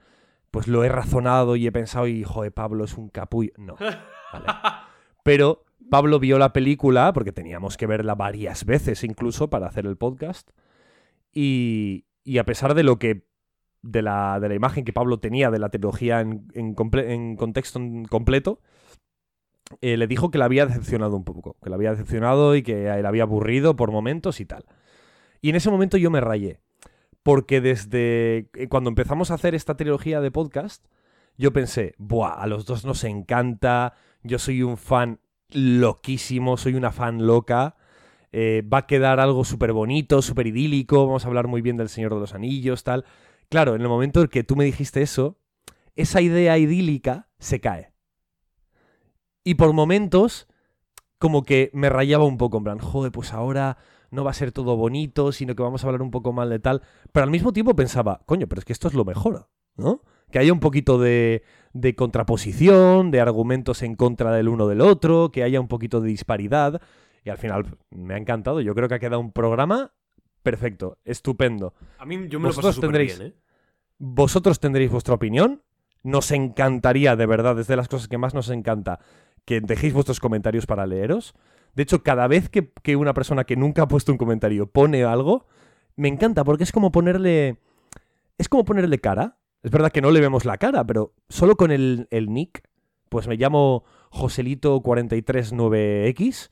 [0.51, 3.53] pues lo he razonado y he pensado, y joder, Pablo es un capullo.
[3.59, 3.77] No.
[3.77, 4.47] Vale.
[5.23, 9.97] Pero Pablo vio la película, porque teníamos que verla varias veces incluso para hacer el
[9.99, 10.51] podcast.
[11.33, 13.27] Y, y a pesar de lo que.
[13.85, 17.35] De la, de la imagen que Pablo tenía de la trilogía en, en, comple- en
[17.35, 18.61] contexto completo,
[19.81, 21.57] eh, le dijo que la había decepcionado un poco.
[21.63, 24.65] Que la había decepcionado y que la había aburrido por momentos y tal.
[25.41, 26.61] Y en ese momento yo me rayé.
[27.23, 30.85] Porque desde eh, cuando empezamos a hacer esta trilogía de podcast,
[31.37, 35.21] yo pensé, buah, a los dos nos encanta, yo soy un fan
[35.51, 37.77] loquísimo, soy una fan loca,
[38.33, 41.89] eh, va a quedar algo súper bonito, súper idílico, vamos a hablar muy bien del
[41.89, 43.05] Señor de los Anillos, tal.
[43.49, 45.39] Claro, en el momento en que tú me dijiste eso,
[45.95, 47.92] esa idea idílica se cae.
[49.45, 50.47] Y por momentos,
[51.19, 53.77] como que me rayaba un poco, en plan, joder, pues ahora
[54.11, 56.59] no va a ser todo bonito, sino que vamos a hablar un poco mal de
[56.59, 56.83] tal.
[57.13, 60.03] Pero al mismo tiempo pensaba, coño, pero es que esto es lo mejor, ¿no?
[60.31, 65.31] Que haya un poquito de, de contraposición, de argumentos en contra del uno del otro,
[65.31, 66.81] que haya un poquito de disparidad.
[67.25, 68.61] Y al final me ha encantado.
[68.61, 69.93] Yo creo que ha quedado un programa
[70.43, 71.75] perfecto, estupendo.
[71.99, 73.35] A mí yo me lo Vosotros súper tendréis- bien, ¿eh?
[73.99, 75.63] Vosotros tendréis vuestra opinión.
[76.03, 78.99] Nos encantaría, de verdad, es de las cosas que más nos encanta,
[79.45, 81.35] que dejéis vuestros comentarios para leeros.
[81.75, 85.05] De hecho, cada vez que, que una persona que nunca ha puesto un comentario pone
[85.05, 85.47] algo,
[85.97, 87.59] me encanta porque es como ponerle.
[88.39, 89.37] Es como ponerle cara.
[89.63, 92.63] Es verdad que no le vemos la cara, pero solo con el, el nick,
[93.09, 96.51] pues me llamo Joselito439X.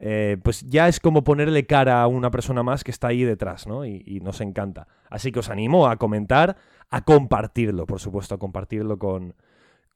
[0.00, 3.66] eh, pues ya es como ponerle cara a una persona más que está ahí detrás,
[3.66, 3.84] ¿no?
[3.84, 4.86] Y, y nos encanta.
[5.10, 6.56] Así que os animo a comentar,
[6.88, 9.34] a compartirlo, por supuesto, a compartirlo con,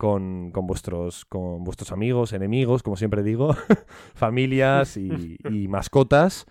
[0.02, 3.54] con, con vuestros, con vuestros amigos, enemigos, como siempre digo,
[4.16, 6.44] familias y, y mascotas.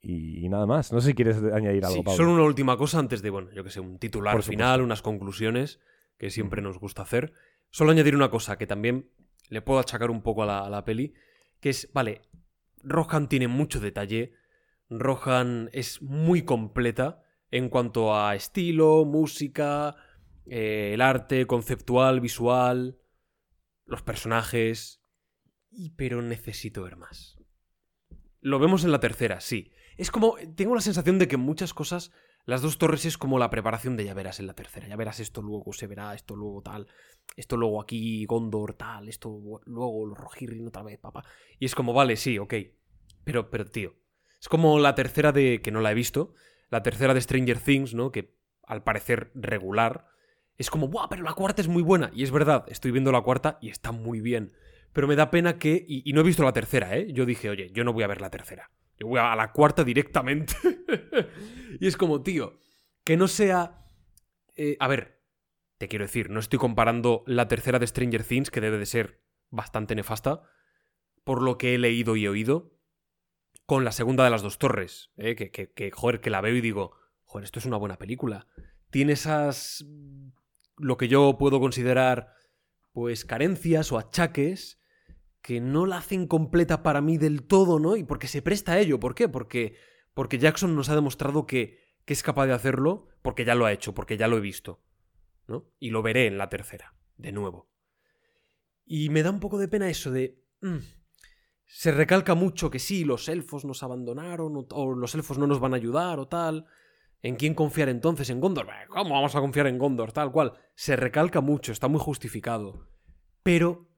[0.00, 0.92] Y, nada más.
[0.92, 2.16] No sé si quieres añadir algo, Sí, Pablo.
[2.16, 4.52] solo una última cosa antes de, bueno, yo que sé, un titular Por supuesto.
[4.62, 5.80] final, unas conclusiones
[6.16, 7.32] que siempre nos gusta hacer.
[7.70, 9.10] Solo añadir una cosa que también
[9.48, 11.12] le puedo achacar un poco a la, a la peli,
[11.58, 12.22] que es, vale,
[12.84, 14.32] Rohan tiene mucho detalle,
[14.90, 19.96] Rohan es muy completa en cuanto a estilo, música,
[20.52, 22.98] eh, el arte conceptual, visual,
[23.86, 25.00] los personajes,
[25.70, 27.38] y pero necesito ver más.
[28.40, 29.70] Lo vemos en la tercera, sí.
[29.96, 30.34] Es como.
[30.56, 32.10] Tengo la sensación de que muchas cosas.
[32.46, 34.88] Las dos torres es como la preparación de ya verás en la tercera.
[34.88, 36.88] Ya verás esto luego, se verá esto luego tal.
[37.36, 39.08] Esto luego aquí, Gondor tal.
[39.08, 41.24] Esto luego los Rohirrim otra vez, papá.
[41.60, 42.54] Y es como, vale, sí, ok.
[43.22, 43.94] Pero, pero, tío.
[44.40, 45.60] Es como la tercera de.
[45.62, 46.34] que no la he visto.
[46.70, 48.10] La tercera de Stranger Things, ¿no?
[48.10, 50.09] Que al parecer regular.
[50.60, 51.08] Es como, ¡buah!
[51.08, 52.10] Pero la cuarta es muy buena.
[52.14, 54.52] Y es verdad, estoy viendo la cuarta y está muy bien.
[54.92, 55.86] Pero me da pena que.
[55.88, 57.10] Y, y no he visto la tercera, ¿eh?
[57.14, 58.70] Yo dije, oye, yo no voy a ver la tercera.
[58.98, 60.52] Yo voy a la cuarta directamente.
[61.80, 62.58] y es como, tío,
[63.04, 63.86] que no sea.
[64.54, 65.22] eh, a ver,
[65.78, 69.22] te quiero decir, no estoy comparando la tercera de Stranger Things, que debe de ser
[69.48, 70.42] bastante nefasta,
[71.24, 72.76] por lo que he leído y oído,
[73.64, 75.10] con la segunda de las dos torres.
[75.16, 75.36] ¿eh?
[75.36, 76.92] Que, que, que, joder, que la veo y digo,
[77.24, 78.46] joder, esto es una buena película.
[78.90, 79.86] Tiene esas.
[80.80, 82.34] Lo que yo puedo considerar,
[82.92, 84.80] pues, carencias o achaques
[85.42, 87.96] que no la hacen completa para mí del todo, ¿no?
[87.96, 89.00] Y porque se presta a ello.
[89.00, 89.28] ¿Por qué?
[89.28, 89.76] Porque,
[90.14, 93.72] porque Jackson nos ha demostrado que, que es capaz de hacerlo porque ya lo ha
[93.72, 94.82] hecho, porque ya lo he visto,
[95.46, 95.70] ¿no?
[95.78, 97.70] Y lo veré en la tercera, de nuevo.
[98.84, 100.42] Y me da un poco de pena eso de...
[100.60, 100.78] mm,
[101.66, 105.60] se recalca mucho que sí, los elfos nos abandonaron o, o los elfos no nos
[105.60, 106.66] van a ayudar o tal.
[107.22, 108.30] ¿En quién confiar entonces?
[108.30, 108.66] ¿En Gondor?
[108.88, 110.12] ¿Cómo vamos a confiar en Gondor?
[110.12, 110.54] Tal cual.
[110.74, 112.88] Se recalca mucho, está muy justificado.
[113.42, 113.90] Pero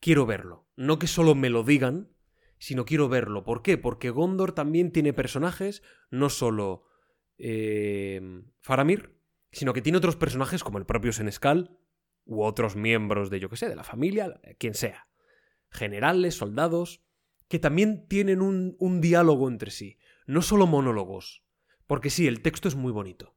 [0.00, 0.68] quiero verlo.
[0.76, 2.12] No que solo me lo digan,
[2.58, 3.44] sino quiero verlo.
[3.44, 3.78] ¿Por qué?
[3.78, 6.84] Porque Gondor también tiene personajes, no solo
[7.38, 8.20] eh,
[8.60, 9.20] Faramir,
[9.52, 11.78] sino que tiene otros personajes como el propio Senescal
[12.24, 15.08] u otros miembros de, yo que sé, de la familia, quien sea.
[15.70, 17.04] Generales, soldados,
[17.48, 19.98] que también tienen un, un diálogo entre sí.
[20.26, 21.45] No solo monólogos.
[21.86, 23.34] Porque sí, el texto es muy bonito.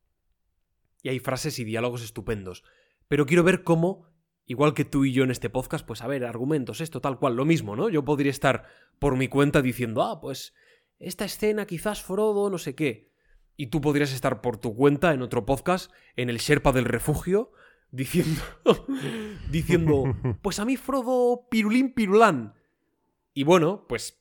[1.01, 2.63] Y hay frases y diálogos estupendos.
[3.07, 4.07] Pero quiero ver cómo,
[4.45, 7.35] igual que tú y yo en este podcast, pues a ver, argumentos, esto, tal cual,
[7.35, 7.89] lo mismo, ¿no?
[7.89, 8.65] Yo podría estar
[8.99, 10.53] por mi cuenta diciendo, ah, pues
[10.99, 13.09] esta escena quizás Frodo, no sé qué.
[13.55, 17.51] Y tú podrías estar por tu cuenta en otro podcast, en el Sherpa del Refugio,
[17.91, 18.41] diciendo,
[19.51, 22.53] diciendo, pues a mí Frodo pirulín pirulán.
[23.33, 24.18] Y bueno, pues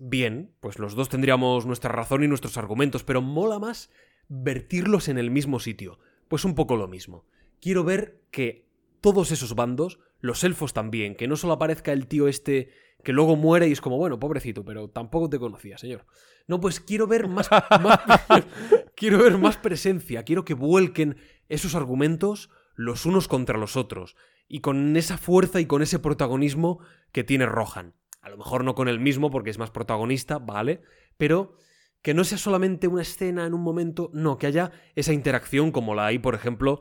[0.00, 3.90] bien, pues los dos tendríamos nuestra razón y nuestros argumentos, pero mola más
[4.28, 5.98] vertirlos en el mismo sitio.
[6.26, 7.26] Pues un poco lo mismo.
[7.60, 8.66] Quiero ver que
[9.00, 12.70] todos esos bandos, los elfos también, que no solo aparezca el tío este
[13.04, 16.04] que luego muere y es como, bueno, pobrecito, pero tampoco te conocía, señor.
[16.46, 17.48] No, pues quiero ver más,
[18.94, 21.16] quiero ver más presencia, quiero que vuelquen
[21.48, 24.16] esos argumentos los unos contra los otros,
[24.48, 26.80] y con esa fuerza y con ese protagonismo
[27.12, 27.94] que tiene Rohan.
[28.20, 30.82] A lo mejor no con el mismo porque es más protagonista, vale,
[31.16, 31.56] pero
[32.02, 35.94] que no sea solamente una escena en un momento, no, que haya esa interacción como
[35.94, 36.80] la hay, por ejemplo,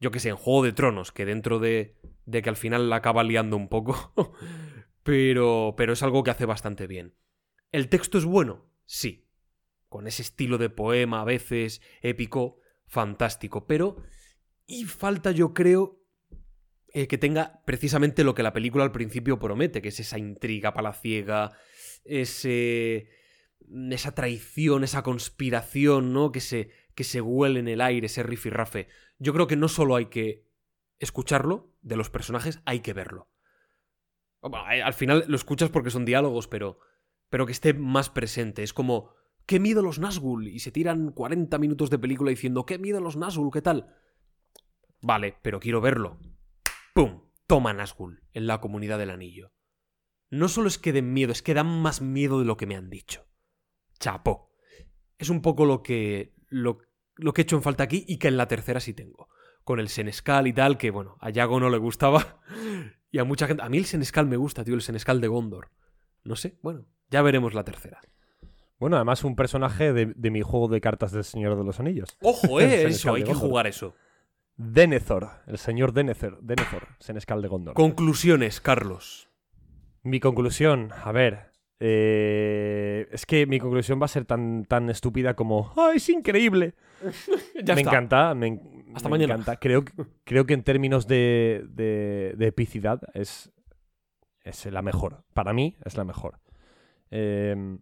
[0.00, 2.96] yo que sé, en Juego de Tronos, que dentro de, de que al final la
[2.96, 4.12] acaba liando un poco,
[5.02, 7.14] pero, pero es algo que hace bastante bien.
[7.72, 8.70] ¿El texto es bueno?
[8.84, 9.26] Sí.
[9.88, 13.96] Con ese estilo de poema a veces, épico, fantástico, pero...
[14.66, 16.02] Y falta, yo creo,
[16.94, 20.72] eh, que tenga precisamente lo que la película al principio promete, que es esa intriga
[20.72, 21.52] palaciega,
[22.04, 23.08] ese
[23.90, 26.32] esa traición, esa conspiración, ¿no?
[26.32, 28.88] Que se, que se huele en el aire, ese rifirrafe.
[29.18, 30.46] Yo creo que no solo hay que
[30.98, 33.28] escucharlo de los personajes, hay que verlo.
[34.40, 36.78] Al final lo escuchas porque son diálogos, pero,
[37.28, 38.62] pero que esté más presente.
[38.62, 39.10] Es como,
[39.46, 40.48] ¿qué miedo los Nazgûl?
[40.48, 43.52] Y se tiran 40 minutos de película diciendo, ¿qué miedo los Nazgûl?
[43.52, 43.94] ¿Qué tal?
[45.02, 46.18] Vale, pero quiero verlo.
[46.98, 47.22] ¡Pum!
[47.46, 49.52] Toma Nazgûl en la comunidad del anillo.
[50.30, 52.76] No solo es que den miedo, es que dan más miedo de lo que me
[52.76, 53.28] han dicho
[53.98, 54.50] chapó.
[55.18, 56.78] Es un poco lo que, lo,
[57.16, 59.28] lo que he hecho en falta aquí y que en la tercera sí tengo.
[59.64, 62.40] Con el Senescal y tal, que bueno, a Yago no le gustaba.
[63.10, 63.62] Y a mucha gente.
[63.62, 65.70] A mí el Senescal me gusta, tío, el Senescal de Gondor.
[66.24, 68.02] No sé, bueno, ya veremos la tercera.
[68.78, 72.18] Bueno, además un personaje de, mi juego de cartas del Señor de los Anillos.
[72.20, 73.94] Ojo, eh, eso, hay que jugar eso.
[74.58, 77.74] Denethor, el señor Denethor, Denethor, Senescal de Gondor.
[77.74, 79.30] Conclusiones, Carlos.
[80.02, 85.34] Mi conclusión, a ver, eh, es que mi conclusión va a ser tan, tan estúpida
[85.34, 86.74] como ¡Ay, es increíble!
[87.66, 88.60] me encanta, me,
[88.96, 89.34] Hasta mañana.
[89.34, 89.56] encanta.
[89.56, 89.84] Creo,
[90.24, 93.52] creo que en términos de, de, epicidad es,
[94.42, 95.22] es la mejor.
[95.34, 96.40] Para mí es la mejor.
[97.12, 97.78] Em,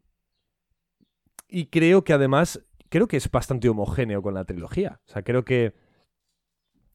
[1.48, 5.00] y creo que además, creo que es bastante homogéneo con la trilogía.
[5.06, 5.85] O sea, creo que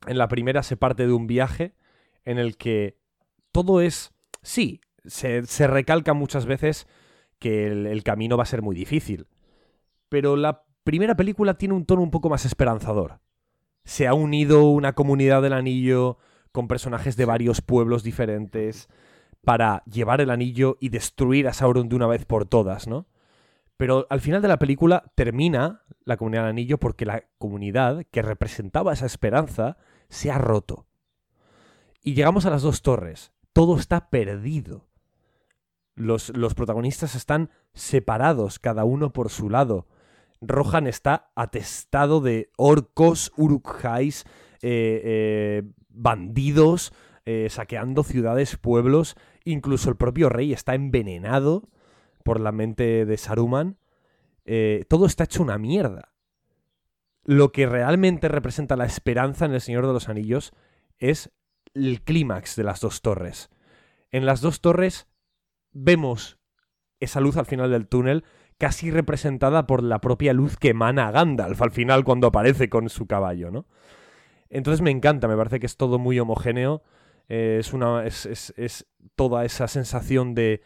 [0.07, 1.75] en la primera se parte de un viaje
[2.23, 2.97] en el que
[3.51, 6.87] todo es, sí, se, recalca muchas veces
[7.39, 9.27] que el, camino va a ser muy difícil.
[10.09, 13.19] Pero la primera película tiene un tono un poco más esperanzador.
[13.83, 16.17] Se ha unido una comunidad del anillo
[16.51, 18.89] con personajes de varios pueblos diferentes
[19.43, 23.07] para llevar el anillo y destruir a Sauron de una vez por todas, ¿no?
[23.77, 28.21] Pero al final de la película termina la comunidad del anillo porque la comunidad que
[28.21, 29.77] representaba esa esperanza
[30.11, 30.85] se ha roto.
[32.03, 33.31] Y llegamos a las dos torres.
[33.53, 34.87] Todo está perdido.
[35.95, 39.87] Los, protagonistas están separados, cada uno por su lado.
[40.41, 44.25] Rohan está atestado de orcos, urukhais,
[44.61, 46.93] eh, eh, bandidos,
[47.25, 49.15] eh, saqueando ciudades, pueblos.
[49.45, 51.69] Incluso el propio rey está envenenado
[52.23, 53.77] por la mente de Saruman.
[54.89, 56.10] todo está hecho una mierda.
[57.31, 60.51] Lo que realmente representa la esperanza en el Señor de los Anillos
[60.99, 61.31] es
[61.73, 63.49] el clímax de las dos torres.
[64.11, 65.07] En las dos torres
[65.71, 66.39] vemos
[66.99, 68.25] esa luz al final del túnel
[68.57, 73.07] casi representada por la propia luz que emana Gandalf al final cuando aparece con su
[73.07, 73.65] caballo, ¿no?
[74.49, 76.83] Entonces me encanta, me parece que es todo muy homogéneo,
[77.29, 78.25] eh, es, una, es,
[78.57, 80.63] es toda esa sensación de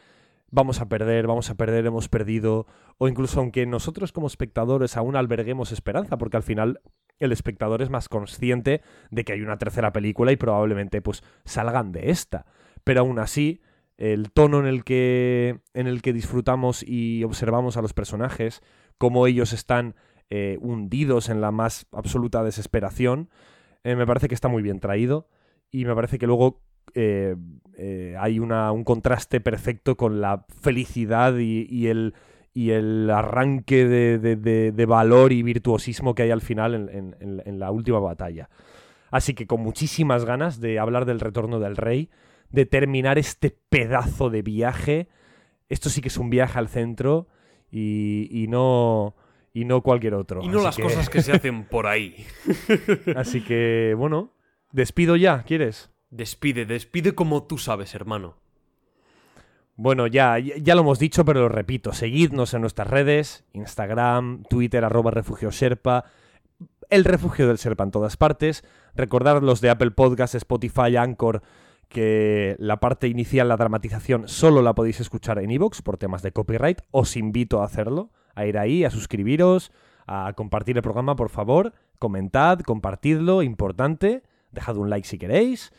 [0.49, 2.65] vamos a perder, vamos a perder, hemos perdido,
[2.97, 6.81] o incluso aunque nosotros como espectadores aún alberguemos esperanza, porque al final
[7.19, 11.91] el espectador es más consciente de que hay una tercera película y probablemente pues salgan
[11.91, 12.45] de esta,
[12.83, 13.61] pero aún así
[13.97, 18.61] el tono en el que, en el que disfrutamos y observamos a los personajes,
[18.97, 19.95] cómo ellos están
[20.29, 23.29] eh, hundidos en la más absoluta desesperación,
[23.83, 25.29] eh, me parece que está muy bien traído
[25.71, 26.61] y me parece que luego
[26.93, 27.35] eh,
[28.19, 32.13] hay una, un contraste perfecto con la felicidad y, el,
[32.55, 37.99] y el arranque de, valor y virtuosismo que hay al final en, en la última
[37.99, 38.49] batalla.
[39.11, 42.09] Así que con muchísimas ganas de hablar del retorno del rey
[42.49, 45.09] de terminar este pedazo de viaje.
[45.69, 47.27] Esto sí que es un viaje al centro
[47.71, 49.15] y, no,
[49.53, 50.41] y no cualquier otro.
[50.41, 52.25] Y no Así las que- cosas que se hacen por ahí.
[53.15, 54.31] Así que, bueno,
[54.71, 55.91] despido ya, ¿quieres?
[56.09, 58.37] Despide, despide como tú sabes, hermano.
[59.77, 61.91] Bueno, ya, ya lo hemos dicho, pero lo repito.
[61.91, 65.49] Seguidnos en nuestras redes, Instagram, Twitter, arroba refugio
[66.89, 68.63] el refugio del Sherpa en todas partes.
[68.95, 71.41] Recordad los de Apple Podcasts, Spotify, Anchor,
[71.89, 76.31] que la parte inicial, la dramatización, solo la podéis escuchar en iVoox por temas de
[76.31, 76.81] copyright.
[76.91, 79.71] Os invito a hacerlo, a ir ahí, a suscribiros,
[80.07, 81.73] a compartir el programa, por favor.
[81.99, 84.23] Comentad, compartidlo, importante.
[84.51, 85.73] Dejad un like si queréis.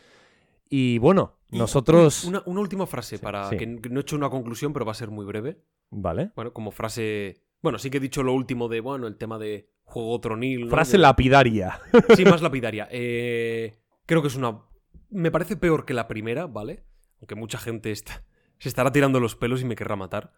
[0.68, 2.24] Y bueno, Y nosotros...
[2.24, 3.56] Una, una última frase para sí.
[3.56, 5.62] que no he hecho una conclusión, pero va a ser muy breve.
[5.90, 6.32] Vale.
[6.34, 7.44] Bueno, como frase.
[7.62, 10.62] Bueno, sí que he dicho lo último de, bueno, el tema de juego tronil.
[10.64, 10.70] ¿no?
[10.70, 11.80] Frase De- lapidaria.
[12.16, 12.88] Sí, más lapidaria.
[12.90, 14.60] Eh, creo que es una.
[15.08, 16.84] Me parece peor que la primera, ¿vale?
[17.20, 18.24] Aunque mucha gente está-
[18.58, 20.32] se estará tirando los pelos y me querrá matar.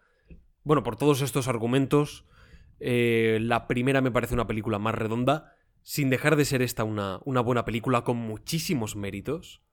[0.63, 2.25] Bueno, por todos estos argumentos,
[2.79, 7.19] eh, la primera me parece una película más redonda, sin dejar de ser esta una,
[7.25, 9.63] una buena película con muchísimos méritos,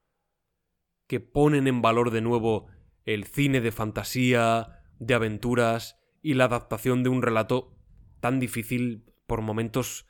[1.07, 2.67] que ponen en valor de nuevo
[3.05, 7.75] el cine de fantasía, de aventuras y la adaptación de un relato
[8.19, 10.07] tan difícil por momentos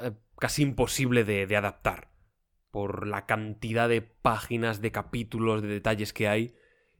[0.00, 2.10] eh, casi imposible de, adaptar
[2.70, 6.54] por la cantidad de páginas, de capítulos, de detalles que hay.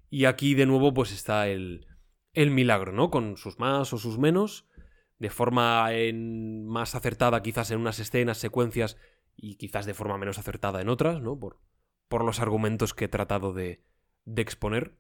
[0.09, 1.87] Y aquí de nuevo pues está el,
[2.33, 3.11] el milagro, ¿no?
[3.11, 4.67] Con sus más o sus menos,
[5.19, 8.97] de forma en- más acertada quizás en unas escenas, secuencias,
[9.37, 11.39] y quizás de forma menos acertada en otras, ¿no?
[11.39, 11.61] Por,
[12.09, 13.85] por los argumentos que he tratado de,
[14.37, 14.99] exponer.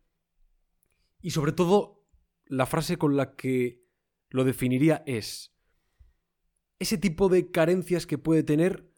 [1.21, 2.07] Y sobre todo,
[2.47, 3.85] la frase con la que
[4.31, 5.55] lo definiría es,
[6.79, 8.91] ese tipo de carencias que puede tener,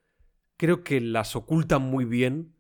[0.57, 2.57] creo que las ocultan muy bien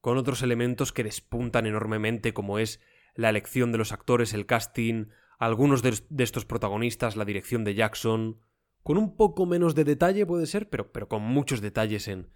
[0.00, 2.80] con otros elementos que despuntan enormemente, como es
[3.14, 5.06] la elección de los actores, el casting,
[5.38, 8.40] algunos de, estos protagonistas, la dirección de Jackson,
[8.82, 12.30] con un poco menos de detalle puede ser, pero, pero con muchos detalles en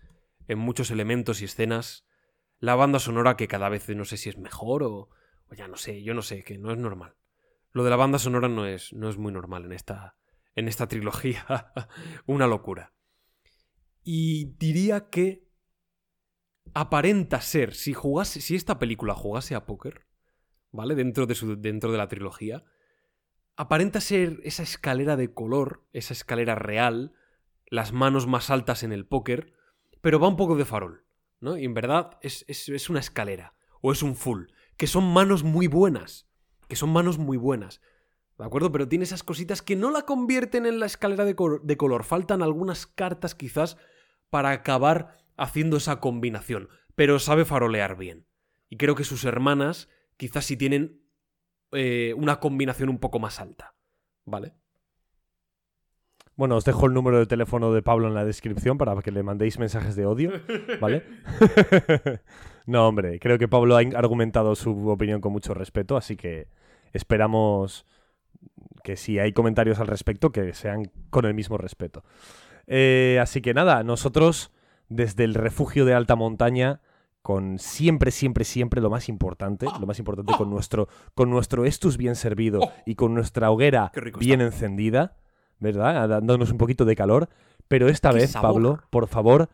[0.48, 2.06] muchos elementos y escenas.
[2.62, 5.08] La banda sonora que cada vez no sé si es mejor o,
[5.48, 7.16] o ya no sé, yo no sé, que no es normal.
[7.72, 10.14] Lo de la banda sonora no es, no es muy normal en esta,
[10.54, 11.44] en esta trilogía.
[12.26, 12.92] Una locura.
[14.04, 15.48] Y diría que
[16.72, 20.06] aparenta ser, si jugase, si esta película jugase a póker,
[20.70, 20.94] ¿vale?
[20.94, 22.62] Dentro de, su, dentro de la trilogía,
[23.56, 27.12] aparenta ser esa escalera de color, esa escalera real,
[27.66, 29.52] las manos más altas en el póker,
[30.00, 31.04] pero va un poco de farol,
[31.42, 31.58] ¿no?
[31.58, 34.46] Y en verdad es, es, es una escalera, o es un full,
[34.78, 36.30] que son manos muy buenas,
[36.68, 37.82] que son manos muy buenas.
[38.38, 38.72] ¿De acuerdo?
[38.72, 42.04] Pero tiene esas cositas que no la convierten en la escalera de, de color.
[42.04, 43.76] Faltan algunas cartas quizás
[44.30, 46.68] para acabar haciendo esa combinación.
[46.94, 48.26] Pero sabe farolear bien.
[48.68, 51.02] Y creo que sus hermanas quizás sí tienen
[51.72, 53.74] eh, una combinación un poco más alta.
[54.24, 54.54] ¿Vale?
[56.36, 59.22] Bueno, os dejo el número de teléfono de Pablo en la descripción para que le
[59.22, 60.32] mandéis mensajes de odio,
[60.80, 61.04] ¿vale?
[62.66, 66.48] no, hombre, creo que Pablo ha argumentado su opinión con mucho respeto, así que
[66.92, 67.86] esperamos
[68.82, 72.02] que si hay comentarios al respecto, que sean con el mismo respeto.
[72.66, 74.50] Eh, así que nada, nosotros
[74.88, 76.80] desde el refugio de alta montaña,
[77.22, 81.96] con siempre, siempre, siempre lo más importante, lo más importante con nuestro, con nuestro estus
[81.96, 85.16] bien servido y con nuestra hoguera bien encendida,
[85.62, 86.08] ¿verdad?
[86.08, 87.28] Dándonos un poquito de calor.
[87.68, 88.52] Pero esta ¡Qué vez, sabor!
[88.52, 89.48] Pablo, por favor,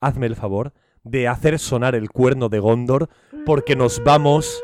[0.00, 0.72] hazme el favor
[1.02, 3.10] de hacer sonar el cuerno de Gondor,
[3.44, 4.62] porque nos vamos.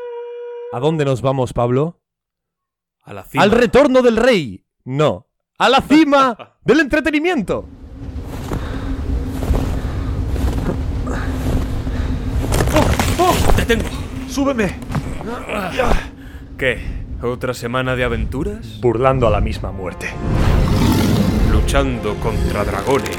[0.71, 1.99] ¿A dónde nos vamos, Pablo?
[3.03, 3.43] A la cima.
[3.43, 4.65] ¡Al retorno del rey!
[4.85, 5.27] No,
[5.57, 7.65] a la cima del entretenimiento.
[13.55, 13.85] ¡Te tengo!
[14.29, 14.75] ¡Súbeme!
[16.57, 16.79] ¿Qué?
[17.21, 18.79] ¿Otra semana de aventuras?
[18.81, 20.07] Burlando a la misma muerte.
[21.51, 23.17] Luchando contra dragones.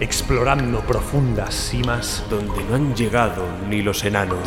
[0.00, 2.24] Explorando profundas cimas.
[2.28, 4.38] Donde no han llegado ni los enanos.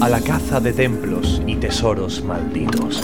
[0.00, 3.02] A la caza de templos y tesoros malditos.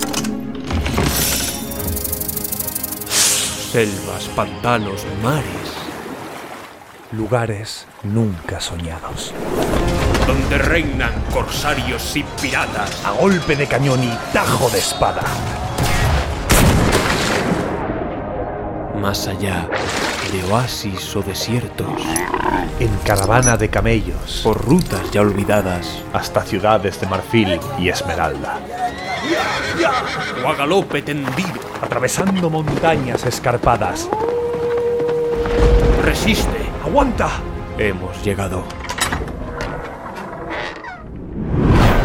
[3.73, 5.75] Selvas, pantanos, mares.
[7.13, 9.35] Lugares nunca soñados.
[10.29, 13.03] Donde reinan corsarios y piratas.
[13.03, 15.23] A golpe de cañón y tajo de espada.
[19.01, 19.67] Más allá
[20.31, 22.03] de oasis o desiertos.
[22.79, 24.43] En caravana de camellos.
[24.45, 26.03] Por rutas ya olvidadas.
[26.13, 28.59] hasta ciudades de marfil y esmeralda.
[30.45, 31.59] O a galope tendido.
[31.81, 34.11] Atravesando montañas escarpadas.
[36.05, 36.69] Resiste.
[36.85, 37.31] ¡Aguanta!
[37.79, 38.88] Hemos llegado.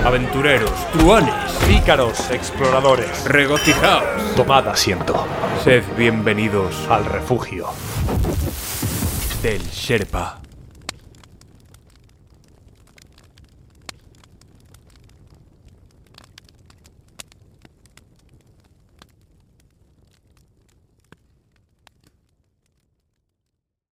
[0.05, 1.33] Aventureros, truanes,
[1.65, 4.03] Pícaros, exploradores, regocijaos.
[4.35, 5.25] tomad asiento
[5.63, 7.67] Sed bienvenidos al refugio.
[9.41, 10.42] del Sherpa.